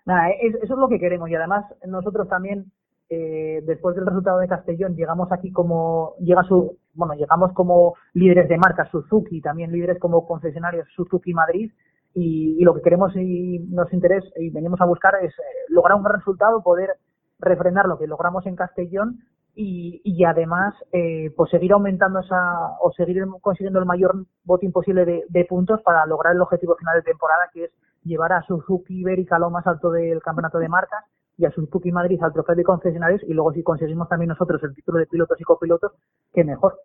Nada, 0.05 0.29
es- 0.41 0.55
eso 0.57 0.75
es 0.75 0.79
lo 0.79 0.89
que 0.89 0.99
queremos 1.01 1.29
y 1.31 1.35
además 1.35 1.65
nosotros 1.87 2.29
también 2.29 2.71
eh, 3.09 3.63
después 3.65 3.95
del 3.97 4.07
resultado 4.07 4.39
de 4.41 4.49
Castellón 4.49 4.95
llegamos 4.97 5.31
aquí 5.33 5.51
como 5.53 6.15
llega 6.19 6.43
su 6.43 6.77
bueno 6.95 7.15
llegamos 7.15 7.53
como 7.53 7.95
líderes 8.15 8.49
de 8.49 8.59
marca 8.59 8.85
Suzuki 8.91 9.41
también 9.41 9.71
líderes 9.71 9.99
como 10.01 10.27
concesionarios 10.27 10.89
Suzuki 10.95 11.33
Madrid 11.33 11.71
y, 12.17 12.57
y 12.59 12.65
lo 12.65 12.75
que 12.75 12.81
queremos 12.81 13.15
y 13.15 13.59
nos 13.69 13.93
interesa 13.93 14.27
y 14.37 14.49
venimos 14.49 14.81
a 14.81 14.87
buscar 14.87 15.15
es 15.23 15.33
eh, 15.33 15.43
lograr 15.69 15.99
un 15.99 16.03
gran 16.03 16.19
resultado 16.19 16.63
poder 16.63 16.97
refrendar 17.39 17.87
lo 17.87 17.99
que 17.99 18.07
logramos 18.07 18.47
en 18.47 18.57
Castellón 18.57 19.21
y, 19.59 20.25
además 20.25 20.75
eh, 20.93 21.33
pues 21.35 21.51
seguir 21.51 21.73
aumentando 21.73 22.21
esa 22.21 22.77
o 22.81 22.93
seguir 22.93 23.25
consiguiendo 23.41 23.79
el 23.79 23.87
mayor 23.87 24.27
botín 24.45 24.71
posible 24.71 25.25
de, 25.29 25.45
puntos 25.45 25.81
para 25.83 26.05
lograr 26.05 26.35
el 26.35 26.43
objetivo 26.43 26.77
final 26.77 26.95
de 26.97 27.03
temporada 27.03 27.49
que 27.53 27.65
es 27.65 27.71
llevar 28.05 28.33
a 28.33 28.43
Suzuki 28.43 29.01
Ibérica 29.01 29.39
lo 29.39 29.51
más 29.51 29.67
alto 29.67 29.91
del 29.91 30.21
campeonato 30.23 30.59
de 30.59 30.69
marcas 30.69 31.05
y 31.39 31.47
a 31.47 31.51
Suzuki 31.51 31.91
Madrid 31.91 32.23
al 32.23 32.33
trofeo 32.33 32.55
de 32.55 32.65
concesionarios 32.65 33.23
y 33.25 33.33
luego 33.33 33.53
si 33.53 33.63
conseguimos 33.63 34.09
también 34.09 34.29
nosotros 34.29 34.63
el 34.63 34.75
título 34.75 34.99
de 34.99 35.07
pilotos 35.07 35.41
y 35.41 35.45
copilotos, 35.45 35.93
que 36.33 36.45
mejor. 36.45 36.79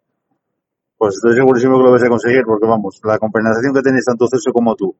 Pues 0.97 1.15
estoy 1.15 1.35
segurísimo 1.35 1.77
que 1.77 1.83
lo 1.83 1.91
vais 1.91 2.03
a 2.03 2.09
conseguir, 2.09 2.43
porque 2.45 2.67
vamos, 2.67 3.01
la 3.03 3.17
compensación 3.17 3.73
que 3.73 3.81
tenéis 3.81 4.05
tanto 4.05 4.27
Celso 4.27 4.51
como 4.53 4.75
tú, 4.75 4.95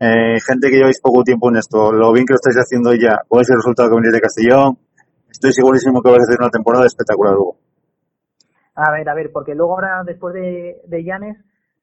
eh, 0.00 0.38
gente 0.40 0.70
que 0.70 0.78
lleváis 0.78 1.00
poco 1.00 1.22
tiempo 1.22 1.50
en 1.50 1.56
esto, 1.56 1.92
lo 1.92 2.12
bien 2.12 2.24
que 2.26 2.32
lo 2.32 2.36
estáis 2.36 2.56
haciendo 2.56 2.94
ya, 2.94 3.20
con 3.28 3.40
ese 3.40 3.54
resultado 3.54 3.90
que 3.90 3.96
venís 3.96 4.12
de 4.12 4.20
Castellón, 4.20 4.78
estoy 5.30 5.52
segurísimo 5.52 6.02
que 6.02 6.10
vais 6.10 6.22
a 6.22 6.24
hacer 6.24 6.40
una 6.40 6.50
temporada 6.50 6.86
espectacular, 6.86 7.36
Hugo. 7.36 7.56
A 8.74 8.90
ver, 8.92 9.08
a 9.08 9.14
ver, 9.14 9.30
porque 9.30 9.54
luego 9.54 9.74
ahora 9.74 10.02
después 10.04 10.32
de, 10.32 10.80
de 10.86 11.04
Llanes 11.04 11.36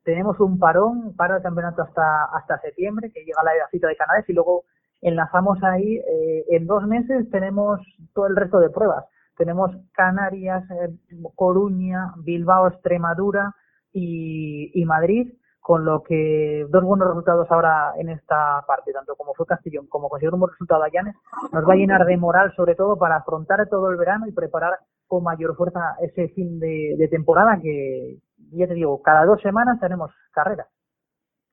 tenemos 0.04 0.40
un 0.40 0.58
parón 0.58 1.14
para 1.16 1.38
el 1.38 1.44
campeonato 1.44 1.84
hasta 1.84 2.26
hasta 2.34 2.60
septiembre, 2.60 3.12
que 3.14 3.24
llega 3.24 3.44
la 3.44 3.52
cita 3.70 3.88
de 3.88 3.96
Canales 3.96 4.28
y 4.28 4.34
luego 4.34 4.64
enlazamos 5.02 5.62
ahí, 5.64 5.98
eh, 5.98 6.46
en 6.50 6.66
dos 6.66 6.88
meses 6.88 7.30
tenemos 7.30 7.80
todo 8.14 8.28
el 8.28 8.36
resto 8.36 8.60
de 8.60 8.70
pruebas. 8.70 9.06
Tenemos 9.38 9.72
Canarias, 9.94 10.64
eh, 10.72 10.96
Coruña, 11.36 12.14
Bilbao, 12.18 12.68
Extremadura 12.68 13.54
y, 13.94 14.72
y 14.74 14.86
Madrid, 14.86 15.34
con 15.68 15.84
lo 15.84 16.02
que 16.02 16.66
dos 16.70 16.82
buenos 16.82 17.10
resultados 17.10 17.46
ahora 17.52 17.92
en 17.98 18.08
esta 18.08 18.64
parte, 18.66 18.94
tanto 18.94 19.18
como 19.18 19.34
fue 19.34 19.46
Castellón 19.46 19.86
como 19.88 20.08
conseguir 20.08 20.34
un 20.34 20.40
buen 20.40 20.54
resultado 20.54 20.82
a 20.82 20.90
Llanes, 20.90 21.18
nos 21.52 21.68
va 21.68 21.74
a 21.74 21.76
llenar 21.76 22.06
de 22.06 22.16
moral 22.16 22.54
sobre 22.56 22.74
todo 22.74 22.98
para 22.98 23.18
afrontar 23.18 23.68
todo 23.68 23.92
el 23.92 23.98
verano 23.98 24.28
y 24.28 24.32
preparar 24.32 24.80
con 25.08 25.26
mayor 25.26 25.58
fuerza 25.58 25.98
ese 26.00 26.30
fin 26.30 26.58
de, 26.58 26.96
de 26.98 27.10
temporada 27.10 27.60
que, 27.62 28.18
ya 28.54 28.66
te 28.66 28.76
digo, 28.76 29.02
cada 29.02 29.26
dos 29.26 29.42
semanas 29.42 29.78
tenemos 29.82 30.10
carrera. 30.32 30.68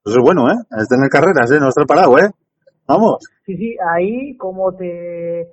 Eso 0.04 0.18
es 0.18 0.22
bueno, 0.22 0.48
¿eh? 0.48 0.62
Es 0.78 0.86
tener 0.86 1.08
carreras, 1.08 1.50
¿eh? 1.50 1.58
No 1.58 1.66
estar 1.66 1.84
parado, 1.84 2.16
¿eh? 2.16 2.30
Vamos. 2.86 3.16
Sí, 3.44 3.56
sí, 3.56 3.76
ahí 3.84 4.36
como 4.36 4.76
te 4.76 5.48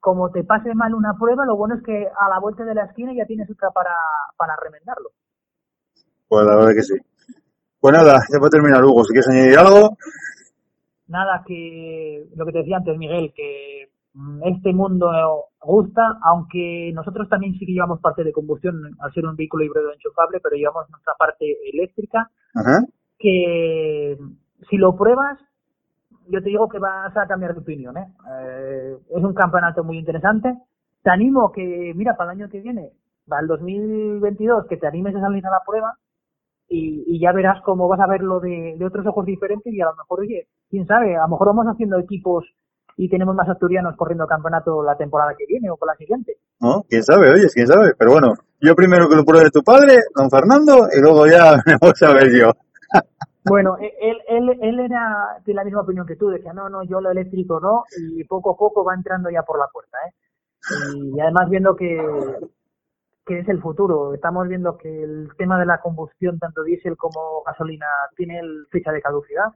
como 0.00 0.32
te 0.32 0.42
pase 0.42 0.74
mal 0.74 0.96
una 0.96 1.14
prueba, 1.16 1.46
lo 1.46 1.56
bueno 1.56 1.76
es 1.76 1.82
que 1.84 2.08
a 2.08 2.28
la 2.28 2.40
vuelta 2.40 2.64
de 2.64 2.74
la 2.74 2.86
esquina 2.86 3.12
ya 3.14 3.24
tienes 3.24 3.48
otra 3.48 3.70
para, 3.70 3.94
para 4.36 4.56
remendarlo. 4.56 5.10
Pues 6.26 6.44
la 6.44 6.56
verdad 6.56 6.72
que 6.74 6.82
sí. 6.82 7.09
Pues 7.80 7.94
nada, 7.94 8.20
ya 8.30 8.38
para 8.38 8.50
terminar, 8.50 8.84
Hugo, 8.84 9.04
si 9.04 9.12
quieres 9.12 9.28
añadir 9.28 9.58
algo, 9.58 9.96
Nada, 11.10 11.42
que 11.44 12.24
lo 12.36 12.46
que 12.46 12.52
te 12.52 12.58
decía 12.58 12.76
antes, 12.76 12.96
Miguel, 12.96 13.32
que 13.34 13.90
mm, 14.14 14.44
este 14.44 14.72
mundo 14.72 15.10
gusta, 15.60 16.02
aunque 16.22 16.92
nosotros 16.94 17.28
también 17.28 17.54
sí 17.54 17.66
que 17.66 17.72
llevamos 17.72 18.00
parte 18.00 18.22
de 18.22 18.32
combustión 18.32 18.96
al 19.00 19.12
ser 19.12 19.26
un 19.26 19.34
vehículo 19.34 19.64
híbrido 19.64 19.92
enchufable, 19.92 20.38
pero 20.40 20.54
llevamos 20.54 20.88
nuestra 20.88 21.14
parte 21.18 21.56
eléctrica, 21.72 22.30
Ajá. 22.54 22.84
que 23.18 24.16
si 24.68 24.76
lo 24.76 24.96
pruebas, 24.96 25.36
yo 26.28 26.40
te 26.40 26.48
digo 26.48 26.68
que 26.68 26.78
vas 26.78 27.16
a 27.16 27.26
cambiar 27.26 27.54
de 27.54 27.60
opinión. 27.60 27.96
¿eh? 27.96 28.06
Eh, 28.32 28.96
es 29.10 29.24
un 29.24 29.34
campeonato 29.34 29.82
muy 29.82 29.98
interesante. 29.98 30.56
Te 31.02 31.10
animo 31.10 31.50
que, 31.50 31.92
mira, 31.96 32.16
para 32.16 32.32
el 32.32 32.38
año 32.38 32.48
que 32.48 32.60
viene, 32.60 32.92
para 33.26 33.42
el 33.42 33.48
2022, 33.48 34.66
que 34.68 34.76
te 34.76 34.86
animes 34.86 35.16
a 35.16 35.20
salir 35.20 35.44
a 35.44 35.50
la 35.50 35.62
prueba 35.66 35.98
y, 36.70 37.02
y 37.06 37.20
ya 37.20 37.32
verás 37.32 37.60
cómo 37.62 37.88
vas 37.88 38.00
a 38.00 38.06
verlo 38.06 38.38
de, 38.38 38.76
de 38.78 38.86
otros 38.86 39.04
ojos 39.06 39.26
diferentes 39.26 39.72
y 39.74 39.80
a 39.80 39.86
lo 39.86 39.96
mejor, 39.96 40.20
oye, 40.20 40.46
quién 40.70 40.86
sabe, 40.86 41.16
a 41.16 41.22
lo 41.22 41.28
mejor 41.28 41.48
vamos 41.48 41.66
haciendo 41.66 41.98
equipos 41.98 42.46
y 42.96 43.08
tenemos 43.08 43.34
más 43.34 43.48
asturianos 43.48 43.96
corriendo 43.96 44.26
campeonato 44.26 44.82
la 44.82 44.96
temporada 44.96 45.34
que 45.36 45.46
viene 45.46 45.68
o 45.68 45.76
con 45.76 45.88
la 45.88 45.96
siguiente. 45.96 46.36
¿no? 46.60 46.84
¿Quién 46.88 47.02
sabe? 47.02 47.30
Oye, 47.30 47.48
quién 47.52 47.66
sabe. 47.66 47.94
Pero 47.98 48.12
bueno, 48.12 48.34
yo 48.60 48.74
primero 48.76 49.08
que 49.08 49.16
lo 49.16 49.24
pruebe 49.24 49.50
tu 49.50 49.62
padre, 49.62 49.98
don 50.14 50.30
Fernando, 50.30 50.86
y 50.96 51.00
luego 51.00 51.26
ya 51.26 51.56
me 51.66 51.76
voy 51.80 51.92
a 52.00 52.12
ver 52.14 52.30
yo. 52.38 52.52
Bueno, 53.44 53.76
e- 53.80 53.94
él, 54.00 54.18
él, 54.28 54.58
él 54.60 54.80
era 54.80 55.40
de 55.44 55.54
la 55.54 55.64
misma 55.64 55.80
opinión 55.80 56.06
que 56.06 56.16
tú, 56.16 56.28
decía, 56.28 56.52
no, 56.52 56.68
no, 56.68 56.84
yo 56.84 57.00
lo 57.00 57.10
eléctrico 57.10 57.58
no, 57.58 57.84
y 57.98 58.22
poco 58.24 58.52
a 58.52 58.56
poco 58.56 58.84
va 58.84 58.94
entrando 58.94 59.28
ya 59.30 59.42
por 59.42 59.58
la 59.58 59.66
puerta, 59.72 59.96
¿eh? 60.06 60.12
Y 61.16 61.18
además 61.20 61.48
viendo 61.48 61.74
que, 61.74 61.98
que 63.30 63.38
es 63.38 63.48
el 63.48 63.62
futuro, 63.62 64.12
estamos 64.12 64.48
viendo 64.48 64.76
que 64.76 65.04
el 65.04 65.28
tema 65.38 65.56
de 65.56 65.64
la 65.64 65.80
combustión, 65.80 66.40
tanto 66.40 66.64
diésel 66.64 66.96
como 66.96 67.44
gasolina, 67.46 67.86
tiene 68.16 68.40
el 68.40 68.66
fecha 68.72 68.90
de 68.90 69.00
caducidad, 69.00 69.52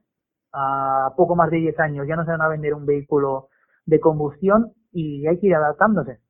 a 0.52 1.12
poco 1.16 1.34
más 1.34 1.50
de 1.50 1.56
10 1.56 1.80
años 1.80 2.06
ya 2.06 2.14
no 2.14 2.24
se 2.24 2.30
van 2.30 2.42
a 2.42 2.48
vender 2.48 2.72
un 2.72 2.86
vehículo 2.86 3.48
de 3.84 3.98
combustión 3.98 4.74
y 4.92 5.26
hay 5.26 5.40
que 5.40 5.48
ir 5.48 5.56
adaptándose. 5.56 6.20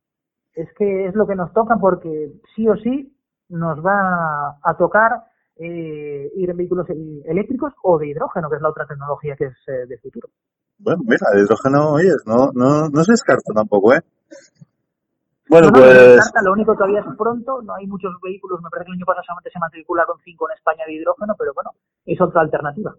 Es 0.55 0.67
que 0.73 1.05
es 1.05 1.13
lo 1.13 1.27
que 1.27 1.35
nos 1.35 1.53
toca 1.53 1.75
porque 1.79 2.31
sí 2.55 2.67
o 2.67 2.77
sí 2.77 3.15
nos 3.49 3.77
va 3.85 4.57
a 4.63 4.77
tocar 4.79 5.11
eh, 5.57 6.31
ir 6.35 6.49
en 6.49 6.57
vehículos 6.57 6.89
eh, 6.89 7.21
eléctricos 7.25 7.73
o 7.83 7.99
de 7.99 8.07
hidrógeno, 8.07 8.49
que 8.49 8.55
es 8.55 8.61
la 8.63 8.69
otra 8.69 8.87
tecnología 8.87 9.35
que 9.35 9.45
es 9.45 9.57
eh, 9.67 9.85
del 9.87 9.99
futuro. 9.99 10.29
Bueno, 10.79 11.03
mira, 11.05 11.27
el 11.35 11.43
hidrógeno, 11.43 11.91
oye, 11.91 12.09
no, 12.25 12.49
no, 12.55 12.89
no 12.89 13.03
se 13.03 13.11
descarta 13.11 13.53
tampoco, 13.53 13.93
¿eh? 13.93 14.01
Bueno, 15.47 15.67
No, 15.69 15.77
no, 15.77 15.79
pues, 15.79 16.19
lo 16.43 16.53
único 16.53 16.71
que 16.73 16.77
todavía 16.77 16.99
es 17.01 17.17
pronto, 17.17 17.61
no 17.61 17.75
hay 17.75 17.85
muchos 17.85 18.11
vehículos, 18.23 18.59
me 18.61 18.69
parece 18.69 18.87
que 18.87 18.91
el 18.93 18.97
año 18.97 19.05
pasado 19.05 19.23
solamente 19.25 19.51
se 19.51 19.59
matricularon 19.59 20.17
cinco 20.23 20.49
en 20.49 20.57
España 20.57 20.83
de 20.87 20.93
hidrógeno, 20.93 21.35
pero 21.37 21.53
bueno, 21.53 21.71
es 22.05 22.19
otra 22.19 22.41
alternativa. 22.41 22.93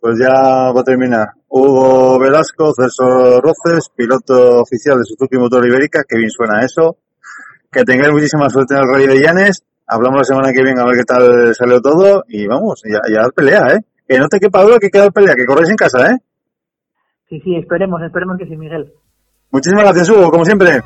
pues 0.00 0.18
ya 0.18 0.72
va 0.72 0.80
a 0.80 0.84
terminar. 0.84 1.28
Hugo 1.48 2.18
Velasco, 2.18 2.74
Celso 2.74 3.40
Roces, 3.40 3.88
piloto 3.96 4.60
oficial 4.60 4.98
de 4.98 5.04
Suzuki 5.04 5.36
Motor 5.38 5.66
Ibérica, 5.66 6.02
que 6.06 6.18
bien 6.18 6.30
suena 6.30 6.62
eso. 6.62 6.98
Que 7.72 7.84
tengáis 7.84 8.12
muchísima 8.12 8.50
suerte 8.50 8.74
en 8.74 8.82
el 8.82 8.88
Rally 8.88 9.06
de 9.06 9.20
Llanes. 9.22 9.64
Hablamos 9.86 10.18
la 10.18 10.24
semana 10.24 10.52
que 10.52 10.62
viene 10.62 10.80
a 10.80 10.84
ver 10.84 10.96
qué 10.96 11.04
tal 11.04 11.54
salió 11.54 11.80
todo 11.80 12.24
y 12.28 12.46
vamos, 12.46 12.82
ya, 12.84 13.00
ya 13.10 13.22
dar 13.22 13.32
pelea, 13.32 13.66
¿eh? 13.74 13.80
Que 14.06 14.18
no 14.18 14.28
te 14.28 14.38
quepa 14.40 14.62
duda 14.62 14.78
que 14.78 14.90
queda 14.90 15.10
pelea, 15.10 15.34
que 15.34 15.46
corréis 15.46 15.70
en 15.70 15.76
casa, 15.76 16.10
¿eh? 16.10 16.18
Sí, 17.28 17.40
sí, 17.40 17.56
esperemos, 17.56 18.02
esperemos 18.02 18.36
que 18.36 18.46
sí, 18.46 18.56
Miguel. 18.56 18.92
Muchísimas 19.54 19.84
gracias, 19.84 20.08
Hugo, 20.08 20.32
como 20.32 20.44
siempre. 20.44 20.82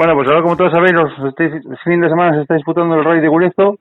Bueno, 0.00 0.14
pues 0.14 0.28
ahora 0.28 0.40
como 0.40 0.56
todos 0.56 0.72
sabéis, 0.72 0.94
los 0.94 1.12
el 1.38 1.76
fin 1.84 2.00
de 2.00 2.08
semana 2.08 2.34
se 2.34 2.40
está 2.40 2.54
disputando 2.54 2.94
el 2.94 3.04
Rally 3.04 3.20
de 3.20 3.28
Gulezo, 3.28 3.76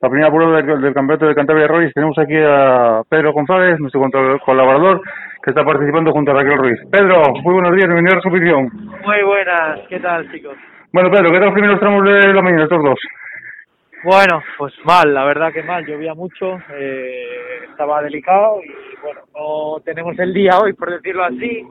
la 0.00 0.08
primera 0.08 0.30
prueba 0.30 0.62
del, 0.62 0.80
del 0.80 0.94
Campeonato 0.94 1.26
de 1.26 1.34
Cantabria 1.34 1.66
Rallys. 1.66 1.92
Tenemos 1.92 2.16
aquí 2.16 2.36
a 2.36 3.02
Pedro 3.08 3.32
González, 3.32 3.80
nuestro 3.80 4.00
colaborador, 4.46 5.00
que 5.42 5.50
está 5.50 5.64
participando 5.64 6.12
junto 6.12 6.30
a 6.30 6.34
Raquel 6.34 6.58
Ruiz. 6.58 6.78
Pedro, 6.92 7.22
muy 7.42 7.54
buenos 7.54 7.72
días, 7.72 7.88
bienvenido 7.88 8.12
a 8.12 8.16
la 8.18 8.22
competición. 8.22 8.70
Muy 9.04 9.22
buenas, 9.24 9.80
¿qué 9.88 9.98
tal 9.98 10.30
chicos? 10.30 10.56
Bueno, 10.92 11.10
Pedro, 11.10 11.32
¿qué 11.32 11.38
tal 11.38 11.46
los 11.46 11.54
primeros 11.54 11.80
tramos 11.80 12.04
de 12.04 12.32
la 12.32 12.42
mañana, 12.42 12.62
estos 12.62 12.80
dos? 12.80 12.98
Bueno, 14.04 14.44
pues 14.56 14.74
mal, 14.84 15.12
la 15.12 15.24
verdad 15.24 15.52
que 15.52 15.64
mal, 15.64 15.84
llovía 15.84 16.14
mucho, 16.14 16.56
eh, 16.72 17.66
estaba 17.68 18.00
delicado 18.00 18.60
y 18.62 19.02
bueno, 19.02 19.22
no 19.34 19.82
tenemos 19.84 20.16
el 20.20 20.32
día 20.32 20.52
hoy, 20.62 20.72
por 20.74 20.92
decirlo 20.92 21.24
así. 21.24 21.66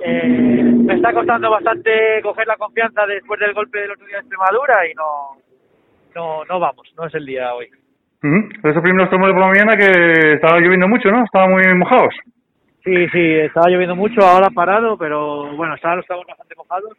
Eh, 0.00 0.62
me 0.62 0.94
está 0.94 1.12
costando 1.12 1.50
bastante 1.50 2.20
coger 2.22 2.46
la 2.46 2.56
confianza 2.56 3.06
después 3.06 3.40
del 3.40 3.52
golpe 3.54 3.80
del 3.80 3.90
otro 3.92 4.06
día 4.06 4.16
de 4.16 4.20
Extremadura 4.20 4.86
y 4.88 4.94
no, 4.94 5.36
no, 6.14 6.44
no 6.44 6.60
vamos, 6.60 6.92
no 6.96 7.06
es 7.06 7.14
el 7.14 7.26
día 7.26 7.54
hoy. 7.54 7.68
Ujú. 8.22 8.68
Esos 8.68 8.82
primeros 8.82 9.08
tramos 9.08 9.28
de 9.28 9.34
por 9.34 9.42
la 9.42 9.48
mañana 9.48 9.76
que 9.76 10.34
estaba 10.34 10.60
lloviendo 10.60 10.88
mucho, 10.88 11.10
¿no? 11.10 11.24
Estaban 11.24 11.50
muy 11.50 11.62
mojados. 11.74 12.14
Sí, 12.84 13.08
sí, 13.08 13.34
estaba 13.40 13.68
lloviendo 13.68 13.94
mucho, 13.94 14.20
ahora 14.22 14.46
ha 14.46 14.50
parado, 14.50 14.96
pero 14.96 15.54
bueno, 15.56 15.74
estaban, 15.74 15.98
estaban 16.00 16.24
bastante 16.26 16.54
mojados. 16.56 16.96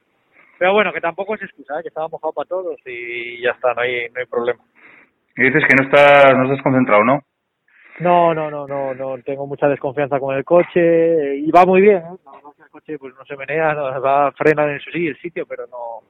Pero 0.58 0.74
bueno, 0.74 0.92
que 0.92 1.02
tampoco 1.02 1.36
es 1.36 1.42
excusa, 1.42 1.80
¿eh? 1.80 1.84
que 1.84 1.88
estaba 1.88 2.10
mojado 2.10 2.34
para 2.34 2.48
todos 2.48 2.80
y 2.86 3.42
ya 3.42 3.52
está, 3.52 3.74
no 3.74 3.82
hay, 3.82 4.10
no 4.10 4.20
hay 4.20 4.26
problema. 4.26 4.60
Y 5.38 5.44
dices 5.44 5.64
que 5.68 5.76
no 5.76 5.84
estás, 5.84 6.38
no 6.38 6.44
estás 6.44 6.62
concentrado, 6.62 7.04
¿no? 7.06 7.20
No, 8.00 8.34
no, 8.34 8.50
no, 8.50 8.66
no, 8.66 8.94
no 8.94 9.18
tengo 9.24 9.46
mucha 9.46 9.68
desconfianza 9.68 10.20
con 10.20 10.36
el 10.36 10.46
coche 10.46 11.38
y 11.38 11.52
va 11.52 11.66
muy 11.66 11.82
bien, 11.82 11.98
¿eh? 11.98 12.16
Es 12.16 12.56
que 12.56 12.64
el 12.64 12.70
coche 12.70 12.98
pues 12.98 13.14
no 13.16 13.26
se 13.26 13.36
menea, 13.36 13.74
no, 13.74 14.02
va 14.02 14.32
frena 14.32 14.72
en 14.72 14.80
su 14.80 14.90
sí, 14.92 15.08
el 15.08 15.18
sitio, 15.18 15.46
pero 15.46 15.66
no, 15.68 16.02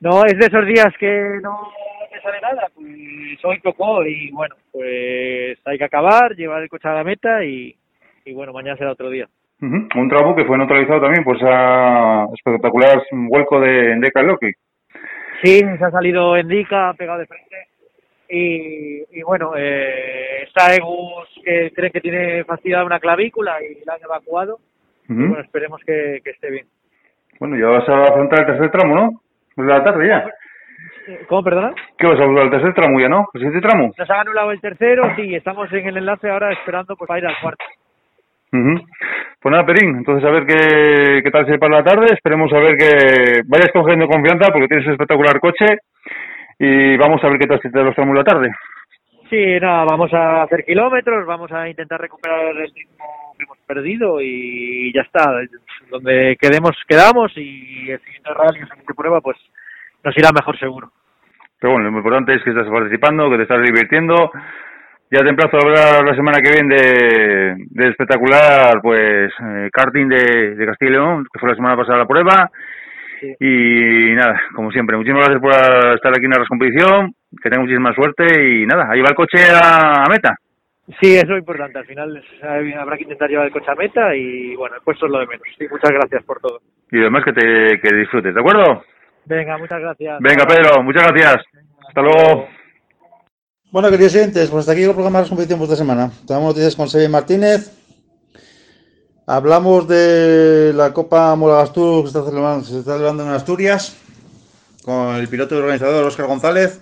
no 0.00 0.24
es 0.26 0.38
de 0.38 0.46
esos 0.46 0.66
días 0.66 0.92
que 0.98 1.38
no 1.42 1.70
te 2.12 2.20
sale 2.20 2.40
nada, 2.40 2.68
pues 2.74 3.44
hoy 3.44 3.60
tocó 3.60 4.04
y 4.04 4.30
bueno, 4.30 4.56
pues 4.72 5.58
hay 5.64 5.78
que 5.78 5.84
acabar, 5.84 6.34
llevar 6.34 6.62
el 6.62 6.68
coche 6.68 6.88
a 6.88 6.94
la 6.94 7.04
meta 7.04 7.42
y, 7.44 7.74
y 8.24 8.32
bueno, 8.34 8.52
mañana 8.52 8.76
será 8.76 8.92
otro 8.92 9.08
día. 9.08 9.26
Un 9.58 10.08
tramo 10.10 10.36
que 10.36 10.44
fue 10.44 10.58
neutralizado 10.58 11.00
también 11.00 11.24
por 11.24 11.36
esa 11.36 12.26
espectacular 12.34 13.02
vuelco 13.10 13.58
de, 13.58 13.96
de 13.98 14.22
Loki. 14.22 14.52
Sí, 15.42 15.60
se 15.60 15.84
ha 15.84 15.90
salido 15.90 16.36
Endica, 16.36 16.90
ha 16.90 16.94
pegado 16.94 17.20
de 17.20 17.26
frente. 17.26 17.56
Y, 18.28 19.04
y 19.18 19.22
bueno, 19.22 19.52
eh, 19.56 20.44
está 20.44 20.74
Egus 20.74 21.28
que 21.44 21.70
cree 21.74 21.90
que 21.90 22.00
tiene 22.00 22.44
fastidiada 22.44 22.84
una 22.84 23.00
clavícula 23.00 23.58
y 23.62 23.84
la 23.84 23.94
han 23.94 24.02
evacuado. 24.02 24.58
Y 25.08 25.14
bueno, 25.14 25.40
esperemos 25.40 25.80
que, 25.86 26.20
que 26.24 26.30
esté 26.30 26.50
bien. 26.50 26.66
Bueno, 27.38 27.56
ya 27.56 27.66
vas 27.66 27.88
a 27.88 28.02
afrontar 28.02 28.40
el 28.40 28.46
tercer 28.46 28.70
tramo, 28.70 28.94
¿no? 28.94 29.20
Es 29.56 29.64
la 29.64 29.84
tarde 29.84 30.08
ya. 30.08 30.28
¿Cómo, 31.28 31.44
perdona? 31.44 31.72
¿Qué 31.96 32.06
vas 32.06 32.18
a 32.18 32.22
afrontar 32.22 32.44
el 32.46 32.50
tercer 32.50 32.74
tramo 32.74 33.00
ya, 33.00 33.08
no? 33.08 33.28
¿El 33.32 33.40
siguiente 33.40 33.68
tramo? 33.68 33.92
Nos 33.96 34.10
han 34.10 34.20
anulado 34.20 34.50
el 34.50 34.60
tercero, 34.60 35.14
sí, 35.14 35.34
estamos 35.34 35.72
en 35.72 35.86
el 35.86 35.98
enlace 35.98 36.28
ahora 36.28 36.52
esperando 36.52 36.96
pues, 36.96 37.06
para 37.06 37.20
ir 37.20 37.26
al 37.26 37.40
cuarto. 37.40 37.64
Ujú. 38.52 38.84
Pues 39.40 39.52
nada, 39.52 39.66
Perín, 39.66 39.96
entonces 39.98 40.28
a 40.28 40.32
ver 40.32 40.46
qué, 40.46 41.20
qué 41.22 41.30
tal 41.30 41.46
se 41.46 41.58
para 41.58 41.76
la 41.76 41.84
tarde. 41.84 42.06
Esperemos 42.12 42.52
a 42.52 42.58
ver 42.58 42.76
que 42.76 43.42
vayas 43.46 43.70
cogiendo 43.72 44.08
confianza 44.08 44.50
porque 44.52 44.66
tienes 44.66 44.86
un 44.86 44.92
espectacular 44.92 45.38
coche 45.38 45.66
y 46.58 46.96
vamos 46.96 47.22
a 47.22 47.28
ver 47.28 47.38
qué 47.38 47.46
tal 47.46 47.60
se 47.60 47.70
te 47.70 47.82
los 47.82 47.94
tramos 47.94 48.16
la 48.16 48.24
tarde. 48.24 48.50
Sí, 49.28 49.58
nada, 49.60 49.84
vamos 49.84 50.12
a 50.14 50.42
hacer 50.42 50.64
kilómetros, 50.64 51.26
vamos 51.26 51.50
a 51.50 51.68
intentar 51.68 52.00
recuperar 52.00 52.46
el 52.46 52.70
ritmo 52.72 53.04
que 53.36 53.44
hemos 53.44 53.58
perdido 53.66 54.20
y 54.20 54.92
ya 54.94 55.02
está. 55.02 55.32
Donde 55.90 56.36
quedemos, 56.40 56.72
quedamos 56.86 57.32
y 57.36 57.90
el 57.90 58.00
siguiente 58.00 58.30
rally, 58.34 58.60
la 58.60 58.66
siguiente 58.66 58.94
prueba, 58.94 59.20
pues 59.20 59.36
nos 60.04 60.16
irá 60.16 60.30
mejor 60.32 60.56
seguro. 60.58 60.92
Pero 61.58 61.72
bueno, 61.72 61.90
lo 61.90 61.98
importante 61.98 62.34
es 62.34 62.42
que 62.44 62.50
estás 62.50 62.68
participando, 62.68 63.30
que 63.30 63.36
te 63.36 63.42
estás 63.42 63.62
divirtiendo. 63.62 64.30
Ya 65.10 65.22
te 65.22 65.30
emplazo 65.30 65.56
a 65.56 65.60
hablar 65.60 66.04
la 66.04 66.14
semana 66.14 66.38
que 66.40 66.50
viene 66.50 66.74
de, 66.74 67.54
de 67.70 67.88
espectacular 67.90 68.80
pues 68.82 69.32
eh, 69.40 69.70
karting 69.72 70.08
de, 70.08 70.54
de 70.56 70.66
Castilla 70.66 70.90
y 70.90 70.94
León, 70.94 71.26
que 71.32 71.38
fue 71.38 71.48
la 71.48 71.54
semana 71.56 71.76
pasada 71.76 71.98
la 71.98 72.06
prueba. 72.06 72.50
Y 73.40 74.14
nada, 74.14 74.40
como 74.54 74.70
siempre, 74.70 74.96
muchísimas 74.96 75.28
gracias 75.28 75.42
por 75.42 75.94
estar 75.94 76.12
aquí 76.12 76.24
en 76.24 76.30
la 76.30 76.46
competición, 76.46 77.12
que 77.42 77.50
tengas 77.50 77.64
muchísima 77.64 77.94
suerte 77.94 78.24
y 78.24 78.66
nada, 78.66 78.88
ahí 78.90 79.00
va 79.00 79.10
el 79.10 79.14
coche 79.14 79.38
a, 79.50 80.04
a 80.04 80.08
meta. 80.08 80.34
Sí, 81.00 81.16
eso 81.16 81.32
es 81.32 81.40
importante. 81.40 81.78
Al 81.78 81.86
final 81.86 82.22
habrá 82.78 82.96
que 82.96 83.02
intentar 83.02 83.28
llevar 83.28 83.46
el 83.46 83.52
coche 83.52 83.70
a 83.70 83.74
meta 83.74 84.14
y 84.14 84.54
bueno, 84.54 84.76
el 84.76 84.82
puesto 84.82 85.06
es 85.06 85.12
lo 85.12 85.18
de 85.18 85.26
menos. 85.26 85.46
Sí, 85.58 85.66
muchas 85.70 85.90
gracias 85.90 86.22
por 86.24 86.40
todo. 86.40 86.60
Y 86.92 87.00
además 87.00 87.24
que 87.24 87.32
te 87.32 87.80
que 87.80 87.96
disfrutes, 87.96 88.32
¿de 88.34 88.40
acuerdo? 88.40 88.84
Venga, 89.24 89.58
muchas 89.58 89.80
gracias. 89.80 90.18
Venga, 90.20 90.46
Pedro, 90.46 90.82
muchas 90.84 91.08
gracias. 91.08 91.44
Hasta 91.88 92.02
luego. 92.02 92.48
Bueno, 93.72 93.90
queridos 93.90 94.14
oyentes, 94.14 94.48
pues 94.48 94.60
hasta 94.60 94.72
aquí 94.72 94.84
el 94.84 94.92
programa 94.92 95.18
de 95.18 95.22
las 95.22 95.28
competiciones 95.28 95.68
de 95.68 95.74
esta 95.74 95.84
semana. 95.84 96.10
Tenemos 96.26 96.50
noticias 96.50 96.76
con 96.76 96.86
Sebi 96.88 97.08
Martínez. 97.10 97.85
Hablamos 99.28 99.88
de 99.88 100.72
la 100.72 100.92
Copa 100.92 101.34
Molagastur 101.34 102.04
que 102.04 102.12
se 102.12 102.18
está 102.78 102.94
celebrando, 102.94 103.24
en 103.24 103.30
Asturias 103.30 103.96
con 104.84 105.16
el 105.16 105.26
piloto 105.26 105.56
y 105.56 105.58
organizador 105.58 106.04
Óscar 106.04 106.26
González. 106.26 106.80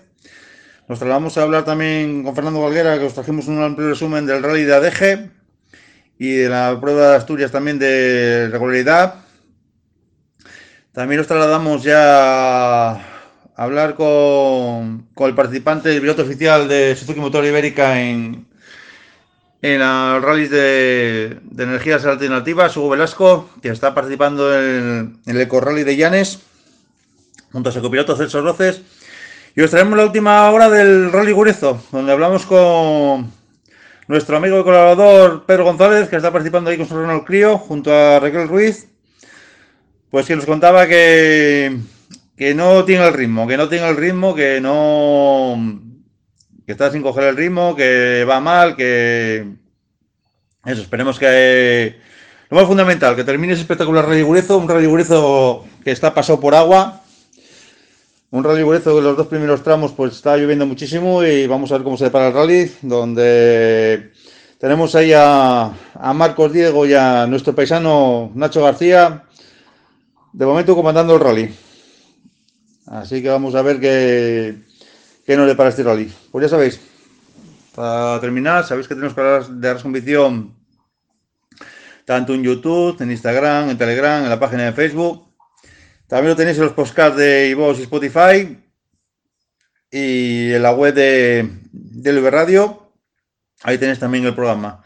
Nos 0.86 0.98
trasladamos 0.98 1.38
a 1.38 1.42
hablar 1.42 1.64
también 1.64 2.22
con 2.22 2.34
Fernando 2.34 2.60
Valguera, 2.60 2.98
que 2.98 3.06
os 3.06 3.14
trajimos 3.14 3.48
un 3.48 3.62
amplio 3.62 3.88
resumen 3.88 4.26
del 4.26 4.42
rally 4.42 4.64
de 4.64 4.74
ADG 4.74 5.30
y 6.18 6.32
de 6.32 6.50
la 6.50 6.78
prueba 6.78 7.12
de 7.12 7.16
Asturias 7.16 7.50
también 7.50 7.78
de 7.78 8.50
regularidad. 8.52 9.14
También 10.92 11.20
nos 11.20 11.26
trasladamos 11.26 11.82
ya 11.82 12.90
a 12.90 13.00
hablar 13.56 13.94
con, 13.94 15.08
con 15.14 15.30
el 15.30 15.34
participante, 15.34 15.94
el 15.94 16.02
piloto 16.02 16.20
oficial 16.20 16.68
de 16.68 16.94
Suzuki 16.94 17.20
Motor 17.20 17.46
Ibérica 17.46 17.98
en, 17.98 18.46
en 19.64 19.78
los 19.78 20.22
rallies 20.22 20.50
de, 20.50 21.38
energías 21.56 22.04
alternativas, 22.04 22.76
Hugo 22.76 22.90
Velasco, 22.90 23.48
que 23.62 23.70
está 23.70 23.94
participando 23.94 24.54
en, 24.54 25.18
en 25.24 25.36
el 25.36 25.40
Eco 25.40 25.58
Rally 25.58 25.84
de 25.84 25.96
Llanes, 25.96 26.40
junto 27.50 27.70
a 27.70 27.72
su 27.72 27.80
copiloto 27.80 28.14
Celso 28.14 28.42
Roces. 28.42 28.82
Y 29.56 29.62
os 29.62 29.70
traemos 29.70 29.96
la 29.96 30.04
última 30.04 30.50
hora 30.50 30.68
del 30.68 31.10
Rally 31.10 31.32
Gurezo, 31.32 31.82
donde 31.92 32.12
hablamos 32.12 32.44
con 32.44 33.32
nuestro 34.06 34.36
amigo 34.36 34.60
y 34.60 34.64
colaborador 34.64 35.46
Pedro 35.46 35.64
González, 35.64 36.10
que 36.10 36.16
está 36.16 36.30
participando 36.30 36.68
ahí 36.68 36.76
con 36.76 36.86
su 36.86 37.00
Renault 37.00 37.24
Clio, 37.24 37.56
junto 37.56 37.90
a 37.90 38.20
Raquel 38.20 38.48
Ruiz. 38.48 38.88
Pues 40.10 40.26
que 40.26 40.36
nos 40.36 40.44
contaba 40.44 40.86
que, 40.86 41.74
que 42.36 42.54
no 42.54 42.84
tiene 42.84 43.06
el 43.06 43.14
ritmo, 43.14 43.48
que 43.48 43.56
no 43.56 43.66
tiene 43.70 43.88
el 43.88 43.96
ritmo, 43.96 44.34
que 44.34 44.60
no. 44.60 45.80
Que 46.66 46.72
está 46.72 46.90
sin 46.90 47.02
coger 47.02 47.24
el 47.24 47.36
ritmo, 47.36 47.76
que 47.76 48.24
va 48.28 48.40
mal, 48.40 48.76
que, 48.76 49.46
eso, 50.64 50.80
esperemos 50.82 51.18
que 51.18 51.96
lo 52.48 52.56
más 52.56 52.66
fundamental, 52.66 53.16
que 53.16 53.24
termine 53.24 53.52
ese 53.52 53.62
espectacular 53.62 54.06
Rally 54.06 54.22
Gurezo, 54.22 54.58
un 54.58 54.68
Rally 54.68 54.86
Gurezo 54.86 55.64
que 55.82 55.90
está 55.90 56.14
pasado 56.14 56.40
por 56.40 56.54
agua, 56.54 57.02
un 58.30 58.44
Rally 58.44 58.62
Gurezo 58.62 58.96
que 58.96 59.02
los 59.02 59.16
dos 59.16 59.26
primeros 59.26 59.62
tramos 59.62 59.92
pues 59.92 60.14
está 60.14 60.36
lloviendo 60.36 60.66
muchísimo 60.66 61.22
y 61.22 61.46
vamos 61.46 61.70
a 61.70 61.74
ver 61.74 61.84
cómo 61.84 61.96
se 61.96 62.04
depara 62.04 62.28
el 62.28 62.34
rally, 62.34 62.72
donde 62.80 64.12
tenemos 64.58 64.94
ahí 64.94 65.12
a, 65.12 65.70
a 65.94 66.14
Marcos 66.14 66.52
Diego 66.52 66.86
y 66.86 66.94
a 66.94 67.26
nuestro 67.26 67.54
paisano 67.54 68.30
Nacho 68.34 68.62
García, 68.62 69.24
de 70.32 70.46
momento 70.46 70.74
comandando 70.74 71.14
el 71.14 71.20
rally. 71.20 71.54
Así 72.86 73.22
que 73.22 73.28
vamos 73.28 73.54
a 73.54 73.62
ver 73.62 73.80
qué, 73.80 74.54
qué 75.24 75.36
nos 75.36 75.46
depara 75.46 75.70
este 75.70 75.82
rally. 75.82 76.12
Pues 76.30 76.44
ya 76.44 76.48
sabéis, 76.48 76.80
para 77.74 78.20
terminar, 78.20 78.64
sabéis 78.64 78.88
que 78.88 78.94
tenemos 78.94 79.14
canales 79.14 79.60
de 79.60 79.82
Convicción 79.82 80.54
tanto 82.04 82.34
en 82.34 82.42
YouTube, 82.42 83.00
en 83.00 83.10
Instagram, 83.10 83.70
en 83.70 83.78
Telegram, 83.78 84.22
en 84.22 84.30
la 84.30 84.38
página 84.38 84.64
de 84.64 84.72
Facebook. 84.72 85.32
También 86.06 86.30
lo 86.30 86.36
tenéis 86.36 86.58
en 86.58 86.64
los 86.64 86.74
podcasts 86.74 87.16
de 87.16 87.48
iVoox 87.50 87.78
y 87.78 87.82
Spotify 87.82 88.58
y 89.90 90.52
en 90.52 90.62
la 90.62 90.72
web 90.72 90.94
de, 90.94 91.48
de 91.72 92.12
LV 92.12 92.30
Radio. 92.30 92.92
Ahí 93.62 93.78
tenéis 93.78 93.98
también 93.98 94.24
el 94.26 94.34
programa. 94.34 94.84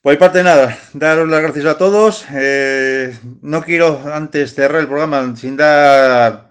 Por 0.00 0.12
mi 0.12 0.18
parte, 0.18 0.44
nada, 0.44 0.78
daros 0.92 1.28
las 1.28 1.42
gracias 1.42 1.66
a 1.66 1.76
todos. 1.76 2.24
Eh, 2.32 3.18
no 3.42 3.62
quiero 3.62 4.00
antes 4.12 4.54
cerrar 4.54 4.80
el 4.80 4.86
programa 4.86 5.34
sin 5.34 5.56
dar 5.56 6.47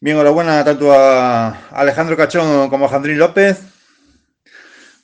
bien 0.00 0.16
enhorabuena 0.16 0.64
tanto 0.64 0.92
a 0.92 1.68
Alejandro 1.70 2.16
Cachón 2.16 2.68
como 2.68 2.86
a 2.86 2.88
Jandrín 2.88 3.18
López, 3.18 3.60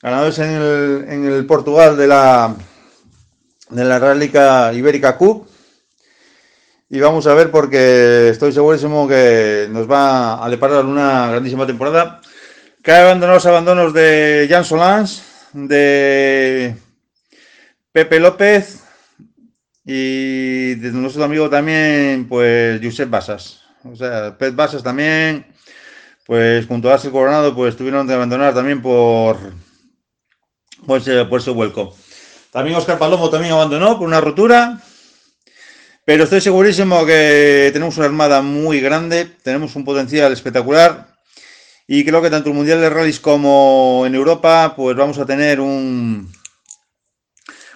ganadores 0.01 0.39
en 0.39 0.49
el, 0.51 1.05
en 1.09 1.25
el 1.25 1.45
Portugal 1.45 1.97
de 1.97 2.07
la, 2.07 2.55
de 3.69 3.83
la 3.83 3.99
Rálica 3.99 4.71
Ibérica 4.73 5.17
Cup. 5.17 5.49
Y 6.89 6.99
vamos 6.99 7.25
a 7.27 7.33
ver 7.33 7.51
porque 7.51 8.29
estoy 8.29 8.51
segurísimo 8.53 9.07
que 9.07 9.67
nos 9.71 9.89
va 9.89 10.45
a 10.45 10.49
deparar 10.49 10.85
una 10.85 11.27
grandísima 11.31 11.65
temporada. 11.65 12.21
Que 12.83 12.91
ha 12.91 13.01
abandonado 13.01 13.37
los 13.37 13.45
abandonos 13.47 13.93
de 13.93 14.45
Jan 14.47 14.63
Solans, 14.63 15.23
de 15.53 16.75
Pepe 17.91 18.19
López 18.19 18.83
y 19.83 20.75
de 20.75 20.91
nuestro 20.91 21.23
amigo 21.23 21.49
también, 21.49 22.27
pues 22.29 22.79
Josep 22.83 23.09
Basas. 23.09 23.64
O 23.91 23.95
sea, 23.95 24.35
Pet 24.37 24.55
Basas 24.55 24.81
también, 24.81 25.45
pues 26.25 26.65
junto 26.65 26.89
a 26.89 26.95
Axel 26.95 27.11
Coronado, 27.11 27.53
pues 27.53 27.77
tuvieron 27.77 28.07
que 28.07 28.13
abandonar 28.13 28.53
también 28.53 28.81
por, 28.81 29.37
ese, 30.97 31.25
por 31.25 31.39
ese 31.39 31.51
vuelco. 31.51 31.95
También 32.51 32.75
Oscar 32.77 32.97
Palomo 32.97 33.29
también 33.29 33.53
abandonó 33.53 33.99
por 33.99 34.07
una 34.07 34.21
rotura. 34.21 34.79
Pero 36.03 36.23
estoy 36.23 36.39
segurísimo 36.39 37.05
que 37.05 37.71
tenemos 37.73 37.97
una 37.97 38.05
armada 38.05 38.41
muy 38.41 38.79
grande, 38.79 39.25
tenemos 39.25 39.75
un 39.75 39.83
potencial 39.83 40.31
espectacular 40.31 41.07
y 41.87 42.05
creo 42.05 42.21
que 42.21 42.29
tanto 42.29 42.49
el 42.49 42.55
Mundial 42.55 42.79
de 42.79 42.91
Rallys 42.91 43.19
como 43.19 44.03
en 44.05 44.13
Europa 44.13 44.73
pues 44.75 44.95
vamos 44.95 45.17
a 45.17 45.25
tener 45.25 45.59
un, 45.59 46.31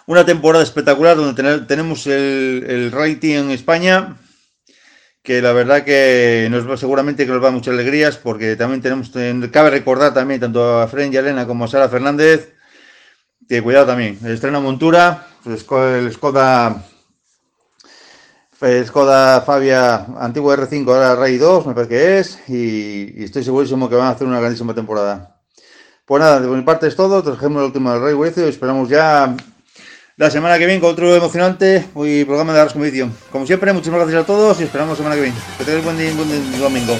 una 0.06 0.26
temporada 0.27 0.64
espectacular 0.64 1.18
donde 1.18 1.61
tenemos 1.61 2.06
el, 2.06 2.65
el 2.68 2.91
rating 2.91 3.34
en 3.34 3.49
España 3.49 4.15
que 5.21 5.41
la 5.41 5.51
verdad 5.53 5.83
que 5.83 6.47
nos 6.49 6.69
va, 6.69 6.77
seguramente 6.77 7.25
que 7.25 7.31
nos 7.31 7.43
va 7.43 7.51
muchas 7.51 7.73
alegrías 7.73 8.17
porque 8.17 8.55
también 8.55 8.81
tenemos, 8.81 9.11
ten- 9.11 9.47
cabe 9.49 9.69
recordar 9.69 10.13
también 10.13 10.39
tanto 10.39 10.79
a 10.79 10.87
Fren 10.87 11.13
y 11.13 11.17
a 11.17 11.19
Elena 11.19 11.45
como 11.45 11.65
a 11.65 11.67
Sara 11.67 11.89
Fernández 11.89 12.53
que 13.47 13.61
cuidado 13.61 13.87
también, 13.87 14.19
el 14.23 14.31
estreno 14.31 14.61
montura, 14.61 15.27
el 15.45 15.57
Skoda 15.57 15.97
el 18.61 18.85
Skoda 18.85 19.41
Fabia 19.41 20.05
antiguo 20.19 20.53
R5, 20.53 20.87
ahora 20.87 21.15
Ray 21.15 21.37
2, 21.37 21.65
me 21.67 21.73
parece 21.73 21.89
que 21.89 22.19
es, 22.19 22.49
y, 22.49 23.23
estoy 23.23 23.43
segurísimo 23.43 23.89
que 23.89 23.95
van 23.95 24.07
a 24.07 24.11
hacer 24.11 24.27
una 24.27 24.39
grandísima 24.39 24.75
temporada. 24.75 25.37
Pues 26.05 26.21
nada, 26.21 26.41
de 26.41 26.47
mi 26.47 26.61
parte 26.63 26.87
es 26.87 26.95
todo, 26.95 27.23
trajemos 27.23 27.59
el 27.61 27.67
último 27.67 27.91
del 27.91 28.01
Rey 28.01 28.13
Huecio 28.13 28.45
y 28.45 28.49
esperamos 28.49 28.89
ya 28.89 29.35
la 30.19 30.29
semana 30.29 30.59
que 30.59 30.65
viene 30.65 30.81
con 30.81 30.91
otro 30.91 31.15
emocionante 31.15 31.85
y 31.95 32.25
programa 32.25 32.51
de 32.51 32.59
Arras 32.59 32.73
Competición. 32.73 33.15
Como 33.31 33.45
siempre, 33.47 33.71
muchísimas 33.71 34.01
gracias 34.01 34.23
a 34.23 34.25
todos 34.25 34.59
y 34.59 34.63
esperamos 34.63 34.91
la 34.91 34.97
semana 34.97 35.15
que 35.15 35.21
viene. 35.21 35.37
Que 35.57 35.63
tengáis 35.63 35.85
buen 35.85 35.97
día 35.97 36.13
buen 36.13 36.59
domingo. 36.59 36.97